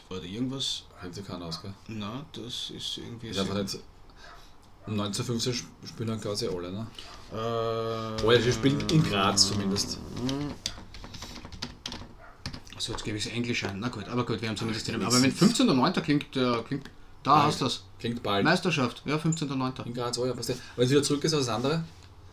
War 0.09 0.17
da 0.19 0.23
irgendwas? 0.25 0.84
Kennt 1.01 1.13
sich 1.15 1.25
keiner 1.25 1.45
aus, 1.45 1.61
gell? 1.61 1.73
Na, 1.88 2.25
das 2.34 2.71
ist 2.75 2.97
irgendwie. 2.97 3.30
Einfach 3.30 3.55
nicht. 3.55 3.80
Um 4.88 4.93
1915 4.99 5.53
sp- 5.53 5.69
spielen 5.88 6.09
dann 6.09 6.19
quasi 6.21 6.47
alle, 6.47 6.71
ne? 6.71 6.88
Äh, 7.32 8.23
Oder 8.23 8.41
sie 8.41 8.51
spielen 8.51 8.80
in 8.89 9.03
Graz 9.03 9.49
zumindest. 9.49 9.99
So, 12.80 12.93
jetzt 12.93 13.03
gebe 13.03 13.17
ich 13.17 13.25
es 13.25 13.32
Englisch 13.32 13.63
ein. 13.65 13.80
Na 13.80 13.89
gut, 13.89 14.07
aber 14.07 14.25
gut, 14.25 14.41
wir 14.41 14.49
haben 14.49 14.57
zumindest 14.57 14.88
den. 14.88 15.03
Aber 15.03 15.21
wenn 15.21 15.32
15.09. 15.34 16.01
klingt, 16.01 16.36
äh, 16.38 16.61
klingt. 16.67 16.89
Da 17.23 17.34
Bald. 17.36 17.47
hast 17.47 17.59
du 17.61 17.65
das. 17.65 17.84
Klingt 17.99 18.23
bald. 18.23 18.45
Meisterschaft, 18.45 19.01
ja, 19.05 19.17
15.09. 19.17 19.86
In 19.86 19.93
Graz, 19.93 20.17
oh 20.17 20.25
ja, 20.25 20.32
passt 20.34 20.49
ja. 20.49 20.55
Wenn 20.77 20.86
es 20.86 20.91
wieder 20.91 21.03
zurück 21.03 21.21
ist, 21.25 21.34
ist 21.34 21.39
das 21.47 21.49
andere. 21.49 21.84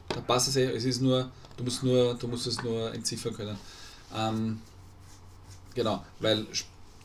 Da 0.09 0.21
passt 0.21 0.47
es 0.49 0.57
eh. 0.57 0.67
Es 0.71 0.85
ist 0.85 1.03
nur, 1.03 1.29
du 1.57 1.65
musst 1.65 1.83
nur, 1.83 2.15
du 2.15 2.29
musst 2.29 2.47
es 2.47 2.63
nur 2.63 2.95
entziffern 2.95 3.35
können. 3.35 3.59
Ähm, 4.17 4.61
genau, 5.75 6.05
weil 6.21 6.47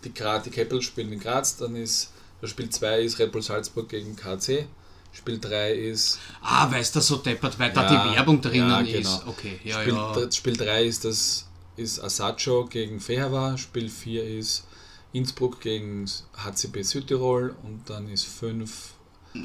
die, 0.03 0.11
Gra- 0.11 0.39
die 0.41 0.51
Capitals 0.51 0.85
spielen 0.85 1.11
in 1.11 1.19
Graz, 1.19 1.57
dann 1.57 1.75
ist 1.75 2.11
das 2.41 2.51
Spiel 2.51 2.69
2 2.69 3.01
ist 3.01 3.17
Red 3.19 3.31
Bull 3.31 3.41
Salzburg 3.41 3.89
gegen 3.89 4.15
KC. 4.15 4.67
Spiel 5.13 5.39
3 5.39 5.73
ist 5.73 6.19
Ah, 6.41 6.71
weißt 6.71 6.95
du, 6.95 7.01
so 7.01 7.17
deppert, 7.17 7.57
weil 7.59 7.71
da 7.73 7.91
Ja, 7.91 8.07
die 8.09 8.15
Werbung 8.15 8.39
drinnen 8.41 8.69
ja, 8.69 8.79
ist. 8.79 8.93
genau. 8.93 9.21
Okay, 9.27 9.59
ja, 9.63 9.81
Spiel, 9.81 9.93
ja. 9.93 10.31
Spiel 10.31 10.55
3 10.57 10.85
ist 10.85 11.03
das 11.03 11.47
ist 11.77 11.99
Asacho 12.03 12.65
gegen 12.65 12.99
Fehawa, 12.99 13.57
Spiel 13.57 13.89
4 13.89 14.23
ist 14.39 14.65
Innsbruck 15.13 15.59
gegen 15.61 16.05
HCB 16.37 16.83
Südtirol 16.83 17.55
und 17.63 17.89
dann 17.89 18.07
ist 18.09 18.25
5 18.25 18.93
äh, 19.35 19.37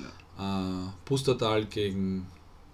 Pustertal 1.04 1.66
gegen 1.66 2.26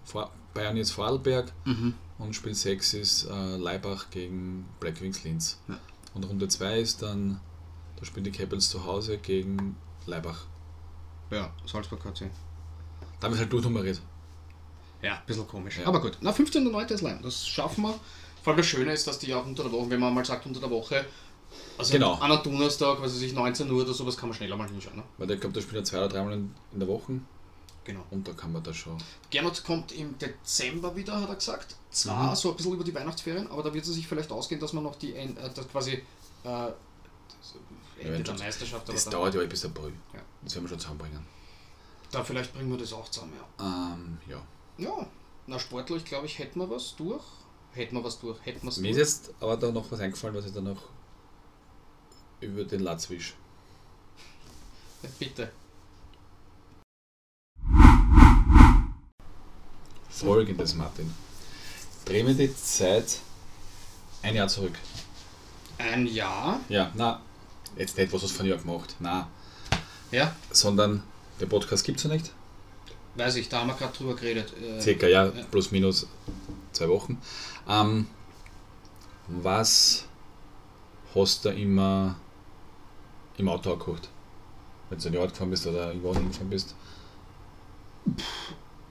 Vor 0.05 0.30
Pioneers 0.55 0.90
Vorarlberg 0.90 1.53
Mhm. 1.64 1.94
und 2.18 2.34
Spiel 2.34 2.55
6 2.55 2.94
ist 2.94 3.24
äh, 3.24 3.57
Leibach 3.57 4.11
gegen 4.11 4.66
Black 4.80 5.00
Wings 5.00 5.24
Linz. 5.24 5.59
Ja. 5.68 5.78
Und 6.14 6.24
Runde 6.24 6.48
2 6.48 6.80
ist 6.80 7.00
dann, 7.03 7.40
da 7.96 8.05
spielen 8.05 8.24
die 8.24 8.32
Capitals 8.32 8.68
zu 8.68 8.84
Hause 8.84 9.16
gegen 9.18 9.76
Leibach. 10.07 10.44
Ja, 11.30 11.50
Salzburg 11.64 12.05
hat 12.05 12.18
sie. 12.18 12.28
Da 13.20 13.26
haben 13.26 13.34
wir 13.34 13.40
halt 13.40 13.53
durchnummeriert. 13.53 14.03
Ja, 15.00 15.14
ein 15.14 15.26
bisschen 15.26 15.46
komisch. 15.48 15.78
Ja. 15.78 15.86
Aber 15.86 16.00
gut, 16.00 16.18
na 16.20 16.30
15.09. 16.32 16.92
ist 16.92 17.00
Leim, 17.00 17.22
das 17.22 17.46
schaffen 17.48 17.82
wir. 17.84 17.94
Vor 18.43 18.53
allem 18.53 18.59
das 18.59 18.66
Schöne 18.66 18.93
ist, 18.93 19.07
dass 19.07 19.18
die 19.18 19.32
auch 19.34 19.45
unter 19.47 19.62
der 19.64 19.72
Woche, 19.72 19.90
wenn 19.90 20.01
man 20.01 20.12
mal 20.14 20.24
sagt 20.24 20.47
unter 20.47 20.61
der 20.61 20.70
Woche, 20.70 21.05
also 21.78 21.93
Genau. 21.93 22.14
an 22.14 22.32
einem 22.32 22.43
Donnerstag, 22.43 23.01
was 23.01 23.14
weiß 23.14 23.22
ich, 23.22 23.32
19 23.34 23.70
Uhr 23.70 23.82
oder 23.82 23.93
sowas, 23.93 24.16
kann 24.16 24.28
man 24.28 24.36
schneller 24.36 24.57
mal 24.57 24.68
hinschauen. 24.68 24.97
Ne? 24.97 25.03
Weil 25.18 25.30
ich 25.30 25.40
glaube, 25.40 25.55
da 25.55 25.61
spielen 25.61 25.76
ja 25.76 25.84
zwei 25.84 25.99
oder 25.99 26.09
dreimal 26.09 26.32
in, 26.34 26.55
in 26.72 26.78
der 26.80 26.88
Woche 26.88 27.20
Genau. 27.84 28.05
und 28.11 28.26
da 28.26 28.32
kann 28.32 28.53
man 28.53 28.62
da 28.62 28.72
schon. 28.72 28.97
Gernot 29.30 29.62
kommt 29.64 29.93
im 29.93 30.16
Dezember 30.18 30.95
wieder, 30.97 31.20
hat 31.20 31.28
er 31.28 31.34
gesagt. 31.36 31.76
Zwar 31.90 32.30
Mhm. 32.30 32.36
so 32.36 32.51
ein 32.51 32.57
bisschen 32.57 32.72
über 32.72 32.84
die 32.84 32.95
Weihnachtsferien, 32.95 33.49
aber 33.51 33.62
da 33.62 33.74
wird 33.74 33.84
es 33.84 33.93
sich 33.95 34.07
vielleicht 34.07 34.30
ausgehen, 34.32 34.61
dass 34.61 34.72
man 34.72 34.82
noch 34.84 34.97
die 34.97 35.14
End, 35.14 35.38
äh, 35.38 35.51
das 35.55 35.68
quasi 35.68 35.93
äh, 35.93 36.03
das 36.45 36.74
Ende 37.99 38.14
wenn 38.14 38.24
der 38.24 38.32
das- 38.34 38.43
Meisterschaft, 38.43 38.88
Das 38.88 39.05
dann, 39.05 39.12
dauert 39.12 39.34
ja 39.34 39.45
bis 39.45 39.64
April. 39.64 39.93
Ja. 40.14 40.20
Das 40.43 40.55
werden 40.55 40.64
wir 40.64 40.68
schon 40.70 40.78
zusammenbringen. 40.80 41.24
da 42.11 42.22
vielleicht 42.24 42.53
bringen 42.53 42.70
wir 42.70 42.78
das 42.78 42.93
auch 42.93 43.09
zusammen, 43.11 43.32
ja. 43.59 43.64
Ähm, 43.95 44.18
ja. 44.28 44.43
Ja, 44.78 45.07
na 45.47 45.59
sportlich 45.59 46.05
glaube 46.05 46.26
ich, 46.26 46.38
hätten 46.38 46.59
wir 46.61 46.68
was 46.70 46.95
durch. 46.97 47.22
Hätten 47.72 47.96
wir 47.96 48.04
was 48.04 48.18
durch, 48.20 48.38
hätten 48.44 48.62
wir 48.62 48.68
es 48.68 48.76
Mir 48.78 48.90
ist 48.90 48.96
durch. 48.96 49.28
jetzt 49.28 49.42
aber 49.42 49.56
da 49.56 49.70
noch 49.70 49.90
was 49.90 50.00
eingefallen, 50.00 50.34
was 50.36 50.46
ich 50.46 50.52
dann 50.52 50.64
noch 50.64 50.82
über 52.40 52.64
den 52.64 52.80
Latz 52.80 53.08
wisch. 53.08 53.34
Ja, 55.02 55.08
bitte. 55.18 55.50
Folgendes, 60.10 60.74
Martin. 60.74 61.12
Dreh 62.04 62.22
mir 62.22 62.34
die 62.34 62.54
Zeit 62.54 63.18
ein 64.22 64.34
Jahr 64.34 64.48
zurück. 64.48 64.74
Ein 65.78 66.06
Jahr. 66.06 66.60
Ja, 66.68 66.92
na, 66.94 67.20
jetzt 67.76 67.96
nicht, 67.96 68.12
was 68.12 68.22
hast 68.22 68.32
du 68.34 68.36
von 68.38 68.46
Jahr 68.46 68.58
gemacht. 68.58 68.94
Na, 69.00 69.28
Ja, 70.10 70.34
sondern 70.50 71.02
der 71.40 71.46
Podcast 71.46 71.84
gibt 71.84 71.98
es 71.98 72.04
ja 72.04 72.10
nicht. 72.10 72.30
weiß 73.16 73.36
ich, 73.36 73.48
da 73.48 73.60
haben 73.60 73.68
wir 73.68 73.74
gerade 73.74 73.96
drüber 73.96 74.14
geredet. 74.14 74.52
Äh, 74.62 74.80
Circa, 74.80 75.06
ja, 75.06 75.26
Ja. 75.26 75.44
plus 75.50 75.70
minus 75.70 76.06
zwei 76.72 76.88
Wochen. 76.88 77.18
Ähm, 77.68 78.06
was 79.28 80.06
hast 81.14 81.44
du 81.44 81.50
immer 81.50 82.16
im 83.38 83.48
Auto 83.48 83.70
gekocht? 83.70 84.08
Wenn 84.90 84.98
du 84.98 85.06
in 85.06 85.12
die 85.12 85.18
Ort 85.18 85.30
gefahren 85.30 85.50
bist 85.50 85.66
oder 85.66 85.88
irgendwo 85.88 86.14
hingefahren 86.14 86.50
bist? 86.50 86.74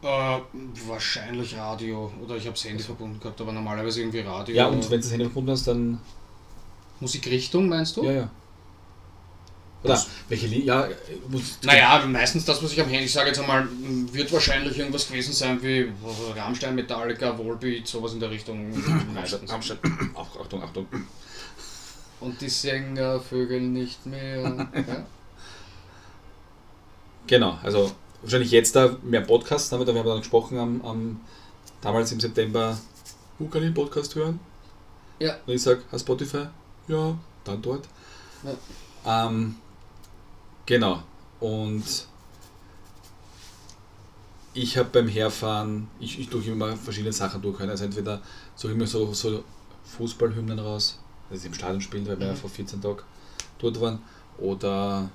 Äh, 0.01 0.39
wahrscheinlich 0.87 1.55
Radio. 1.55 2.11
Oder 2.23 2.35
ich 2.35 2.45
habe 2.45 2.53
das 2.53 2.65
Handy 2.65 2.81
verbunden 2.81 3.19
gehabt, 3.19 3.39
aber 3.39 3.51
normalerweise 3.51 4.01
irgendwie 4.01 4.21
Radio. 4.21 4.55
Ja, 4.55 4.67
und 4.67 4.81
wenn 4.83 4.89
du 4.89 4.97
das 4.97 5.11
Handy 5.11 5.25
verbunden 5.25 5.51
hast, 5.51 5.67
dann. 5.67 5.99
Musikrichtung 6.99 7.67
meinst 7.67 7.97
du? 7.97 8.03
Ja, 8.03 8.11
ja. 8.11 8.29
Oder 9.83 9.93
Das- 9.93 10.07
welche 10.29 10.45
Lieder? 10.47 10.89
Ja, 10.89 10.95
muss, 11.27 11.57
Naja, 11.63 12.05
meistens 12.05 12.45
das, 12.45 12.61
was 12.63 12.71
ich 12.71 12.79
am 12.81 12.87
Handy, 12.87 13.07
sage 13.07 13.29
jetzt 13.29 13.39
einmal, 13.39 13.67
wird 14.11 14.31
wahrscheinlich 14.31 14.77
irgendwas 14.77 15.07
gewesen 15.07 15.33
sein 15.33 15.61
wie 15.63 15.91
Rammstein, 16.37 16.75
Metallica, 16.75 17.35
Volbeat, 17.37 17.87
sowas 17.87 18.13
in 18.13 18.19
der 18.19 18.29
Richtung. 18.29 18.71
meistens. 19.13 19.49
Amstein. 19.49 19.79
Ach, 20.15 20.39
Achtung, 20.39 20.61
Achtung. 20.63 20.85
Und 22.19 22.39
die 22.39 22.49
Sänger 22.49 23.19
vögeln 23.19 23.73
nicht 23.73 24.05
mehr. 24.05 24.41
ja? 24.75 25.05
Genau, 27.27 27.57
also 27.63 27.91
wahrscheinlich 28.21 28.51
jetzt 28.51 28.75
da 28.75 28.95
mehr 29.03 29.21
Podcasts, 29.21 29.71
haben 29.71 29.79
wir, 29.79 29.85
da, 29.85 29.93
wir 29.93 29.99
haben 30.01 30.07
dann 30.09 30.19
gesprochen 30.19 30.57
am, 30.59 30.81
am 30.83 31.19
damals 31.81 32.11
im 32.11 32.19
September, 32.19 32.77
wo 33.39 33.47
kann 33.47 33.61
ich 33.61 33.67
einen 33.67 33.73
Podcast 33.73 34.13
hören? 34.15 34.39
Ja. 35.19 35.37
Und 35.45 35.53
ich 35.53 35.61
sage, 35.61 35.81
hast 35.91 36.01
Spotify? 36.01 36.45
Ja, 36.87 37.17
dann 37.43 37.61
dort. 37.61 37.87
Ähm, 39.05 39.55
genau. 40.65 41.03
Und 41.39 42.07
ich 44.53 44.77
habe 44.77 44.89
beim 44.89 45.07
Herfahren, 45.07 45.87
ich, 45.99 46.19
ich 46.19 46.29
tue 46.29 46.43
immer 46.43 46.75
verschiedene 46.75 47.13
Sachen 47.13 47.41
durchhören. 47.41 47.69
Also 47.69 47.85
entweder 47.85 48.21
suche 48.55 48.73
ich 48.73 48.77
mir 48.77 48.87
so, 48.87 49.13
so 49.13 49.43
Fußballhymnen 49.97 50.59
raus, 50.59 50.99
also 51.29 51.47
im 51.47 51.53
Stadion 51.53 51.81
spielen, 51.81 52.07
weil 52.07 52.19
wir 52.19 52.27
ja 52.27 52.33
Mhm. 52.33 52.37
vor 52.37 52.49
14 52.49 52.81
Tagen 52.81 52.99
dort 53.59 53.79
waren. 53.79 54.01
Oder 54.37 55.09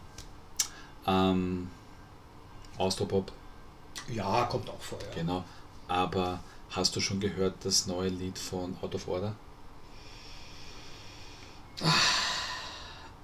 ähm, 1.07 1.69
Austropop, 2.79 3.33
ja, 4.13 4.45
kommt 4.45 4.69
auch 4.71 4.81
vor. 4.81 4.99
Ja. 5.11 5.15
genau. 5.23 5.45
Aber 5.89 6.41
hast 6.71 6.95
du 6.97 7.01
schon 7.01 7.21
gehört 7.21 7.55
das 7.65 7.87
neue 7.87 8.09
Lied 8.09 8.39
von 8.39 8.77
Out 8.83 8.95
of 8.95 9.09
Order? 9.09 9.35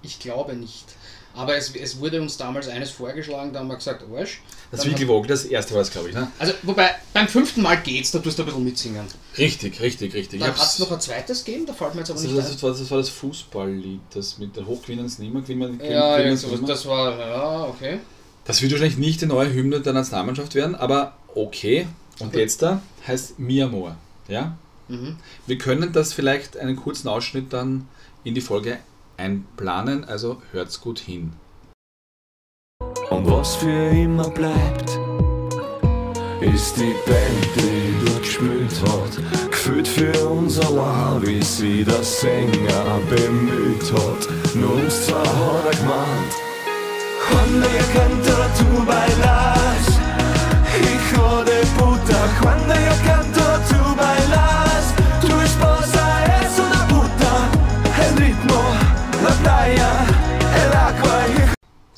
Ich 0.03 0.19
glaube 0.19 0.55
nicht. 0.55 0.95
Aber 1.35 1.57
es, 1.57 1.75
es 1.75 1.99
wurde 1.99 2.21
uns 2.21 2.37
damals 2.37 2.69
eines 2.69 2.91
vorgeschlagen, 2.91 3.53
da 3.53 3.61
haben 3.61 3.69
wir 3.69 3.77
gesagt, 3.77 4.05
Arsch. 4.15 4.43
Das 4.71 4.87
Woggle, 4.87 5.29
das 5.29 5.45
erste 5.45 5.75
war 5.75 5.83
es, 5.83 5.91
glaube 5.91 6.09
ich. 6.09 6.15
Ne? 6.15 6.31
Also, 6.39 6.55
wobei, 6.63 6.91
beim 7.13 7.29
fünften 7.29 7.63
Mal 7.63 7.77
geht's, 7.83 8.11
da 8.11 8.19
tust 8.19 8.39
du 8.39 8.43
ein 8.43 8.47
bisschen 8.47 8.65
mitsingen. 8.65 9.07
Richtig, 9.37 9.81
richtig, 9.81 10.15
richtig. 10.15 10.41
Ich 10.41 10.47
hat 10.47 10.57
es 10.57 10.79
noch 10.79 10.91
ein 10.93 11.01
zweites 11.01 11.45
gegeben, 11.45 11.67
da 11.67 11.73
fällt 11.75 11.95
mir 11.95 12.01
jetzt 12.01 12.11
aber 12.11 12.21
nicht 12.21 12.37
das, 12.37 12.47
ein. 12.47 12.53
das, 12.53 12.63
war, 12.63 12.71
das 12.71 12.91
war 12.91 12.99
das 12.99 13.09
Fußballlied, 13.11 14.01
das 14.15 14.39
mit 14.39 14.57
den 14.57 14.67
Hochgewinnern 14.67 15.11
nimmer, 15.19 15.41
gewinnen, 15.43 15.81
Ja, 15.83 16.17
gewinnen 16.17 16.31
ja 16.33 16.37
sowas, 16.37 16.61
das 16.67 16.87
war, 16.87 17.19
ja, 17.19 17.65
okay. 17.65 17.99
Das 18.45 18.61
wird 18.61 18.73
wahrscheinlich 18.73 18.99
nicht 18.99 19.21
die 19.21 19.27
neue 19.27 19.53
Hymne 19.53 19.81
der 19.81 19.93
Nationalmannschaft 19.93 20.55
werden, 20.55 20.75
aber 20.75 21.17
okay. 21.35 21.87
Und 22.19 22.29
Okay. 22.29 22.41
jetzt 22.41 22.63
da 22.63 22.81
heißt 23.07 23.39
Mi 23.39 23.63
Amor. 23.63 23.97
Ja? 24.29 24.57
Mhm. 24.89 25.17
Wir 25.47 25.59
können 25.59 25.93
das 25.93 26.13
vielleicht 26.13 26.57
einen 26.57 26.77
kurzen 26.77 27.09
Ausschnitt 27.09 27.53
dann 27.53 27.89
in 28.25 28.35
die 28.35 28.41
Folge 28.41 28.79
einplanen, 29.23 30.05
also 30.05 30.43
hört's 30.53 30.81
gut 30.81 30.99
hin. 30.99 31.33
Und 33.11 33.31
was 33.31 33.57
für 33.57 33.89
immer 33.91 34.29
bleibt, 34.31 34.99
ist 36.41 36.77
die 36.77 36.95
Band, 37.07 37.47
die 37.57 37.95
dort 38.05 38.23
gespielt 38.23 38.83
hat. 38.83 39.51
Gefühlt 39.51 39.87
für 39.87 40.29
unser 40.29 40.69
Wow, 40.71 41.23
wie 41.23 41.43
sie 41.43 41.85
der 41.85 42.03
Sänger 42.03 43.01
bemüht 43.09 43.93
hat. 43.93 44.55
Nur 44.55 44.75
uns 44.75 45.07
zwei 45.07 45.19
hat 45.19 45.65
er 45.67 45.77
gemeint. 45.79 46.33
Cuando 47.29 47.67
yo 47.79 47.85
canto 47.95 48.37
tu 48.59 48.85
bailas, 48.85 49.85
hijo 50.75 51.45
de 51.45 51.61
puta. 51.77 52.21
Cuando 52.41 52.75
yo 52.75 52.95
canto 53.07 53.32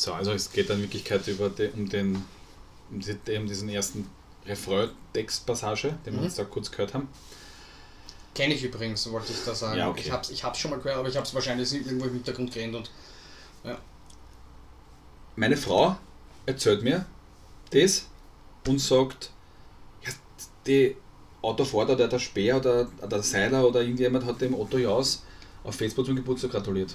So, 0.05 0.13
also 0.13 0.33
es 0.33 0.53
geht 0.53 0.69
dann 0.69 0.77
in 0.77 0.83
Wirklichkeit 0.83 1.27
über 1.29 1.49
de, 1.49 1.71
um, 1.73 1.89
den, 1.89 2.23
um, 2.91 3.01
die, 3.01 3.37
um 3.39 3.47
diesen 3.47 3.71
ersten 3.71 4.07
Refrain-Textpassage, 4.45 5.99
den 6.05 6.13
wir 6.13 6.21
Mhm. 6.21 6.27
jetzt 6.27 6.39
da 6.39 6.45
kurz 6.45 6.71
gehört 6.71 6.93
haben. 6.93 7.09
Kenne 8.35 8.53
ich 8.53 8.63
übrigens, 8.63 9.11
wollte 9.11 9.33
ich 9.33 9.39
da 9.47 9.55
sagen. 9.55 9.79
Ja, 9.79 9.89
okay. 9.89 10.03
Ich 10.05 10.11
hab's, 10.13 10.29
ich 10.29 10.45
hab's 10.45 10.59
schon 10.59 10.73
mal 10.73 10.77
gehört, 10.79 10.99
aber 10.99 11.09
ich 11.09 11.17
hab's 11.17 11.33
wahrscheinlich 11.33 11.73
irgendwo 11.73 12.05
im 12.05 12.13
Hintergrund 12.13 12.53
gerannt 12.53 12.75
und. 12.75 12.91
Meine 15.37 15.57
Frau 15.57 15.97
erzählt 16.45 16.83
mir 16.83 17.07
das 17.71 18.07
und 18.69 18.79
sagt, 18.81 19.31
ja, 20.05 20.13
die 20.67 20.97
Autofahrer 21.43 21.95
oder 21.95 22.09
der 22.09 22.19
Speer 22.19 22.59
oder 22.59 22.85
der 22.85 23.23
Seiler 23.23 23.67
oder 23.67 23.81
irgendjemand 23.81 24.27
hat 24.27 24.41
dem 24.43 24.55
Otto 24.55 24.77
Jaus 24.77 25.25
auf 25.65 25.75
Facebook 25.75 26.07
zum 26.07 26.15
Geburtstag 26.15 26.51
gratuliert. 26.53 26.95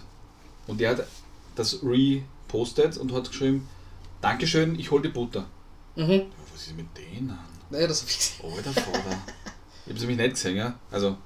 Und 0.68 0.80
der 0.80 0.92
hat 0.92 1.08
das 1.56 1.82
repostet 2.50 2.98
und 2.98 3.14
hat 3.14 3.30
geschrieben, 3.30 3.68
Dankeschön, 4.22 4.78
ich 4.78 4.92
hol 4.92 5.02
die 5.02 5.10
Butter. 5.10 5.46
Mhm. 5.96 6.12
Ja, 6.12 6.22
Was 6.54 6.68
ist 6.68 6.76
mit 6.76 6.88
denen? 6.98 7.38
Naja, 7.70 7.88
das 7.88 8.02
hab 8.02 8.10
ich 8.10 8.18
gesehen. 8.18 8.52
Alter 8.52 8.74
Vater. 8.74 9.18
ich 9.86 9.92
habe 9.92 10.00
nämlich 10.00 10.18
nicht 10.18 10.32
gesehen, 10.32 10.58
ja. 10.58 10.74
Also, 10.92 11.18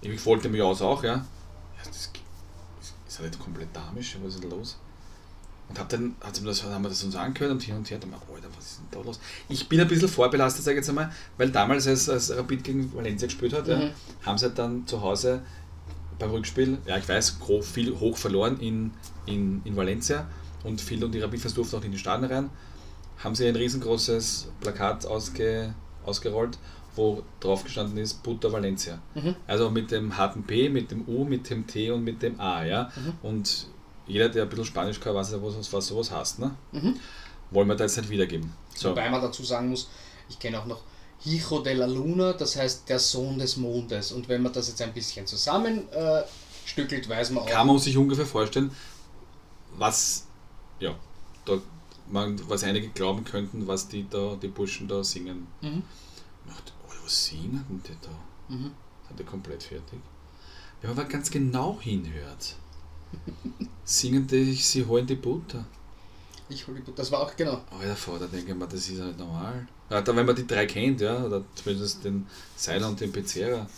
ich 0.00 0.18
folgte 0.18 0.48
mir 0.48 0.64
aus 0.66 0.82
auch, 0.82 1.02
ja. 1.04 1.14
ja 1.16 1.24
das 1.84 1.96
ist, 1.96 2.10
nicht 3.20 3.38
komplett 3.38 3.68
damisch? 3.74 4.16
Was 4.22 4.34
ist 4.34 4.42
denn 4.42 4.50
los? 4.50 4.78
Und 5.68 5.78
hab 5.78 5.88
dann, 5.90 6.16
hat 6.20 6.34
sie 6.34 6.40
mir 6.42 6.48
das, 6.48 6.64
haben 6.64 6.82
wir 6.82 6.88
das 6.88 7.04
uns 7.04 7.14
angehört 7.14 7.52
und 7.52 7.62
hin 7.62 7.76
und 7.76 7.88
her, 7.88 7.96
und 8.02 8.04
dann, 8.04 8.14
Alter, 8.14 8.48
was 8.56 8.64
ist 8.72 8.78
denn 8.78 8.86
da 8.90 9.06
los? 9.06 9.20
Ich 9.48 9.68
bin 9.68 9.80
ein 9.80 9.86
bisschen 9.86 10.08
vorbelastet, 10.08 10.64
sage 10.64 10.76
ich 10.76 10.80
jetzt 10.80 10.88
einmal, 10.88 11.12
weil 11.36 11.50
damals, 11.50 11.86
als, 11.86 12.08
als 12.08 12.34
Rapid 12.36 12.64
gegen 12.64 12.92
Valencia 12.94 13.26
gespielt 13.28 13.52
hat, 13.52 13.68
ja, 13.68 13.76
Mhm. 13.78 13.90
haben 14.24 14.38
sie 14.38 14.46
halt 14.46 14.58
dann 14.58 14.86
zu 14.86 15.00
Hause 15.00 15.42
beim 16.18 16.30
Rückspiel, 16.30 16.78
ja, 16.86 16.96
ich 16.98 17.08
weiß, 17.08 17.38
grob 17.38 17.64
viel 17.64 17.98
hoch 18.00 18.16
verloren 18.16 18.58
in, 18.58 18.90
in, 19.26 19.60
in 19.64 19.76
Valencia 19.76 20.26
und 20.64 20.80
viel 20.80 21.02
und 21.04 21.12
die 21.12 21.20
Rapid-Fans 21.20 21.54
durften 21.54 21.76
auch 21.76 21.84
in 21.84 21.92
die 21.92 21.98
Stadion 21.98 22.30
rein, 22.30 22.50
haben 23.18 23.34
sie 23.34 23.46
ein 23.46 23.56
riesengroßes 23.56 24.48
Plakat 24.60 25.06
ausge, 25.06 25.74
ausgerollt, 26.04 26.58
wo 26.96 27.22
drauf 27.38 27.64
gestanden 27.64 27.98
ist 27.98 28.22
Butter 28.22 28.52
Valencia. 28.52 28.98
Mhm. 29.14 29.36
Also 29.46 29.70
mit 29.70 29.90
dem 29.90 30.16
harten 30.16 30.42
P, 30.42 30.68
mit 30.68 30.90
dem 30.90 31.06
U, 31.06 31.24
mit 31.24 31.48
dem 31.50 31.66
T 31.66 31.90
und 31.90 32.04
mit 32.04 32.22
dem 32.22 32.40
A, 32.40 32.64
ja. 32.64 32.90
Mhm. 32.96 33.12
Und 33.22 33.66
jeder, 34.06 34.28
der 34.28 34.44
ein 34.44 34.48
bisschen 34.48 34.64
Spanisch 34.64 35.00
kann, 35.00 35.14
weiß 35.14 35.32
ja, 35.32 35.42
was, 35.42 35.72
was 35.72 35.86
sowas 35.86 36.10
heißt, 36.10 36.38
ne? 36.40 36.54
Mhm. 36.72 36.96
Wollen 37.50 37.68
wir 37.68 37.76
da 37.76 37.84
jetzt 37.84 37.96
nicht 37.96 38.10
wiedergeben. 38.10 38.52
So. 38.74 38.90
Wobei 38.90 39.08
man 39.10 39.20
dazu 39.20 39.44
sagen 39.44 39.70
muss, 39.70 39.88
ich 40.28 40.38
kenne 40.38 40.60
auch 40.60 40.66
noch 40.66 40.82
Hijo 41.20 41.60
de 41.60 41.74
la 41.74 41.86
Luna, 41.86 42.32
das 42.32 42.56
heißt 42.56 42.88
der 42.88 42.98
Sohn 42.98 43.38
des 43.38 43.56
Mondes. 43.56 44.12
Und 44.12 44.28
wenn 44.28 44.42
man 44.42 44.52
das 44.52 44.68
jetzt 44.68 44.80
ein 44.80 44.92
bisschen 44.92 45.26
zusammen 45.26 45.88
äh, 45.92 46.22
weiß 47.08 47.30
man 47.30 47.42
auch. 47.42 47.48
kann 47.48 47.66
man 47.66 47.78
sich 47.78 47.96
ungefähr 47.96 48.26
vorstellen, 48.26 48.70
was, 49.76 50.26
ja, 50.80 50.94
da, 51.44 51.58
man, 52.08 52.40
was 52.48 52.64
einige 52.64 52.88
glauben 52.88 53.24
könnten, 53.24 53.66
was 53.66 53.88
die 53.88 54.06
da, 54.08 54.36
die 54.36 54.48
Burschen 54.48 54.88
da 54.88 55.04
singen. 55.04 55.46
Mhm. 55.60 55.82
Ich 56.46 56.52
dachte, 56.52 56.72
oh, 56.86 56.92
was 57.04 57.26
singen 57.26 57.64
denn 57.68 57.82
die 57.86 57.96
da? 58.02 58.54
Mhm. 58.54 58.72
Sind 59.06 59.18
die 59.18 59.24
komplett 59.24 59.62
fertig? 59.62 60.00
Wenn 60.80 60.90
man 60.90 60.98
aber 60.98 61.08
ganz 61.08 61.30
genau 61.30 61.78
hinhört, 61.80 62.56
singen 63.84 64.26
die, 64.26 64.54
sie 64.54 64.84
holen 64.86 65.06
die 65.06 65.16
Butter. 65.16 65.64
Ich 66.48 66.66
hol 66.66 66.74
die 66.74 66.80
Butter. 66.80 66.96
Das 66.96 67.12
war 67.12 67.20
auch, 67.20 67.36
genau. 67.36 67.62
Aber 67.70 67.84
davor, 67.84 68.18
da 68.18 68.26
denke 68.26 68.50
ich 68.50 68.58
mir, 68.58 68.66
das 68.66 68.80
ist 68.88 68.98
ja 68.98 69.04
nicht 69.04 69.18
normal. 69.18 69.68
Ja, 69.88 70.00
da, 70.00 70.16
wenn 70.16 70.26
man 70.26 70.34
die 70.34 70.46
drei 70.46 70.66
kennt, 70.66 71.00
ja, 71.00 71.22
oder 71.24 71.44
zumindest 71.54 72.04
den 72.04 72.26
Seiler 72.56 72.88
und 72.88 73.00
den 73.00 73.12
Pizzera. 73.12 73.68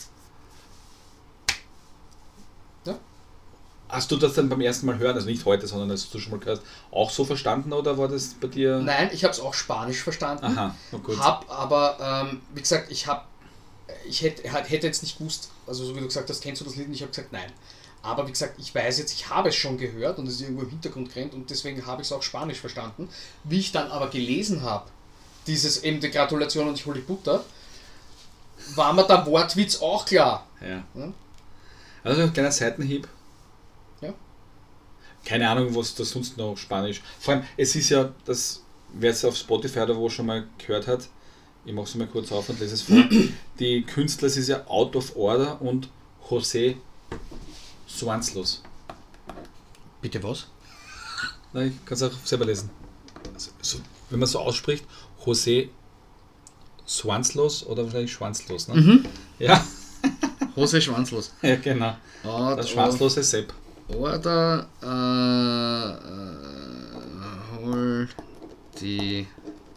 Hast 3.93 4.10
du 4.10 4.16
das 4.16 4.32
dann 4.32 4.48
beim 4.48 4.62
ersten 4.62 4.86
Mal 4.86 4.98
hören, 4.98 5.14
also 5.14 5.28
nicht 5.28 5.44
heute, 5.44 5.66
sondern 5.66 5.90
als 5.90 6.09
du 6.09 6.19
schon 6.19 6.32
mal 6.32 6.40
gehört, 6.40 6.62
auch 6.90 7.10
so 7.10 7.27
verstanden 7.27 7.74
oder 7.74 7.98
war 7.98 8.09
das 8.09 8.35
bei 8.40 8.48
dir? 8.48 8.78
Nein, 8.78 9.10
ich 9.12 9.23
habe 9.23 9.35
es 9.35 9.40
auch 9.40 9.52
Spanisch 9.52 10.02
verstanden. 10.02 10.47
Aha, 10.47 10.74
na 10.90 10.98
gut. 10.98 11.19
Hab 11.19 11.44
aber, 11.51 11.98
ähm, 12.01 12.40
wie 12.55 12.62
gesagt, 12.62 12.90
ich 12.90 13.06
habe, 13.06 13.20
ich 14.09 14.23
hätte, 14.23 14.48
hätte 14.51 14.86
jetzt 14.86 15.02
nicht 15.02 15.19
gewusst, 15.19 15.51
also 15.66 15.85
so 15.85 15.94
wie 15.94 16.01
du 16.01 16.06
gesagt 16.06 16.31
hast, 16.31 16.43
kennst 16.43 16.62
du 16.62 16.64
das 16.64 16.77
Lied? 16.77 16.86
Und 16.86 16.94
ich 16.94 17.02
habe 17.02 17.10
gesagt, 17.10 17.35
nein. 17.35 17.52
Aber 18.02 18.27
wie 18.27 18.32
gesagt, 18.32 18.55
ich 18.59 18.74
weiß 18.74 18.98
jetzt, 18.98 19.12
ich 19.12 19.28
habe 19.28 19.51
es 19.51 19.56
schon 19.56 19.77
gehört 19.77 20.19
und 20.19 20.27
es 20.27 20.36
ist 20.36 20.40
irgendwo 20.40 20.62
im 20.62 20.70
Hintergrund 20.70 21.12
gerannt 21.12 21.35
und 21.35 21.51
deswegen 21.51 21.85
habe 21.85 22.01
ich 22.01 22.09
es 22.09 22.12
auch 22.12 22.23
Spanisch 22.23 22.60
verstanden. 22.60 23.10
Wie 23.44 23.59
ich 23.59 23.73
dann 23.73 23.90
aber 23.90 24.09
gelesen 24.09 24.62
habe, 24.62 24.86
dieses 25.47 25.85
eben 25.85 26.01
die 26.01 26.10
Gratulation 26.10 26.66
und 26.66 26.78
ich 26.78 26.86
hole 26.86 26.98
die 26.98 27.05
Butter, 27.05 27.44
war 28.74 28.94
mir 28.94 29.05
der 29.05 29.27
Wortwitz 29.27 29.82
auch 29.82 30.06
klar. 30.06 30.47
Ja. 30.62 30.82
Ja. 30.94 31.12
Also 32.02 32.23
ein 32.23 32.32
kleiner 32.32 32.52
Seitenhieb. 32.52 33.06
Keine 35.24 35.48
Ahnung, 35.48 35.74
was 35.74 35.94
das 35.94 36.10
sonst 36.10 36.36
noch 36.36 36.56
Spanisch. 36.56 37.00
Vor 37.20 37.34
allem, 37.34 37.44
es 37.56 37.74
ist 37.76 37.90
ja, 37.90 38.12
das, 38.24 38.62
wer 38.92 39.10
es 39.12 39.24
auf 39.24 39.36
Spotify 39.36 39.80
oder 39.80 39.96
wo 39.96 40.08
schon 40.08 40.26
mal 40.26 40.44
gehört 40.58 40.86
hat, 40.86 41.08
ich 41.64 41.72
mache 41.72 41.86
es 41.86 41.94
mal 41.94 42.08
kurz 42.08 42.32
auf 42.32 42.48
und 42.48 42.58
lese 42.58 42.74
es 42.74 42.82
vor. 42.82 43.04
Die 43.58 43.82
Künstler, 43.82 44.26
es 44.26 44.36
ist 44.36 44.48
ja 44.48 44.66
Out 44.66 44.96
of 44.96 45.14
Order 45.16 45.62
und 45.62 45.88
José 46.28 46.76
Swanslos. 47.88 48.62
Bitte 50.00 50.22
was? 50.22 50.46
Nein, 51.52 51.78
ich 51.78 51.86
kann 51.86 51.94
es 51.96 52.02
auch 52.02 52.12
selber 52.24 52.46
lesen. 52.46 52.70
Also, 53.32 53.50
so, 53.60 53.78
wenn 54.10 54.18
man 54.18 54.28
so 54.28 54.40
ausspricht, 54.40 54.84
José 55.24 55.68
Swanslos 56.88 57.64
oder 57.64 57.84
wahrscheinlich 57.84 58.12
Schwanzlos, 58.12 58.68
ne? 58.68 58.74
Mhm. 58.80 59.06
Ja, 59.38 59.64
Hose 60.56 60.80
schwanzlos. 60.82 61.32
ja, 61.42 61.56
genau. 61.56 61.96
Oder, 62.24 62.56
Das 62.56 62.70
schwanzlose 62.70 63.22
Sepp. 63.22 63.52
Oder 63.97 64.66
äh, 64.82 65.90
äh, 66.09 67.64
hol 67.64 68.09
die 68.81 69.27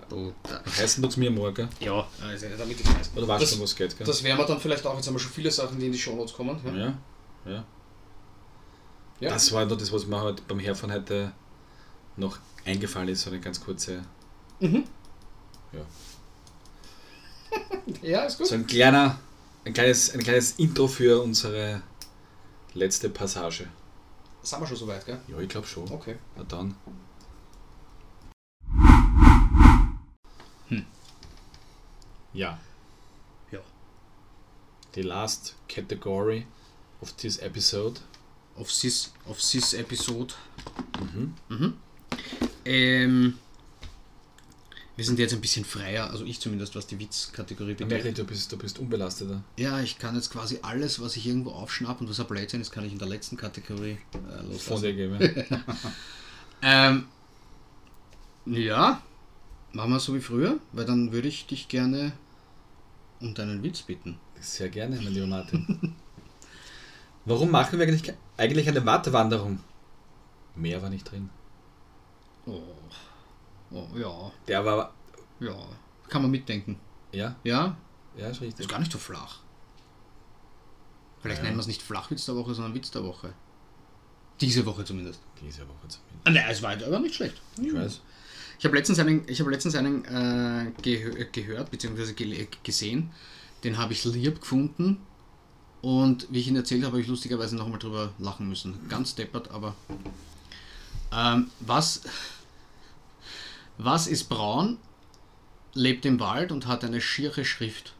Butter. 0.10 0.64
Heißen 0.78 1.02
tut's 1.04 1.18
mir 1.18 1.32
morgen. 1.32 1.68
Ja, 1.80 2.08
also 2.22 2.46
damit 2.58 2.80
ich 2.80 2.88
weiß. 2.88 3.12
Oder 3.16 3.28
weißt 3.28 3.44
Das- 3.44 3.52
du, 3.58 3.62
was 3.64 3.76
geht, 3.76 3.98
gell? 3.98 4.06
Das 4.08 4.24
wären 4.24 4.38
wir 4.38 4.46
dann 4.46 4.60
vielleicht 4.60 4.86
auch. 4.86 4.96
Jetzt 4.96 5.08
haben 5.08 5.16
wir 5.16 5.20
schon 5.20 5.32
viele 5.32 5.52
Sachen, 5.52 5.80
die 5.80 5.88
in 5.88 5.92
die 5.92 5.98
Shownotes 6.00 6.34
kommen. 6.34 6.60
Ja. 6.66 6.74
Ja, 6.76 6.94
ja. 7.52 7.64
Ja. 9.20 9.30
Das 9.30 9.52
war 9.54 9.66
nur 9.66 9.78
das, 9.78 9.92
was 9.94 10.06
mir 10.06 10.20
halt 10.20 10.46
beim 10.48 10.60
Herfahren 10.60 10.92
heute 10.94 11.32
noch 12.18 12.38
eingefallen 12.66 13.08
ist, 13.10 13.22
so 13.22 13.30
eine 13.30 13.40
ganz 13.40 13.64
kurze, 13.64 14.02
Mhm. 14.60 14.84
ja. 15.72 15.80
ja, 18.02 18.26
ist 18.26 18.38
gut. 18.38 18.48
So 18.48 18.56
ein 18.56 18.68
kleiner, 18.68 19.18
ein 19.64 19.74
kleines, 19.74 20.14
ein 20.14 20.20
kleines 20.22 20.52
Intro 20.58 20.88
für 20.88 21.22
unsere 21.22 21.82
letzte 22.74 23.10
Passage. 23.10 23.68
Sind 24.46 24.60
wir 24.62 24.68
schon 24.68 24.78
soweit, 24.78 25.04
gell? 25.08 25.20
Ja, 25.28 25.40
ich 25.40 25.50
glaube 25.50 25.66
schon. 25.66 25.92
Okay. 25.92 26.18
Na 26.36 26.44
dann. 26.44 26.76
Hm. 30.68 30.86
Ja, 32.34 32.60
Ja. 33.52 33.60
the 34.94 35.02
last 35.02 35.56
category 35.68 36.46
of 37.02 37.12
this 37.18 37.40
episode. 37.40 38.00
Auf 38.56 38.72
this, 38.72 39.12
auf 39.28 39.40
this 39.42 39.74
Episode. 39.74 40.34
Mhm. 41.00 41.34
Mhm. 41.50 41.74
Ähm, 42.64 43.38
wir 44.96 45.04
sind 45.04 45.20
jetzt 45.20 45.34
ein 45.34 45.42
bisschen 45.42 45.66
freier, 45.66 46.10
also 46.10 46.24
ich 46.24 46.40
zumindest, 46.40 46.76
was 46.76 46.88
die 46.88 46.98
Witzkategorie 47.00 47.74
betrifft. 47.74 48.18
du 48.18 48.24
bist, 48.24 48.52
du 48.52 48.58
bist 48.58 48.80
unbelasteter. 48.80 49.44
Ja, 49.58 49.82
ich 49.82 50.00
kann 50.00 50.16
jetzt 50.16 50.32
quasi 50.32 50.60
alles, 50.62 51.02
was 51.02 51.18
ich 51.18 51.28
irgendwo 51.28 51.52
aufschnapp 51.52 52.00
und 52.00 52.10
was 52.10 52.20
ein 52.20 52.28
Blödsinn 52.28 52.62
ist, 52.62 52.72
kann 52.72 52.86
ich 52.86 52.94
in 52.94 53.00
der 53.00 53.08
letzten 53.08 53.36
Kategorie 53.36 53.98
äh, 54.14 54.18
Von 54.18 54.52
loslassen. 54.52 54.84
dir 54.84 54.94
geben. 54.94 55.46
Ähm, 56.62 57.06
ja, 58.46 59.02
machen 59.74 59.92
wir 59.92 60.00
so 60.00 60.16
wie 60.16 60.22
früher, 60.22 60.58
weil 60.72 60.86
dann 60.86 61.12
würde 61.12 61.28
ich 61.28 61.46
dich 61.46 61.68
gerne 61.68 62.14
um 63.20 63.36
deinen 63.36 63.62
Witz 63.62 63.82
bitten. 63.84 64.18
Sehr 64.40 64.70
gerne, 64.70 64.96
mein 64.96 65.14
lieber 65.14 65.28
Martin. 65.28 65.96
Warum 67.26 67.52
machen 67.52 67.78
wir 67.78 67.86
eigentlich, 67.86 68.14
eigentlich 68.38 68.68
eine 68.68 68.86
Wartewanderung? 68.86 69.60
Mehr 70.56 70.82
war 70.82 70.90
nicht 70.90 71.12
drin. 71.12 71.30
Oh, 72.46 72.62
oh 73.72 73.88
ja, 73.96 74.32
Der 74.48 74.66
war, 74.66 74.94
ja, 75.40 75.56
kann 76.10 76.22
man 76.22 76.32
mitdenken. 76.32 76.80
ja, 77.12 77.36
Ja, 77.44 77.76
ja, 78.18 78.28
ist 78.28 78.38
ist 78.38 78.42
richtig. 78.42 78.68
gar 78.68 78.80
nicht 78.80 78.92
so 78.92 78.98
flach. 78.98 79.40
Vielleicht 81.22 81.40
Ja. 81.40 81.46
nennen 81.46 81.58
wir 81.58 81.62
es 81.62 81.68
nicht 81.68 81.82
Flachwitz 81.82 82.26
der 82.26 82.36
Woche, 82.36 82.54
sondern 82.54 82.74
Witz 82.76 82.92
der 82.92 83.04
Woche. 83.04 83.34
Diese 84.42 84.66
Woche 84.66 84.84
zumindest. 84.86 85.22
Diese 85.42 85.62
Woche 85.62 85.88
zumindest. 85.88 86.02
Ah, 86.26 86.30
Nein, 86.30 86.46
es 86.50 86.62
war 86.62 86.72
aber 86.74 87.00
nicht 87.00 87.16
schlecht. 87.16 87.42
Ich 87.62 87.74
weiß. 87.74 88.02
Ich 88.60 88.66
habe 88.66 88.76
letztens 88.76 89.00
einen, 89.00 89.28
ich 89.28 89.40
habe 89.40 89.52
letztens 89.52 89.76
einen 89.76 90.06
äh, 90.06 90.72
gehö 90.82 91.26
gehört 91.32 91.72
bzw. 91.72 92.14
Ge 92.14 92.48
gesehen. 92.64 93.12
Den 93.64 93.78
habe 93.78 93.94
ich 93.94 94.04
lieb 94.06 94.40
gefunden. 94.42 95.06
Und 95.82 96.28
wie 96.32 96.40
ich 96.40 96.48
ihn 96.48 96.56
erzählt 96.56 96.82
habe, 96.84 96.94
habe 96.94 97.02
ich 97.02 97.08
lustigerweise 97.08 97.56
nochmal 97.56 97.80
drüber 97.80 98.12
lachen 98.18 98.48
müssen. 98.48 98.88
Ganz 98.90 99.16
deppert, 99.16 99.52
aber. 99.52 99.76
Ähm, 101.12 101.50
was, 101.62 102.02
was 103.78 104.08
ist 104.08 104.26
braun, 104.26 104.78
lebt 105.74 106.06
im 106.06 106.20
Wald 106.20 106.52
und 106.52 106.68
hat 106.68 106.84
eine 106.84 107.02
schiere 107.02 107.46
Schrift? 107.46 107.94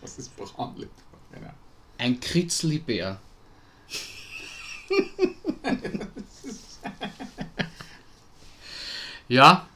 Was 0.00 0.18
ist 0.18 0.36
braun? 0.36 0.88
Genau. 1.32 1.52
Ein 1.98 2.20
Kritzlibär. 2.20 3.20
ja. 9.28 9.68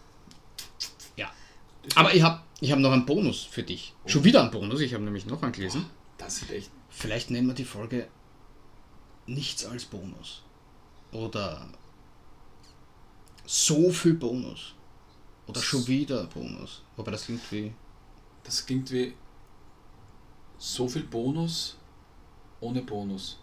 Ja. 1.17 1.33
Aber 1.95 2.15
ich 2.15 2.23
habe 2.23 2.43
Ich 2.61 2.71
habe 2.71 2.81
noch 2.81 2.93
einen 2.93 3.07
Bonus 3.07 3.43
für 3.45 3.63
dich. 3.63 3.95
Schon 4.07 4.25
wieder 4.25 4.43
einen 4.43 4.51
Bonus, 4.51 4.81
ich 4.81 4.93
habe 4.93 5.03
nämlich 5.03 5.27
noch 5.27 5.43
einen 5.43 5.53
gelesen. 5.53 5.87
Das 6.19 6.43
ist 6.43 6.51
echt. 6.51 6.71
Vielleicht 6.91 7.31
nennen 7.31 7.47
wir 7.47 7.55
die 7.55 7.65
Folge 7.65 8.09
Nichts 9.27 9.65
als 9.65 9.85
Bonus. 9.85 10.43
Oder 11.13 11.69
so 13.51 13.91
viel 13.91 14.15
Bonus. 14.15 14.77
Oder 15.49 15.61
schon 15.61 15.85
wieder 15.89 16.25
Bonus. 16.27 16.83
Wobei 16.97 17.11
das 17.11 17.25
klingt 17.25 17.51
wie. 17.51 17.75
Das 18.45 18.65
klingt 18.65 18.91
wie 18.93 19.15
so 20.57 20.87
viel 20.87 21.03
Bonus 21.03 21.77
ohne 22.61 22.83
Bonus. 22.83 23.41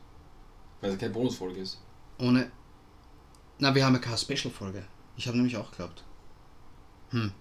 Weil 0.79 0.91
es 0.91 0.97
keine 0.97 1.13
Bonusfolge 1.13 1.59
ist. 1.59 1.81
Ohne. 2.19 2.49
Na, 3.59 3.75
wir 3.75 3.85
haben 3.85 3.95
ja 3.95 3.99
keine 3.99 4.17
Special-Folge. 4.17 4.87
Ich 5.17 5.27
habe 5.27 5.35
nämlich 5.35 5.57
auch 5.57 5.71
geglaubt. 5.71 6.05
Hm. 7.09 7.33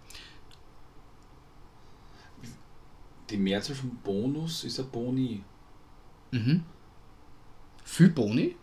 Die 3.31 3.37
Mehrzahl 3.37 3.77
von 3.77 3.97
Bonus 4.03 4.65
ist 4.65 4.81
ein 4.81 4.91
Boni. 4.91 5.45
Mhm. 6.33 6.65
Viel 7.85 8.09
Boni? 8.09 8.57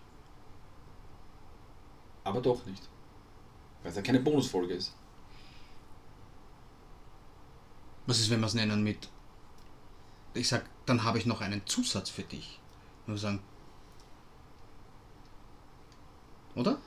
Aber 2.25 2.41
doch 2.41 2.65
nicht. 2.65 2.89
Weil 3.83 3.91
es 3.91 3.95
ja 3.97 4.01
keine 4.01 4.21
Bonusfolge 4.21 4.73
ist. 4.73 4.93
Was 8.05 8.19
ist, 8.19 8.29
wenn 8.29 8.39
wir 8.39 8.47
es 8.47 8.53
nennen 8.53 8.83
mit. 8.83 9.09
Ich 10.33 10.47
sag, 10.47 10.65
dann 10.85 11.03
habe 11.03 11.19
ich 11.19 11.25
noch 11.25 11.41
einen 11.41 11.65
Zusatz 11.67 12.09
für 12.09 12.23
dich. 12.23 12.59
Wir 13.05 13.17
sagen. 13.17 13.41
Oder? 16.55 16.77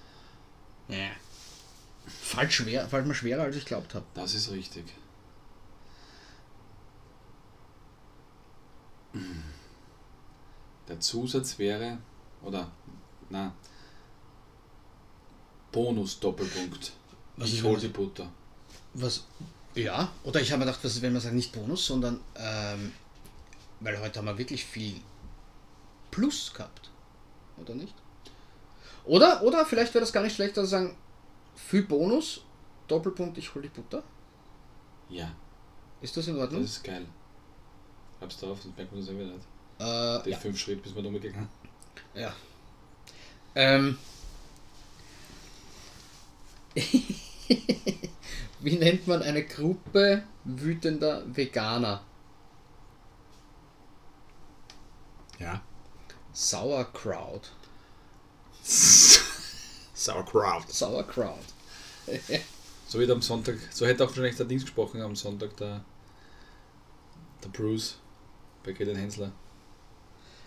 Ja. 0.88 1.10
Fällt 2.06 2.52
schwer, 2.52 2.88
fällt 2.88 3.06
mir 3.06 3.14
schwerer, 3.14 3.42
als 3.42 3.56
ich 3.56 3.64
glaubt 3.64 3.94
habe. 3.94 4.06
Das 4.14 4.34
ist 4.34 4.50
richtig. 4.50 4.84
Der 10.88 11.00
Zusatz 11.00 11.58
wäre, 11.58 11.98
oder, 12.42 12.70
na, 13.28 13.52
Bonus-Doppelpunkt. 15.76 16.92
Was 17.36 17.48
ich 17.48 17.56
ist 17.58 17.64
hol 17.64 17.74
das? 17.74 17.82
die 17.82 17.88
Butter. 17.88 18.26
Was? 18.94 19.24
Ja, 19.74 20.10
oder 20.24 20.40
ich 20.40 20.50
habe 20.50 20.60
mir 20.60 20.64
gedacht, 20.66 20.82
was 20.82 20.96
ist, 20.96 21.02
wenn 21.02 21.12
man 21.12 21.20
sagt, 21.20 21.34
nicht 21.34 21.52
Bonus, 21.52 21.84
sondern, 21.84 22.18
ähm, 22.34 22.92
weil 23.80 24.00
heute 24.00 24.18
haben 24.18 24.24
wir 24.26 24.38
wirklich 24.38 24.64
viel 24.64 24.94
Plus 26.10 26.50
gehabt. 26.54 26.90
Oder 27.58 27.74
nicht? 27.74 27.94
Oder, 29.04 29.42
oder 29.42 29.66
vielleicht 29.66 29.92
wäre 29.92 30.00
das 30.02 30.12
gar 30.14 30.22
nicht 30.22 30.34
schlecht, 30.34 30.56
dass 30.56 30.64
wir 30.64 30.68
sagen, 30.68 30.96
viel 31.54 31.82
Bonus, 31.82 32.40
Doppelpunkt, 32.88 33.36
ich 33.36 33.54
hol 33.54 33.60
die 33.60 33.68
Butter. 33.68 34.02
Ja, 35.10 35.30
Ist 36.00 36.16
das 36.16 36.26
in 36.26 36.34
das 36.36 36.44
Ordnung? 36.44 36.64
ist 36.64 36.82
geil. 36.82 37.04
Hab's 38.20 38.38
drauf, 38.40 38.62
sonst 38.62 38.76
merkt 38.78 38.92
man 38.92 39.00
das 39.02 39.10
ja 39.10 39.14
wieder 39.14 39.26
nicht. 39.26 39.46
Äh, 39.78 40.22
Die 40.24 40.30
ja. 40.30 40.38
fünf 40.38 40.58
Schritte, 40.58 40.80
bis 40.82 40.94
man 40.94 41.04
da 41.04 41.08
umgegangen 41.10 41.48
ja. 42.14 42.34
Ähm. 43.54 43.98
Wie 48.60 48.76
nennt 48.76 49.06
man 49.06 49.22
eine 49.22 49.44
Gruppe 49.44 50.22
wütender 50.44 51.22
Veganer? 51.34 52.02
Ja. 55.38 55.62
Sauerkraut. 56.32 57.52
Sauerkraut. 59.94 60.70
Sauerkraut. 60.70 61.44
So 62.88 63.00
wird 63.00 63.10
am 63.10 63.20
Sonntag, 63.20 63.56
so 63.72 63.84
hätte 63.84 64.04
auch 64.04 64.08
wahrscheinlich 64.10 64.36
der 64.36 64.46
Dings 64.46 64.62
gesprochen 64.62 65.02
am 65.02 65.16
Sonntag, 65.16 65.56
der, 65.56 65.84
der 67.42 67.48
Bruce 67.48 67.96
bei 68.62 68.70
Gideon 68.70 68.96
Hensler. 68.96 69.32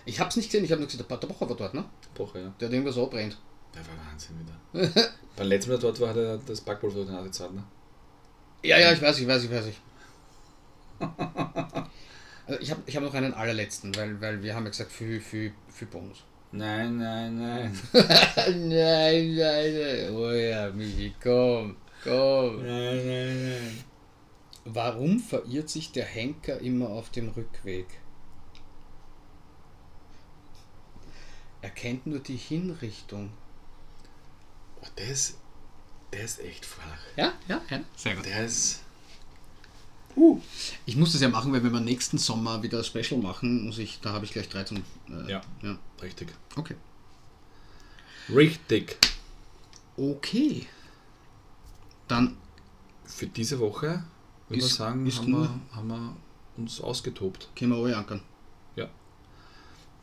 Ich 0.05 0.21
hab's 0.21 0.37
nicht 0.37 0.49
gesehen, 0.49 0.63
ich 0.63 0.71
habe 0.71 0.79
nur 0.79 0.87
gesehen, 0.87 1.05
der 1.05 1.17
Bocher 1.17 1.49
war 1.49 1.57
dort, 1.57 1.73
ne? 1.73 1.83
Woche, 2.15 2.39
ja. 2.39 2.53
Der 2.59 2.67
hat 2.67 2.73
irgendwas 2.73 2.97
abbrennt. 2.97 3.37
Der 3.75 3.81
war 3.87 4.05
Wahnsinn 4.09 4.35
wieder. 4.39 5.11
Beim 5.35 5.47
letzten 5.47 5.71
Mal 5.71 5.77
der 5.77 5.91
dort 5.91 6.01
war, 6.01 6.09
hat 6.09 6.17
er 6.17 6.37
das 6.37 6.61
Backpulver 6.61 6.95
durch 6.97 7.07
die 7.07 7.13
Nase 7.13 7.25
gezahlt, 7.25 7.53
ne? 7.53 7.63
Ja, 8.63 8.77
ja, 8.77 8.91
ich 8.91 9.01
weiß, 9.01 9.19
ich 9.19 9.27
weiß, 9.27 9.43
ich 9.43 9.51
weiß. 9.51 9.65
Ich. 9.67 9.81
Also 12.49 12.61
ich 12.61 12.71
habe 12.71 12.81
ich 12.87 12.95
hab 12.95 13.03
noch 13.03 13.13
einen 13.13 13.35
allerletzten, 13.35 13.95
weil, 13.95 14.19
weil 14.21 14.41
wir 14.41 14.55
haben 14.55 14.63
ja 14.63 14.71
gesagt, 14.71 14.91
für, 14.91 15.21
für, 15.21 15.51
für 15.67 15.85
Bonus. 15.85 16.23
Nein, 16.51 16.97
nein, 16.97 17.37
nein. 17.37 17.79
nein, 17.93 19.35
nein, 19.35 19.35
nein. 19.35 20.15
Oh 20.15 20.31
ja, 20.31 20.71
Michi, 20.71 21.13
komm, 21.21 21.75
komm. 22.03 22.63
Nein, 22.63 23.05
nein, 23.05 23.49
nein. 23.49 23.83
Warum 24.65 25.19
verirrt 25.19 25.69
sich 25.69 25.91
der 25.91 26.05
Henker 26.05 26.59
immer 26.59 26.89
auf 26.89 27.11
dem 27.11 27.29
Rückweg? 27.29 27.85
Er 31.61 31.69
kennt 31.69 32.07
nur 32.07 32.19
die 32.19 32.37
Hinrichtung. 32.37 33.29
Oh, 34.81 34.87
der 34.97 35.07
ist, 35.09 35.37
der 36.13 36.23
ist 36.23 36.39
echt 36.39 36.65
flach. 36.65 36.99
Ja, 37.17 37.33
ja, 37.47 37.61
ja. 37.69 37.81
Sehr 37.95 38.15
gut. 38.15 38.25
Der 38.25 38.45
ist, 38.45 38.81
Ich 40.85 40.95
muss 40.97 41.13
das 41.13 41.21
ja 41.21 41.29
machen, 41.29 41.51
weil 41.53 41.63
wenn 41.63 41.71
wir 41.71 41.79
nächsten 41.79 42.17
Sommer 42.17 42.61
wieder 42.63 42.79
ein 42.79 42.83
Special 42.83 43.21
machen, 43.21 43.65
muss 43.65 43.77
ich, 43.77 43.99
da 44.01 44.11
habe 44.13 44.25
ich 44.25 44.31
gleich 44.31 44.49
drei 44.49 44.63
zum. 44.63 44.77
Äh, 45.07 45.31
Ja. 45.31 45.41
ja. 45.61 45.77
richtig. 46.01 46.29
Okay. 46.55 46.75
Richtig. 48.29 48.97
Okay. 49.97 50.67
Dann 52.07 52.37
Für 53.05 53.25
diese 53.27 53.59
Woche, 53.59 54.03
würde 54.47 54.59
ich 54.59 54.65
Ist- 54.65 54.75
sagen, 54.75 55.05
ist 55.07 55.17
haben, 55.19 55.31
nur- 55.31 55.41
wir, 55.49 55.75
haben 55.75 55.87
wir 55.87 56.15
uns 56.57 56.79
ausgetobt. 56.79 57.49
können 57.55 57.71
wir 57.71 57.77
alle 57.83 57.97
ankern. 57.97 58.21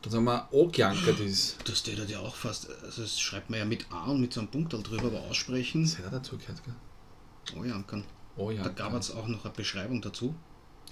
Dann 0.01 0.11
sagen 0.11 0.25
wir, 0.25 0.47
angeankert 0.53 1.19
ist. 1.19 1.57
Das 1.65 1.79
steht 1.79 2.09
ja 2.09 2.19
auch 2.19 2.35
fast, 2.35 2.69
also 2.83 3.01
das 3.01 3.19
schreibt 3.19 3.49
man 3.49 3.59
ja 3.59 3.65
mit 3.65 3.91
A 3.91 4.05
und 4.05 4.21
mit 4.21 4.31
so 4.33 4.41
einem 4.41 4.49
Punkt 4.49 4.73
drüber, 4.73 5.07
aber 5.07 5.21
aussprechen, 5.21 5.83
Das 5.83 5.97
hätte 5.97 6.07
er 6.07 6.11
dazu 6.11 6.37
gehört, 6.37 6.63
gell? 6.63 8.03
Oh 8.35 8.51
ja. 8.51 8.63
Da 8.63 8.69
gab 8.69 8.93
es 8.93 9.11
auch 9.11 9.27
noch 9.27 9.43
eine 9.43 9.53
Beschreibung 9.53 10.01
dazu. 10.01 10.35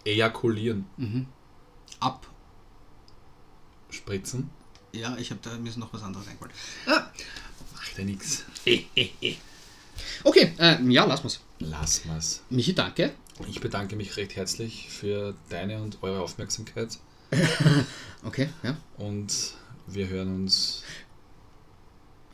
Ejakulieren. 0.03 0.85
Ab. 1.99 2.27
Spritzen. 3.89 4.49
Ja, 4.91 5.15
ich 5.17 5.29
habe 5.31 5.39
da 5.43 5.57
mir 5.57 5.69
ist 5.69 5.77
noch 5.77 5.93
was 5.93 6.01
anderes 6.01 6.27
eingefallen. 6.27 6.53
Macht 7.73 7.97
ja 7.97 8.03
nix. 8.03 8.45
Okay, 10.23 10.53
äh, 10.57 10.81
ja, 10.91 11.05
lassen 11.05 11.23
wir's. 11.23 11.39
Lass 11.59 12.05
mal's. 12.05 12.41
Michi, 12.49 12.73
danke. 12.73 13.13
Ich 13.47 13.59
bedanke 13.59 13.95
mich 13.95 14.15
recht 14.17 14.35
herzlich 14.35 14.89
für 14.89 15.35
deine 15.49 15.81
und 15.81 16.01
eure 16.01 16.21
Aufmerksamkeit 16.21 16.97
Okay, 18.23 18.49
ja. 18.63 18.75
und 18.97 19.53
wir 19.85 20.07
hören 20.07 20.43
uns. 20.43 20.83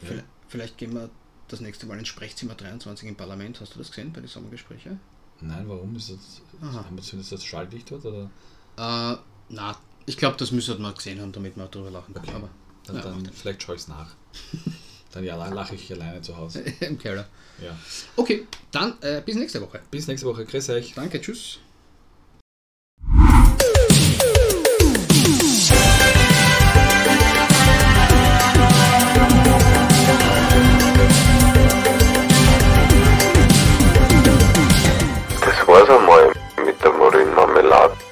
Ja. 0.02 0.08
Vielleicht, 0.08 0.26
vielleicht 0.48 0.78
gehen 0.78 0.94
wir 0.94 1.10
das 1.50 1.60
nächste 1.60 1.86
Mal 1.86 2.00
ins 2.00 2.08
Sprechzimmer 2.08 2.56
23 2.56 3.10
im 3.10 3.16
Parlament. 3.16 3.60
Hast 3.60 3.76
du 3.76 3.80
das 3.80 3.90
gesehen 3.90 4.14
bei 4.14 4.22
den 4.22 4.30
Sommergesprächen? 4.30 5.02
Nein, 5.42 5.68
warum? 5.68 5.96
Ist 5.96 6.12
das, 6.12 6.42
Aha. 6.62 6.86
haben 6.86 6.96
wir 6.96 7.04
zumindest 7.04 7.34
das 7.34 7.44
Schalllicht 7.44 7.92
dort? 7.92 8.06
Oder? 8.06 8.30
Äh, 8.78 9.18
na, 9.50 9.78
ich 10.06 10.18
glaube, 10.18 10.38
das 10.38 10.52
müssen 10.52 10.76
wir 10.76 10.82
mal 10.82 10.94
gesehen 10.94 11.20
haben, 11.20 11.32
damit 11.32 11.58
wir 11.58 11.66
drüber 11.68 11.92
lachen 11.92 12.14
können. 12.14 12.28
Okay. 12.28 12.36
Aber 12.38 12.50
Dann, 12.86 12.96
Ja, 12.96 13.02
dann 13.02 13.26
vielleicht 13.34 13.62
schaue 13.64 13.76
ich 13.76 13.82
es 13.82 13.88
nach. 13.88 14.16
dann 15.12 15.24
ja, 15.24 15.36
lache 15.48 15.76
ich 15.76 15.92
alleine 15.92 16.22
zu 16.22 16.38
Hause. 16.38 16.62
im 16.80 16.98
Keller. 16.98 17.28
Ja. 17.62 17.78
Okay, 18.16 18.48
dann 18.72 18.96
äh, 19.02 19.22
bis 19.26 19.36
nächste 19.36 19.62
Woche. 19.62 19.82
Bis 19.92 20.08
nächste 20.08 20.28
Woche. 20.28 20.46
Grüß 20.46 20.70
euch. 20.70 20.94
Danke, 20.94 21.20
tschüss. 21.20 21.60
Quasar 35.72 36.02
mojim 36.04 36.34
mi 36.66 36.74
tamorin 36.84 37.30
marmelad. 37.36 38.11